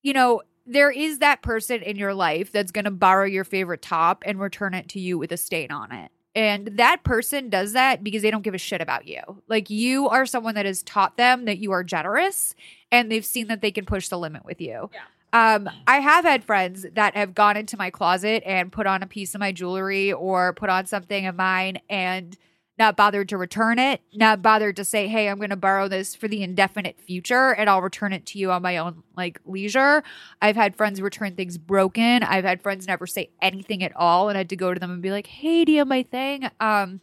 you 0.01 0.13
know, 0.13 0.41
there 0.65 0.91
is 0.91 1.19
that 1.19 1.41
person 1.41 1.81
in 1.81 1.97
your 1.97 2.13
life 2.13 2.51
that's 2.51 2.71
going 2.71 2.85
to 2.85 2.91
borrow 2.91 3.25
your 3.25 3.43
favorite 3.43 3.81
top 3.81 4.23
and 4.25 4.39
return 4.39 4.73
it 4.73 4.87
to 4.89 4.99
you 4.99 5.17
with 5.17 5.31
a 5.31 5.37
stain 5.37 5.71
on 5.71 5.91
it. 5.91 6.11
And 6.35 6.67
that 6.77 7.03
person 7.03 7.49
does 7.49 7.73
that 7.73 8.03
because 8.03 8.21
they 8.21 8.31
don't 8.31 8.43
give 8.43 8.53
a 8.53 8.59
shit 8.59 8.79
about 8.79 9.07
you. 9.07 9.21
Like 9.47 9.69
you 9.69 10.07
are 10.07 10.25
someone 10.25 10.55
that 10.55 10.65
has 10.65 10.83
taught 10.83 11.17
them 11.17 11.45
that 11.45 11.57
you 11.57 11.71
are 11.71 11.83
generous 11.83 12.55
and 12.91 13.11
they've 13.11 13.25
seen 13.25 13.47
that 13.47 13.61
they 13.61 13.71
can 13.71 13.85
push 13.85 14.09
the 14.09 14.17
limit 14.19 14.45
with 14.45 14.61
you. 14.61 14.89
Yeah. 14.93 15.01
Um, 15.31 15.69
I 15.87 15.99
have 15.99 16.25
had 16.25 16.43
friends 16.43 16.85
that 16.93 17.15
have 17.15 17.35
gone 17.35 17.55
into 17.55 17.77
my 17.77 17.89
closet 17.89 18.43
and 18.45 18.71
put 18.71 18.87
on 18.87 19.03
a 19.03 19.07
piece 19.07 19.35
of 19.35 19.39
my 19.39 19.51
jewelry 19.51 20.11
or 20.11 20.53
put 20.53 20.69
on 20.69 20.85
something 20.87 21.27
of 21.27 21.35
mine 21.35 21.79
and 21.89 22.35
not 22.79 22.95
bothered 22.95 23.27
to 23.29 23.37
return 23.37 23.77
it, 23.77 24.01
not 24.13 24.41
bothered 24.41 24.77
to 24.77 24.85
say, 24.85 25.07
"Hey, 25.07 25.27
I'm 25.27 25.37
going 25.37 25.49
to 25.49 25.57
borrow 25.57 25.89
this 25.89 26.15
for 26.15 26.29
the 26.29 26.41
indefinite 26.41 26.99
future 26.99 27.53
and 27.53 27.69
I'll 27.69 27.81
return 27.81 28.13
it 28.13 28.25
to 28.27 28.39
you 28.39 28.51
on 28.51 28.61
my 28.61 28.77
own 28.77 29.03
like 29.17 29.39
leisure." 29.45 30.01
I've 30.41 30.55
had 30.55 30.75
friends 30.75 31.01
return 31.01 31.35
things 31.35 31.57
broken. 31.57 32.23
I've 32.23 32.45
had 32.45 32.61
friends 32.61 32.87
never 32.87 33.05
say 33.05 33.31
anything 33.41 33.83
at 33.83 33.95
all 33.95 34.29
and 34.29 34.37
I 34.37 34.39
had 34.39 34.49
to 34.49 34.55
go 34.55 34.73
to 34.73 34.79
them 34.79 34.91
and 34.91 35.01
be 35.01 35.11
like, 35.11 35.27
"Hey, 35.27 35.65
do 35.65 35.73
you 35.73 35.79
have 35.79 35.87
my 35.87 36.03
thing?" 36.03 36.49
Um 36.59 37.01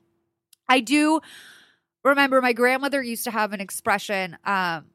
I 0.69 0.81
do 0.81 1.21
remember 2.03 2.41
my 2.41 2.55
grandmother 2.55 3.03
used 3.03 3.25
to 3.25 3.31
have 3.31 3.53
an 3.53 3.61
expression 3.61 4.39
um 4.45 4.87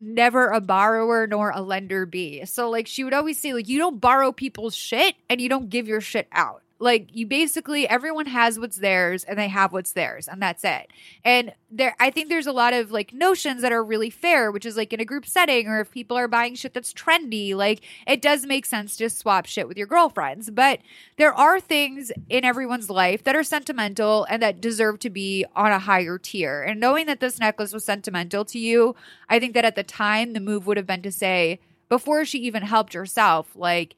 never 0.00 0.48
a 0.48 0.60
borrower 0.60 1.26
nor 1.26 1.50
a 1.50 1.60
lender 1.60 2.06
be. 2.06 2.44
So 2.44 2.70
like 2.70 2.86
she 2.86 3.04
would 3.04 3.14
always 3.14 3.38
say 3.38 3.52
like 3.52 3.68
you 3.68 3.78
don't 3.78 4.00
borrow 4.00 4.32
people's 4.32 4.74
shit 4.74 5.16
and 5.28 5.40
you 5.40 5.48
don't 5.48 5.68
give 5.68 5.88
your 5.88 6.00
shit 6.00 6.28
out. 6.32 6.62
Like 6.80 7.08
you 7.12 7.26
basically 7.26 7.88
everyone 7.88 8.26
has 8.26 8.58
what's 8.58 8.76
theirs 8.76 9.24
and 9.24 9.38
they 9.38 9.48
have 9.48 9.72
what's 9.72 9.92
theirs 9.92 10.28
and 10.28 10.40
that's 10.40 10.62
it. 10.64 10.90
And 11.24 11.52
there 11.70 11.96
I 11.98 12.10
think 12.10 12.28
there's 12.28 12.46
a 12.46 12.52
lot 12.52 12.72
of 12.72 12.92
like 12.92 13.12
notions 13.12 13.62
that 13.62 13.72
are 13.72 13.82
really 13.82 14.10
fair, 14.10 14.52
which 14.52 14.64
is 14.64 14.76
like 14.76 14.92
in 14.92 15.00
a 15.00 15.04
group 15.04 15.26
setting 15.26 15.66
or 15.66 15.80
if 15.80 15.90
people 15.90 16.16
are 16.16 16.28
buying 16.28 16.54
shit 16.54 16.74
that's 16.74 16.92
trendy, 16.92 17.54
like 17.54 17.80
it 18.06 18.22
does 18.22 18.46
make 18.46 18.64
sense 18.64 18.96
to 18.96 19.10
swap 19.10 19.46
shit 19.46 19.66
with 19.66 19.76
your 19.76 19.88
girlfriends. 19.88 20.50
But 20.50 20.80
there 21.16 21.34
are 21.34 21.58
things 21.58 22.12
in 22.28 22.44
everyone's 22.44 22.90
life 22.90 23.24
that 23.24 23.34
are 23.34 23.42
sentimental 23.42 24.24
and 24.30 24.40
that 24.42 24.60
deserve 24.60 25.00
to 25.00 25.10
be 25.10 25.44
on 25.56 25.72
a 25.72 25.80
higher 25.80 26.16
tier. 26.16 26.62
And 26.62 26.78
knowing 26.78 27.06
that 27.06 27.20
this 27.20 27.40
necklace 27.40 27.72
was 27.72 27.84
sentimental 27.84 28.44
to 28.46 28.58
you, 28.58 28.94
I 29.28 29.40
think 29.40 29.54
that 29.54 29.64
at 29.64 29.74
the 29.74 29.82
time 29.82 30.32
the 30.32 30.40
move 30.40 30.66
would 30.66 30.76
have 30.76 30.86
been 30.86 31.02
to 31.02 31.12
say 31.12 31.58
before 31.88 32.24
she 32.24 32.38
even 32.40 32.62
helped 32.62 32.92
herself, 32.92 33.56
like 33.56 33.96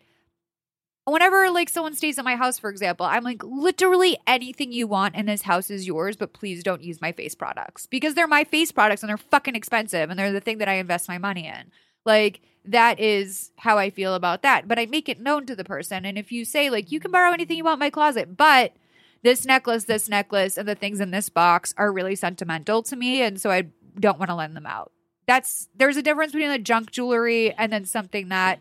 whenever 1.11 1.51
like 1.51 1.69
someone 1.69 1.95
stays 1.95 2.19
at 2.19 2.25
my 2.25 2.37
house 2.37 2.59
for 2.59 2.71
example 2.71 3.07
i'm 3.07 3.25
like 3.25 3.43
literally 3.45 4.19
anything 4.27 4.73
you 4.73 4.87
want 4.87 5.15
in 5.15 5.27
this 5.27 5.43
house 5.43 5.71
is 5.71 5.87
yours 5.87 6.17
but 6.17 6.33
please 6.33 6.63
don't 6.63 6.83
use 6.83 7.01
my 7.01 7.13
face 7.13 7.35
products 7.35 7.87
because 7.87 8.15
they're 8.15 8.27
my 8.27 8.45
face 8.45 8.73
products 8.73 9.03
and 9.03 9.11
they're 9.11 9.17
fucking 9.17 9.57
expensive 9.57 10.11
and 10.11 10.19
they're 10.19 10.33
the 10.33 10.41
thing 10.41 10.59
that 10.59 10.69
i 10.69 10.75
invest 10.75 11.09
my 11.09 11.19
money 11.19 11.47
in. 11.47 11.71
Like 12.05 12.41
that 12.65 12.99
is 12.99 13.53
how 13.57 13.79
i 13.79 13.91
feel 13.91 14.15
about 14.15 14.43
that 14.43 14.69
but 14.69 14.79
i 14.79 14.87
make 14.87 15.09
it 15.09 15.21
known 15.21 15.47
to 15.47 15.57
the 15.57 15.65
person. 15.65 16.05
And 16.05 16.19
if 16.19 16.33
you 16.33 16.45
say 16.45 16.71
like 16.71 16.91
you 16.91 17.01
can 17.01 17.11
borrow 17.11 17.33
anything 17.33 17.57
you 17.57 17.65
want 17.65 17.81
my 17.81 17.91
closet 17.91 18.37
but 18.37 18.73
this 19.23 19.45
necklace 19.45 19.85
this 19.85 20.09
necklace 20.09 20.57
and 20.57 20.69
the 20.69 20.75
things 20.75 21.01
in 21.01 21.11
this 21.11 21.29
box 21.29 21.75
are 21.77 21.93
really 21.93 22.15
sentimental 22.15 22.83
to 22.85 22.97
me 22.97 23.23
and 23.23 23.41
so 23.41 23.51
i 23.51 23.67
don't 23.99 24.19
want 24.19 24.31
to 24.31 24.35
lend 24.35 24.57
them 24.57 24.67
out. 24.67 24.93
That's 25.27 25.69
there's 25.77 25.97
a 25.97 26.03
difference 26.03 26.33
between 26.33 26.51
like 26.51 26.63
junk 26.63 26.91
jewelry 26.91 27.53
and 27.53 27.73
then 27.73 27.85
something 27.85 28.29
that 28.29 28.59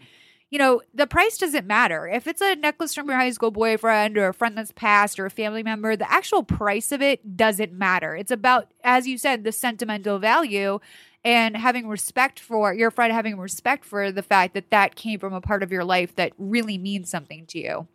you 0.49 0.57
know, 0.57 0.81
the 0.93 1.05
price 1.05 1.37
doesn't 1.37 1.67
matter. 1.67 2.07
If 2.07 2.25
it's 2.25 2.41
a 2.41 2.55
necklace 2.55 2.95
from 2.95 3.07
your 3.07 3.17
high 3.17 3.29
school 3.29 3.51
boyfriend 3.51 4.17
or 4.17 4.29
a 4.29 4.33
friend 4.33 4.57
that's 4.57 4.71
passed 4.71 5.19
or 5.19 5.27
a 5.27 5.31
family 5.31 5.61
member, 5.61 5.95
the 5.95 6.11
actual 6.11 6.43
price 6.43 6.91
of 6.91 7.01
it 7.01 7.37
doesn't 7.37 7.71
matter. 7.71 8.15
It's 8.15 8.31
about, 8.31 8.71
as 8.83 9.07
you 9.07 9.17
said, 9.17 9.43
the 9.43 9.51
sentimental 9.51 10.17
value 10.17 10.79
and 11.23 11.55
having 11.55 11.87
respect 11.87 12.39
for 12.39 12.73
your 12.73 12.89
friend, 12.89 13.13
having 13.13 13.37
respect 13.37 13.85
for 13.85 14.11
the 14.11 14.23
fact 14.23 14.55
that 14.55 14.71
that 14.71 14.95
came 14.95 15.19
from 15.19 15.33
a 15.33 15.41
part 15.41 15.61
of 15.61 15.71
your 15.71 15.83
life 15.83 16.15
that 16.15 16.33
really 16.37 16.77
means 16.77 17.09
something 17.09 17.45
to 17.47 17.59
you. 17.59 17.87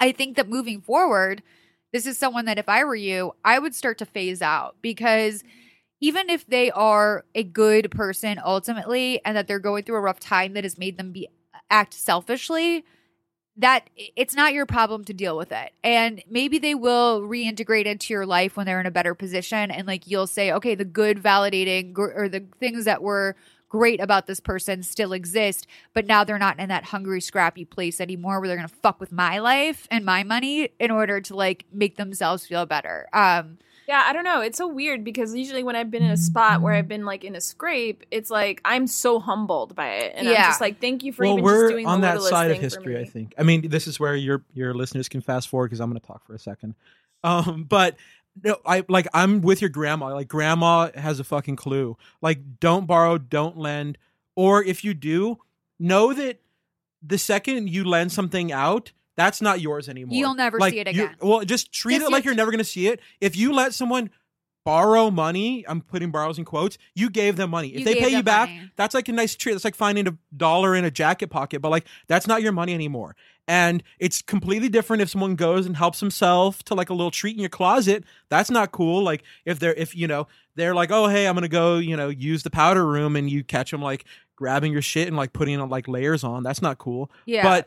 I 0.00 0.12
think 0.12 0.36
that 0.36 0.48
moving 0.48 0.80
forward, 0.80 1.42
this 1.92 2.06
is 2.06 2.16
someone 2.16 2.46
that 2.46 2.58
if 2.58 2.68
I 2.68 2.84
were 2.84 2.94
you, 2.94 3.34
I 3.44 3.58
would 3.58 3.74
start 3.74 3.98
to 3.98 4.06
phase 4.06 4.40
out 4.40 4.76
because 4.80 5.44
even 6.00 6.30
if 6.30 6.46
they 6.46 6.70
are 6.70 7.24
a 7.34 7.44
good 7.44 7.90
person 7.90 8.40
ultimately 8.42 9.20
and 9.24 9.36
that 9.36 9.46
they're 9.46 9.58
going 9.58 9.84
through 9.84 9.96
a 9.96 10.00
rough 10.00 10.18
time 10.18 10.54
that 10.54 10.64
has 10.64 10.78
made 10.78 10.96
them 10.96 11.12
be 11.12 11.28
act 11.72 11.94
selfishly 11.94 12.84
that 13.56 13.90
it's 14.16 14.34
not 14.34 14.54
your 14.54 14.64
problem 14.64 15.04
to 15.04 15.12
deal 15.12 15.36
with 15.36 15.52
it. 15.52 15.72
And 15.84 16.22
maybe 16.30 16.58
they 16.58 16.74
will 16.74 17.20
reintegrate 17.22 17.84
into 17.84 18.14
your 18.14 18.24
life 18.24 18.56
when 18.56 18.64
they're 18.64 18.80
in 18.80 18.86
a 18.86 18.90
better 18.90 19.14
position 19.14 19.70
and 19.70 19.86
like 19.86 20.06
you'll 20.06 20.26
say, 20.26 20.52
okay, 20.52 20.74
the 20.74 20.84
good 20.84 21.18
validating 21.22 21.92
gr- 21.92 22.12
or 22.14 22.28
the 22.28 22.44
things 22.60 22.86
that 22.86 23.02
were 23.02 23.36
great 23.68 24.00
about 24.00 24.26
this 24.26 24.40
person 24.40 24.82
still 24.82 25.12
exist, 25.12 25.66
but 25.94 26.06
now 26.06 26.24
they're 26.24 26.38
not 26.38 26.58
in 26.58 26.68
that 26.68 26.84
hungry 26.84 27.20
scrappy 27.20 27.64
place 27.64 28.00
anymore 28.00 28.38
where 28.38 28.48
they're 28.48 28.56
going 28.56 28.68
to 28.68 28.74
fuck 28.76 29.00
with 29.00 29.12
my 29.12 29.38
life 29.38 29.86
and 29.90 30.04
my 30.04 30.22
money 30.22 30.70
in 30.78 30.90
order 30.90 31.20
to 31.20 31.34
like 31.34 31.64
make 31.72 31.96
themselves 31.96 32.46
feel 32.46 32.64
better. 32.64 33.06
Um 33.12 33.58
Yeah, 33.88 34.04
I 34.06 34.12
don't 34.12 34.24
know. 34.24 34.40
It's 34.40 34.58
so 34.58 34.68
weird 34.68 35.04
because 35.04 35.34
usually 35.34 35.64
when 35.64 35.74
I've 35.74 35.90
been 35.90 36.02
in 36.02 36.10
a 36.10 36.16
spot 36.16 36.62
where 36.62 36.72
I've 36.72 36.88
been 36.88 37.04
like 37.04 37.24
in 37.24 37.34
a 37.34 37.40
scrape, 37.40 38.04
it's 38.10 38.30
like 38.30 38.60
I'm 38.64 38.86
so 38.86 39.18
humbled 39.18 39.74
by 39.74 39.88
it, 39.94 40.12
and 40.16 40.28
I'm 40.28 40.34
just 40.34 40.60
like, 40.60 40.80
thank 40.80 41.02
you 41.02 41.12
for 41.12 41.24
well, 41.24 41.32
even 41.32 41.44
we're 41.44 41.62
just 41.64 41.72
doing 41.72 41.86
on 41.86 42.00
the 42.00 42.06
that 42.06 42.22
side 42.22 42.50
of 42.50 42.58
history. 42.58 42.98
I 42.98 43.04
think. 43.04 43.34
I 43.38 43.42
mean, 43.42 43.68
this 43.68 43.86
is 43.86 43.98
where 43.98 44.14
your 44.14 44.44
your 44.54 44.74
listeners 44.74 45.08
can 45.08 45.20
fast 45.20 45.48
forward 45.48 45.68
because 45.68 45.80
I'm 45.80 45.90
going 45.90 46.00
to 46.00 46.06
talk 46.06 46.24
for 46.26 46.34
a 46.34 46.38
second. 46.38 46.74
Um, 47.24 47.64
but 47.64 47.96
no, 48.42 48.56
I 48.64 48.84
like 48.88 49.08
I'm 49.12 49.40
with 49.42 49.60
your 49.60 49.70
grandma. 49.70 50.14
Like 50.14 50.28
grandma 50.28 50.90
has 50.94 51.20
a 51.20 51.24
fucking 51.24 51.56
clue. 51.56 51.96
Like, 52.20 52.60
don't 52.60 52.86
borrow, 52.86 53.18
don't 53.18 53.56
lend, 53.56 53.98
or 54.36 54.62
if 54.62 54.84
you 54.84 54.94
do, 54.94 55.38
know 55.78 56.12
that 56.12 56.40
the 57.02 57.18
second 57.18 57.68
you 57.68 57.84
lend 57.84 58.12
something 58.12 58.52
out. 58.52 58.92
That's 59.16 59.42
not 59.42 59.60
yours 59.60 59.88
anymore. 59.88 60.16
You'll 60.16 60.34
never 60.34 60.58
Like, 60.58 60.72
see 60.72 60.80
it 60.80 60.86
you- 60.94 61.04
again. 61.04 61.16
Well, 61.20 61.44
just 61.44 61.72
treat 61.72 61.96
Just 61.98 62.08
it 62.08 62.12
like 62.12 62.24
you- 62.24 62.30
you're 62.30 62.36
never 62.36 62.50
going 62.50 62.58
to 62.58 62.64
see 62.64 62.86
it. 62.88 63.00
If 63.20 63.36
you 63.36 63.52
let 63.52 63.74
someone 63.74 64.10
borrow 64.64 65.10
money, 65.10 65.64
I'm 65.66 65.80
putting 65.80 66.10
borrows 66.10 66.38
in 66.38 66.44
quotes. 66.44 66.78
You 66.94 67.10
gave 67.10 67.36
them 67.36 67.50
money. 67.50 67.68
If 67.70 67.80
You 67.80 67.84
they 67.84 67.94
pay 67.96 68.10
you 68.10 68.22
back, 68.22 68.48
money. 68.48 68.70
that's 68.76 68.94
like 68.94 69.08
a 69.08 69.12
nice 69.12 69.34
treat. 69.34 69.52
That's 69.52 69.64
like 69.64 69.74
finding 69.74 70.06
a 70.06 70.16
dollar 70.36 70.74
in 70.76 70.84
a 70.84 70.90
jacket 70.90 71.28
pocket, 71.28 71.60
but 71.60 71.70
like 71.70 71.86
that's 72.06 72.26
not 72.28 72.42
your 72.42 72.52
money 72.52 72.72
anymore. 72.72 73.16
And 73.48 73.82
it's 73.98 74.22
completely 74.22 74.68
different 74.68 75.02
if 75.02 75.10
someone 75.10 75.34
goes 75.34 75.66
and 75.66 75.76
helps 75.76 75.98
himself 75.98 76.62
to 76.64 76.74
like 76.74 76.90
a 76.90 76.94
little 76.94 77.10
treat 77.10 77.34
in 77.34 77.40
your 77.40 77.48
closet. 77.48 78.04
That's 78.28 78.52
not 78.52 78.70
cool. 78.70 79.02
Like 79.02 79.24
if 79.44 79.58
they're 79.58 79.74
if 79.74 79.96
you 79.96 80.06
know 80.06 80.28
they're 80.54 80.74
like, 80.76 80.92
oh 80.92 81.08
hey, 81.08 81.26
I'm 81.26 81.34
gonna 81.34 81.48
go 81.48 81.78
you 81.78 81.96
know 81.96 82.08
use 82.08 82.44
the 82.44 82.50
powder 82.50 82.86
room, 82.86 83.16
and 83.16 83.28
you 83.28 83.42
catch 83.42 83.72
them 83.72 83.82
like 83.82 84.04
grabbing 84.36 84.72
your 84.72 84.80
shit 84.82 85.08
and 85.08 85.16
like 85.16 85.32
putting 85.32 85.60
on 85.60 85.70
like 85.70 85.88
layers 85.88 86.22
on. 86.22 86.44
That's 86.44 86.62
not 86.62 86.78
cool. 86.78 87.10
yeah. 87.26 87.42
But 87.42 87.66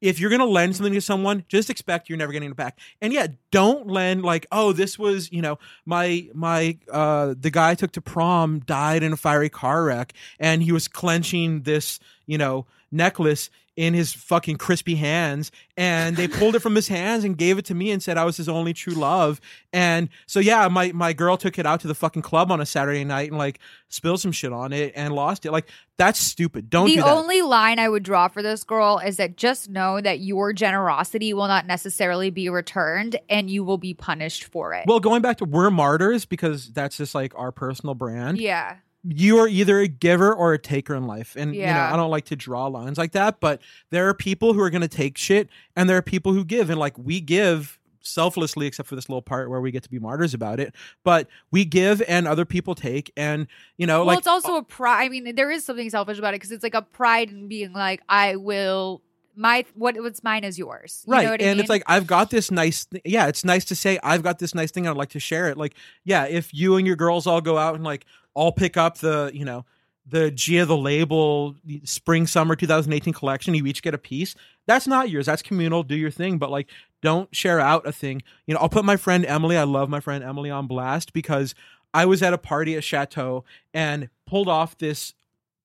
if 0.00 0.20
you're 0.20 0.30
gonna 0.30 0.44
lend 0.44 0.76
something 0.76 0.94
to 0.94 1.00
someone, 1.00 1.44
just 1.48 1.70
expect 1.70 2.08
you're 2.08 2.18
never 2.18 2.32
getting 2.32 2.50
it 2.50 2.56
back. 2.56 2.78
And 3.00 3.12
yeah, 3.12 3.28
don't 3.50 3.86
lend 3.88 4.22
like, 4.22 4.46
oh, 4.52 4.72
this 4.72 4.98
was, 4.98 5.30
you 5.32 5.42
know, 5.42 5.58
my 5.84 6.28
my 6.34 6.78
uh 6.90 7.34
the 7.38 7.50
guy 7.50 7.70
I 7.70 7.74
took 7.74 7.92
to 7.92 8.00
prom 8.00 8.60
died 8.60 9.02
in 9.02 9.12
a 9.12 9.16
fiery 9.16 9.48
car 9.48 9.84
wreck 9.84 10.12
and 10.38 10.62
he 10.62 10.72
was 10.72 10.88
clenching 10.88 11.62
this, 11.62 12.00
you 12.26 12.38
know, 12.38 12.66
necklace 12.90 13.50
in 13.78 13.94
his 13.94 14.12
fucking 14.12 14.56
crispy 14.56 14.96
hands 14.96 15.52
and 15.76 16.16
they 16.16 16.26
pulled 16.26 16.56
it 16.56 16.58
from 16.58 16.74
his 16.74 16.88
hands 16.88 17.22
and 17.22 17.38
gave 17.38 17.58
it 17.58 17.64
to 17.64 17.74
me 17.76 17.92
and 17.92 18.02
said 18.02 18.18
I 18.18 18.24
was 18.24 18.36
his 18.36 18.48
only 18.48 18.74
true 18.74 18.92
love. 18.92 19.40
And 19.72 20.08
so 20.26 20.40
yeah, 20.40 20.66
my 20.66 20.90
my 20.90 21.12
girl 21.12 21.36
took 21.36 21.60
it 21.60 21.64
out 21.64 21.78
to 21.82 21.86
the 21.86 21.94
fucking 21.94 22.22
club 22.22 22.50
on 22.50 22.60
a 22.60 22.66
Saturday 22.66 23.04
night 23.04 23.30
and 23.30 23.38
like 23.38 23.60
spilled 23.88 24.20
some 24.20 24.32
shit 24.32 24.52
on 24.52 24.72
it 24.72 24.94
and 24.96 25.14
lost 25.14 25.46
it. 25.46 25.52
Like 25.52 25.68
that's 25.96 26.18
stupid. 26.18 26.68
Don't 26.68 26.86
the 26.86 26.96
do 26.96 27.02
that. 27.02 27.08
only 27.08 27.40
line 27.40 27.78
I 27.78 27.88
would 27.88 28.02
draw 28.02 28.26
for 28.26 28.42
this 28.42 28.64
girl 28.64 28.98
is 28.98 29.16
that 29.18 29.36
just 29.36 29.68
know 29.68 30.00
that 30.00 30.18
your 30.18 30.52
generosity 30.52 31.32
will 31.32 31.46
not 31.46 31.64
necessarily 31.64 32.30
be 32.30 32.48
returned 32.48 33.14
and 33.30 33.48
you 33.48 33.62
will 33.62 33.78
be 33.78 33.94
punished 33.94 34.42
for 34.42 34.74
it. 34.74 34.86
well, 34.88 34.98
going 34.98 35.22
back 35.22 35.36
to 35.36 35.44
we're 35.44 35.70
martyrs 35.70 36.24
because 36.24 36.68
that's 36.72 36.96
just 36.96 37.14
like 37.14 37.32
our 37.36 37.52
personal 37.52 37.94
brand. 37.94 38.40
yeah. 38.40 38.78
You 39.04 39.38
are 39.38 39.48
either 39.48 39.78
a 39.78 39.88
giver 39.88 40.34
or 40.34 40.52
a 40.52 40.58
taker 40.58 40.94
in 40.94 41.06
life. 41.06 41.36
And 41.36 41.54
you 41.54 41.66
know, 41.66 41.80
I 41.80 41.96
don't 41.96 42.10
like 42.10 42.26
to 42.26 42.36
draw 42.36 42.66
lines 42.66 42.98
like 42.98 43.12
that, 43.12 43.40
but 43.40 43.60
there 43.90 44.08
are 44.08 44.14
people 44.14 44.52
who 44.52 44.60
are 44.60 44.70
going 44.70 44.82
to 44.82 44.88
take 44.88 45.16
shit 45.16 45.48
and 45.76 45.88
there 45.88 45.96
are 45.96 46.02
people 46.02 46.32
who 46.32 46.44
give 46.44 46.70
and 46.70 46.78
like 46.78 46.98
we 46.98 47.20
give 47.20 47.78
selflessly 48.00 48.66
except 48.66 48.88
for 48.88 48.94
this 48.94 49.08
little 49.08 49.22
part 49.22 49.50
where 49.50 49.60
we 49.60 49.70
get 49.70 49.82
to 49.82 49.90
be 49.90 49.98
martyrs 49.98 50.34
about 50.34 50.58
it, 50.60 50.74
but 51.04 51.28
we 51.50 51.64
give 51.64 52.02
and 52.08 52.26
other 52.26 52.44
people 52.44 52.74
take 52.74 53.12
and 53.16 53.46
you 53.76 53.86
know 53.86 53.98
well, 53.98 54.06
like 54.06 54.18
it's 54.18 54.26
also 54.26 54.54
uh 54.54 54.58
a 54.58 54.62
pride. 54.62 55.04
I 55.04 55.08
mean, 55.08 55.34
there 55.34 55.50
is 55.50 55.64
something 55.64 55.88
selfish 55.90 56.18
about 56.18 56.34
it 56.34 56.36
because 56.36 56.52
it's 56.52 56.62
like 56.62 56.74
a 56.74 56.82
pride 56.82 57.30
in 57.30 57.48
being 57.48 57.72
like, 57.72 58.02
I 58.08 58.36
will. 58.36 59.02
My 59.38 59.64
what 59.74 59.96
what's 59.98 60.22
mine 60.24 60.42
is 60.44 60.58
yours. 60.58 61.04
You 61.06 61.12
right 61.12 61.24
know 61.24 61.30
what 61.30 61.40
I 61.40 61.44
and 61.44 61.56
mean? 61.56 61.60
it's 61.60 61.70
like 61.70 61.84
i've 61.86 62.06
got 62.06 62.30
this 62.30 62.50
nice 62.50 62.84
th- 62.86 63.02
yeah 63.04 63.28
it's 63.28 63.44
nice 63.44 63.64
to 63.66 63.76
say 63.76 63.98
i've 64.02 64.22
got 64.22 64.38
this 64.40 64.54
nice 64.54 64.70
thing 64.72 64.86
i'd 64.88 64.96
like 64.96 65.10
to 65.10 65.20
share 65.20 65.48
it 65.48 65.56
like 65.56 65.74
yeah 66.04 66.24
if 66.24 66.52
you 66.52 66.76
and 66.76 66.86
your 66.86 66.96
girls 66.96 67.26
all 67.26 67.40
go 67.40 67.56
out 67.56 67.76
and 67.76 67.84
like 67.84 68.04
all 68.34 68.50
pick 68.52 68.76
up 68.76 68.98
the 68.98 69.30
you 69.32 69.44
know 69.44 69.64
the 70.06 70.30
gia 70.32 70.64
the 70.64 70.76
label 70.76 71.54
spring 71.84 72.26
summer 72.26 72.56
2018 72.56 73.14
collection 73.14 73.54
you 73.54 73.64
each 73.66 73.80
get 73.82 73.94
a 73.94 73.98
piece 73.98 74.34
that's 74.66 74.86
not 74.86 75.08
yours 75.08 75.26
that's 75.26 75.42
communal 75.42 75.82
do 75.82 75.94
your 75.94 76.10
thing 76.10 76.36
but 76.38 76.50
like 76.50 76.68
don't 77.00 77.34
share 77.34 77.60
out 77.60 77.86
a 77.86 77.92
thing 77.92 78.22
you 78.46 78.54
know 78.54 78.60
i'll 78.60 78.68
put 78.68 78.84
my 78.84 78.96
friend 78.96 79.24
emily 79.26 79.56
i 79.56 79.62
love 79.64 79.88
my 79.88 80.00
friend 80.00 80.24
emily 80.24 80.50
on 80.50 80.66
blast 80.66 81.12
because 81.12 81.54
i 81.94 82.04
was 82.04 82.22
at 82.22 82.34
a 82.34 82.38
party 82.38 82.74
at 82.74 82.82
chateau 82.82 83.44
and 83.72 84.08
pulled 84.26 84.48
off 84.48 84.76
this 84.78 85.14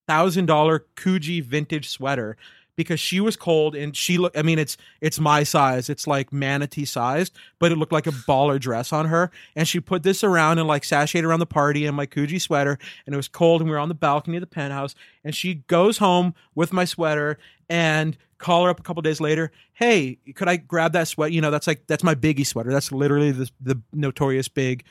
thousand 0.08 0.46
dollar 0.46 0.86
Coogi 0.96 1.42
vintage 1.42 1.90
sweater 1.90 2.38
because 2.76 3.00
she 3.00 3.20
was 3.20 3.36
cold 3.36 3.76
and 3.76 3.96
she 3.96 4.18
looked 4.18 4.38
i 4.38 4.42
mean 4.42 4.60
it's 4.60 4.78
it's 5.02 5.20
my 5.20 5.44
size. 5.44 5.90
It's 5.90 6.08
like 6.08 6.32
manatee 6.32 6.86
sized, 6.86 7.34
but 7.60 7.72
it 7.72 7.78
looked 7.78 7.92
like 7.92 8.08
a 8.08 8.12
baller 8.12 8.60
dress 8.60 8.94
on 8.94 9.08
her. 9.08 9.32
And 9.56 9.68
she 9.68 9.80
put 9.80 10.04
this 10.04 10.24
around 10.24 10.60
and 10.60 10.68
like 10.68 10.84
sashayed 10.84 11.24
around 11.24 11.40
the 11.40 11.46
party 11.46 11.86
in 11.86 11.94
my 11.94 12.06
Coogi 12.06 12.40
sweater 12.40 12.78
and 13.06 13.14
it 13.14 13.18
was 13.18 13.28
cold 13.28 13.62
and 13.62 13.70
we 13.70 13.76
were 13.76 13.80
on 13.80 13.90
the 13.90 13.96
balcony 13.96 14.38
of 14.38 14.42
the 14.42 14.48
penthouse 14.48 14.96
and 15.24 15.36
she 15.36 15.56
goes 15.56 15.98
home 15.98 16.34
with 16.56 16.74
my 16.74 16.86
sweater 16.86 17.38
and 17.70 18.18
call 18.38 18.64
her 18.64 18.70
up 18.70 18.80
a 18.80 18.84
couple 18.84 19.02
days 19.02 19.22
later. 19.22 19.52
Hey, 19.74 20.18
could 20.36 20.50
I 20.50 20.58
grab 20.58 20.94
that 20.94 21.08
sweat? 21.08 21.32
You 21.32 21.42
know, 21.42 21.52
that's 21.52 21.68
like 21.68 21.86
that's 21.88 22.04
my 22.04 22.16
biggie 22.16 22.46
sweater. 22.46 22.72
That's 22.72 22.92
literally 22.92 23.32
the 23.32 23.50
the 23.60 23.82
notorious 23.94 24.48
big 24.48 24.84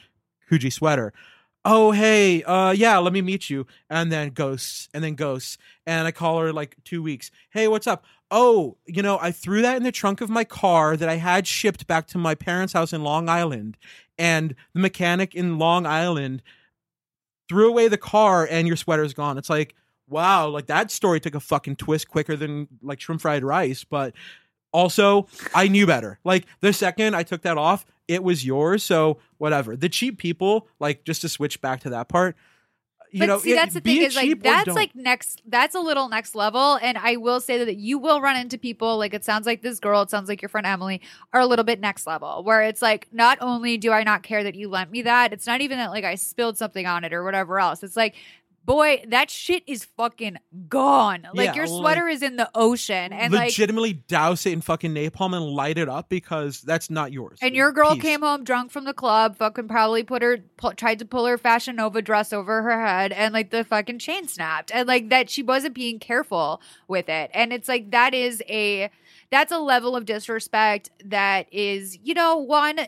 Coogi 0.51 0.73
sweater 0.73 1.13
oh 1.65 1.93
hey 1.93 2.43
uh 2.43 2.73
yeah 2.73 2.99
let 2.99 3.13
me 3.13 3.23
meet 3.23 3.51
you. 3.51 3.67
And 3.89 4.11
then 4.11 4.31
ghosts 4.31 4.89
and 4.93 5.03
then 5.03 5.15
ghosts. 5.15 5.59
And 5.87 6.07
i 6.07 6.11
call 6.11 6.41
her 6.41 6.53
like 6.53 6.77
two 6.85 7.03
weeks. 7.03 7.31
Hey 7.51 7.69
what's 7.69 7.87
up? 7.87 8.05
Oh 8.31 8.77
you 8.87 9.03
know 9.03 9.19
i 9.21 9.31
threw 9.31 9.63
that 9.63 9.77
in 9.77 9.83
the 9.83 9.93
trunk 9.93 10.21
of 10.21 10.31
my 10.31 10.45
car 10.45 10.97
that 10.97 11.09
i 11.09 11.17
had 11.17 11.47
shipped 11.47 11.87
back 11.87 12.07
to 12.09 12.19
my 12.19 12.35
parents 12.35 12.73
house 12.73 12.93
in 12.93 13.03
long 13.03 13.29
island. 13.29 13.77
And 14.19 14.55
the 14.75 14.81
mechanic 14.81 15.35
in 15.35 15.59
long 15.59 15.87
island 15.87 16.43
threw 17.49 17.69
away 17.69 17.89
the 17.89 17.99
car 17.99 18.47
and 18.51 18.67
your 18.67 18.77
sweater's 18.77 19.15
gone. 19.15 19.39
It's 19.39 19.51
like 19.51 19.75
wow 20.09 20.49
like 20.49 20.67
that 20.67 20.91
story 20.91 21.21
took 21.21 21.35
a 21.35 21.41
fucking 21.41 21.77
twist 21.77 22.09
quicker 22.09 22.37
than 22.37 22.69
like 22.83 23.01
shrimp 23.01 23.21
fried 23.21 23.45
rice. 23.45 23.85
But 23.85 24.15
also 24.73 25.29
i 25.55 25.69
knew 25.69 25.87
better. 25.87 26.19
Like 26.25 26.47
the 26.61 26.73
second 26.73 27.15
i 27.15 27.23
took 27.23 27.43
that 27.43 27.59
off 27.59 27.87
it 28.09 28.23
was 28.23 28.45
yours 28.45 28.83
so 28.83 29.19
whatever 29.39 29.77
the 29.77 29.89
cheap 29.89 30.19
people 30.19 30.67
like 30.81 31.05
just 31.05 31.21
to 31.21 31.29
switch 31.29 31.61
back 31.61 31.81
to 31.81 31.91
that 31.91 32.09
part 32.09 32.37
you 33.11 33.19
but 33.19 33.27
know 33.27 33.39
see, 33.39 33.53
it- 33.53 33.57
that's 33.57 33.75
the 33.75 33.81
thing 33.83 34.01
is 34.03 34.17
like 34.17 34.41
that's 34.43 34.69
like 34.69 34.95
next. 34.95 35.43
That's 35.47 35.75
a 35.75 35.81
little 35.81 36.09
next 36.09 36.35
level, 36.35 36.79
and 36.81 36.97
I 36.97 37.17
will 37.17 37.41
say 37.41 37.63
that 37.63 37.77
you 37.77 37.99
will 37.99 38.23
run 38.23 38.37
into 38.37 38.57
people 38.57 38.97
like 38.97 39.13
it 39.13 39.23
sounds 39.23 39.45
like 39.45 39.61
this 39.61 39.81
girl. 39.81 40.01
It 40.01 40.09
sounds 40.09 40.31
like 40.31 40.41
your 40.41 40.49
friend 40.49 40.67
Emily 40.67 41.03
are 41.35 41.43
a 41.43 41.47
little 41.47 41.67
bit 41.67 41.79
next 41.79 42.07
level, 42.07 42.43
where 42.43 42.63
it's 42.63 42.81
like 42.81 43.09
not 43.13 43.37
only 43.43 43.77
do 43.77 43.93
I 43.93 44.03
not 44.03 44.23
care 44.23 44.43
that 44.43 44.55
you 44.55 44.71
lent 44.71 44.91
me 44.91 45.03
that, 45.03 45.35
it's 45.35 45.47
not 45.47 45.61
even 45.61 45.77
that 45.77 45.91
like 45.91 46.05
I 46.05 46.15
spilled 46.15 46.57
something 46.57 46.87
on 46.87 47.05
it 47.05 47.13
or 47.13 47.23
whatever 47.23 47.61
else. 47.61 47.83
It's 47.83 47.97
like. 47.99 48.15
Boy, 48.65 49.03
that 49.09 49.29
shit 49.29 49.65
is 49.67 49.85
fucking 49.97 50.37
gone. 50.69 51.27
Like 51.35 51.47
Yeah, 51.47 51.55
your 51.55 51.67
like- 51.67 51.81
sweater 51.81 52.07
is 52.09 52.23
in 52.23 52.37
the 52.37 52.49
ocean, 52.55 53.13
and 53.13 53.33
like 53.33 53.47
legitimately 53.47 53.95
douse 53.95 54.47
it 54.47 54.53
in 54.53 54.61
fucking 54.61 54.95
napalm 54.95 55.35
and 55.37 55.45
light 55.45 55.79
it 55.79 55.89
up 55.89 56.09
because 56.09 56.61
that's 56.63 56.89
not 56.89 57.13
yours 57.13 57.39
And 57.43 57.57
your 57.57 57.73
girl 57.73 57.95
Peace. 57.95 58.03
came 58.03 58.21
home 58.23 58.45
drunk 58.45 58.71
from 58.71 58.85
the 58.85 58.95
club, 58.95 59.37
fucking 59.37 59.67
probably 59.67 60.05
put 60.05 60.23
her, 60.23 60.39
pu- 60.57 60.75
tried 60.75 61.01
to 61.01 61.05
pull 61.05 61.27
her 61.27 61.39
Fashion 61.39 61.77
Nova 61.77 62.01
dress 62.03 62.33
over 62.33 62.63
her 62.63 62.87
head, 62.87 63.11
and 63.13 63.35
like 63.35 63.51
the 63.51 63.65
fucking 63.65 63.99
chain 63.99 64.29
snapped. 64.29 64.71
And 64.73 64.87
like 64.87 65.09
that, 65.09 65.29
she 65.29 65.43
wasn't 65.43 65.75
being 65.75 65.99
careful 65.99 66.61
with 66.87 67.09
it. 67.09 67.31
And 67.35 67.53
it's 67.53 67.69
like, 67.69 67.91
that 67.91 68.15
is 68.15 68.43
a, 68.49 68.91
that's 69.31 69.51
a 69.51 69.59
level 69.59 69.97
of 69.97 70.05
disrespect 70.05 70.91
that 71.05 71.53
is, 71.53 71.99
you 72.03 72.15
know, 72.15 72.37
one, 72.37 72.79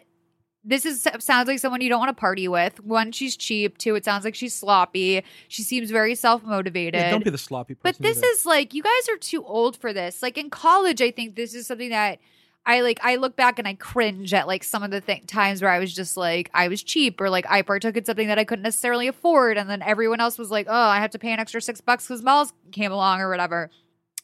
this 0.65 0.87
is 0.87 1.07
sounds 1.19 1.47
like 1.49 1.59
someone 1.59 1.81
you 1.81 1.89
don't 1.89 1.99
want 1.99 2.09
to 2.17 2.21
party 2.21 2.49
with. 2.49 2.83
One, 2.83 3.13
she's 3.13 3.37
cheap. 3.37 3.77
Two, 3.79 3.95
it 3.95 4.05
sounds 4.05 4.25
like 4.25 4.35
she's 4.35 4.55
sloppy. 4.55 5.23
She 5.49 5.63
seems 5.63 5.91
very 5.91 6.15
self 6.15 6.43
motivated. 6.43 7.01
Yeah, 7.01 7.11
don't 7.11 7.25
be 7.25 7.31
the 7.31 7.39
sloppy 7.39 7.75
person 7.75 7.81
But 7.83 8.03
this 8.03 8.19
either. 8.19 8.27
is 8.29 8.47
like 8.47 8.75
you 8.75 8.83
guys 8.83 9.09
are 9.11 9.19
too 9.19 9.45
old 9.45 9.77
for 9.77 9.93
this. 9.93 10.23
Like 10.23 10.39
in 10.39 10.51
college, 10.51 11.03
I 11.03 11.11
think 11.11 11.37
this 11.37 11.55
is 11.55 11.67
something 11.67 11.91
that 11.91 12.19
I 12.67 12.81
like. 12.81 12.99
I 13.03 13.17
look 13.17 13.37
back 13.37 13.59
and 13.59 13.69
I 13.69 13.75
cringe 13.75 14.33
at 14.33 14.47
like 14.47 14.65
some 14.65 14.83
of 14.83 14.91
the 14.91 15.03
th- 15.03 15.27
times 15.27 15.61
where 15.61 15.71
I 15.71 15.79
was 15.79 15.95
just 15.95 16.17
like 16.17 16.51
I 16.55 16.69
was 16.69 16.83
cheap 16.83 17.21
or 17.21 17.29
like 17.29 17.45
I 17.51 17.61
partook 17.63 17.97
in 17.97 18.05
something 18.07 18.29
that 18.29 18.39
I 18.39 18.45
couldn't 18.45 18.63
necessarily 18.63 19.07
afford, 19.07 19.59
and 19.59 19.69
then 19.69 19.83
everyone 19.83 20.21
else 20.21 20.39
was 20.39 20.51
like, 20.51 20.67
oh, 20.69 20.73
I 20.75 21.01
have 21.01 21.11
to 21.11 21.19
pay 21.19 21.33
an 21.33 21.41
extra 21.41 21.61
six 21.61 21.81
bucks 21.83 22.07
because 22.09 22.23
Miles 22.23 22.53
came 22.73 22.91
along 22.91 23.21
or 23.21 23.29
whatever. 23.29 23.71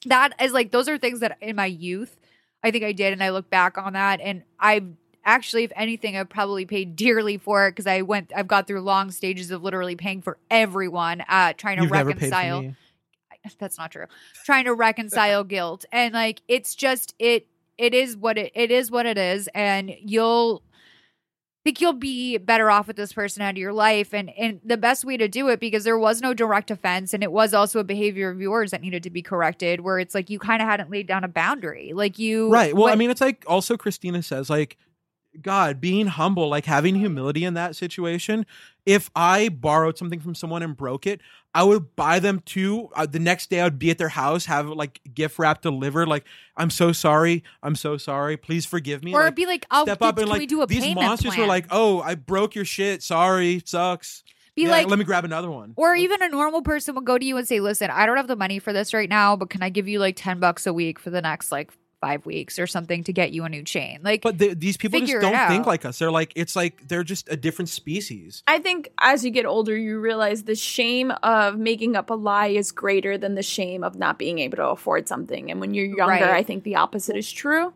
That 0.07 0.33
is 0.41 0.53
like 0.53 0.71
those 0.73 0.89
are 0.89 0.97
things 0.97 1.21
that 1.21 1.37
in 1.43 1.55
my 1.57 1.67
youth 1.67 2.17
I 2.63 2.71
think 2.71 2.85
I 2.85 2.93
did, 2.93 3.13
and 3.13 3.23
I 3.23 3.31
look 3.31 3.49
back 3.51 3.77
on 3.79 3.93
that, 3.95 4.21
and 4.23 4.43
I 4.59 4.85
actually, 5.35 5.65
if 5.65 5.73
anything, 5.77 6.17
I've 6.17 6.29
probably 6.29 6.67
paid 6.67 6.97
dearly 6.97 7.39
for 7.39 7.67
it 7.67 7.73
because 7.73 7.87
I 7.87 8.03
went, 8.03 8.33
I've 8.35 8.49
got 8.49 8.67
through 8.67 8.81
long 8.83 9.11
stages 9.11 9.51
of 9.51 9.63
literally 9.63 9.97
paying 9.97 10.23
for 10.23 10.39
everyone, 10.51 11.23
uh, 11.29 11.53
trying 11.55 11.77
to 11.79 11.85
You've 11.85 11.93
never 11.93 12.13
paid 12.13 12.19
for 12.19 12.37
reconcile 12.37 12.75
that's 13.59 13.79
not 13.79 13.91
true. 13.91 14.07
Trying 14.45 14.65
to 14.65 14.75
reconcile 14.75 15.45
guilt. 15.45 15.85
And 15.93 16.15
like 16.15 16.43
it's 16.49 16.75
just 16.75 17.15
it 17.19 17.47
it 17.79 17.95
is 17.95 18.17
what 18.17 18.39
it 18.39 18.53
it 18.55 18.71
is 18.71 18.91
what 18.91 19.07
it 19.07 19.19
is. 19.19 19.49
And 19.55 19.95
you'll 20.01 20.63
think 21.63 21.81
you'll 21.81 21.93
be 21.93 22.39
better 22.39 22.71
off 22.71 22.87
with 22.87 22.97
this 22.97 23.13
person 23.13 23.43
out 23.43 23.51
of 23.51 23.59
your 23.59 23.73
life. 23.73 24.15
And 24.15 24.31
and 24.37 24.61
the 24.65 24.77
best 24.77 25.05
way 25.05 25.17
to 25.17 25.29
do 25.29 25.49
it 25.49 25.61
because 25.61 25.85
there 25.85 25.99
was 25.99 26.21
no 26.21 26.35
direct 26.35 26.71
offense 26.71 27.15
and 27.15 27.23
it 27.23 27.33
was 27.33 27.55
also 27.55 27.81
a 27.81 27.85
behavior 27.85 28.31
of 28.31 28.41
yours 28.41 28.71
that 28.71 28.83
needed 28.83 29.03
to 29.05 29.11
be 29.11 29.23
corrected 29.23 29.81
where 29.81 29.99
it's 29.99 30.15
like 30.15 30.31
you 30.31 30.39
kind 30.39 30.63
of 30.63 30.69
hadn't 30.69 30.91
laid 30.91 31.07
down 31.07 31.25
a 31.25 31.29
boundary. 31.29 31.93
Like 31.95 32.19
you 32.19 32.51
right. 32.51 32.75
Well 32.75 32.89
i 32.89 32.95
mean 32.95 33.11
it's 33.11 33.21
like 33.21 33.45
also 33.47 33.77
christina 33.77 34.23
says 34.23 34.51
like 34.51 34.77
god 35.41 35.81
being 35.81 36.07
humble 36.07 36.49
like 36.49 36.65
having 36.67 36.95
humility 36.97 37.45
in 37.45 37.55
that 37.55 37.77
situation 37.77 38.45
if 38.85 39.11
i 39.15 39.49
borrowed 39.49 39.97
something 39.97 40.21
from 40.21 40.35
someone 40.35 40.63
and 40.63 40.77
broke 40.77 41.07
it 41.07 41.21
i 41.55 41.63
would 41.63 41.95
buy 41.95 42.19
them 42.19 42.43
two 42.45 42.89
uh, 42.95 43.07
the 43.07 43.19
next 43.19 43.49
day 43.49 43.61
i'd 43.61 43.79
be 43.79 43.91
at 43.91 43.99
their 43.99 44.09
house 44.09 44.47
have 44.47 44.67
like 44.69 45.01
gift 45.15 45.39
wrap 45.39 45.63
delivered 45.63 46.09
like 46.09 46.25
i'm 46.57 46.71
so 46.71 46.91
sorry 46.91 47.45
i'm 47.63 47.77
so 47.77 47.97
sorry 47.97 48.37
please 48.37 48.67
forgive 48.67 49.05
me 49.05 49.15
or 49.15 49.25
like, 49.25 49.37
be 49.37 49.47
like 49.47 49.67
oh 49.71 49.85
step 49.85 50.03
up 50.03 50.19
and 50.19 50.29
like 50.29 50.41
we 50.41 50.47
do 50.47 50.63
a 50.63 50.67
these 50.67 50.95
monsters 50.95 51.29
plan? 51.35 51.41
were 51.41 51.47
like 51.47 51.67
oh 51.71 52.01
i 52.01 52.15
broke 52.15 52.55
your 52.55 52.65
shit 52.65 53.03
sorry 53.03 53.63
sucks 53.65 54.25
be 54.57 54.65
Yeah, 54.65 54.73
like 54.73 54.89
let 54.89 54.99
me 54.99 55.05
grab 55.05 55.25
another 55.25 55.51
one 55.51 55.75
Or 55.77 55.95
even 55.95 56.23
a 56.23 56.29
normal 56.29 56.63
person 56.63 56.95
would 56.97 57.05
go 57.05 57.17
to 57.17 57.25
you 57.25 57.37
and 57.37 57.47
say, 57.47 57.61
"Listen, 57.61 57.89
I 57.89 58.05
don't 58.05 58.17
have 58.17 58.27
the 58.27 58.35
money 58.35 58.59
for 58.59 58.73
this 58.73 58.93
right 58.93 59.09
now, 59.09 59.37
but 59.37 59.49
can 59.49 59.63
I 59.63 59.71
give 59.71 59.87
you 59.87 60.01
like 60.01 60.17
ten 60.17 60.41
bucks 60.41 60.67
a 60.67 60.73
week 60.73 60.99
for 60.99 61.09
the 61.11 61.23
next 61.23 61.53
like 61.53 61.71
five 62.01 62.25
weeks 62.27 62.59
or 62.59 62.67
something 62.67 63.05
to 63.05 63.13
get 63.13 63.33
you 63.33 63.45
a 63.45 63.49
new 63.49 63.63
chain?" 63.63 64.01
Like, 64.03 64.23
but 64.23 64.39
the, 64.39 64.55
these 64.55 64.77
people 64.77 65.01
just 65.01 65.13
don't 65.21 65.49
think 65.49 65.67
like 65.67 65.85
us 65.85 65.99
they're 65.99 66.11
like 66.11 66.33
it's 66.37 66.57
like 66.57 66.89
they're 66.89 67.05
just 67.05 67.29
a 67.31 67.37
different 67.37 67.69
species 67.69 68.43
I 68.47 68.59
think 68.59 68.91
as 69.01 69.25
you 69.25 69.31
get 69.31 69.47
older, 69.47 69.77
you 69.77 69.99
realize 70.01 70.45
the 70.45 70.55
shame 70.55 71.11
of 71.23 71.59
making 71.59 71.97
up 71.97 72.11
a 72.11 72.15
lie 72.15 72.49
is 72.49 72.73
greater 72.73 73.17
than 73.19 73.35
the 73.35 73.43
shame 73.43 73.85
of 73.85 73.97
not 73.97 74.19
being 74.19 74.39
able 74.39 74.57
to 74.57 74.67
afford 74.69 75.09
something. 75.09 75.51
And 75.51 75.61
when 75.61 75.75
you're 75.75 75.87
younger, 75.87 76.05
Right. 76.07 76.23
I 76.23 76.43
think 76.43 76.65
the 76.65 76.77
opposite 76.77 77.17
is 77.17 77.31
true. 77.31 77.73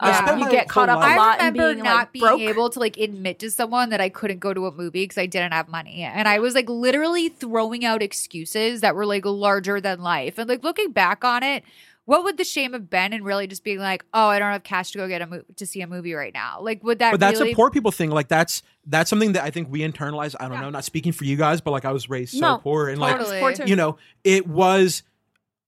I 0.00 0.32
Uh, 0.32 0.36
you 0.36 0.50
get 0.50 0.68
caught 0.68 0.88
whole 0.88 0.98
up 0.98 1.04
a 1.04 1.08
life- 1.08 1.16
I 1.16 1.16
lot 1.16 1.38
in 1.40 1.46
remember 1.52 1.74
being 1.74 1.84
not 1.84 1.96
like 1.96 2.12
being 2.12 2.24
broke. 2.26 2.40
able 2.40 2.70
to 2.70 2.80
like 2.80 2.96
admit 2.96 3.38
to 3.38 3.50
someone 3.52 3.90
that 3.90 4.00
I 4.00 4.08
couldn't 4.08 4.40
go 4.40 4.52
to 4.52 4.66
a 4.66 4.72
movie 4.72 5.04
because 5.04 5.16
I 5.18 5.26
didn't 5.26 5.52
have 5.52 5.68
money, 5.68 6.02
and 6.02 6.26
I 6.26 6.40
was 6.40 6.54
like 6.56 6.68
literally 6.68 7.28
throwing 7.28 7.84
out 7.84 8.02
excuses 8.02 8.80
that 8.80 8.96
were 8.96 9.06
like 9.06 9.24
larger 9.24 9.80
than 9.80 10.00
life. 10.02 10.38
And 10.38 10.48
like 10.48 10.64
looking 10.64 10.90
back 10.90 11.22
on 11.24 11.44
it, 11.44 11.62
what 12.04 12.24
would 12.24 12.36
the 12.36 12.44
shame 12.44 12.72
have 12.72 12.90
been 12.90 13.12
in 13.12 13.22
really 13.22 13.46
just 13.46 13.62
being 13.62 13.78
like, 13.78 14.04
oh, 14.12 14.26
I 14.26 14.38
don't 14.38 14.50
have 14.52 14.64
cash 14.64 14.90
to 14.92 14.98
go 14.98 15.06
get 15.06 15.22
a 15.22 15.26
mo- 15.26 15.42
to 15.56 15.66
see 15.66 15.80
a 15.82 15.86
movie 15.86 16.14
right 16.14 16.34
now? 16.34 16.58
Like, 16.60 16.82
would 16.82 16.98
that? 16.98 17.12
but 17.12 17.20
that's 17.20 17.38
really- 17.38 17.52
a 17.52 17.56
poor 17.56 17.70
people 17.70 17.92
thing. 17.92 18.10
Like 18.10 18.28
that's 18.28 18.62
that's 18.86 19.08
something 19.08 19.32
that 19.32 19.44
I 19.44 19.50
think 19.50 19.68
we 19.70 19.80
internalize. 19.80 20.34
I 20.40 20.48
don't 20.48 20.60
know, 20.60 20.70
not 20.70 20.84
speaking 20.84 21.12
for 21.12 21.24
you 21.24 21.36
guys, 21.36 21.60
but 21.60 21.70
like 21.70 21.84
I 21.84 21.92
was 21.92 22.10
raised 22.10 22.32
so 22.34 22.40
No, 22.40 22.58
poor 22.58 22.88
and 22.88 23.00
like 23.00 23.16
Totally. 23.18 23.40
Poor 23.40 23.52
too. 23.52 23.64
you 23.66 23.76
know, 23.76 23.96
it 24.24 24.46
was 24.48 25.02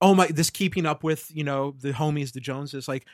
oh 0.01 0.15
my 0.15 0.27
this 0.27 0.51
keeping 0.51 0.87
up 0.87 1.05
with, 1.05 1.31
you 1.35 1.45
know, 1.45 1.75
the 1.81 1.93
homies, 1.93 2.33
the 2.33 2.41
Joneses, 2.41 2.89
like 2.89 3.07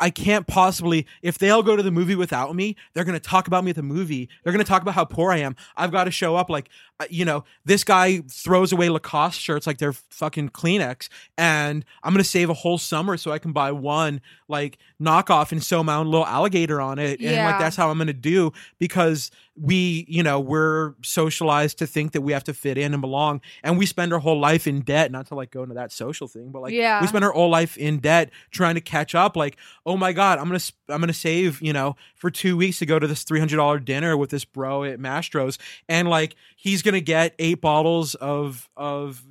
I- 0.00 0.10
can't 0.10 0.46
possibly 0.46 1.06
if 1.22 1.38
they 1.38 1.50
all 1.50 1.62
go 1.62 1.76
to 1.76 1.82
the 1.82 1.90
movie 1.90 2.14
without 2.14 2.54
me, 2.54 2.76
they're 2.94 3.04
going 3.04 3.18
to 3.18 3.28
talk 3.28 3.46
about 3.46 3.64
me 3.64 3.70
at 3.70 3.76
the 3.76 3.82
movie. 3.82 4.28
They're 4.42 4.52
going 4.52 4.64
to 4.64 4.68
talk 4.68 4.82
about 4.82 4.94
how 4.94 5.04
poor 5.04 5.32
I 5.32 5.38
am. 5.38 5.56
I've 5.76 5.90
got 5.92 6.04
to 6.04 6.10
show 6.10 6.36
up 6.36 6.48
like 6.50 6.68
uh, 7.00 7.04
you 7.10 7.24
know, 7.24 7.44
this 7.64 7.84
guy 7.84 8.18
throws 8.28 8.72
away 8.72 8.88
Lacoste 8.88 9.40
shirts 9.40 9.66
like 9.68 9.78
they're 9.78 9.92
fucking 9.92 10.48
Kleenex 10.50 11.08
and 11.36 11.84
I'm 12.02 12.12
going 12.12 12.22
to 12.24 12.28
save 12.28 12.50
a 12.50 12.54
whole 12.54 12.76
summer 12.78 13.16
so 13.16 13.30
I 13.30 13.38
can 13.38 13.52
buy 13.52 13.70
one 13.70 14.20
like 14.48 14.78
knockoff 15.00 15.52
and 15.52 15.62
sew 15.62 15.84
my 15.84 15.94
own 15.94 16.06
little 16.10 16.26
alligator 16.26 16.80
on 16.80 16.98
it 16.98 17.20
and 17.20 17.36
like 17.44 17.58
that's 17.60 17.76
how 17.76 17.90
I'm 17.90 17.98
going 17.98 18.08
to 18.08 18.12
do 18.12 18.52
because 18.78 19.30
we, 19.60 20.06
you 20.08 20.22
know, 20.24 20.38
we're 20.40 20.94
socialized 21.02 21.78
to 21.78 21.86
think 21.86 22.12
that 22.12 22.20
we 22.20 22.32
have 22.32 22.44
to 22.44 22.54
fit 22.54 22.78
in 22.78 22.92
and 22.94 23.00
belong 23.00 23.40
and 23.62 23.76
we 23.78 23.86
spend 23.86 24.12
our 24.12 24.18
whole 24.20 24.38
life 24.38 24.66
in 24.66 24.80
debt 24.80 25.10
not 25.12 25.26
to 25.26 25.34
like 25.34 25.50
go 25.50 25.62
into 25.62 25.74
that 25.74 25.90
social 25.92 26.26
thing 26.28 26.50
but 26.50 26.62
like 26.62 26.72
Yeah. 26.72 27.00
we 27.00 27.06
spend 27.06 27.24
our 27.24 27.32
whole 27.32 27.50
life 27.50 27.76
in 27.76 27.98
debt 27.98 28.30
trying 28.50 28.74
to 28.76 28.80
catch 28.80 29.14
up 29.14 29.36
like 29.36 29.56
oh 29.88 29.96
my 29.96 30.12
god 30.12 30.38
i'm 30.38 30.46
gonna 30.46 30.60
i'm 30.90 31.00
gonna 31.00 31.12
save 31.12 31.60
you 31.62 31.72
know 31.72 31.96
for 32.14 32.30
two 32.30 32.56
weeks 32.56 32.78
to 32.78 32.86
go 32.86 32.98
to 32.98 33.06
this 33.06 33.24
$300 33.24 33.84
dinner 33.84 34.16
with 34.16 34.30
this 34.30 34.44
bro 34.44 34.84
at 34.84 34.98
mastro's 35.00 35.58
and 35.88 36.08
like 36.08 36.36
he's 36.56 36.82
gonna 36.82 37.00
get 37.00 37.34
eight 37.38 37.60
bottles 37.60 38.14
of 38.16 38.68
of 38.76 39.22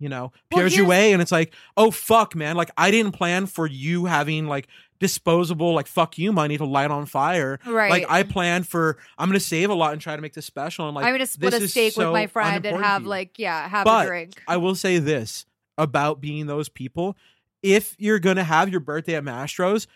you 0.00 0.08
know 0.08 0.32
Pierre 0.50 0.68
here's- 0.68 0.74
Jouet, 0.88 1.12
and 1.12 1.20
it's 1.20 1.32
like 1.32 1.52
oh 1.76 1.90
fuck 1.90 2.34
man 2.34 2.56
like 2.56 2.70
i 2.78 2.90
didn't 2.90 3.12
plan 3.12 3.46
for 3.46 3.66
you 3.66 4.06
having 4.06 4.46
like 4.46 4.66
disposable 5.00 5.74
like 5.74 5.86
fuck 5.86 6.18
you 6.18 6.32
money 6.32 6.56
to 6.58 6.64
light 6.64 6.90
on 6.90 7.06
fire 7.06 7.58
Right. 7.66 7.90
like 7.90 8.06
i 8.08 8.22
plan 8.24 8.62
for 8.64 8.98
i'm 9.16 9.28
gonna 9.28 9.38
save 9.40 9.70
a 9.70 9.74
lot 9.74 9.92
and 9.92 10.00
try 10.00 10.16
to 10.16 10.22
make 10.22 10.32
this 10.34 10.46
special 10.46 10.86
and 10.86 10.94
like 10.94 11.04
I'm 11.04 11.14
gonna 11.14 11.26
split 11.26 11.54
a 11.54 11.68
steak 11.68 11.96
with 11.96 12.04
so 12.06 12.12
my 12.12 12.26
friend 12.26 12.64
and 12.66 12.82
have 12.84 13.04
like, 13.04 13.38
yeah, 13.38 13.68
have 13.68 13.84
But 13.84 14.06
a 14.06 14.08
drink. 14.08 14.42
I 14.48 14.56
will 14.56 14.74
say 14.74 14.98
this 14.98 15.46
about 15.76 16.20
being 16.20 16.46
those 16.46 16.68
people. 16.68 17.16
If 17.62 17.94
you're 17.98 18.18
gonna 18.18 18.44
have 18.44 18.68
your 18.68 18.80
birthday 18.80 19.14
at 19.16 19.24
Mastro's, 19.24 19.86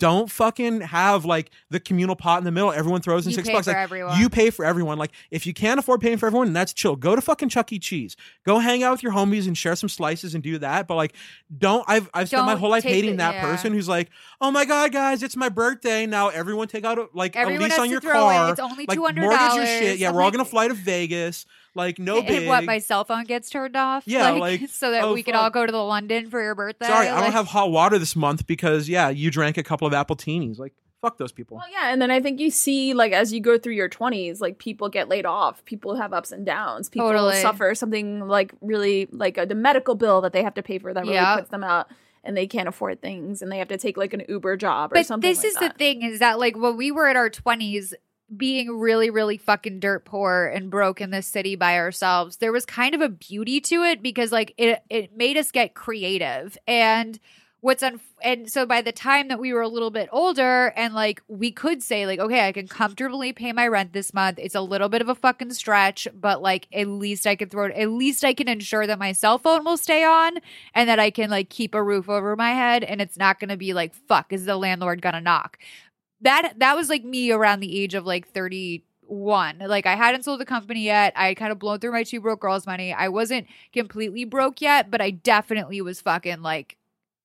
don't 0.00 0.28
fucking 0.28 0.80
have 0.80 1.24
like 1.24 1.50
the 1.70 1.78
communal 1.78 2.16
pot 2.16 2.38
in 2.38 2.44
the 2.44 2.50
middle. 2.50 2.72
Everyone 2.72 3.00
throws 3.00 3.26
in 3.26 3.30
You 3.30 3.36
six 3.36 3.48
bucks. 3.48 3.68
Like, 3.68 3.76
everyone. 3.76 4.18
You 4.20 4.28
pay 4.28 4.50
for 4.50 4.64
everyone. 4.64 4.98
Like 4.98 5.12
if 5.30 5.46
you 5.46 5.54
can't 5.54 5.78
afford 5.78 6.00
paying 6.00 6.18
for 6.18 6.26
everyone, 6.26 6.52
that's 6.52 6.72
chill. 6.72 6.96
Go 6.96 7.14
to 7.14 7.20
fucking 7.22 7.48
Chuck 7.48 7.72
E. 7.72 7.78
Cheese. 7.78 8.16
Go 8.44 8.58
hang 8.58 8.82
out 8.82 8.90
with 8.90 9.04
your 9.04 9.12
homies 9.12 9.46
and 9.46 9.56
share 9.56 9.76
some 9.76 9.88
slices 9.88 10.34
and 10.34 10.42
do 10.42 10.58
that. 10.58 10.88
But 10.88 10.96
like, 10.96 11.14
don't. 11.56 11.84
I've 11.86 12.10
I've 12.12 12.26
spent 12.26 12.44
my 12.44 12.52
Don't 12.52 12.60
whole 12.60 12.70
life 12.70 12.82
hating 12.82 13.12
the- 13.12 13.16
that 13.18 13.34
yeah. 13.34 13.40
person 13.42 13.72
who's 13.72 13.88
like, 13.88 14.10
oh 14.40 14.50
my 14.50 14.64
god, 14.64 14.90
guys, 14.92 15.22
it's 15.22 15.36
my 15.36 15.48
birthday 15.48 16.06
now. 16.06 16.28
Everyone 16.28 16.66
take 16.66 16.84
out 16.84 16.98
a, 16.98 17.06
like 17.14 17.36
Everyone 17.36 17.62
a 17.62 17.64
lease 17.68 17.78
on 17.78 17.88
your 17.88 18.00
throw 18.00 18.10
it. 18.30 18.32
car. 18.32 18.50
It's 18.50 18.60
only 18.60 18.84
$200. 18.86 19.16
mortgage 19.16 19.54
your 19.54 19.66
shit. 19.66 19.98
Yeah, 19.98 20.08
I'm 20.08 20.16
we're 20.16 20.22
all 20.22 20.32
gonna 20.32 20.44
fly 20.44 20.66
to 20.66 20.74
Vegas. 20.74 21.46
Like 21.78 21.98
no 21.98 22.18
and 22.26 22.46
what 22.48 22.64
my 22.64 22.78
cell 22.78 23.04
phone 23.04 23.24
gets 23.24 23.48
turned 23.48 23.76
off. 23.76 24.02
Yeah, 24.06 24.32
like, 24.32 24.68
so 24.68 24.90
that 24.90 25.04
oh, 25.04 25.14
we 25.14 25.22
could 25.22 25.34
fuck. 25.34 25.44
all 25.44 25.50
go 25.50 25.64
to 25.64 25.72
the 25.72 25.82
London 25.82 26.28
for 26.28 26.42
your 26.42 26.54
birthday. 26.56 26.86
Sorry, 26.86 27.08
I 27.08 27.20
don't 27.22 27.32
have 27.32 27.46
hot 27.46 27.70
water 27.70 27.98
this 27.98 28.16
month 28.16 28.46
because 28.46 28.88
yeah, 28.88 29.08
you 29.08 29.30
drank 29.30 29.56
a 29.56 29.62
couple 29.62 29.86
of 29.86 29.94
appletinis. 29.94 30.58
Like 30.58 30.74
fuck 31.00 31.16
those 31.16 31.30
people. 31.30 31.56
Well, 31.58 31.66
yeah, 31.70 31.92
and 31.92 32.02
then 32.02 32.10
I 32.10 32.20
think 32.20 32.40
you 32.40 32.50
see 32.50 32.92
like 32.94 33.12
as 33.12 33.32
you 33.32 33.40
go 33.40 33.56
through 33.56 33.74
your 33.74 33.88
twenties, 33.88 34.40
like 34.40 34.58
people 34.58 34.88
get 34.88 35.08
laid 35.08 35.24
off, 35.24 35.64
people 35.64 35.94
have 35.94 36.12
ups 36.12 36.32
and 36.32 36.44
downs, 36.44 36.88
people 36.88 37.08
Totally. 37.08 37.36
suffer 37.40 37.74
something 37.76 38.26
like 38.26 38.52
really 38.60 39.08
like 39.12 39.38
a 39.38 39.46
the 39.46 39.54
medical 39.54 39.94
bill 39.94 40.20
that 40.22 40.32
they 40.32 40.42
have 40.42 40.54
to 40.54 40.62
pay 40.62 40.78
for 40.78 40.92
that 40.92 41.02
really 41.02 41.14
Yeah. 41.14 41.36
puts 41.36 41.50
them 41.50 41.62
out, 41.62 41.86
and 42.24 42.36
they 42.36 42.48
can't 42.48 42.68
afford 42.68 43.00
things, 43.00 43.40
and 43.40 43.52
they 43.52 43.58
have 43.58 43.68
to 43.68 43.78
take 43.78 43.96
like 43.96 44.12
an 44.12 44.24
Uber 44.28 44.56
job 44.56 44.90
or 44.92 44.96
but 44.96 45.06
something. 45.06 45.30
this 45.30 45.38
like 45.38 45.46
is 45.46 45.54
that. 45.54 45.72
the 45.74 45.78
thing 45.78 46.02
is 46.02 46.18
that 46.18 46.40
like 46.40 46.56
when 46.56 46.76
we 46.76 46.90
were 46.90 47.06
at 47.06 47.14
our 47.14 47.30
20s 47.30 47.94
being 48.36 48.78
really 48.78 49.10
really 49.10 49.36
fucking 49.38 49.80
dirt 49.80 50.04
poor 50.04 50.46
and 50.46 50.70
broke 50.70 51.00
in 51.00 51.10
this 51.10 51.26
city 51.26 51.56
by 51.56 51.76
ourselves 51.76 52.36
there 52.36 52.52
was 52.52 52.66
kind 52.66 52.94
of 52.94 53.00
a 53.00 53.08
beauty 53.08 53.60
to 53.60 53.82
it 53.82 54.02
because 54.02 54.32
like 54.32 54.54
it 54.56 54.82
it 54.90 55.16
made 55.16 55.36
us 55.36 55.50
get 55.50 55.74
creative. 55.74 56.56
And 56.66 57.18
what's 57.60 57.82
un- 57.82 58.00
and 58.22 58.48
so 58.48 58.64
by 58.64 58.80
the 58.80 58.92
time 58.92 59.26
that 59.28 59.40
we 59.40 59.52
were 59.52 59.60
a 59.60 59.68
little 59.68 59.90
bit 59.90 60.08
older 60.12 60.72
and 60.76 60.94
like 60.94 61.20
we 61.26 61.50
could 61.50 61.82
say 61.82 62.06
like 62.06 62.20
okay 62.20 62.46
I 62.46 62.52
can 62.52 62.68
comfortably 62.68 63.32
pay 63.32 63.52
my 63.52 63.66
rent 63.66 63.92
this 63.92 64.14
month. 64.14 64.38
It's 64.40 64.54
a 64.54 64.60
little 64.60 64.88
bit 64.88 65.02
of 65.02 65.08
a 65.08 65.14
fucking 65.14 65.52
stretch 65.52 66.06
but 66.14 66.40
like 66.40 66.68
at 66.72 66.86
least 66.86 67.26
I 67.26 67.34
can 67.34 67.48
throw 67.48 67.66
it 67.66 67.74
at 67.74 67.90
least 67.90 68.24
I 68.24 68.32
can 68.32 68.48
ensure 68.48 68.86
that 68.86 68.98
my 68.98 69.12
cell 69.12 69.38
phone 69.38 69.64
will 69.64 69.76
stay 69.76 70.04
on 70.04 70.38
and 70.74 70.88
that 70.88 71.00
I 71.00 71.10
can 71.10 71.30
like 71.30 71.50
keep 71.50 71.74
a 71.74 71.82
roof 71.82 72.08
over 72.08 72.36
my 72.36 72.50
head 72.50 72.84
and 72.84 73.00
it's 73.00 73.16
not 73.16 73.40
to 73.40 73.56
be 73.56 73.74
like 73.74 73.92
fuck 73.92 74.32
is 74.32 74.44
the 74.44 74.56
landlord 74.56 75.02
to 75.02 75.20
knock 75.20 75.58
that 76.22 76.54
that 76.58 76.74
was 76.76 76.88
like 76.88 77.04
me 77.04 77.30
around 77.30 77.60
the 77.60 77.80
age 77.80 77.94
of 77.94 78.06
like 78.06 78.28
31 78.28 79.58
like 79.66 79.86
i 79.86 79.94
hadn't 79.94 80.24
sold 80.24 80.40
the 80.40 80.44
company 80.44 80.82
yet. 80.84 81.12
I 81.16 81.28
had 81.28 81.36
kind 81.36 81.52
of 81.52 81.58
blown 81.58 81.78
through 81.78 81.92
my 81.92 82.02
two 82.04 82.20
broke 82.20 82.40
girls 82.40 82.66
money. 82.66 82.92
I 82.92 83.08
wasn't 83.08 83.46
completely 83.72 84.24
broke 84.24 84.60
yet 84.60 84.90
but 84.90 85.00
i 85.00 85.10
definitely 85.10 85.80
was 85.80 86.00
fucking 86.00 86.42
like 86.42 86.76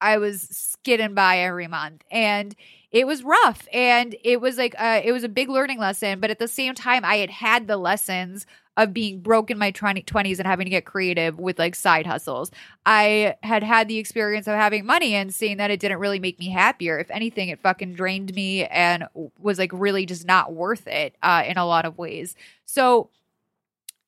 i 0.01 0.17
was 0.17 0.41
skidding 0.41 1.13
by 1.15 1.39
every 1.39 1.67
month. 1.67 2.03
And 2.11 2.55
it 2.93 3.05
was 3.07 3.23
rough 3.23 3.67
and 3.73 4.15
it 4.23 4.39
was 4.39 4.57
like 4.57 4.75
uh, 4.79 5.01
it 5.03 5.11
was 5.11 5.23
a 5.25 5.29
big 5.29 5.49
learning 5.49 5.79
lesson 5.79 6.19
but 6.21 6.29
at 6.29 6.39
the 6.39 6.47
same 6.47 6.73
time 6.73 7.03
i 7.03 7.17
had 7.17 7.29
had 7.29 7.67
the 7.67 7.75
lessons 7.75 8.45
of 8.75 8.93
being 8.93 9.19
broke 9.19 9.51
in 9.51 9.57
my 9.57 9.71
20, 9.71 10.01
20s 10.01 10.39
and 10.39 10.47
having 10.47 10.65
to 10.65 10.69
get 10.69 10.85
creative 10.85 11.39
with 11.39 11.59
like 11.59 11.75
side 11.75 12.07
hustles 12.07 12.49
I 12.85 13.35
had 13.43 13.63
had 13.63 13.87
the 13.87 13.97
experience 13.97 14.47
of 14.47 14.55
having 14.55 14.85
money 14.85 15.13
and 15.13 15.33
seeing 15.33 15.57
that 15.57 15.71
it 15.71 15.79
didn't 15.79 15.99
really 15.99 16.19
make 16.19 16.39
me 16.39 16.49
happier. 16.49 16.99
If 16.99 17.09
anything, 17.11 17.49
it 17.49 17.61
fucking 17.61 17.93
drained 17.93 18.33
me 18.33 18.65
and 18.65 19.05
was 19.39 19.59
like 19.59 19.71
really 19.73 20.05
just 20.05 20.25
not 20.25 20.53
worth 20.53 20.87
it 20.87 21.15
uh, 21.21 21.43
in 21.45 21.57
a 21.57 21.65
lot 21.65 21.85
of 21.85 21.97
ways. 21.97 22.35
So 22.65 23.09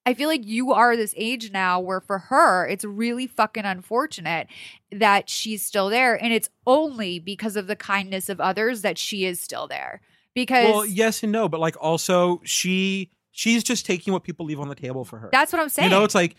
I 0.05 0.13
feel 0.13 0.29
like 0.29 0.45
you 0.45 0.71
are 0.71 0.95
this 0.95 1.13
age 1.17 1.51
now 1.51 1.79
where 1.79 1.99
for 1.99 2.19
her, 2.19 2.67
it's 2.67 2.85
really 2.85 3.25
fucking 3.25 3.65
unfortunate 3.65 4.47
that 4.91 5.29
she's 5.29 5.65
still 5.65 5.89
there. 5.89 6.21
And 6.21 6.31
it's 6.31 6.49
only 6.67 7.17
because 7.17 7.55
of 7.55 7.67
the 7.67 7.75
kindness 7.75 8.29
of 8.29 8.39
others 8.39 8.81
that 8.83 8.97
she 8.97 9.25
is 9.25 9.41
still 9.41 9.67
there. 9.67 10.01
Because 10.35 10.65
Well, 10.65 10.85
yes 10.85 11.23
and 11.23 11.31
no, 11.31 11.49
but 11.49 11.59
like 11.59 11.75
also 11.81 12.41
she 12.43 13.09
she's 13.31 13.63
just 13.63 13.85
taking 13.85 14.13
what 14.13 14.23
people 14.23 14.45
leave 14.45 14.59
on 14.59 14.69
the 14.69 14.75
table 14.75 15.05
for 15.05 15.17
her. 15.17 15.29
that's 15.31 15.51
what 15.51 15.61
I'm 15.61 15.69
saying. 15.69 15.89
You 15.89 15.97
know, 15.97 16.03
it's 16.03 16.15
like 16.15 16.35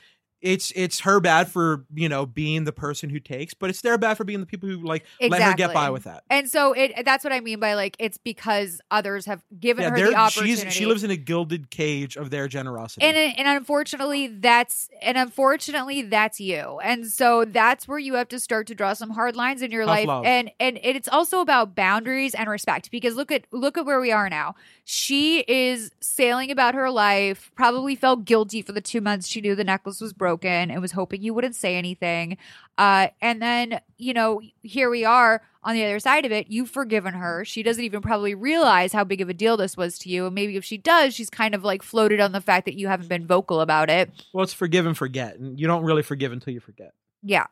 it's 0.46 0.72
it's 0.76 1.00
her 1.00 1.18
bad 1.20 1.48
for 1.48 1.84
you 1.94 2.08
know 2.08 2.24
being 2.24 2.64
the 2.64 2.72
person 2.72 3.10
who 3.10 3.18
takes, 3.18 3.52
but 3.52 3.68
it's 3.68 3.80
their 3.80 3.98
bad 3.98 4.16
for 4.16 4.24
being 4.24 4.40
the 4.40 4.46
people 4.46 4.68
who 4.68 4.76
like 4.84 5.04
let 5.20 5.42
her 5.42 5.54
get 5.54 5.74
by 5.74 5.90
with 5.90 6.04
that. 6.04 6.22
and 6.30 6.48
so 6.48 6.72
it 6.72 7.04
that's 7.04 7.24
what 7.24 7.32
I 7.32 7.40
mean 7.40 7.58
by 7.58 7.74
like 7.74 7.96
it's 7.98 8.16
because 8.16 8.80
others 8.90 9.26
have 9.26 9.42
given 9.58 9.82
Yeah, 9.82 9.90
her 9.90 9.96
the 10.10 10.14
opportunity. 10.14 10.70
she 10.70 10.86
lives 10.86 11.02
in 11.02 11.10
a 11.10 11.16
gilded 11.16 11.70
cage 11.70 12.16
of 12.16 12.30
their 12.30 12.46
generosity. 12.46 13.04
and 13.04 13.16
and 13.16 13.48
unfortunately 13.48 14.28
that's 14.28 14.88
and 15.02 15.18
unfortunately 15.18 16.02
that's 16.02 16.38
you 16.40 16.78
and 16.82 17.06
so 17.06 17.44
that's 17.44 17.88
where 17.88 17.98
you 17.98 18.14
have 18.14 18.28
to 18.28 18.38
start 18.38 18.68
to 18.68 18.74
draw 18.74 18.92
some 18.92 19.10
hard 19.10 19.34
lines 19.34 19.62
in 19.62 19.70
your 19.72 19.84
Tough 19.84 19.96
life 19.96 20.06
love. 20.06 20.24
and 20.24 20.50
and 20.60 20.78
it's 20.82 21.08
also 21.08 21.40
about 21.40 21.74
boundaries 21.74 22.34
and 22.34 22.48
respect 22.48 22.90
because 22.92 23.16
look 23.16 23.32
at 23.32 23.46
look 23.50 23.76
at 23.76 23.84
where 23.84 24.00
we 24.00 24.12
are 24.12 24.30
now 24.30 24.54
she 24.84 25.40
is 25.48 25.90
sailing 26.00 26.52
about 26.52 26.74
her 26.76 26.88
life 26.90 27.50
probably 27.56 27.96
felt 27.96 28.24
guilty 28.24 28.62
for 28.62 28.70
the 28.72 28.80
two 28.80 29.00
months 29.00 29.26
she 29.26 29.40
knew 29.40 29.56
the 29.56 29.64
necklace 29.64 30.00
was 30.00 30.12
broken 30.12 30.35
and 30.44 30.80
was 30.80 30.92
hoping 30.92 31.22
you 31.22 31.32
wouldn't 31.32 31.56
say 31.56 31.76
anything 31.76 32.36
uh 32.78 33.08
and 33.20 33.40
then 33.40 33.80
you 33.96 34.12
know 34.12 34.40
here 34.62 34.90
we 34.90 35.04
are 35.04 35.42
on 35.66 35.74
the 35.74 35.84
other 35.84 35.98
side 35.98 36.24
of 36.24 36.30
it, 36.30 36.46
you've 36.48 36.70
forgiven 36.70 37.12
her. 37.14 37.44
She 37.44 37.64
doesn't 37.64 37.82
even 37.82 38.00
probably 38.00 38.36
realize 38.36 38.92
how 38.92 39.02
big 39.02 39.20
of 39.20 39.28
a 39.28 39.34
deal 39.34 39.56
this 39.56 39.76
was 39.76 39.98
to 39.98 40.08
you. 40.08 40.26
And 40.26 40.34
maybe 40.34 40.56
if 40.56 40.64
she 40.64 40.78
does, 40.78 41.12
she's 41.12 41.28
kind 41.28 41.56
of 41.56 41.64
like 41.64 41.82
floated 41.82 42.20
on 42.20 42.30
the 42.30 42.40
fact 42.40 42.66
that 42.66 42.76
you 42.76 42.86
haven't 42.86 43.08
been 43.08 43.26
vocal 43.26 43.60
about 43.60 43.90
it. 43.90 44.08
well, 44.32 44.44
it's 44.44 44.52
forgive 44.52 44.86
and 44.86 44.96
forget, 44.96 45.36
and 45.36 45.58
you 45.58 45.66
don't 45.66 45.82
really 45.82 46.04
forgive 46.04 46.30
until 46.30 46.54
you 46.54 46.60
forget. 46.60 46.94
Yeah. 47.20 47.46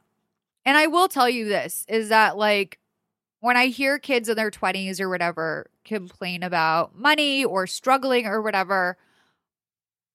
And 0.64 0.78
I 0.78 0.86
will 0.86 1.08
tell 1.08 1.28
you 1.28 1.46
this 1.46 1.84
is 1.88 2.08
that 2.10 2.36
like 2.36 2.78
when 3.40 3.56
I 3.56 3.66
hear 3.66 3.98
kids 3.98 4.28
in 4.28 4.36
their 4.36 4.50
20s 4.50 5.00
or 5.00 5.08
whatever 5.08 5.68
complain 5.84 6.44
about 6.44 6.96
money 6.96 7.44
or 7.44 7.66
struggling 7.66 8.26
or 8.26 8.40
whatever, 8.40 8.96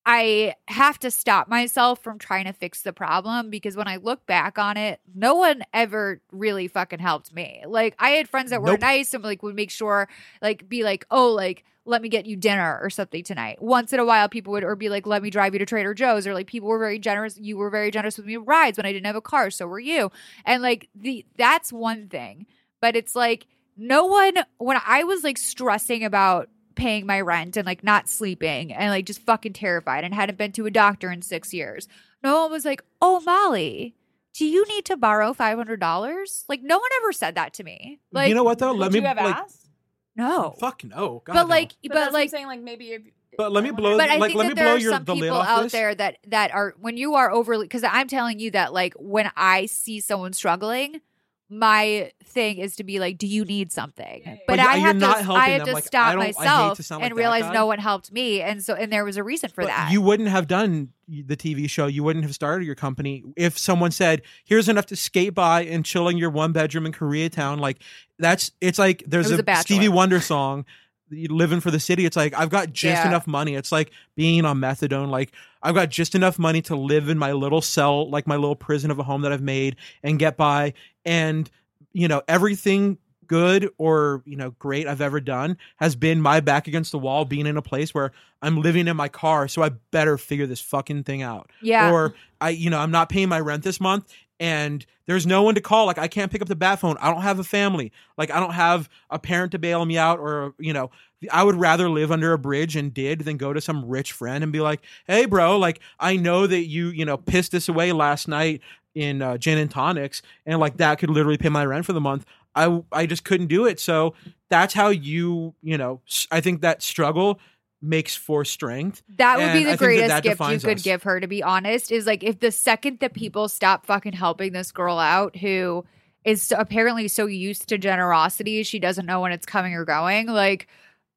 I 0.05 0.55
have 0.67 0.97
to 0.99 1.11
stop 1.11 1.47
myself 1.47 2.01
from 2.01 2.17
trying 2.17 2.45
to 2.45 2.53
fix 2.53 2.81
the 2.81 2.93
problem 2.93 3.49
because 3.49 3.75
when 3.77 3.87
I 3.87 3.97
look 3.97 4.25
back 4.25 4.57
on 4.57 4.75
it, 4.77 4.99
no 5.13 5.35
one 5.35 5.61
ever 5.73 6.21
really 6.31 6.67
fucking 6.67 6.99
helped 6.99 7.33
me. 7.33 7.63
Like 7.67 7.95
I 7.99 8.11
had 8.11 8.27
friends 8.27 8.49
that 8.49 8.61
were 8.61 8.69
Nope. 8.69 8.79
nice 8.79 9.13
and 9.13 9.23
like 9.23 9.43
would 9.43 9.55
make 9.55 9.69
sure 9.71 10.07
like 10.41 10.67
be 10.67 10.83
like, 10.83 11.05
"Oh, 11.11 11.29
like 11.29 11.63
let 11.85 12.01
me 12.01 12.09
get 12.09 12.25
you 12.25 12.35
dinner 12.37 12.79
or 12.81 12.89
something 12.89 13.23
tonight." 13.23 13.61
Once 13.61 13.93
in 13.93 13.99
a 13.99 14.05
while 14.05 14.29
people 14.29 14.51
would 14.53 14.63
or 14.63 14.75
be 14.75 14.89
like, 14.89 15.05
"Let 15.05 15.21
me 15.21 15.29
drive 15.29 15.53
you 15.53 15.59
to 15.59 15.65
Trader 15.65 15.93
Joe's" 15.93 16.25
or 16.25 16.33
like 16.33 16.47
people 16.47 16.69
were 16.69 16.79
very 16.79 16.97
generous. 16.97 17.37
You 17.37 17.57
were 17.57 17.69
very 17.69 17.91
generous 17.91 18.17
with 18.17 18.25
me 18.25 18.37
with 18.37 18.47
rides 18.47 18.77
when 18.77 18.85
I 18.85 18.93
didn't 18.93 19.05
have 19.05 19.15
a 19.15 19.21
car, 19.21 19.51
so 19.51 19.67
were 19.67 19.79
you. 19.79 20.11
And 20.45 20.63
like 20.63 20.89
the 20.95 21.25
that's 21.37 21.71
one 21.71 22.07
thing. 22.07 22.47
But 22.81 22.95
it's 22.95 23.15
like 23.15 23.45
no 23.77 24.05
one 24.05 24.35
when 24.57 24.79
I 24.85 25.03
was 25.03 25.23
like 25.23 25.37
stressing 25.37 26.03
about 26.03 26.49
paying 26.79 27.05
my 27.05 27.21
rent 27.21 27.55
and 27.57 27.65
like 27.65 27.83
not 27.83 28.09
sleeping 28.09 28.73
and 28.73 28.89
like 28.89 29.05
just 29.05 29.21
fucking 29.21 29.53
terrified 29.53 30.03
and 30.03 30.13
hadn't 30.13 30.37
been 30.37 30.51
to 30.53 30.65
a 30.65 30.71
doctor 30.71 31.11
in 31.11 31.21
six 31.21 31.53
years. 31.53 31.87
No 32.23 32.41
one 32.41 32.51
was 32.51 32.65
like, 32.65 32.83
oh, 33.01 33.19
Molly, 33.19 33.95
do 34.33 34.45
you 34.45 34.65
need 34.67 34.85
to 34.85 34.97
borrow 34.97 35.33
five 35.33 35.57
hundred 35.57 35.79
dollars? 35.79 36.45
Like 36.49 36.61
no 36.63 36.77
one 36.77 36.89
ever 37.01 37.11
said 37.11 37.35
that 37.35 37.53
to 37.55 37.63
me. 37.63 37.99
Like 38.11 38.29
you 38.29 38.35
know 38.35 38.43
what 38.43 38.57
though? 38.59 38.71
Would 38.73 38.79
Let 38.79 38.91
me 38.93 38.99
you 38.99 39.05
have 39.05 39.17
like, 39.17 39.35
asked? 39.35 39.67
no. 40.15 40.55
fuck 40.59 40.83
no. 40.83 41.21
God, 41.25 41.33
but 41.33 41.43
no. 41.43 41.49
like, 41.49 41.73
But, 41.83 41.89
but, 41.89 41.93
that's 41.95 42.13
like, 42.13 42.29
saying 42.29 42.47
like 42.47 42.61
maybe 42.61 42.91
if 42.93 43.01
But 43.37 43.51
let 43.51 43.63
me 43.63 43.71
blow- 43.71 43.91
wonder- 43.97 44.03
but 44.03 44.09
I 44.11 44.17
like, 44.17 44.29
think 44.31 44.37
let 44.39 44.43
that 44.43 44.49
me 44.49 44.53
there 44.55 44.65
blow 44.65 44.73
are 44.75 44.77
your- 44.79 44.93
some 44.93 45.03
the 45.05 45.15
lid 45.15 45.21
people 45.23 45.41
out 45.41 45.63
this. 45.63 45.71
there 45.71 45.95
that 45.95 46.17
that 46.27 46.53
are 46.53 46.75
when 46.79 46.97
you 46.97 47.15
are 47.15 47.31
overly 47.31 47.65
because 47.65 47.83
I'm 47.83 48.07
telling 48.07 48.39
you 48.39 48.51
that 48.51 48.73
like 48.73 48.93
when 48.97 49.31
I 49.35 49.65
see 49.67 49.99
someone 49.99 50.33
struggling, 50.33 51.01
my 51.49 52.11
thing 52.25 52.59
is 52.59 52.75
to 52.75 52.83
be 52.83 52.99
like, 52.99 53.17
do 53.17 53.25
you 53.25 53.43
need 53.43 53.71
something? 53.71 54.21
Yeah, 54.23 54.31
yeah. 54.33 54.37
But, 54.47 54.57
But 54.57 54.59
I 54.59 54.75
you're 54.75 54.87
have 54.87 54.95
not 54.97 55.23
to 55.23 55.31
I 55.33 55.49
have 55.49 55.59
them. 55.61 55.67
to 55.69 55.73
Like, 55.73 55.83
stop 55.83 56.13
don't- 56.13 56.21
I 56.21 56.31
to 56.31 56.37
myself 56.37 56.79
and 56.91 57.01
like 57.01 57.15
realize 57.15 57.51
no 57.51 57.65
one 57.65 57.79
helped 57.79 58.11
me, 58.11 58.41
and 58.41 58.63
so 58.63 58.75
and 58.75 58.91
there 58.93 59.03
was 59.03 59.17
a 59.17 59.23
reason 59.23 59.49
for 59.49 59.63
But 59.63 59.67
that. 59.69 59.91
You 59.91 60.01
wouldn't 60.01 60.29
have 60.29 60.47
done 60.47 60.89
the 61.07 61.35
TV 61.35 61.67
show. 61.67 61.87
You 61.87 62.03
wouldn't 62.03 62.23
have 62.23 62.35
started 62.35 62.65
your 62.65 62.75
company 62.75 63.23
if 63.35 63.57
someone 63.57 63.89
said, 63.91 64.21
"Here's 64.45 64.69
enough 64.69 64.85
to 64.87 64.95
skate 64.95 65.33
by 65.33 65.63
and 65.63 65.83
chill 65.83 66.07
in 66.07 66.17
your 66.17 66.29
one 66.29 66.51
bedroom 66.51 66.85
in 66.85 66.91
Koreatown." 66.91 67.59
Like 67.59 67.79
that's 68.19 68.51
it's 68.61 68.77
like 68.77 69.03
there's 69.07 69.31
It 69.31 69.39
a, 69.47 69.51
a 69.51 69.55
Stevie 69.55 69.89
Wonder 69.89 70.19
song, 70.19 70.65
"Living 71.11 71.59
for 71.59 71.71
the 71.71 71.79
City." 71.79 72.05
It's 72.05 72.15
like 72.17 72.33
I've 72.37 72.49
got 72.49 72.73
just 72.73 73.03
Yeah. 73.03 73.07
enough 73.07 73.27
money. 73.27 73.55
It's 73.55 73.71
like 73.71 73.91
being 74.15 74.45
on 74.45 74.59
methadone. 74.59 75.09
Like 75.09 75.31
I've 75.61 75.75
got 75.75 75.89
just 75.89 76.15
enough 76.15 76.39
money 76.39 76.61
to 76.63 76.75
live 76.75 77.09
in 77.09 77.17
my 77.17 77.31
little 77.33 77.61
cell, 77.61 78.09
like 78.09 78.27
my 78.27 78.35
little 78.35 78.55
prison 78.55 78.91
of 78.91 78.99
a 78.99 79.03
home 79.03 79.21
that 79.21 79.31
I've 79.31 79.41
made, 79.41 79.75
and 80.03 80.19
get 80.19 80.37
by. 80.37 80.73
And 81.05 81.49
you 81.93 82.07
know 82.07 82.21
everything 82.27 82.97
good 83.25 83.69
or 83.77 84.23
you 84.25 84.35
know 84.35 84.51
great 84.57 84.87
I've 84.87 85.01
ever 85.01 85.19
done 85.19 85.55
has 85.77 85.95
been 85.95 86.19
my 86.19 86.39
back 86.39 86.67
against 86.67 86.91
the 86.91 86.97
wall 86.99 87.25
being 87.25 87.45
in 87.45 87.57
a 87.57 87.61
place 87.61 87.93
where 87.93 88.11
I'm 88.41 88.59
living 88.61 88.87
in 88.87 88.97
my 88.97 89.07
car 89.07 89.47
so 89.47 89.61
I 89.61 89.69
better 89.91 90.17
figure 90.17 90.47
this 90.47 90.59
fucking 90.61 91.03
thing 91.03 91.21
out 91.21 91.51
yeah, 91.61 91.91
or 91.91 92.15
I 92.41 92.49
you 92.49 92.71
know 92.71 92.79
I'm 92.79 92.89
not 92.89 93.09
paying 93.09 93.29
my 93.29 93.39
rent 93.39 93.63
this 93.63 93.79
month 93.79 94.11
and 94.39 94.85
there's 95.05 95.25
no 95.25 95.43
one 95.43 95.55
to 95.55 95.61
call. 95.61 95.85
Like 95.85 95.97
I 95.97 96.07
can't 96.07 96.31
pick 96.31 96.41
up 96.41 96.47
the 96.47 96.55
bat 96.55 96.79
phone. 96.79 96.95
I 96.99 97.11
don't 97.11 97.21
have 97.21 97.39
a 97.39 97.43
family. 97.43 97.91
Like 98.17 98.31
I 98.31 98.39
don't 98.39 98.53
have 98.53 98.89
a 99.09 99.19
parent 99.19 99.51
to 99.53 99.59
bail 99.59 99.83
me 99.85 99.97
out 99.97 100.19
or 100.19 100.53
you 100.59 100.73
know 100.73 100.91
I 101.31 101.43
would 101.43 101.55
rather 101.55 101.89
live 101.89 102.11
under 102.11 102.31
a 102.31 102.37
bridge 102.37 102.75
and 102.75 102.93
did 102.93 103.21
than 103.21 103.37
go 103.37 103.51
to 103.51 103.59
some 103.59 103.85
rich 103.85 104.11
friend 104.11 104.43
and 104.43 104.53
be 104.53 104.61
like 104.61 104.81
hey 105.07 105.25
bro 105.25 105.57
like 105.57 105.81
I 105.99 106.15
know 106.15 106.47
that 106.47 106.65
you 106.65 106.89
you 106.89 107.05
know 107.05 107.17
pissed 107.17 107.51
this 107.51 107.67
away 107.67 107.91
last 107.91 108.27
night 108.27 108.61
in 108.95 109.21
uh, 109.21 109.37
gin 109.37 109.57
and 109.57 109.69
tonics 109.69 110.21
and 110.45 110.59
like 110.59 110.77
that 110.77 110.99
could 110.99 111.09
literally 111.09 111.37
pay 111.37 111.49
my 111.49 111.65
rent 111.65 111.85
for 111.85 111.93
the 111.93 112.01
month. 112.01 112.25
I 112.55 112.83
I 112.91 113.05
just 113.05 113.23
couldn't 113.23 113.47
do 113.47 113.65
it. 113.65 113.79
So 113.79 114.13
that's 114.49 114.73
how 114.73 114.89
you 114.89 115.55
you 115.61 115.77
know 115.77 116.01
I 116.31 116.39
think 116.39 116.61
that 116.61 116.81
struggle 116.81 117.39
makes 117.81 118.15
for 118.15 118.43
strength. 118.45 119.01
that 119.17 119.37
would 119.37 119.53
be 119.53 119.63
the 119.63 119.71
I 119.71 119.75
think 119.75 119.79
that 119.79 119.85
greatest 119.85 120.09
that 120.09 120.23
gift 120.23 120.41
you 120.41 120.59
could 120.59 120.77
us. 120.77 120.83
give 120.83 121.03
her. 121.03 121.19
To 121.19 121.27
be 121.27 121.43
honest, 121.43 121.91
is 121.91 122.05
like 122.05 122.23
if 122.23 122.39
the 122.39 122.51
second 122.51 122.99
that 122.99 123.13
people 123.13 123.47
stop 123.47 123.85
fucking 123.85 124.13
helping 124.13 124.53
this 124.53 124.71
girl 124.71 124.99
out 124.99 125.35
who 125.37 125.85
is 126.25 126.53
apparently 126.55 127.07
so 127.07 127.25
used 127.25 127.69
to 127.69 127.77
generosity, 127.77 128.63
she 128.63 128.79
doesn't 128.79 129.05
know 129.05 129.21
when 129.21 129.31
it's 129.31 129.45
coming 129.45 129.73
or 129.73 129.85
going. 129.85 130.27
Like 130.27 130.67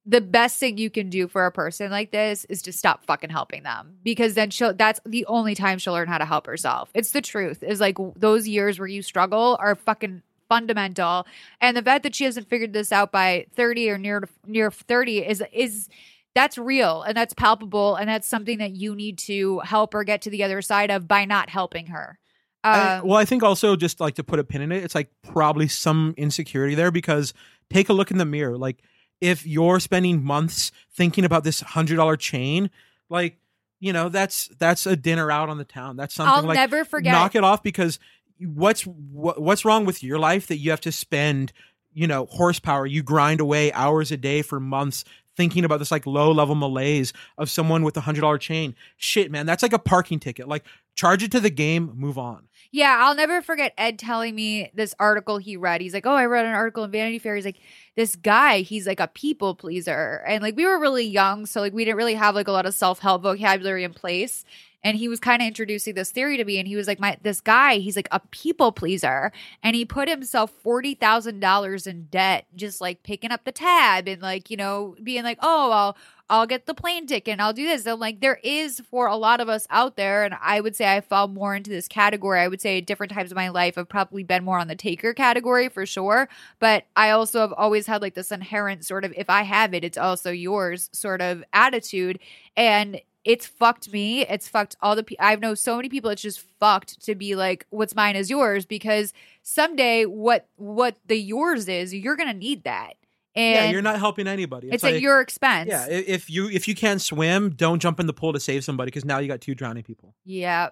the 0.05 0.21
best 0.21 0.59
thing 0.59 0.79
you 0.79 0.91
can 0.91 1.11
do 1.11 1.29
for 1.29 1.47
a 1.47 1.53
person 1.53 1.91
like 1.91 2.11
this 2.11 2.45
is 2.47 2.63
to 2.63 2.73
stop 2.73 3.05
fucking 3.05 3.31
helping 3.31 3.63
them 3.63 3.97
because 4.03 4.35
then 4.35 4.51
she'll 4.51 4.75
that's 4.75 5.01
the 5.05 5.25
only 5.27 5.55
time 5.55 5.79
she'll 5.79 5.93
learn 5.93 6.09
how 6.09 6.19
to 6.19 6.25
help 6.25 6.47
herself. 6.47 6.91
It's 6.95 7.13
the 7.13 7.21
truth. 7.21 7.63
Is 7.63 7.81
like 7.81 7.97
those 8.17 8.49
years 8.49 8.79
where 8.79 8.89
you 8.89 9.03
struggle 9.03 9.57
are 9.61 9.75
fucking 9.75 10.23
fundamental 10.49 11.27
and 11.63 11.75
the 11.77 11.83
fact 11.83 12.03
that 12.03 12.15
she 12.15 12.25
hasn't 12.25 12.47
figured 12.47 12.75
this 12.75 12.93
out 12.93 13.11
by 13.11 13.47
30 13.55 13.89
or 13.89 13.97
near 13.97 14.29
near 14.47 14.71
30 14.71 15.21
is 15.21 15.43
is 15.51 15.89
that's 16.35 16.57
real 16.59 17.03
and 17.03 17.17
that's 17.17 17.35
palpable 17.35 17.97
and 17.97 18.09
that's 18.09 18.27
something 18.29 18.59
that 18.59 18.73
you 18.73 18.95
need 18.95 19.19
to 19.19 19.59
help 19.61 19.93
her 19.93 20.05
get 20.05 20.23
to 20.23 20.31
the 20.31 20.43
other 20.45 20.63
side 20.63 20.91
of 20.91 21.07
by 21.07 21.25
not 21.25 21.51
helping 21.51 21.87
her. 21.87 22.19
I- 22.65 22.99
Um, 22.99 23.09
well, 23.09 23.19
I 23.19 23.25
think 23.25 23.43
also 23.43 23.77
just 23.77 24.01
like 24.01 24.15
to 24.15 24.25
put 24.25 24.39
a 24.39 24.45
pin 24.45 24.63
in 24.63 24.73
it, 24.73 24.83
it's 24.85 24.95
like 24.95 25.11
probably 25.23 25.69
some 25.69 26.15
insecurity 26.17 26.75
there 26.75 26.91
because 26.91 27.35
take 27.71 27.89
a 27.89 27.93
look 27.93 28.11
in 28.11 28.19
the 28.19 28.25
mirror. 28.25 28.57
Like 28.57 28.83
if 29.21 29.47
you're 29.47 29.81
spending 29.81 30.23
months 30.25 30.73
thinking 30.95 31.25
about 31.25 31.45
this 31.45 31.61
hundred 31.61 31.97
dollar 31.97 32.17
chain, 32.17 32.71
like 33.11 33.39
you 33.81 33.93
know 33.93 34.09
that's 34.09 34.49
that's 34.59 34.87
a 34.87 34.95
dinner 34.97 35.31
out 35.31 35.49
on 35.49 35.59
the 35.59 35.65
town. 35.65 35.97
That's 35.97 36.15
something 36.15 36.33
I'll 36.35 36.43
like 36.45 36.55
never 36.57 36.85
forget. 36.85 37.13
knock 37.13 37.35
it 37.35 37.43
off 37.45 37.63
because 37.63 37.99
what's 38.39 38.83
what, 38.87 39.41
what's 39.43 39.65
wrong 39.65 39.85
with 39.85 40.03
your 40.03 40.19
life 40.19 40.47
that 40.47 40.57
you 40.59 40.71
have 40.71 40.81
to 40.83 40.93
spend 40.93 41.53
you 41.93 42.07
know 42.07 42.27
horsepower 42.27 42.87
you 42.87 43.03
grind 43.03 43.41
away 43.41 43.73
hours 43.73 44.11
a 44.11 44.17
day 44.17 44.41
for 44.43 44.59
months 44.59 45.05
thinking 45.37 45.65
about 45.65 45.79
this 45.79 45.91
like 45.91 46.07
low 46.07 46.31
level 46.33 46.55
malaise 46.55 47.13
of 47.39 47.51
someone 47.51 47.83
with 47.83 47.97
a 47.97 48.01
hundred 48.01 48.21
dollar 48.21 48.39
chain 48.39 48.75
shit 48.97 49.31
man 49.31 49.47
that's 49.47 49.63
like 49.63 49.73
a 49.73 49.79
parking 49.79 50.19
ticket 50.19 50.47
like 50.49 50.65
charge 50.95 51.23
it 51.23 51.33
to 51.33 51.41
the 51.41 51.51
game 51.51 51.93
move 51.95 52.19
on 52.19 52.49
Yeah, 52.75 52.97
I'll 53.01 53.15
never 53.15 53.43
forget 53.43 53.75
Ed 53.77 53.99
telling 53.99 54.35
me 54.35 54.71
this 54.75 54.95
article 54.99 55.37
he 55.37 55.59
read. 55.59 55.83
He's 55.83 55.93
like, 55.93 56.07
"Oh, 56.07 56.15
I 56.15 56.25
read 56.25 56.47
an 56.47 56.55
article 56.55 56.85
in 56.85 56.91
Vanity 56.91 57.19
Fair." 57.19 57.37
He's 57.37 57.45
like, 57.45 57.61
"This 57.97 58.17
guy, 58.17 58.61
he's 58.63 58.87
like 58.87 58.99
a 58.99 59.09
people 59.09 59.55
pleaser." 59.55 60.25
And 60.27 60.43
like 60.43 60.57
we 60.57 60.65
were 60.65 60.81
really 60.81 61.05
young, 61.05 61.45
so 61.45 61.61
like 61.61 61.75
we 61.75 61.85
didn't 61.85 61.99
really 61.99 62.15
have 62.15 62.35
like 62.35 62.49
a 62.49 62.53
lot 62.53 62.65
of 62.65 62.73
self-help 62.75 63.23
vocabulary 63.23 63.85
in 63.85 63.93
place. 63.93 64.47
And 64.85 64.97
he 64.97 65.09
was 65.09 65.21
kind 65.21 65.41
of 65.43 65.47
introducing 65.49 65.95
this 65.95 66.11
theory 66.11 66.37
to 66.37 66.45
me 66.45 66.59
and 66.59 66.67
he 66.67 66.77
was 66.77 66.87
like, 66.89 66.99
"My 67.01 67.17
this 67.23 67.41
guy, 67.41 67.77
he's 67.77 67.97
like 67.97 68.09
a 68.11 68.21
people 68.31 68.73
pleaser." 68.73 69.33
And 69.63 69.77
he 69.77 69.85
put 69.85 70.09
himself 70.09 70.53
$40,000 70.63 71.87
in 71.87 72.05
debt 72.11 72.47
just 72.57 72.81
like 72.81 73.03
picking 73.03 73.31
up 73.33 73.45
the 73.45 73.53
tab 73.53 74.09
and 74.09 74.21
like, 74.23 74.51
you 74.51 74.57
know, 74.57 74.97
being 75.03 75.23
like, 75.25 75.39
"Oh, 75.43 75.71
I'll 75.71 75.97
I'll 76.31 76.47
get 76.47 76.65
the 76.65 76.73
plane 76.75 77.07
ticket 77.07 77.33
and 77.33 77.43
I'll 77.43 77.53
do 77.53 77.67
this. 77.67 77.85
And 77.87 78.01
like 78.01 78.21
there 78.21 78.41
is 78.43 78.81
for 78.91 79.07
a 79.07 79.17
lot 79.17 79.41
of 79.41 79.49
us 79.51 79.67
out 79.71 79.97
there, 79.97 80.25
and 80.25 80.35
I 80.41 80.61
would 80.61 80.75
say 80.75 80.91
I 80.97 81.01
fall 81.03 81.29
more 81.29 81.55
into 81.55 81.71
this 81.71 81.87
category. 81.89 82.41
I 82.41 82.49
would 82.49 82.61
say 82.61 82.79
at 82.79 82.87
different 82.87 83.13
times 83.13 83.31
of 83.31 83.37
my 83.37 83.51
life 83.51 83.77
I've 83.77 83.89
probably 83.89 84.25
been 84.25 84.43
more 84.45 84.59
on 84.59 84.69
the 84.69 84.75
taker 84.75 85.13
category 85.15 85.69
for 85.69 85.85
sure. 85.85 86.29
But 86.59 86.85
I 86.97 87.11
also 87.11 87.41
have 87.41 87.53
always 87.53 87.87
had 87.87 88.01
like 88.03 88.15
this 88.15 88.33
inherent 88.33 88.85
sort 88.87 89.05
of 89.05 89.13
if 89.17 89.29
I 89.29 89.43
have 89.43 89.75
it, 89.75 89.85
it's 89.85 89.99
also 89.99 90.31
yours 90.31 90.89
sort 90.93 91.21
of 91.21 91.45
attitude. 91.53 92.19
And 92.57 93.01
it's 93.24 93.47
fucked 93.47 93.93
me. 93.93 94.23
It's 94.27 94.49
fucked 94.49 94.77
all 94.81 94.97
the 94.97 95.03
people. 95.05 95.24
I 95.24 95.36
know 95.36 95.55
so 95.55 95.77
many 95.77 95.89
people. 95.89 96.11
It's 96.11 96.23
just 96.23 96.40
fucked 96.59 97.01
to 97.05 97.15
be 97.15 97.35
like, 97.36 97.66
"What's 97.70 97.94
mine 97.94 98.16
is 98.16 98.28
yours," 98.31 98.66
because 98.66 99.12
someday, 99.43 100.05
what 100.07 100.49
what 100.57 100.97
the 101.07 101.16
yours 101.16 101.69
is, 101.69 101.94
you're 101.94 102.16
gonna 102.16 102.35
need 102.35 102.65
that, 102.65 102.94
and 103.36 103.66
yeah 103.66 103.70
you're 103.70 103.82
not 103.82 103.99
helping 103.99 104.27
anybody 104.27 104.69
It's, 104.70 104.82
at 104.85 104.93
like- 104.94 105.03
your 105.03 105.20
expense. 105.20 105.69
yeah 105.69 105.86
if 105.89 106.28
you 106.31 106.49
if 106.49 106.66
you 106.69 106.74
can't 106.74 107.01
swim 107.01 107.51
don't 107.51 107.81
jump 107.81 107.99
in 108.01 108.07
the 108.07 108.12
pool 108.12 108.32
to 108.32 108.40
save 108.40 108.65
somebody 108.65 108.89
because 108.89 109.05
now 109.05 109.19
you 109.19 109.28
got 109.28 109.40
two 109.40 109.55
drowning 109.55 109.82
people 109.85 110.15
Yeah. 110.24 110.70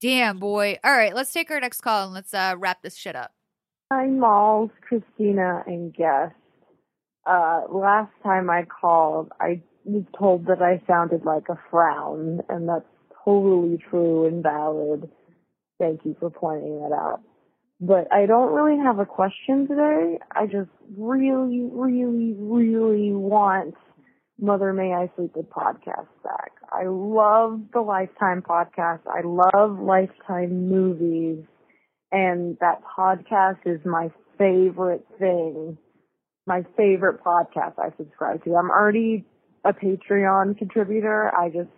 Damn, 0.00 0.38
boy. 0.38 0.78
All 0.84 0.92
right, 0.94 1.14
let's 1.14 1.32
take 1.32 1.50
our 1.50 1.60
next 1.60 1.80
call 1.80 2.04
and 2.04 2.12
let's 2.14 2.34
uh 2.34 2.54
wrap 2.58 2.82
this 2.82 2.94
shit 2.96 3.16
up. 3.16 3.32
Hi, 3.92 4.06
Malls, 4.06 4.70
Christina, 4.86 5.62
and 5.66 5.94
guest. 5.94 6.34
Uh, 7.26 7.62
last 7.70 8.10
time 8.22 8.50
I 8.50 8.64
called, 8.64 9.30
I 9.40 9.62
was 9.84 10.04
told 10.18 10.46
that 10.46 10.62
I 10.62 10.82
sounded 10.86 11.24
like 11.24 11.48
a 11.48 11.58
frown, 11.70 12.40
and 12.48 12.68
that's 12.68 12.84
totally 13.24 13.78
true 13.90 14.26
and 14.26 14.42
valid. 14.42 15.10
Thank 15.78 16.04
you 16.04 16.16
for 16.18 16.30
pointing 16.30 16.80
that 16.80 16.94
out. 16.94 17.20
But 17.80 18.12
I 18.12 18.26
don't 18.26 18.54
really 18.54 18.82
have 18.82 18.98
a 18.98 19.06
question 19.06 19.66
today. 19.66 20.18
I 20.30 20.46
just 20.46 20.70
really, 20.96 21.68
really, 21.70 22.34
really 22.38 23.12
want 23.12 23.74
Mother 24.40 24.72
May 24.72 24.94
I 24.94 25.10
Sleep 25.16 25.32
With 25.34 25.50
podcast 25.50 26.08
back. 26.22 26.52
I 26.72 26.84
love 26.86 27.60
the 27.72 27.80
Lifetime 27.80 28.42
podcast. 28.42 29.00
I 29.06 29.22
love 29.24 29.78
Lifetime 29.80 30.68
movies 30.68 31.44
and 32.14 32.56
that 32.60 32.80
podcast 32.96 33.58
is 33.66 33.80
my 33.84 34.08
favorite 34.38 35.04
thing, 35.18 35.76
my 36.46 36.62
favorite 36.76 37.22
podcast 37.24 37.74
I 37.76 37.90
subscribe 37.96 38.44
to. 38.44 38.54
I'm 38.54 38.70
already 38.70 39.24
a 39.64 39.72
Patreon 39.72 40.58
contributor. 40.58 41.34
I 41.36 41.48
just, 41.48 41.70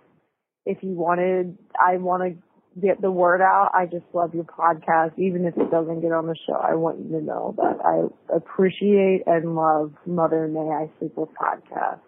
if 0.65 0.79
you 0.83 0.91
wanted, 0.91 1.57
I 1.81 1.97
want 1.99 2.23
to 2.23 2.81
get 2.81 3.01
the 3.01 3.11
word 3.11 3.41
out. 3.41 3.71
I 3.75 3.87
just 3.87 4.05
love 4.13 4.35
your 4.35 4.45
podcast, 4.45 5.19
even 5.19 5.45
if 5.47 5.57
it 5.57 5.71
doesn't 5.71 6.01
get 6.01 6.13
on 6.13 6.27
the 6.27 6.37
show. 6.47 6.55
I 6.55 6.75
want 6.75 6.99
you 6.99 7.19
to 7.19 7.25
know 7.25 7.55
that 7.57 7.79
I 7.85 8.35
appreciate 8.35 9.23
and 9.27 9.55
love 9.55 9.93
Mother 10.05 10.49
May 10.49 10.71
I 10.71 10.91
Sleep 10.99 11.17
With 11.17 11.31
podcast. 11.31 12.01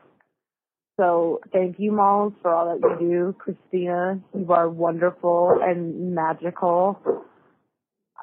So 0.99 1.41
thank 1.53 1.79
you, 1.79 1.93
Malls, 1.93 2.33
for 2.43 2.53
all 2.53 2.77
that 2.77 3.01
you 3.01 3.09
do. 3.09 3.37
Christina, 3.39 4.21
you 4.37 4.53
are 4.53 4.69
wonderful 4.69 5.61
and 5.63 6.15
magical 6.15 7.01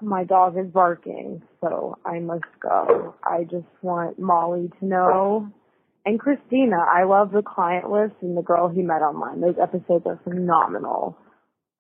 my 0.02 0.23
dog 0.23 0.57
is 0.57 0.68
barking, 0.68 1.41
so 1.61 1.98
I 2.06 2.19
must 2.19 2.44
go. 2.60 3.15
I 3.23 3.44
just 3.44 3.68
want 3.82 4.19
Molly 4.19 4.69
to 4.80 4.86
know. 4.86 5.52
And 6.06 6.19
Christina, 6.19 6.77
I 6.77 7.03
love 7.03 7.32
the 7.32 7.41
client 7.41 7.90
list 7.90 8.14
and 8.22 8.38
the 8.38 8.44
girl 8.44 8.69
he 8.69 8.82
met 8.84 9.02
online. 9.02 9.41
Those 9.41 9.56
episodes 9.61 10.06
are 10.06 10.19
phenomenal. 10.23 11.18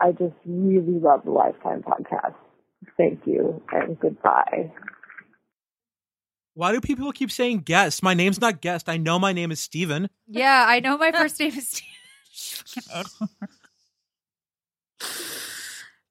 I 0.01 0.11
just 0.11 0.33
really 0.45 0.99
love 0.99 1.21
the 1.25 1.31
Lifetime 1.31 1.83
podcast. 1.83 2.33
Thank 2.97 3.21
you 3.25 3.61
and 3.71 3.99
goodbye. 3.99 4.71
why 6.53 6.71
do 6.71 6.79
people 6.81 7.11
keep 7.11 7.31
saying 7.31 7.59
guest 7.59 8.01
my 8.03 8.13
name's 8.13 8.39
not 8.39 8.61
guest 8.61 8.87
i 8.87 8.95
know 8.95 9.17
my 9.19 9.33
name 9.33 9.51
is 9.51 9.59
steven 9.59 10.09
Yeah, 10.27 10.65
I 10.67 10.79
know 10.79 10.97
my 10.97 11.11
first 11.11 11.39
name 11.39 11.51
is 11.53 11.67
Steve. 11.67 12.85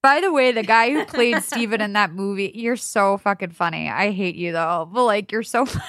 By 0.02 0.20
the 0.20 0.30
way, 0.32 0.52
the 0.52 0.62
guy 0.62 0.90
who 0.92 1.04
played 1.06 1.42
Steven 1.42 1.80
in 1.80 1.94
that 1.94 2.12
movie, 2.12 2.52
you're 2.54 2.76
so 2.76 3.16
fucking 3.16 3.52
funny. 3.52 3.88
I 3.88 4.10
hate 4.10 4.34
you 4.34 4.52
though, 4.52 4.86
but 4.92 5.04
like 5.04 5.32
you're 5.32 5.42
so 5.42 5.64
funny. 5.64 5.84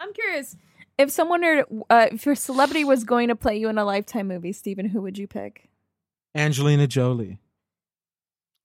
I'm 0.00 0.12
curious 0.14 0.56
if 0.98 1.10
someone 1.10 1.44
or 1.44 1.64
uh, 1.90 2.08
if 2.12 2.24
your 2.26 2.34
celebrity 2.34 2.84
was 2.84 3.04
going 3.04 3.28
to 3.28 3.36
play 3.36 3.56
you 3.58 3.68
in 3.68 3.78
a 3.78 3.84
lifetime 3.84 4.28
movie, 4.28 4.52
Stephen, 4.52 4.86
who 4.88 5.02
would 5.02 5.18
you 5.18 5.26
pick? 5.26 5.68
Angelina 6.34 6.86
Jolie. 6.86 7.38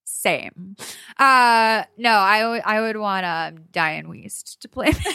Same. 0.05 0.75
Uh 1.19 1.83
no, 1.97 2.09
I 2.11 2.47
would 2.47 2.61
I 2.65 2.81
would 2.81 2.97
want 2.97 3.25
uh, 3.25 3.51
Dianne 3.71 4.05
Wiest 4.07 4.59
to 4.59 4.67
play 4.69 4.87
me. 4.87 4.93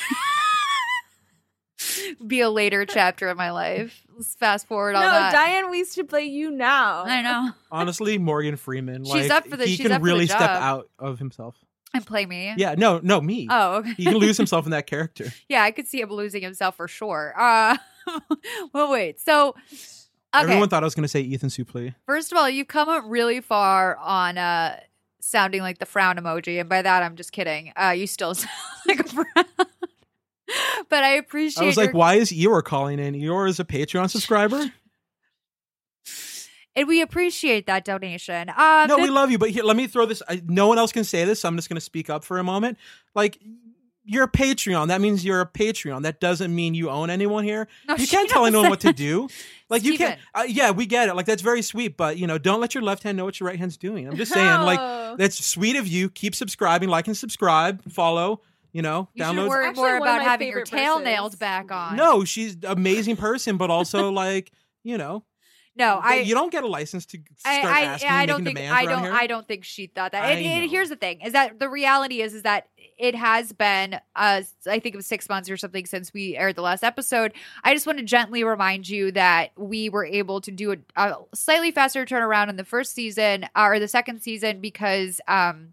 Be 2.27 2.41
a 2.41 2.51
later 2.51 2.85
chapter 2.85 3.29
of 3.29 3.37
my 3.39 3.51
life. 3.51 4.05
Let's 4.15 4.35
fast 4.35 4.67
forward 4.67 4.95
all 4.97 5.03
that. 5.03 5.07
no, 5.13 5.13
that. 5.21 5.33
Diane 5.33 5.71
Weiss 5.71 5.95
should 5.95 6.09
play 6.09 6.25
you 6.25 6.51
now. 6.51 7.05
I 7.05 7.23
know. 7.23 7.53
Honestly, 7.73 8.19
Morgan 8.19 8.57
Freeman. 8.57 9.05
She's 9.05 9.15
like, 9.15 9.31
up 9.31 9.47
for 9.49 9.57
the- 9.57 9.65
He 9.67 9.77
she's 9.77 9.87
can 9.87 9.93
up 9.93 10.01
for 10.03 10.07
the 10.07 10.13
really 10.13 10.27
step 10.27 10.41
out 10.43 10.91
of 10.99 11.19
himself. 11.19 11.57
And 11.93 12.07
play 12.07 12.25
me. 12.27 12.55
Yeah, 12.57 12.75
no, 12.79 13.01
no, 13.03 13.21
me. 13.21 13.49
Oh, 13.51 13.77
okay. 13.79 13.95
He 13.95 14.05
can 14.05 14.15
lose 14.19 14.37
himself 14.39 14.65
in 14.65 14.71
that 14.71 14.87
character. 14.87 15.33
Yeah, 15.49 15.63
I 15.63 15.71
could 15.73 15.87
see 15.89 16.01
him 16.01 16.11
losing 16.11 16.43
himself 16.43 16.77
for 16.77 16.87
sure. 16.89 17.35
Uh 17.37 17.77
well 18.73 18.91
wait. 18.93 19.21
So 19.21 19.51
okay. 19.51 20.43
Everyone 20.45 20.69
thought 20.69 20.83
I 20.83 20.87
was 20.87 20.95
going 20.95 21.03
to 21.03 21.09
say 21.09 21.21
Ethan 21.21 21.49
Suplee. 21.49 21.95
First 22.07 22.31
of 22.33 22.39
all, 22.39 22.49
you've 22.49 22.69
come 22.69 22.89
up 22.89 23.05
really 23.07 23.41
far 23.41 23.97
on 23.97 24.39
uh 24.39 24.79
sounding 25.21 25.63
like 25.63 25.79
the 25.79 25.87
frown 25.87 26.17
emoji, 26.17 26.61
and 26.61 26.69
by 26.69 26.81
that 26.83 27.03
I'm 27.03 27.17
just 27.17 27.33
kidding. 27.33 27.73
Uh 27.77 27.91
you 27.91 28.07
still 28.07 28.35
sound 28.37 28.51
like 28.87 29.01
a 29.01 29.05
frown. 29.05 29.45
but 30.89 31.05
I 31.05 31.11
appreciate 31.15 31.63
I 31.65 31.67
was 31.67 31.77
like, 31.77 31.89
your- 31.89 31.95
why 31.95 32.15
is 32.15 32.31
Eeyore 32.31 32.63
calling 32.65 32.99
in? 32.99 33.15
Eeyore 33.15 33.49
is 33.49 33.61
a 33.61 33.65
Patreon 33.65 34.11
subscriber? 34.11 34.71
And 36.81 36.89
we 36.89 37.01
appreciate 37.03 37.67
that 37.67 37.85
donation. 37.85 38.49
Um 38.51 38.89
no, 38.89 38.97
the- 38.97 39.03
we 39.03 39.11
love 39.11 39.31
you, 39.31 39.39
but 39.39 39.51
here, 39.51 39.63
let 39.65 39.77
me 39.77 39.87
throw 39.87 40.07
this. 40.07 40.23
I, 40.29 40.43
no 40.47 40.67
one 40.67 40.79
else 40.79 40.93
can 40.93 41.05
say 41.05 41.25
this, 41.25 41.41
so 41.41 41.49
I'm 41.49 41.57
just 41.57 41.69
going 41.69 41.77
to 41.77 41.81
speak 41.81 42.11
up 42.11 42.25
for 42.25 42.39
a 42.39 42.45
moment. 42.45 42.79
Like, 43.15 43.39
you're 44.05 44.25
a 44.25 44.31
Patreon. 44.31 44.89
That 44.89 45.01
means 45.01 45.25
you're 45.25 45.41
a 45.43 45.47
Patreon. 45.47 46.03
That 46.03 46.19
doesn't 46.21 46.53
mean 46.53 46.75
you 46.75 46.91
own 46.91 47.11
anyone 47.11 47.45
here. 47.45 47.69
No, 47.87 47.95
you 47.97 48.07
can't 48.09 48.29
tell 48.29 48.45
anyone 48.47 48.69
what 48.71 48.81
to 48.81 48.93
do. 48.93 49.29
Like, 49.71 49.85
you 49.85 49.97
can't. 49.97 50.19
Uh, 50.35 50.43
yeah, 50.49 50.73
we 50.73 50.85
get 50.85 51.09
it. 51.09 51.15
Like, 51.15 51.27
that's 51.27 51.43
very 51.43 51.63
sweet, 51.63 51.97
but 51.97 52.19
you 52.19 52.27
know, 52.27 52.39
don't 52.39 52.61
let 52.61 52.75
your 52.75 52.83
left 52.83 53.05
hand 53.05 53.17
know 53.17 53.25
what 53.25 53.39
your 53.39 53.49
right 53.49 53.57
hand's 53.57 53.77
doing. 53.77 54.09
I'm 54.09 54.17
just 54.17 54.33
saying, 54.33 54.45
No. 54.45 54.65
like, 54.65 55.17
that's 55.17 55.47
sweet 55.47 55.77
of 55.77 55.87
you. 55.87 56.11
Keep 56.11 56.35
subscribing, 56.35 56.89
like, 56.89 57.07
and 57.07 57.17
subscribe, 57.17 57.81
follow. 57.93 58.41
You 58.73 58.83
know, 58.83 59.09
you 59.15 59.25
should 59.25 59.33
download. 59.37 59.49
worry 59.49 59.67
Actually, 59.69 59.83
more 59.83 59.97
about 59.99 60.23
having 60.23 60.49
your 60.49 60.65
tail 60.65 60.95
verses. 60.99 61.05
nails 61.05 61.35
back 61.37 61.71
on. 61.71 61.95
No, 61.95 62.25
she's 62.25 62.57
amazing 62.65 63.15
person, 63.17 63.59
but 63.59 63.71
also 63.71 64.11
like, 64.25 64.51
you 64.83 64.99
know, 64.99 65.23
no, 65.77 66.01
I 66.03 66.17
you 66.17 66.35
don't 66.35 66.51
get 66.51 66.65
a 66.65 66.69
license 66.69 67.07
to 67.07 67.19
I, 67.45 67.61
start 67.61 67.75
I, 67.75 67.81
asking 67.83 68.11
I 68.11 68.27
don't 68.27 68.45
think 68.45 68.59
I 68.59 68.85
don't 68.87 69.03
here. 69.03 69.13
I 69.13 69.27
don't 69.27 69.47
think 69.47 69.65
she 69.65 69.87
thought 69.87 70.13
that. 70.13 70.25
And, 70.31 70.45
and 70.45 70.71
here's 70.71 70.89
the 70.89 70.97
thing: 70.97 71.21
is 71.21 71.33
that 71.33 71.59
the 71.59 71.69
reality 71.69 72.21
is 72.23 72.35
is 72.35 72.43
that 72.43 72.69
it 72.99 73.15
has 73.15 73.53
been 73.53 73.95
uh 74.17 74.43
I 74.67 74.79
think 74.79 74.95
it 74.95 74.97
was 74.97 75.07
six 75.07 75.29
months 75.29 75.49
or 75.49 75.57
something 75.57 75.87
since 75.87 76.13
we 76.13 76.37
aired 76.37 76.57
the 76.57 76.63
last 76.63 76.83
episode. 76.83 77.33
I 77.63 77.73
just 77.73 77.87
want 77.87 77.99
to 77.99 78.05
gently 78.05 78.43
remind 78.43 78.89
you 78.89 79.13
that 79.13 79.53
we 79.57 79.89
were 79.89 80.05
able 80.05 80.41
to 80.43 80.51
do 80.51 80.73
a, 80.73 80.77
a 80.97 81.17
slightly 81.35 81.71
faster 81.71 82.05
turnaround 82.05 82.49
in 82.49 82.57
the 82.57 82.65
first 82.65 82.93
season 82.93 83.45
uh, 83.55 83.67
or 83.69 83.79
the 83.79 83.89
second 83.89 84.21
season 84.21 84.61
because 84.61 85.21
um 85.29 85.73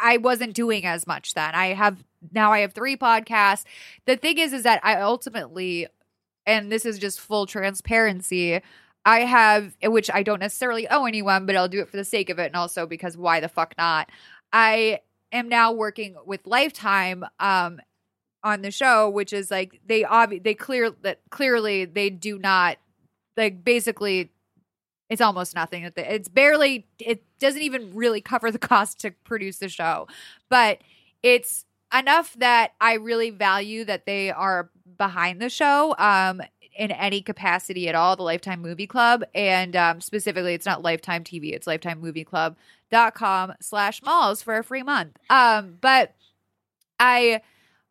I 0.00 0.16
wasn't 0.16 0.54
doing 0.54 0.86
as 0.86 1.06
much 1.06 1.34
then. 1.34 1.54
I 1.54 1.74
have 1.74 2.02
now 2.32 2.52
I 2.52 2.60
have 2.60 2.72
three 2.72 2.96
podcasts. 2.96 3.64
The 4.06 4.16
thing 4.16 4.38
is 4.38 4.52
is 4.52 4.62
that 4.62 4.80
I 4.84 5.00
ultimately 5.00 5.88
and 6.50 6.70
this 6.72 6.84
is 6.84 6.98
just 6.98 7.20
full 7.20 7.46
transparency. 7.46 8.60
I 9.06 9.20
have 9.20 9.76
which 9.84 10.10
I 10.12 10.22
don't 10.22 10.40
necessarily 10.40 10.88
owe 10.88 11.04
anyone, 11.06 11.46
but 11.46 11.56
I'll 11.56 11.68
do 11.68 11.80
it 11.80 11.88
for 11.88 11.96
the 11.96 12.04
sake 12.04 12.30
of 12.30 12.38
it 12.38 12.46
and 12.46 12.56
also 12.56 12.86
because 12.86 13.16
why 13.16 13.40
the 13.40 13.48
fuck 13.48 13.74
not? 13.78 14.10
I 14.52 15.00
am 15.32 15.48
now 15.48 15.72
working 15.72 16.16
with 16.26 16.46
Lifetime 16.46 17.24
um 17.40 17.80
on 18.44 18.62
the 18.62 18.70
show, 18.70 19.10
which 19.10 19.32
is 19.32 19.50
like 19.50 19.80
they 19.86 20.02
obvi- 20.04 20.42
they 20.42 20.54
clear 20.54 20.90
that 21.02 21.20
clearly 21.30 21.84
they 21.84 22.10
do 22.10 22.38
not 22.38 22.78
like 23.36 23.64
basically 23.64 24.30
it's 25.08 25.20
almost 25.20 25.54
nothing. 25.54 25.84
It- 25.84 25.94
It's 25.96 26.28
barely 26.28 26.86
it 26.98 27.24
doesn't 27.38 27.62
even 27.62 27.92
really 27.94 28.20
cover 28.20 28.50
the 28.50 28.58
cost 28.72 29.00
to 29.00 29.10
produce 29.24 29.58
the 29.58 29.68
show. 29.68 30.06
But 30.48 30.78
it's 31.22 31.64
enough 31.96 32.34
that 32.38 32.72
I 32.80 32.94
really 32.94 33.30
value 33.30 33.84
that 33.84 34.06
they 34.06 34.30
are 34.30 34.70
behind 34.96 35.40
the 35.40 35.50
show 35.50 35.94
um 35.98 36.42
in 36.76 36.92
any 36.92 37.20
capacity 37.20 37.88
at 37.88 37.94
all, 37.94 38.16
the 38.16 38.22
Lifetime 38.22 38.62
Movie 38.62 38.86
Club. 38.86 39.24
And 39.34 39.76
um 39.76 40.00
specifically 40.00 40.54
it's 40.54 40.66
not 40.66 40.82
Lifetime 40.82 41.24
TV, 41.24 41.52
it's 41.52 41.66
Lifetime 41.66 42.00
Movie 42.00 42.24
Club.com 42.24 43.54
slash 43.60 44.02
malls 44.02 44.42
for 44.42 44.56
a 44.56 44.64
free 44.64 44.82
month. 44.82 45.18
Um, 45.28 45.78
but 45.80 46.14
I 46.98 47.42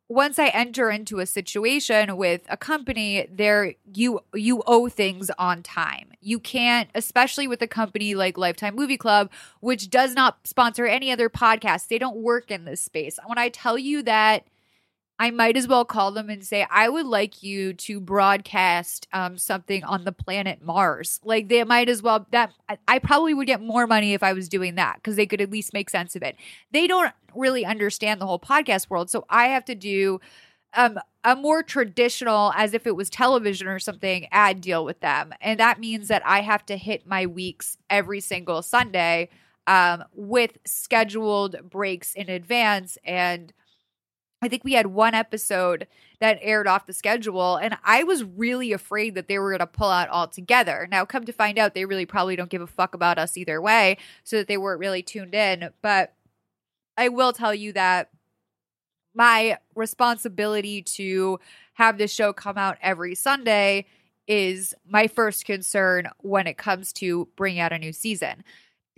once 0.09 0.39
I 0.39 0.47
enter 0.47 0.89
into 0.89 1.19
a 1.19 1.25
situation 1.27 2.17
with 2.17 2.41
a 2.49 2.57
company, 2.57 3.27
there 3.31 3.75
you 3.93 4.21
you 4.33 4.63
owe 4.65 4.89
things 4.89 5.29
on 5.37 5.61
time. 5.61 6.11
You 6.19 6.39
can't, 6.39 6.89
especially 6.95 7.47
with 7.47 7.61
a 7.61 7.67
company 7.67 8.15
like 8.15 8.37
Lifetime 8.37 8.75
Movie 8.75 8.97
Club, 8.97 9.31
which 9.61 9.89
does 9.89 10.15
not 10.15 10.47
sponsor 10.47 10.87
any 10.87 11.11
other 11.11 11.29
podcasts. 11.29 11.87
They 11.87 11.99
don't 11.99 12.17
work 12.17 12.49
in 12.49 12.65
this 12.65 12.81
space. 12.81 13.19
When 13.27 13.37
I 13.37 13.49
tell 13.49 13.77
you 13.77 14.01
that 14.03 14.47
I 15.21 15.31
might 15.31 15.57
as 15.57 15.67
well 15.67 15.83
call 15.83 16.11
them 16.11 16.29
and 16.29 16.45
say, 16.45 16.65
I 16.71 16.87
would 16.87 17.05
like 17.05 17.43
you 17.43 17.73
to 17.73 17.99
broadcast 17.99 19.05
um, 19.11 19.37
something 19.37 19.83
on 19.83 20.05
the 20.05 20.13
planet 20.13 20.61
Mars. 20.61 21.19
Like 21.25 21.49
they 21.49 21.61
might 21.65 21.89
as 21.89 22.01
well 22.01 22.25
that 22.31 22.53
I, 22.87 22.99
probably 22.99 23.33
would 23.33 23.47
get 23.47 23.61
more 23.61 23.85
money 23.85 24.13
if 24.13 24.23
I 24.23 24.31
was 24.31 24.47
doing 24.47 24.75
that 24.75 24.95
because 24.95 25.17
they 25.17 25.25
could 25.25 25.41
at 25.41 25.51
least 25.51 25.73
make 25.73 25.89
sense 25.89 26.15
of 26.15 26.23
it. 26.23 26.37
They 26.71 26.87
don't 26.87 27.13
really 27.35 27.65
understand 27.65 28.21
the 28.21 28.25
whole 28.25 28.39
podcast 28.39 28.89
world, 28.89 29.09
so 29.09 29.25
I 29.29 29.47
have 29.47 29.65
to 29.65 29.75
do 29.75 30.21
um, 30.73 30.99
a 31.23 31.35
more 31.35 31.63
traditional, 31.63 32.53
as 32.55 32.73
if 32.73 32.87
it 32.87 32.95
was 32.95 33.09
television 33.09 33.67
or 33.67 33.79
something, 33.79 34.27
ad 34.31 34.61
deal 34.61 34.85
with 34.85 35.01
them, 35.01 35.33
and 35.41 35.59
that 35.59 35.79
means 35.79 36.07
that 36.07 36.21
I 36.25 36.41
have 36.41 36.65
to 36.67 36.77
hit 36.77 37.05
my 37.07 37.25
weeks 37.25 37.77
every 37.89 38.21
single 38.21 38.61
Sunday 38.61 39.29
um, 39.67 40.03
with 40.13 40.57
scheduled 40.65 41.57
breaks 41.69 42.13
in 42.13 42.29
advance 42.29 42.97
and 43.03 43.51
I 44.41 44.47
think 44.47 44.63
we 44.63 44.73
had 44.73 44.87
one 44.87 45.13
episode 45.13 45.87
that 46.21 46.39
aired 46.41 46.67
off 46.67 46.85
the 46.85 46.93
schedule, 46.93 47.57
and 47.57 47.77
I 47.83 48.03
was 48.03 48.23
really 48.23 48.71
afraid 48.71 49.15
that 49.15 49.27
they 49.27 49.37
were 49.37 49.49
going 49.49 49.59
to 49.59 49.67
pull 49.67 49.89
out 49.89 50.09
altogether. 50.09 50.87
Now, 50.89 51.05
come 51.05 51.25
to 51.25 51.33
find 51.33 51.59
out, 51.59 51.73
they 51.73 51.85
really 51.85 52.05
probably 52.05 52.35
don't 52.35 52.49
give 52.49 52.61
a 52.61 52.67
fuck 52.67 52.93
about 52.93 53.17
us 53.17 53.35
either 53.35 53.61
way, 53.61 53.97
so 54.23 54.37
that 54.37 54.47
they 54.47 54.57
weren't 54.57 54.79
really 54.79 55.03
tuned 55.03 55.35
in. 55.35 55.71
But 55.81 56.13
I 56.97 57.09
will 57.09 57.33
tell 57.33 57.53
you 57.53 57.73
that 57.73 58.09
my 59.13 59.57
responsibility 59.75 60.81
to 60.83 61.39
have 61.73 61.97
this 61.97 62.13
show 62.13 62.31
come 62.31 62.57
out 62.57 62.77
every 62.81 63.15
Sunday 63.15 63.85
is 64.27 64.73
my 64.87 65.07
first 65.07 65.43
concern 65.45 66.07
when 66.19 66.45
it 66.45 66.57
comes 66.57 66.93
to 66.93 67.27
bringing 67.35 67.59
out 67.59 67.73
a 67.73 67.79
new 67.79 67.91
season 67.91 68.43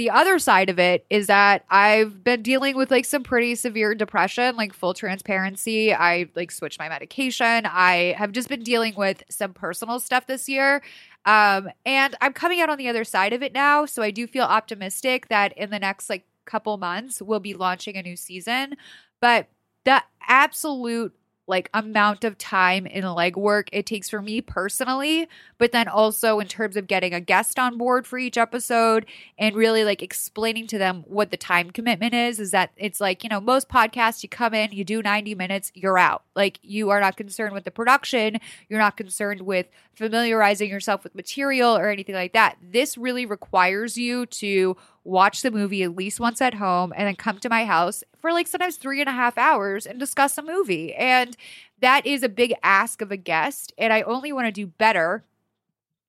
the 0.02 0.10
other 0.10 0.40
side 0.40 0.72
of 0.72 0.80
it 0.80 1.06
is 1.12 1.28
that 1.28 1.64
I've 1.70 2.24
been 2.24 2.42
dealing 2.42 2.76
with 2.76 2.90
like 2.90 3.06
some 3.06 3.22
pretty 3.22 3.54
severe 3.54 3.94
depression, 3.94 4.56
like 4.56 4.74
full 4.74 4.96
transparency. 4.96 5.94
I 5.94 6.28
like 6.36 6.50
switched 6.50 6.80
my 6.80 6.90
medication. 6.90 7.68
I 7.68 8.16
have 8.18 8.32
just 8.32 8.50
been 8.50 8.64
dealing 8.64 8.96
with 8.96 9.22
some 9.30 9.54
personal 9.54 10.00
stuff 10.00 10.26
this 10.26 10.50
year. 10.50 10.82
Um, 11.28 11.70
and 11.86 12.16
I'm 12.20 12.34
coming 12.34 12.62
out 12.62 12.72
on 12.72 12.80
the 12.80 12.88
other 12.88 13.04
side 13.04 13.32
of 13.32 13.44
it 13.44 13.54
now. 13.54 13.86
So 13.86 14.02
I 14.02 14.10
do 14.10 14.26
feel 14.26 14.46
optimistic 14.46 15.28
that 15.28 15.56
in 15.56 15.70
the 15.70 15.78
next 15.78 16.10
like 16.10 16.26
couple 16.46 16.76
months, 16.78 17.22
we'll 17.22 17.40
be 17.40 17.54
launching 17.54 17.96
a 17.96 18.02
new 18.02 18.16
season. 18.16 18.78
But 19.20 19.50
the 19.84 20.02
absolute 20.28 21.14
like 21.52 21.70
amount 21.74 22.24
of 22.24 22.38
time 22.38 22.88
and 22.90 23.04
legwork 23.04 23.68
it 23.72 23.86
takes 23.86 24.10
for 24.10 24.22
me 24.22 24.42
personally, 24.42 25.28
but 25.60 25.72
then 25.72 25.88
also 25.88 26.40
in 26.40 26.48
terms 26.48 26.76
of 26.78 26.88
getting 26.88 27.14
a 27.14 27.20
guest 27.20 27.60
on 27.60 27.78
board 27.78 28.08
for 28.08 28.18
each 28.18 28.38
episode 28.38 29.06
and 29.38 29.56
really 29.56 29.84
like 29.84 30.02
explaining 30.02 30.66
to 30.66 30.80
them 30.80 31.04
what 31.08 31.30
the 31.30 31.38
time 31.38 31.70
commitment 31.70 32.14
is 32.14 32.40
is 32.40 32.52
that 32.52 32.72
it's 32.78 33.00
like, 33.00 33.24
you 33.24 33.30
know, 33.30 33.42
most 33.42 33.70
podcasts 33.70 34.24
you 34.24 34.30
come 34.30 34.54
in, 34.54 34.72
you 34.72 34.84
do 34.84 35.02
90 35.02 35.36
minutes, 35.36 35.72
you're 35.76 35.98
out. 35.98 36.24
Like 36.36 36.60
you 36.62 36.90
are 36.90 37.00
not 37.00 37.18
concerned 37.18 37.54
with 37.54 37.64
the 37.64 37.72
production, 37.72 38.38
you're 38.70 38.80
not 38.80 38.98
concerned 38.98 39.42
with 39.42 39.68
familiarizing 39.96 40.70
yourself 40.70 41.04
with 41.04 41.16
material 41.16 41.76
or 41.76 41.90
anything 41.90 42.16
like 42.16 42.34
that. 42.34 42.58
This 42.62 42.98
really 42.98 43.26
requires 43.26 43.98
you 43.98 44.26
to 44.28 44.78
watch 45.04 45.42
the 45.42 45.52
movie 45.52 45.84
at 45.84 45.96
least 45.96 46.20
once 46.20 46.42
at 46.42 46.54
home 46.54 46.94
and 46.96 47.08
then 47.08 47.16
come 47.16 47.40
to 47.40 47.50
my 47.50 47.66
house 47.66 48.04
for 48.20 48.32
like 48.32 48.48
sometimes 48.48 48.78
three 48.78 49.02
and 49.02 49.10
a 49.10 49.14
half 49.14 49.38
hours 49.38 49.86
and 49.86 50.00
discuss 50.00 50.38
a 50.38 50.44
movie. 50.44 50.94
And 50.94 51.36
that 51.82 52.06
is 52.06 52.24
a 52.24 52.30
big 52.30 52.54
ask 52.64 53.02
of 53.02 53.12
a 53.12 53.18
guest. 53.18 53.74
And 53.78 53.92
I 53.92 54.04
only 54.04 54.32
want 54.32 54.46
to 54.48 54.52
do 54.52 54.68
better 54.68 55.24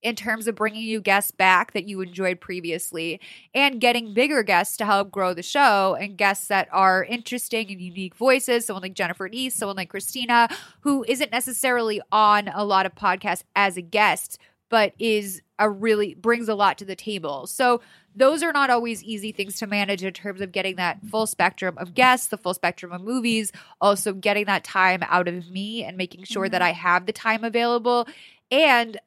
in 0.03 0.17
terms 0.17 0.47
of 0.47 0.55
bringing 0.55 0.83
you 0.83 1.01
guests 1.01 1.31
back 1.31 1.73
that 1.73 1.89
you 1.89 2.01
enjoyed 2.01 2.41
previously 2.41 3.21
and 3.55 3.81
getting 3.81 4.13
bigger 4.13 4.43
guests 4.43 4.77
to 4.77 4.85
help 4.85 5.11
grow 5.11 5.33
the 5.33 5.43
show 5.43 5.97
and 6.01 6.19
guests 6.19 6.49
that 6.49 6.69
are 6.73 7.05
interesting 7.05 7.71
and 7.71 7.81
unique 7.81 8.15
voices. 8.17 8.67
Someone 8.67 8.83
like 8.83 8.95
Jennifer 8.95 9.29
East, 9.31 9.59
someone 9.59 9.77
like 9.77 9.91
Christina, 9.91 10.49
who 10.81 11.05
isn't 11.07 11.31
necessarily 11.31 12.01
on 12.11 12.49
a 12.49 12.65
lot 12.65 12.87
of 12.87 12.95
podcasts 12.95 13.45
as 13.55 13.77
a 13.77 13.83
guest, 13.83 14.39
but 14.69 14.93
is 14.99 15.43
a 15.59 15.71
really 15.71 16.15
brings 16.15 16.49
a 16.49 16.55
lot 16.55 16.79
to 16.79 16.85
the 16.85 16.97
table. 16.97 17.47
So 17.47 17.81
those 18.15 18.43
are 18.43 18.53
not 18.53 18.71
always 18.71 19.03
easy 19.05 19.33
things 19.33 19.57
to 19.59 19.67
manage 19.67 20.03
in 20.03 20.13
terms 20.13 20.41
of 20.41 20.53
getting 20.53 20.77
that 20.77 21.03
full 21.05 21.27
spectrum 21.27 21.79
of 21.79 21.95
guests, 21.95 22.27
the 22.27 22.37
full 22.37 22.55
spectrum 22.55 22.93
of 22.93 23.01
movies, 23.01 23.53
also 23.81 24.13
getting 24.13 24.47
that 24.47 24.65
time 24.65 25.03
out 25.09 25.29
of 25.29 25.51
me 25.51 25.85
and 25.85 25.97
making 25.97 26.25
sure 26.25 26.49
that 26.49 26.61
mm-hmm. 26.61 26.69
I 26.69 26.73
have 26.73 27.07
the 27.07 27.13
time 27.13 27.45
available. 27.45 28.09
And 28.51 28.99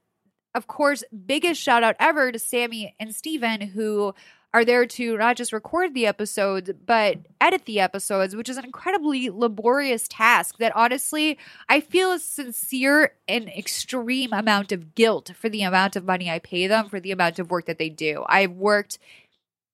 of 0.56 0.68
course, 0.68 1.04
biggest 1.26 1.62
shout 1.62 1.84
out 1.84 1.96
ever 2.00 2.32
to 2.32 2.40
Sammy 2.40 2.96
and 3.00 3.14
Steven 3.14 3.62
who 3.62 4.16
are 4.54 4.64
there 4.64 4.86
to 4.86 5.18
not 5.18 5.36
just 5.36 5.52
record 5.52 5.94
the 5.94 6.08
episodes, 6.08 6.72
but 6.86 7.18
edit 7.42 7.66
the 7.66 7.82
episodes, 7.82 8.38
which 8.38 8.48
is 8.48 8.56
an 8.56 8.64
incredibly 8.64 9.30
laborious 9.30 10.08
task 10.08 10.60
that 10.60 10.74
honestly 10.74 11.38
I 11.68 11.82
feel 11.82 12.14
a 12.14 12.20
sincere 12.20 13.12
and 13.28 13.50
extreme 13.50 14.32
amount 14.32 14.72
of 14.72 14.96
guilt 14.96 15.34
for 15.36 15.50
the 15.50 15.64
amount 15.64 15.98
of 15.98 16.06
money 16.06 16.32
I 16.32 16.40
pay 16.40 16.68
them 16.68 16.88
for 16.88 17.02
the 17.02 17.12
amount 17.12 17.38
of 17.38 17.52
work 17.52 17.66
that 17.66 17.78
they 17.78 17.90
do. 17.90 18.24
I've 18.30 18.54
worked 18.54 18.98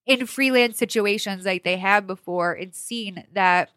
in 0.08 0.26
freelance 0.26 0.80
situations 0.80 1.45
like 1.45 1.64
they 1.64 1.78
have 1.78 2.08
before 2.08 2.53
and 2.53 2.74
seen 2.74 3.26
that 3.34 3.70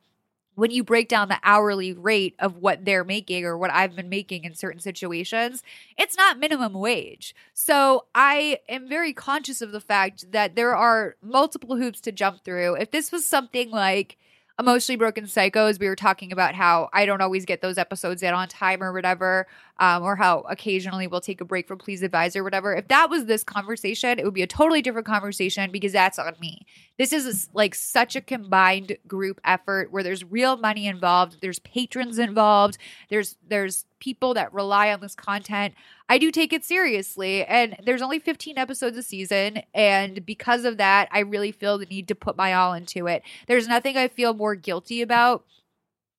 when 0.54 0.70
you 0.70 0.84
break 0.84 1.08
down 1.08 1.28
the 1.28 1.38
hourly 1.42 1.92
rate 1.92 2.34
of 2.38 2.56
what 2.56 2.84
they're 2.84 3.04
making 3.04 3.44
or 3.44 3.58
what 3.58 3.72
I've 3.72 3.96
been 3.96 4.08
making 4.08 4.44
in 4.44 4.54
certain 4.54 4.80
situations, 4.80 5.62
it's 5.98 6.16
not 6.16 6.38
minimum 6.38 6.74
wage. 6.74 7.34
So 7.52 8.06
I 8.14 8.60
am 8.68 8.88
very 8.88 9.12
conscious 9.12 9.60
of 9.60 9.72
the 9.72 9.80
fact 9.80 10.32
that 10.32 10.54
there 10.54 10.76
are 10.76 11.16
multiple 11.22 11.76
hoops 11.76 12.00
to 12.02 12.12
jump 12.12 12.44
through. 12.44 12.76
If 12.76 12.90
this 12.90 13.10
was 13.12 13.26
something 13.26 13.70
like, 13.70 14.16
emotionally 14.58 14.96
broken 14.96 15.24
psychos 15.24 15.80
we 15.80 15.88
were 15.88 15.96
talking 15.96 16.30
about 16.30 16.54
how 16.54 16.88
i 16.92 17.04
don't 17.04 17.20
always 17.20 17.44
get 17.44 17.60
those 17.60 17.76
episodes 17.76 18.22
in 18.22 18.32
on 18.32 18.46
time 18.46 18.84
or 18.84 18.92
whatever 18.92 19.48
um, 19.78 20.02
or 20.02 20.16
how 20.16 20.40
occasionally 20.48 21.06
we'll 21.06 21.20
take 21.20 21.40
a 21.40 21.44
break 21.44 21.66
from 21.66 21.78
please 21.78 22.02
advise 22.02 22.36
or 22.36 22.44
whatever 22.44 22.74
if 22.74 22.88
that 22.88 23.10
was 23.10 23.26
this 23.26 23.42
conversation 23.42 24.18
it 24.18 24.24
would 24.24 24.34
be 24.34 24.42
a 24.42 24.46
totally 24.46 24.82
different 24.82 25.06
conversation 25.06 25.70
because 25.70 25.92
that's 25.92 26.18
on 26.18 26.34
me 26.40 26.66
this 26.98 27.12
is 27.12 27.48
like 27.54 27.74
such 27.74 28.14
a 28.16 28.20
combined 28.20 28.96
group 29.06 29.40
effort 29.44 29.90
where 29.92 30.02
there's 30.02 30.24
real 30.24 30.56
money 30.56 30.86
involved 30.86 31.38
there's 31.40 31.58
patrons 31.60 32.18
involved 32.18 32.78
there's 33.10 33.36
there's 33.48 33.84
people 33.98 34.34
that 34.34 34.52
rely 34.52 34.92
on 34.92 35.00
this 35.00 35.14
content 35.14 35.74
I 36.08 36.18
do 36.18 36.30
take 36.30 36.52
it 36.52 36.64
seriously. 36.64 37.44
And 37.44 37.76
there's 37.84 38.02
only 38.02 38.18
15 38.18 38.58
episodes 38.58 38.96
a 38.96 39.02
season. 39.02 39.62
And 39.72 40.24
because 40.24 40.64
of 40.64 40.76
that, 40.76 41.08
I 41.10 41.20
really 41.20 41.52
feel 41.52 41.78
the 41.78 41.86
need 41.86 42.08
to 42.08 42.14
put 42.14 42.36
my 42.36 42.52
all 42.52 42.74
into 42.74 43.06
it. 43.06 43.22
There's 43.46 43.66
nothing 43.66 43.96
I 43.96 44.08
feel 44.08 44.34
more 44.34 44.54
guilty 44.54 45.00
about 45.00 45.44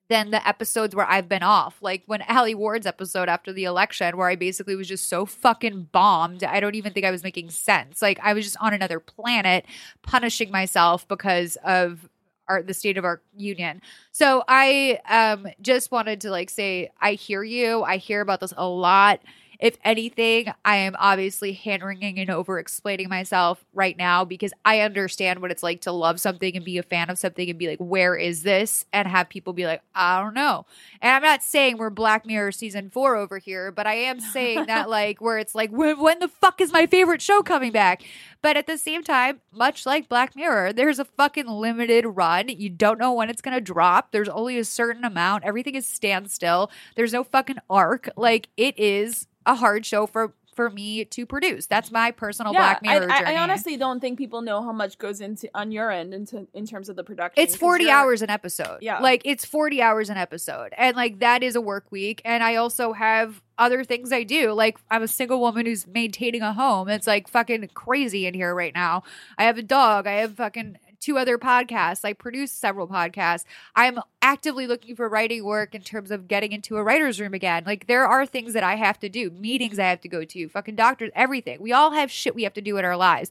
than 0.07 0.32
the 0.32 0.48
episodes 0.48 0.95
where 0.95 1.10
I've 1.10 1.27
been 1.27 1.44
off. 1.44 1.77
Like 1.82 2.03
when 2.06 2.22
Alie 2.30 2.56
Ward's 2.56 2.86
episode 2.86 3.27
after 3.27 3.52
the 3.52 3.64
election, 3.64 4.18
where 4.18 4.30
I 4.30 4.36
basically 4.36 4.76
was 4.76 4.88
just 4.88 5.10
so 5.10 5.26
fucking 5.26 5.90
bombed. 5.91 6.44
I 6.44 6.60
don't 6.60 6.76
even 6.76 6.94
think 6.94 7.06
I 7.06 7.11
was 7.11 7.23
making 7.23 7.49
sense. 7.49 8.02
Like 8.02 8.19
I 8.22 8.34
was 8.34 8.45
just 8.45 8.57
on 8.60 8.73
another 8.73 8.99
planet 8.99 9.65
punishing 10.03 10.52
myself 10.52 11.07
because 11.07 11.57
of 11.64 12.07
our 12.48 12.61
the 12.61 12.73
state 12.73 12.98
of 12.98 13.06
our 13.06 13.22
union. 13.36 13.82
So 14.11 14.44
I 14.48 14.99
um 15.10 15.48
just 15.61 15.91
wanted 15.91 16.22
to 16.22 16.32
like 16.32 16.49
say 16.49 16.91
I 17.02 17.14
hear 17.14 17.44
you. 17.44 17.84
I 17.84 17.98
hear 17.98 18.22
about 18.22 18.40
this 18.40 18.53
a 18.56 18.68
lot. 18.68 19.22
If 19.60 19.77
anything, 19.84 20.52
I 20.64 20.77
am 20.77 20.95
obviously 20.99 21.53
hand 21.53 21.84
wringing 21.84 22.19
and 22.19 22.30
over 22.30 22.60
explaining 22.60 23.10
myself 23.10 23.64
right 23.73 23.98
now 23.98 24.26
because 24.26 24.53
I 24.64 24.82
understand 24.82 25.41
what 25.41 25.52
it's 25.52 25.64
like 25.64 25.82
to 25.82 25.91
love 25.91 26.19
something 26.19 26.56
and 26.56 26.65
be 26.65 26.77
a 26.77 26.84
fan 26.84 27.10
of 27.10 27.18
something 27.18 27.49
and 27.49 27.60
be 27.60 27.68
like, 27.68 27.80
where 27.80 28.15
is 28.15 28.44
this? 28.44 28.86
And 28.94 29.07
have 29.07 29.30
people 29.30 29.53
be 29.53 29.65
like, 29.65 29.82
I 29.94 30.22
don't 30.22 30.34
know. 30.34 30.65
And 31.02 31.11
I'm 31.11 31.22
not 31.22 31.44
saying 31.44 31.77
we're 31.77 31.90
Black 31.90 32.26
Mirror 32.26 32.52
season 32.52 32.90
four 32.90 33.15
over 33.15 33.38
here, 33.38 33.72
but 33.72 33.88
I 33.88 33.95
am 33.95 34.19
saying 34.19 34.65
that 34.68 34.90
like 34.90 35.22
where 35.22 35.38
it's 35.38 35.56
like, 35.56 35.72
when, 35.72 35.99
when 35.99 36.19
the 36.19 36.27
fuck 36.27 36.61
is 36.61 36.73
my 36.73 36.86
favorite 36.86 37.22
show 37.22 37.41
coming 37.41 37.72
back? 37.72 38.03
But 38.41 38.57
at 38.57 38.68
the 38.68 38.77
same 38.77 39.03
time, 39.03 39.41
much 39.52 39.86
like 39.86 40.07
Black 40.07 40.36
Mirror, 40.36 40.73
there's 40.73 40.99
a 40.99 41.06
fucking 41.06 41.48
limited 41.48 42.06
run. 42.06 42.49
You 42.49 42.69
don't 42.69 42.99
know 42.99 43.14
when 43.14 43.30
it's 43.30 43.41
going 43.41 43.56
to 43.56 43.61
drop. 43.61 44.11
There's 44.11 44.30
only 44.30 44.60
a 44.60 44.64
certain 44.64 45.03
amount. 45.03 45.44
Everything 45.45 45.76
is 45.76 45.88
standstill. 45.88 46.69
There's 46.95 47.14
no 47.14 47.23
fucking 47.23 47.57
arc. 47.69 48.10
Like 48.15 48.49
it 48.56 48.77
is 48.77 49.27
a 49.46 49.56
hard 49.56 49.86
show 49.86 50.06
for 50.06 50.34
for 50.56 50.70
me 50.70 51.04
to 51.04 51.26
produce. 51.26 51.68
That's 51.68 51.92
my 51.92 52.12
personal 52.12 52.54
Black 52.54 52.82
Mirror 52.82 53.12
I, 53.12 53.16
I, 53.16 53.20
journey. 53.20 53.36
I 53.36 53.44
honestly 53.44 53.78
don't 53.78 54.00
think 54.00 54.18
people 54.18 54.42
know 54.42 54.64
how 54.64 54.72
much 54.72 54.98
goes 54.98 55.20
into 55.20 55.50
on 55.54 55.72
your 55.72 55.92
end 55.92 56.14
into 56.14 56.48
in 56.54 56.66
terms 56.66 56.88
of 56.88 56.96
the 56.96 57.04
production. 57.04 57.44
It's 57.44 57.56
40 57.56 57.90
hours 57.90 58.22
an 58.22 58.30
episode. 58.30 58.78
Yeah. 58.82 59.00
Like 59.00 59.22
it's 59.26 59.44
40 59.44 59.82
hours 59.82 60.10
an 60.10 60.18
episode. 60.18 60.74
And 60.78 60.96
like 60.96 61.20
that 61.20 61.44
is 61.44 61.56
a 61.56 61.62
work 61.62 61.92
week. 61.92 62.22
And 62.24 62.42
I 62.42 62.56
also 62.56 62.94
have 62.94 63.42
other 63.58 63.84
things 63.84 64.12
I 64.14 64.24
do. 64.24 64.54
Like 64.54 64.78
I'm 64.90 65.04
a 65.04 65.08
single 65.08 65.42
woman 65.42 65.66
who's 65.66 65.86
maintaining 65.86 66.42
a 66.42 66.54
home. 66.54 66.88
It's 66.88 67.08
like 67.08 67.28
fucking 67.28 67.70
crazy 67.74 68.26
in 68.26 68.34
here 68.34 68.56
right 68.56 68.74
now. 68.74 69.04
I 69.38 69.44
have 69.44 69.58
a 69.58 69.64
dog. 69.64 70.08
I 70.08 70.14
have 70.14 70.36
fucking 70.36 70.78
two 71.00 71.18
other 71.18 71.38
podcasts. 71.38 72.06
I 72.06 72.14
produce 72.14 72.52
several 72.52 72.88
podcasts. 72.88 73.46
I'm 73.76 74.00
actively 74.22 74.68
looking 74.68 74.96
for 74.96 75.08
writing 75.08 75.44
work 75.44 75.76
in 75.76 75.82
terms 75.82 76.12
of 76.12 76.28
getting 76.28 76.52
into 76.52 76.78
a 76.78 76.84
writer's 76.84 77.20
room 77.20 77.34
again. 77.34 77.64
Like 77.66 77.88
there 77.88 78.06
are 78.06 78.26
things 78.26 78.54
that 78.54 78.64
I 78.64 78.76
have 78.76 79.00
to 79.00 79.10
do, 79.10 79.30
meetings 79.30 79.80
I 79.80 79.90
have 79.90 80.02
to 80.02 80.10
go 80.10 80.24
to, 80.26 80.50
fucking 80.50 80.76
doctors, 80.76 81.12
everything. 81.16 81.62
We 81.62 81.74
all 81.74 81.92
have 81.92 82.12
shit 82.12 82.36
we 82.36 82.44
have 82.44 82.54
to 82.54 82.62
do 82.62 82.78
in 82.78 82.86
our 82.86 82.98
lives. 82.98 83.30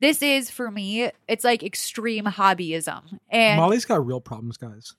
This 0.00 0.22
is 0.22 0.50
for 0.50 0.70
me, 0.70 1.10
it's 1.26 1.44
like 1.44 1.62
extreme 1.62 2.24
hobbyism. 2.24 3.18
And 3.30 3.60
Molly's 3.60 3.84
got 3.84 4.04
real 4.06 4.20
problems, 4.20 4.56
guys. 4.56 4.94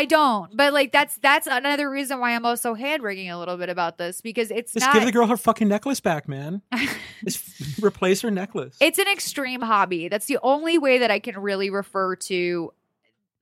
I 0.00 0.04
don't, 0.06 0.56
but 0.56 0.72
like 0.72 0.92
that's 0.92 1.16
that's 1.18 1.46
another 1.46 1.90
reason 1.90 2.20
why 2.20 2.34
I'm 2.34 2.46
also 2.46 2.72
hand 2.72 3.02
wringing 3.02 3.30
a 3.30 3.38
little 3.38 3.58
bit 3.58 3.68
about 3.68 3.98
this 3.98 4.22
because 4.22 4.50
it's 4.50 4.72
Just 4.72 4.86
not. 4.86 4.94
give 4.94 5.04
the 5.04 5.12
girl 5.12 5.26
her 5.26 5.36
fucking 5.36 5.68
necklace 5.68 6.00
back, 6.00 6.26
man. 6.26 6.62
Just 7.24 7.82
replace 7.82 8.22
her 8.22 8.30
necklace. 8.30 8.76
it's 8.80 8.98
an 8.98 9.08
extreme 9.08 9.60
hobby. 9.60 10.08
That's 10.08 10.24
the 10.26 10.38
only 10.42 10.78
way 10.78 10.98
that 11.00 11.10
I 11.10 11.18
can 11.18 11.36
really 11.38 11.68
refer 11.68 12.16
to 12.16 12.72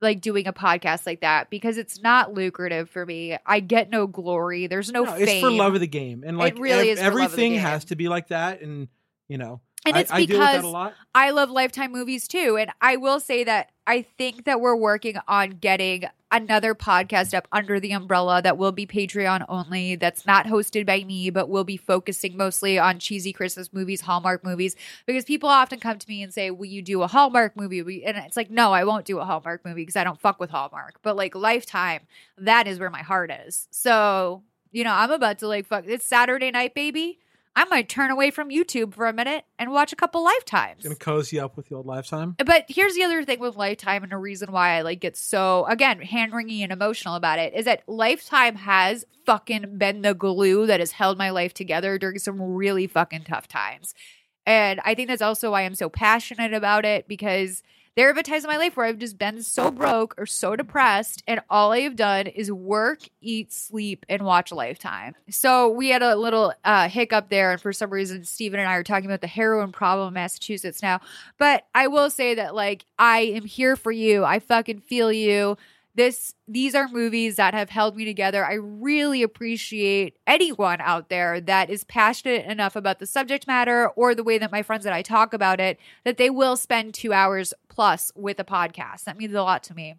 like 0.01 0.21
doing 0.21 0.49
a 0.49 0.53
podcast 0.53 1.07
like 1.07 1.21
that 1.21 1.49
because 1.49 1.77
it's 1.79 2.03
not 2.03 2.35
lucrative 2.35 2.91
for 2.91 3.07
me. 3.07 3.37
I 3.47 3.61
get 3.61 3.89
no 3.91 4.07
glory. 4.09 4.67
There's 4.67 4.91
no, 4.91 5.05
No, 5.05 5.13
fame. 5.13 5.23
it's 5.29 5.41
for 5.41 5.51
love 5.53 5.75
of 5.75 5.81
the 5.81 5.87
game, 5.87 6.25
and 6.27 6.37
like 6.39 6.59
really 6.59 6.91
ev- 6.91 6.99
is 6.99 6.99
for 6.99 7.05
love 7.05 7.13
of 7.13 7.19
the 7.19 7.25
everything 7.25 7.55
has 7.55 7.85
to 7.87 7.95
be 7.97 8.09
like 8.09 8.29
that, 8.29 8.63
and 8.63 8.89
you 9.29 9.39
know, 9.39 9.61
And 9.89 9.97
I, 9.97 10.01
it's 10.01 10.13
I 10.13 10.25
deal 10.25 10.39
with 10.39 10.47
that 10.47 10.53
because 10.53 10.65
a 10.65 10.69
lot. 10.69 10.95
I 11.15 11.31
love 11.31 11.51
Lifetime 11.51 11.93
movies 11.93 12.29
too. 12.29 12.57
And 12.59 12.71
I 12.81 12.97
will 12.97 13.21
say 13.21 13.45
that 13.45 13.71
I 13.87 14.03
think 14.03 14.45
that 14.45 14.61
we're 14.61 14.77
working 14.77 15.17
on 15.27 15.51
getting 15.51 16.05
another 16.31 16.75
podcast 16.75 17.33
up 17.33 17.49
under 17.53 17.81
the 17.81 17.93
umbrella 17.93 18.43
that 18.43 18.59
will 18.59 18.73
be 18.73 18.87
Patreon 18.87 19.47
only, 19.49 19.97
that's 19.97 20.27
not 20.27 20.47
hosted 20.47 20.85
by 20.85 21.03
me, 21.05 21.31
but 21.31 21.49
will 21.49 21.65
be 21.65 21.79
focusing 21.79 22.37
mostly 22.37 22.79
on 22.79 22.99
cheesy 22.99 23.33
Christmas 23.33 23.73
movies, 23.73 24.03
Hallmark 24.03 24.45
movies. 24.45 24.77
Because 25.07 25.25
people 25.25 25.49
often 25.49 25.81
come 25.81 25.99
to 25.99 26.09
me 26.09 26.23
and 26.23 26.33
say, 26.33 26.51
Will 26.51 26.67
you 26.67 26.83
do 26.83 27.03
a 27.03 27.07
Hallmark 27.07 27.57
movie? 27.57 28.05
And 28.05 28.19
it's 28.19 28.37
like, 28.37 28.51
No, 28.51 28.73
I 28.73 28.85
won't 28.85 29.07
do 29.07 29.19
a 29.19 29.25
Hallmark 29.25 29.65
movie 29.65 29.83
because 29.83 29.97
I 29.97 30.05
don't 30.05 30.21
fuck 30.21 30.39
with 30.39 30.51
Hallmark. 30.51 30.99
But 31.03 31.17
like 31.17 31.35
Lifetime, 31.35 32.03
that 32.37 32.67
is 32.67 32.79
where 32.79 32.91
my 32.91 33.03
heart 33.03 33.31
is. 33.47 33.69
So, 33.71 34.43
you 34.71 34.85
know, 34.85 34.93
I'm 34.93 35.11
about 35.11 35.39
to 35.39 35.49
like 35.49 35.67
fuck. 35.67 35.85
It's 35.87 36.05
Saturday 36.05 36.51
night, 36.51 36.75
baby. 36.75 37.21
I 37.59 37.65
might 37.65 37.89
turn 37.89 38.13
away 38.13 38.31
from 38.31 38.51
YouTube 38.51 38.95
for 38.95 39.09
a 39.09 39.13
minute 39.13 39.45
and 39.59 39.73
watch 39.73 39.93
a 39.93 39.97
couple 39.97 40.23
Lifetimes. 40.23 40.85
Gonna 40.85 40.95
cozy 40.95 41.41
up 41.41 41.57
with 41.57 41.69
the 41.69 41.75
old 41.75 41.87
lifetime. 41.87 42.37
But 42.39 42.67
here's 42.69 42.95
the 42.95 43.03
other 43.03 43.25
thing 43.25 43.41
with 43.41 43.57
Lifetime, 43.57 44.05
and 44.05 44.13
a 44.13 44.17
reason 44.17 44.53
why 44.53 44.77
I 44.77 44.83
like 44.83 45.01
get 45.01 45.17
so 45.17 45.67
again 45.67 46.01
hand 46.01 46.33
wringing 46.33 46.63
and 46.63 46.71
emotional 46.71 47.17
about 47.17 47.41
it 47.41 47.55
is 47.55 47.65
that 47.65 47.83
Lifetime 47.89 48.55
has 48.55 49.05
fucking 49.27 49.77
been 49.77 50.03
the 50.03 50.15
glue 50.15 50.67
that 50.67 50.79
has 50.79 50.93
held 50.93 51.19
my 51.19 51.31
life 51.31 51.53
together 51.53 51.99
during 51.99 52.21
some 52.21 52.41
really 52.41 52.87
fucking 52.87 53.25
tough 53.25 53.49
times. 53.49 53.93
And 54.47 54.79
I 54.85 54.95
think 54.95 55.09
that's 55.09 55.21
also 55.21 55.51
why 55.51 55.63
I'm 55.63 55.75
so 55.75 55.89
passionate 55.89 56.55
about 56.55 56.85
it 56.85 57.09
because 57.09 57.65
there 57.99 58.07
have 58.07 58.15
been 58.15 58.23
times 58.23 58.45
in 58.45 58.49
my 58.49 58.57
life 58.57 58.77
where 58.77 58.87
I've 58.87 59.01
just 59.01 59.19
been 59.19 59.43
so 59.43 59.73
broke 59.73 60.15
or 60.19 60.25
so 60.25 60.55
depressed, 60.55 61.25
and 61.27 61.41
all 61.51 61.73
I 61.73 61.81
have 61.81 61.97
done 61.97 62.29
is 62.29 62.53
work, 62.53 63.01
eat, 63.21 63.53
sleep, 63.53 64.07
and 64.09 64.23
watch 64.23 64.53
Lifetime. 64.53 65.17
So 65.31 65.69
we 65.69 65.89
had 65.89 66.01
a 66.01 66.15
little 66.15 66.55
uh, 66.65 66.89
hiccup 66.89 67.29
there, 67.29 67.51
and 67.51 67.61
for 67.61 67.73
some 67.73 67.91
reason, 67.91 68.23
Steven 68.23 68.61
and 68.61 68.69
I 68.69 68.75
are 68.75 68.85
talking 68.85 69.07
about 69.07 69.21
the 69.21 69.27
heroin 69.27 69.73
problem 69.73 70.07
in 70.07 70.15
Massachusetts 70.15 70.81
now. 70.81 71.01
But 71.39 71.67
I 71.75 71.89
will 71.89 72.09
say 72.09 72.37
that, 72.37 72.55
like, 72.55 72.85
I 73.01 73.19
am 73.19 73.45
here 73.45 73.75
for 73.75 73.91
you. 73.91 74.25
I 74.25 74.39
fucking 74.39 74.83
feel 74.83 75.11
you. 75.11 75.57
This 75.99 76.33
these 76.47 76.77
are 76.77 76.87
movies 76.87 77.35
that 77.37 77.55
have 77.55 77.71
held 77.71 77.97
me 77.97 78.05
together. 78.05 78.47
I 78.47 78.55
really 78.55 79.25
appreciate 79.25 80.17
anyone 80.29 80.81
out 80.81 81.09
there 81.09 81.41
that 81.41 81.71
is 81.71 81.83
passionate 81.83 82.47
enough 82.47 82.77
about 82.77 83.01
the 83.01 83.07
subject 83.07 83.49
matter 83.49 83.89
or 83.89 84.15
the 84.15 84.23
way 84.23 84.39
that 84.39 84.53
my 84.53 84.63
friends 84.63 84.87
and 84.87 84.95
I 84.95 85.03
talk 85.03 85.35
about 85.35 85.59
it 85.59 85.77
that 86.05 86.17
they 86.17 86.31
will 86.31 86.57
spend 86.57 86.95
2 86.95 87.13
hours 87.13 87.53
plus 87.69 88.13
with 88.15 88.39
a 88.39 88.45
podcast. 88.45 89.05
That 89.05 89.19
means 89.19 89.35
a 89.35 89.43
lot 89.43 89.65
to 89.65 89.75
me. 89.75 89.97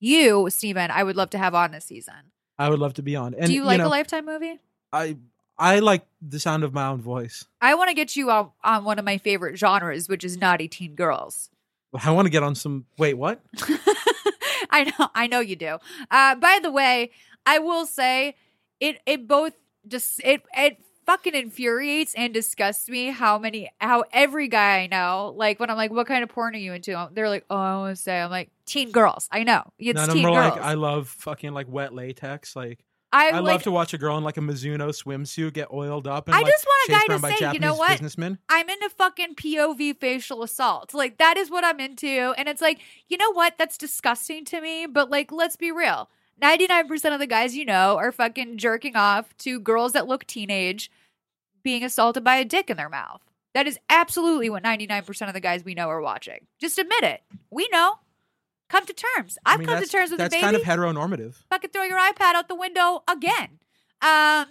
You, 0.00 0.48
Steven, 0.48 0.90
I 0.90 1.02
would 1.02 1.16
love 1.16 1.28
to 1.30 1.38
have 1.38 1.54
on 1.54 1.72
this 1.72 1.84
season. 1.84 2.32
I 2.58 2.70
would 2.70 2.78
love 2.78 2.94
to 2.94 3.02
be 3.02 3.14
on. 3.14 3.34
And 3.34 3.48
Do 3.48 3.52
you 3.52 3.64
like 3.64 3.80
know, 3.80 3.88
a 3.88 3.90
lifetime 3.90 4.24
movie? 4.24 4.58
I 4.94 5.18
I 5.58 5.80
like 5.80 6.06
the 6.22 6.40
sound 6.40 6.64
of 6.64 6.72
my 6.72 6.86
own 6.86 7.02
voice. 7.02 7.44
I 7.60 7.74
want 7.74 7.88
to 7.88 7.94
get 7.94 8.16
you 8.16 8.30
on, 8.30 8.52
on 8.64 8.84
one 8.84 8.98
of 8.98 9.04
my 9.04 9.18
favorite 9.18 9.58
genres, 9.58 10.08
which 10.08 10.24
is 10.24 10.38
naughty 10.38 10.68
teen 10.68 10.94
girls. 10.94 11.50
I 12.02 12.12
want 12.12 12.24
to 12.24 12.30
get 12.30 12.42
on 12.42 12.54
some. 12.54 12.86
Wait, 12.96 13.12
what? 13.12 13.42
I 14.70 14.84
know, 14.84 15.08
I 15.14 15.26
know 15.26 15.40
you 15.40 15.56
do. 15.56 15.78
Uh, 16.10 16.34
by 16.36 16.58
the 16.62 16.70
way, 16.70 17.10
I 17.46 17.58
will 17.58 17.86
say 17.86 18.36
it. 18.80 19.00
It 19.06 19.26
both 19.26 19.54
just 19.86 20.20
it 20.24 20.42
it 20.56 20.78
fucking 21.06 21.34
infuriates 21.34 22.14
and 22.14 22.34
disgusts 22.34 22.86
me 22.88 23.06
how 23.06 23.38
many 23.38 23.70
how 23.80 24.04
every 24.12 24.48
guy 24.48 24.80
I 24.80 24.86
know, 24.88 25.32
like 25.34 25.58
when 25.58 25.70
I'm 25.70 25.76
like, 25.76 25.90
what 25.90 26.06
kind 26.06 26.22
of 26.22 26.28
porn 26.28 26.54
are 26.54 26.58
you 26.58 26.74
into? 26.74 27.08
They're 27.12 27.30
like, 27.30 27.46
oh, 27.48 27.56
I 27.56 27.76
want 27.78 27.96
to 27.96 28.02
say, 28.02 28.20
I'm 28.20 28.30
like, 28.30 28.50
teen 28.66 28.90
girls. 28.90 29.28
I 29.32 29.42
know 29.44 29.62
it's 29.78 29.96
None 29.96 30.10
of 30.10 30.14
teen 30.14 30.24
them 30.24 30.32
are 30.34 30.50
girls. 30.50 30.56
like, 30.56 30.64
I 30.64 30.74
love 30.74 31.08
fucking 31.08 31.52
like 31.52 31.66
wet 31.68 31.94
latex. 31.94 32.54
Like, 32.54 32.84
I, 33.12 33.30
I, 33.30 33.38
like, 33.38 33.52
love 33.52 33.62
to 33.62 33.70
watch 33.70 33.94
a 33.94 33.98
girl 33.98 34.18
in 34.18 34.24
like 34.24 34.36
a 34.36 34.40
Mizuno 34.40 34.88
swimsuit 34.90 35.54
get 35.54 35.72
oiled 35.72 36.06
up 36.06 36.28
and 36.28 36.34
I 36.34 36.40
like, 36.40 36.46
just 36.46 36.66
want 36.66 36.88
a 36.88 36.92
guy 36.92 37.16
to 37.16 37.36
say, 37.36 37.52
you 37.54 37.58
know 37.58 37.74
what? 37.74 37.92
businessmen. 37.92 38.38
I'm 38.50 38.68
into 38.68 38.90
fucking 38.90 39.34
POV 39.34 39.96
facial 39.98 40.42
assault. 40.42 40.92
Like 40.92 41.16
that 41.18 41.38
is 41.38 41.50
what 41.50 41.64
I'm 41.64 41.80
into. 41.80 42.34
And 42.36 42.48
it's 42.48 42.60
like, 42.60 42.80
you 43.08 43.16
know 43.16 43.32
what? 43.32 43.54
That's 43.58 43.78
disgusting 43.78 44.44
to 44.46 44.60
me. 44.60 44.86
But 44.86 45.10
like, 45.10 45.32
let's 45.32 45.56
be 45.56 45.72
real. 45.72 46.10
99% 46.42 47.12
of 47.12 47.18
the 47.18 47.26
guys 47.26 47.56
you 47.56 47.64
know 47.64 47.96
are 47.96 48.12
fucking 48.12 48.58
jerking 48.58 48.94
off 48.94 49.36
to 49.38 49.58
girls 49.58 49.92
that 49.92 50.06
look 50.06 50.26
teenage 50.26 50.90
being 51.62 51.82
assaulted 51.82 52.22
by 52.22 52.36
a 52.36 52.44
dick 52.44 52.70
in 52.70 52.76
their 52.76 52.88
mouth. 52.88 53.22
That 53.54 53.66
is 53.66 53.78
absolutely 53.88 54.50
what 54.50 54.62
99% 54.62 55.26
of 55.26 55.34
the 55.34 55.40
guys 55.40 55.64
we 55.64 55.74
know 55.74 55.88
are 55.88 56.00
watching. 56.00 56.46
Just 56.60 56.78
admit 56.78 57.02
it. 57.02 57.22
We 57.50 57.68
know. 57.72 57.98
Come 58.68 58.86
to 58.86 58.92
terms. 58.92 59.38
I've 59.46 59.56
I 59.56 59.58
mean, 59.58 59.68
come 59.68 59.82
to 59.82 59.88
terms 59.88 60.10
with 60.10 60.18
That's 60.18 60.34
the 60.34 60.40
baby. 60.40 60.52
That's 60.52 60.64
kind 60.64 60.78
of 60.78 60.96
heteronormative. 60.96 61.34
fucking 61.50 61.70
throw 61.70 61.84
your 61.84 61.98
iPad 61.98 62.34
out 62.34 62.48
the 62.48 62.54
window 62.54 63.02
again. 63.08 63.58
Um 64.02 64.46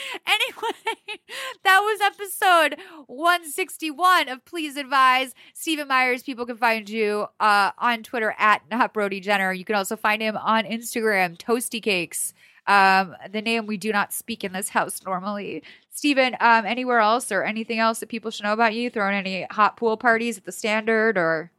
anyway, 0.26 1.18
that 1.64 1.80
was 1.80 2.00
episode 2.00 2.76
161 3.06 4.28
of 4.28 4.44
Please 4.44 4.76
Advise. 4.76 5.34
Stephen 5.54 5.88
Myers, 5.88 6.22
people 6.22 6.46
can 6.46 6.56
find 6.56 6.88
you 6.88 7.26
uh 7.40 7.70
on 7.78 8.02
Twitter 8.02 8.34
at 8.38 8.62
not 8.70 8.92
Brody 8.92 9.20
Jenner. 9.20 9.52
You 9.52 9.64
can 9.64 9.76
also 9.76 9.96
find 9.96 10.20
him 10.20 10.36
on 10.36 10.64
Instagram, 10.64 11.38
Toasty 11.38 11.82
Cakes. 11.82 12.34
Um, 12.66 13.16
the 13.30 13.40
name 13.40 13.64
we 13.66 13.78
do 13.78 13.92
not 13.92 14.12
speak 14.12 14.44
in 14.44 14.52
this 14.52 14.68
house 14.68 15.00
normally. 15.02 15.62
Stephen, 15.90 16.36
um, 16.38 16.66
anywhere 16.66 16.98
else 16.98 17.32
or 17.32 17.42
anything 17.42 17.78
else 17.78 18.00
that 18.00 18.10
people 18.10 18.30
should 18.30 18.44
know 18.44 18.52
about 18.52 18.74
you? 18.74 18.90
Throwing 18.90 19.14
any 19.14 19.46
hot 19.50 19.78
pool 19.78 19.96
parties 19.96 20.36
at 20.36 20.44
the 20.44 20.52
standard 20.52 21.16
or 21.16 21.50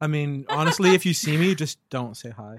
I 0.00 0.06
mean, 0.06 0.44
honestly, 0.48 0.94
if 0.94 1.06
you 1.06 1.14
see 1.14 1.36
me, 1.36 1.54
just 1.54 1.78
don't 1.90 2.16
say 2.16 2.30
hi. 2.30 2.58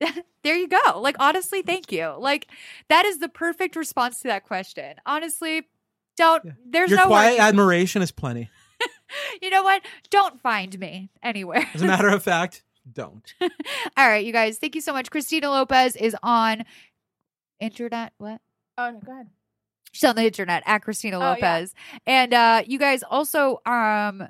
there 0.42 0.56
you 0.56 0.68
go. 0.68 1.00
Like, 1.00 1.16
honestly, 1.20 1.62
thank 1.62 1.92
you. 1.92 2.14
Like, 2.18 2.48
that 2.88 3.04
is 3.04 3.18
the 3.18 3.28
perfect 3.28 3.76
response 3.76 4.20
to 4.20 4.28
that 4.28 4.44
question. 4.44 4.96
Honestly, 5.06 5.62
don't, 6.16 6.44
there's 6.66 6.90
Your 6.90 7.00
no 7.00 7.06
quiet 7.06 7.34
way. 7.34 7.38
admiration 7.38 8.02
is 8.02 8.10
plenty. 8.12 8.50
you 9.42 9.50
know 9.50 9.62
what? 9.62 9.82
Don't 10.10 10.40
find 10.40 10.76
me 10.78 11.10
anywhere. 11.22 11.66
As 11.74 11.82
a 11.82 11.86
matter 11.86 12.08
of 12.08 12.22
fact, 12.22 12.62
don't. 12.92 13.32
All 13.40 14.08
right, 14.08 14.24
you 14.24 14.32
guys, 14.32 14.58
thank 14.58 14.74
you 14.74 14.80
so 14.80 14.92
much. 14.92 15.10
Christina 15.10 15.50
Lopez 15.50 15.96
is 15.96 16.16
on 16.22 16.64
internet. 17.60 18.12
What? 18.18 18.40
Oh 18.76 18.90
no, 18.90 18.98
go 19.00 19.12
ahead. 19.12 19.28
She's 19.92 20.04
on 20.04 20.16
the 20.16 20.24
internet 20.24 20.64
at 20.66 20.82
Christina 20.82 21.18
Oh, 21.18 21.20
yeah. 21.20 21.28
Lopez. 21.30 21.74
And 22.06 22.34
uh 22.34 22.62
you 22.66 22.78
guys 22.80 23.02
also 23.04 23.60
um 23.64 24.26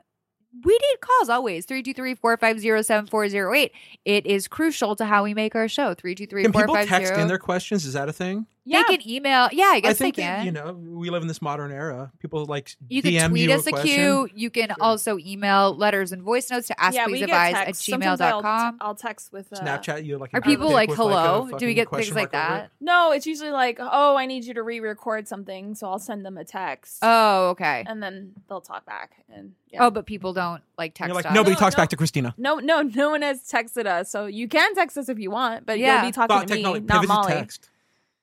we 0.62 0.72
need 0.72 0.96
calls 1.00 1.28
always 1.28 1.66
323-450-7408. 1.66 3.70
It 4.04 4.26
is 4.26 4.48
crucial 4.48 4.96
to 4.96 5.04
how 5.04 5.22
we 5.24 5.34
make 5.34 5.54
our 5.54 5.68
show. 5.68 5.94
323 5.94 6.42
Can 6.42 6.52
people 6.52 6.74
text 6.86 7.14
in 7.14 7.28
their 7.28 7.38
questions? 7.38 7.84
Is 7.84 7.92
that 7.94 8.08
a 8.08 8.12
thing? 8.12 8.46
They 8.66 8.82
can 8.84 9.08
email. 9.08 9.48
Yeah, 9.52 9.64
I 9.72 9.80
guess 9.80 9.98
think 9.98 10.16
they 10.16 10.22
that, 10.22 10.38
can. 10.38 10.46
you 10.46 10.52
know 10.52 10.72
we 10.72 11.10
live 11.10 11.22
in 11.22 11.28
this 11.28 11.42
modern 11.42 11.70
era. 11.70 12.10
People 12.20 12.46
like 12.46 12.74
You 12.88 13.02
can 13.02 13.28
tweet 13.30 13.48
you 13.50 13.54
us 13.54 13.66
a 13.66 13.70
question. 13.70 13.88
cue. 13.90 14.28
You 14.34 14.48
can 14.50 14.72
also 14.80 15.18
email 15.18 15.76
letters 15.76 16.12
and 16.12 16.22
voice 16.22 16.50
notes 16.50 16.68
to 16.68 16.74
yeah, 16.92 17.06
we 17.06 17.18
get 17.18 17.28
askpleaseadvise 17.28 17.52
at 17.52 17.64
texts. 17.66 17.86
Sometimes 17.86 18.20
I'll, 18.22 18.40
gmail.com. 18.42 18.78
I'll 18.80 18.94
text 18.94 19.32
with 19.32 19.52
uh, 19.52 19.56
Snapchat 19.60 20.04
you 20.06 20.16
like 20.18 20.30
Are 20.32 20.40
people 20.40 20.70
like, 20.72 20.90
hello? 20.90 21.48
a 21.52 21.58
Do 21.58 21.66
we 21.66 21.74
get 21.74 21.90
things 21.90 22.08
like 22.14 22.32
mark 22.32 22.44
over 22.46 22.54
that? 22.58 22.64
it. 22.64 22.70
No, 22.80 23.12
it's 23.12 23.26
usually 23.26 23.50
like, 23.50 23.78
oh, 23.80 24.16
I 24.16 24.24
need 24.26 24.44
you 24.44 24.54
to 24.54 24.62
re-record 24.62 25.28
something, 25.28 25.74
so 25.74 25.88
I'll 25.88 25.98
send 25.98 26.24
them 26.24 26.38
a 26.38 26.44
text. 26.44 26.98
Oh, 27.02 27.48
okay. 27.50 27.84
and 27.86 28.02
then 28.02 28.32
they'll 28.48 28.60
talk 28.62 28.86
back. 28.86 29.24
And 29.34 29.52
yeah. 29.68 29.84
Oh, 29.84 29.90
but 29.90 30.06
people 30.06 30.32
don't 30.32 30.62
like 30.78 30.94
text 30.94 31.08
You're 31.08 31.16
like 31.22 31.32
nobody 31.34 31.54
No, 31.54 31.58
talks 31.60 31.76
no. 31.76 31.82
back 31.82 31.88
to 31.90 31.96
Christina. 31.96 32.34
no, 32.38 32.60
no, 32.60 32.80
no 32.82 33.10
one 33.10 33.22
has 33.22 33.40
texted 33.42 33.86
us, 33.86 34.10
so 34.10 34.26
you 34.26 34.48
can 34.48 34.74
text 34.74 34.96
us 34.96 35.08
if 35.08 35.18
you 35.18 35.30
want, 35.30 35.66
but 35.66 35.78
Yeah. 35.78 35.96
you'll 36.00 36.08
be 36.08 36.12
talking 36.12 36.34
Thought 36.36 36.48
to 36.48 36.54
me, 36.54 36.80
not 36.80 37.06
Molly. 37.06 37.32
text. 37.34 37.68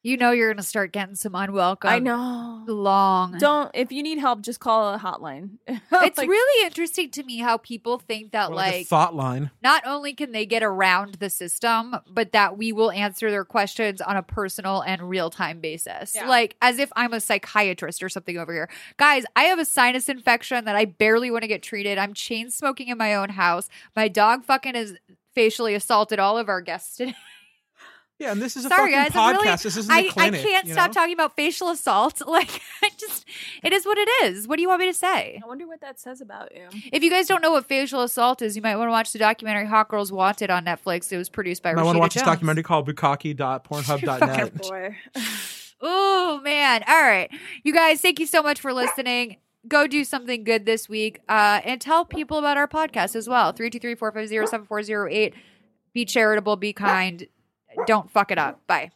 You 0.03 0.17
know 0.17 0.31
you're 0.31 0.51
gonna 0.51 0.63
start 0.63 0.91
getting 0.91 1.15
some 1.15 1.35
unwelcome. 1.35 1.91
I 1.91 1.99
know. 1.99 2.63
Long. 2.67 3.37
Don't 3.37 3.69
if 3.75 3.91
you 3.91 4.01
need 4.01 4.17
help, 4.17 4.41
just 4.41 4.59
call 4.59 4.93
a 4.93 4.97
hotline. 4.97 5.57
It's 5.67 6.17
Like, 6.17 6.27
really 6.29 6.65
interesting 6.65 7.11
to 7.11 7.23
me 7.23 7.37
how 7.37 7.57
people 7.57 7.99
think 7.99 8.31
that 8.31 8.51
like, 8.51 8.73
like, 8.73 8.87
thought 8.87 9.13
line. 9.13 9.51
not 9.61 9.83
only 9.85 10.13
can 10.13 10.31
they 10.31 10.45
get 10.47 10.63
around 10.63 11.15
the 11.15 11.29
system, 11.29 11.95
but 12.09 12.31
that 12.31 12.57
we 12.57 12.71
will 12.71 12.89
answer 12.91 13.29
their 13.29 13.45
questions 13.45 14.01
on 14.01 14.17
a 14.17 14.23
personal 14.23 14.81
and 14.81 15.07
real 15.07 15.29
time 15.29 15.59
basis. 15.59 16.15
Yeah. 16.15 16.27
Like 16.27 16.55
as 16.61 16.79
if 16.79 16.91
I'm 16.95 17.13
a 17.13 17.19
psychiatrist 17.19 18.01
or 18.01 18.09
something 18.09 18.37
over 18.37 18.51
here. 18.53 18.69
Guys, 18.97 19.23
I 19.35 19.43
have 19.43 19.59
a 19.59 19.65
sinus 19.65 20.09
infection 20.09 20.65
that 20.65 20.75
I 20.75 20.85
barely 20.85 21.29
want 21.29 21.43
to 21.43 21.47
get 21.47 21.61
treated. 21.61 21.97
I'm 21.99 22.13
chain 22.15 22.49
smoking 22.49 22.87
in 22.87 22.97
my 22.97 23.13
own 23.15 23.29
house. 23.29 23.69
My 23.95 24.07
dog 24.07 24.43
fucking 24.45 24.75
is 24.75 24.95
facially 25.35 25.75
assaulted 25.75 26.19
all 26.19 26.37
of 26.37 26.49
our 26.49 26.61
guests 26.61 26.97
today. 26.97 27.15
Yeah, 28.21 28.31
and 28.33 28.41
this 28.41 28.55
is 28.55 28.65
a 28.65 28.69
Sorry, 28.69 28.93
fucking 28.93 29.13
guys. 29.13 29.15
I'm 29.15 29.35
podcast. 29.35 29.41
really- 29.41 29.57
this 29.57 29.77
isn't 29.77 29.91
I, 29.91 29.99
a 30.01 30.09
clinic. 30.11 30.41
I 30.41 30.43
can't 30.43 30.67
stop 30.69 30.89
know? 30.89 30.93
talking 30.93 31.13
about 31.13 31.35
facial 31.35 31.69
assault. 31.69 32.21
Like, 32.31 32.61
I 32.81 32.89
just, 32.97 33.25
it 33.61 33.73
is 33.73 33.85
what 33.85 33.97
it 33.97 34.07
is. 34.23 34.47
What 34.47 34.55
do 34.55 34.61
you 34.61 34.69
want 34.69 34.79
me 34.79 34.85
to 34.85 34.93
say? 34.93 35.41
I 35.43 35.47
wonder 35.47 35.67
what 35.67 35.81
that 35.81 35.99
says 35.99 36.21
about 36.21 36.55
you. 36.55 36.67
If 36.93 37.03
you 37.03 37.09
guys 37.09 37.27
don't 37.27 37.41
know 37.41 37.51
what 37.51 37.65
facial 37.65 38.03
assault 38.03 38.41
is, 38.41 38.55
you 38.55 38.61
might 38.61 38.77
want 38.77 38.87
to 38.87 38.91
watch 38.91 39.11
the 39.11 39.19
documentary 39.19 39.65
Hot 39.65 39.89
Girls 39.89 40.11
Wanted 40.11 40.49
on 40.49 40.63
Netflix. 40.63 41.11
It 41.11 41.17
was 41.17 41.27
produced 41.27 41.61
by 41.61 41.71
I 41.71 41.73
want 41.73 41.87
to 41.87 41.91
Rashida 41.93 41.99
watch 41.99 42.13
this 42.13 42.23
documentary 42.23 42.63
called 42.63 42.87
Bukaki.pornhub.net. 42.87 44.53
Boy. 44.69 44.95
Oh, 45.81 46.39
man. 46.43 46.83
All 46.87 47.01
right. 47.01 47.29
You 47.63 47.73
guys, 47.73 48.01
thank 48.01 48.19
you 48.19 48.25
so 48.27 48.41
much 48.43 48.61
for 48.61 48.71
listening. 48.71 49.37
Go 49.67 49.87
do 49.87 50.03
something 50.03 50.43
good 50.43 50.65
this 50.65 50.87
week 50.87 51.19
uh, 51.27 51.61
and 51.65 51.81
tell 51.81 52.05
people 52.05 52.37
about 52.37 52.55
our 52.55 52.67
podcast 52.67 53.15
as 53.15 53.27
well. 53.27 53.51
323 53.51 53.95
450 53.95 54.47
7408. 54.49 55.33
Be 55.93 56.05
charitable, 56.05 56.55
be 56.55 56.71
kind. 56.71 57.27
Don't 57.87 58.09
fuck 58.11 58.31
it 58.31 58.37
up. 58.37 58.65
Bye. 58.67 58.91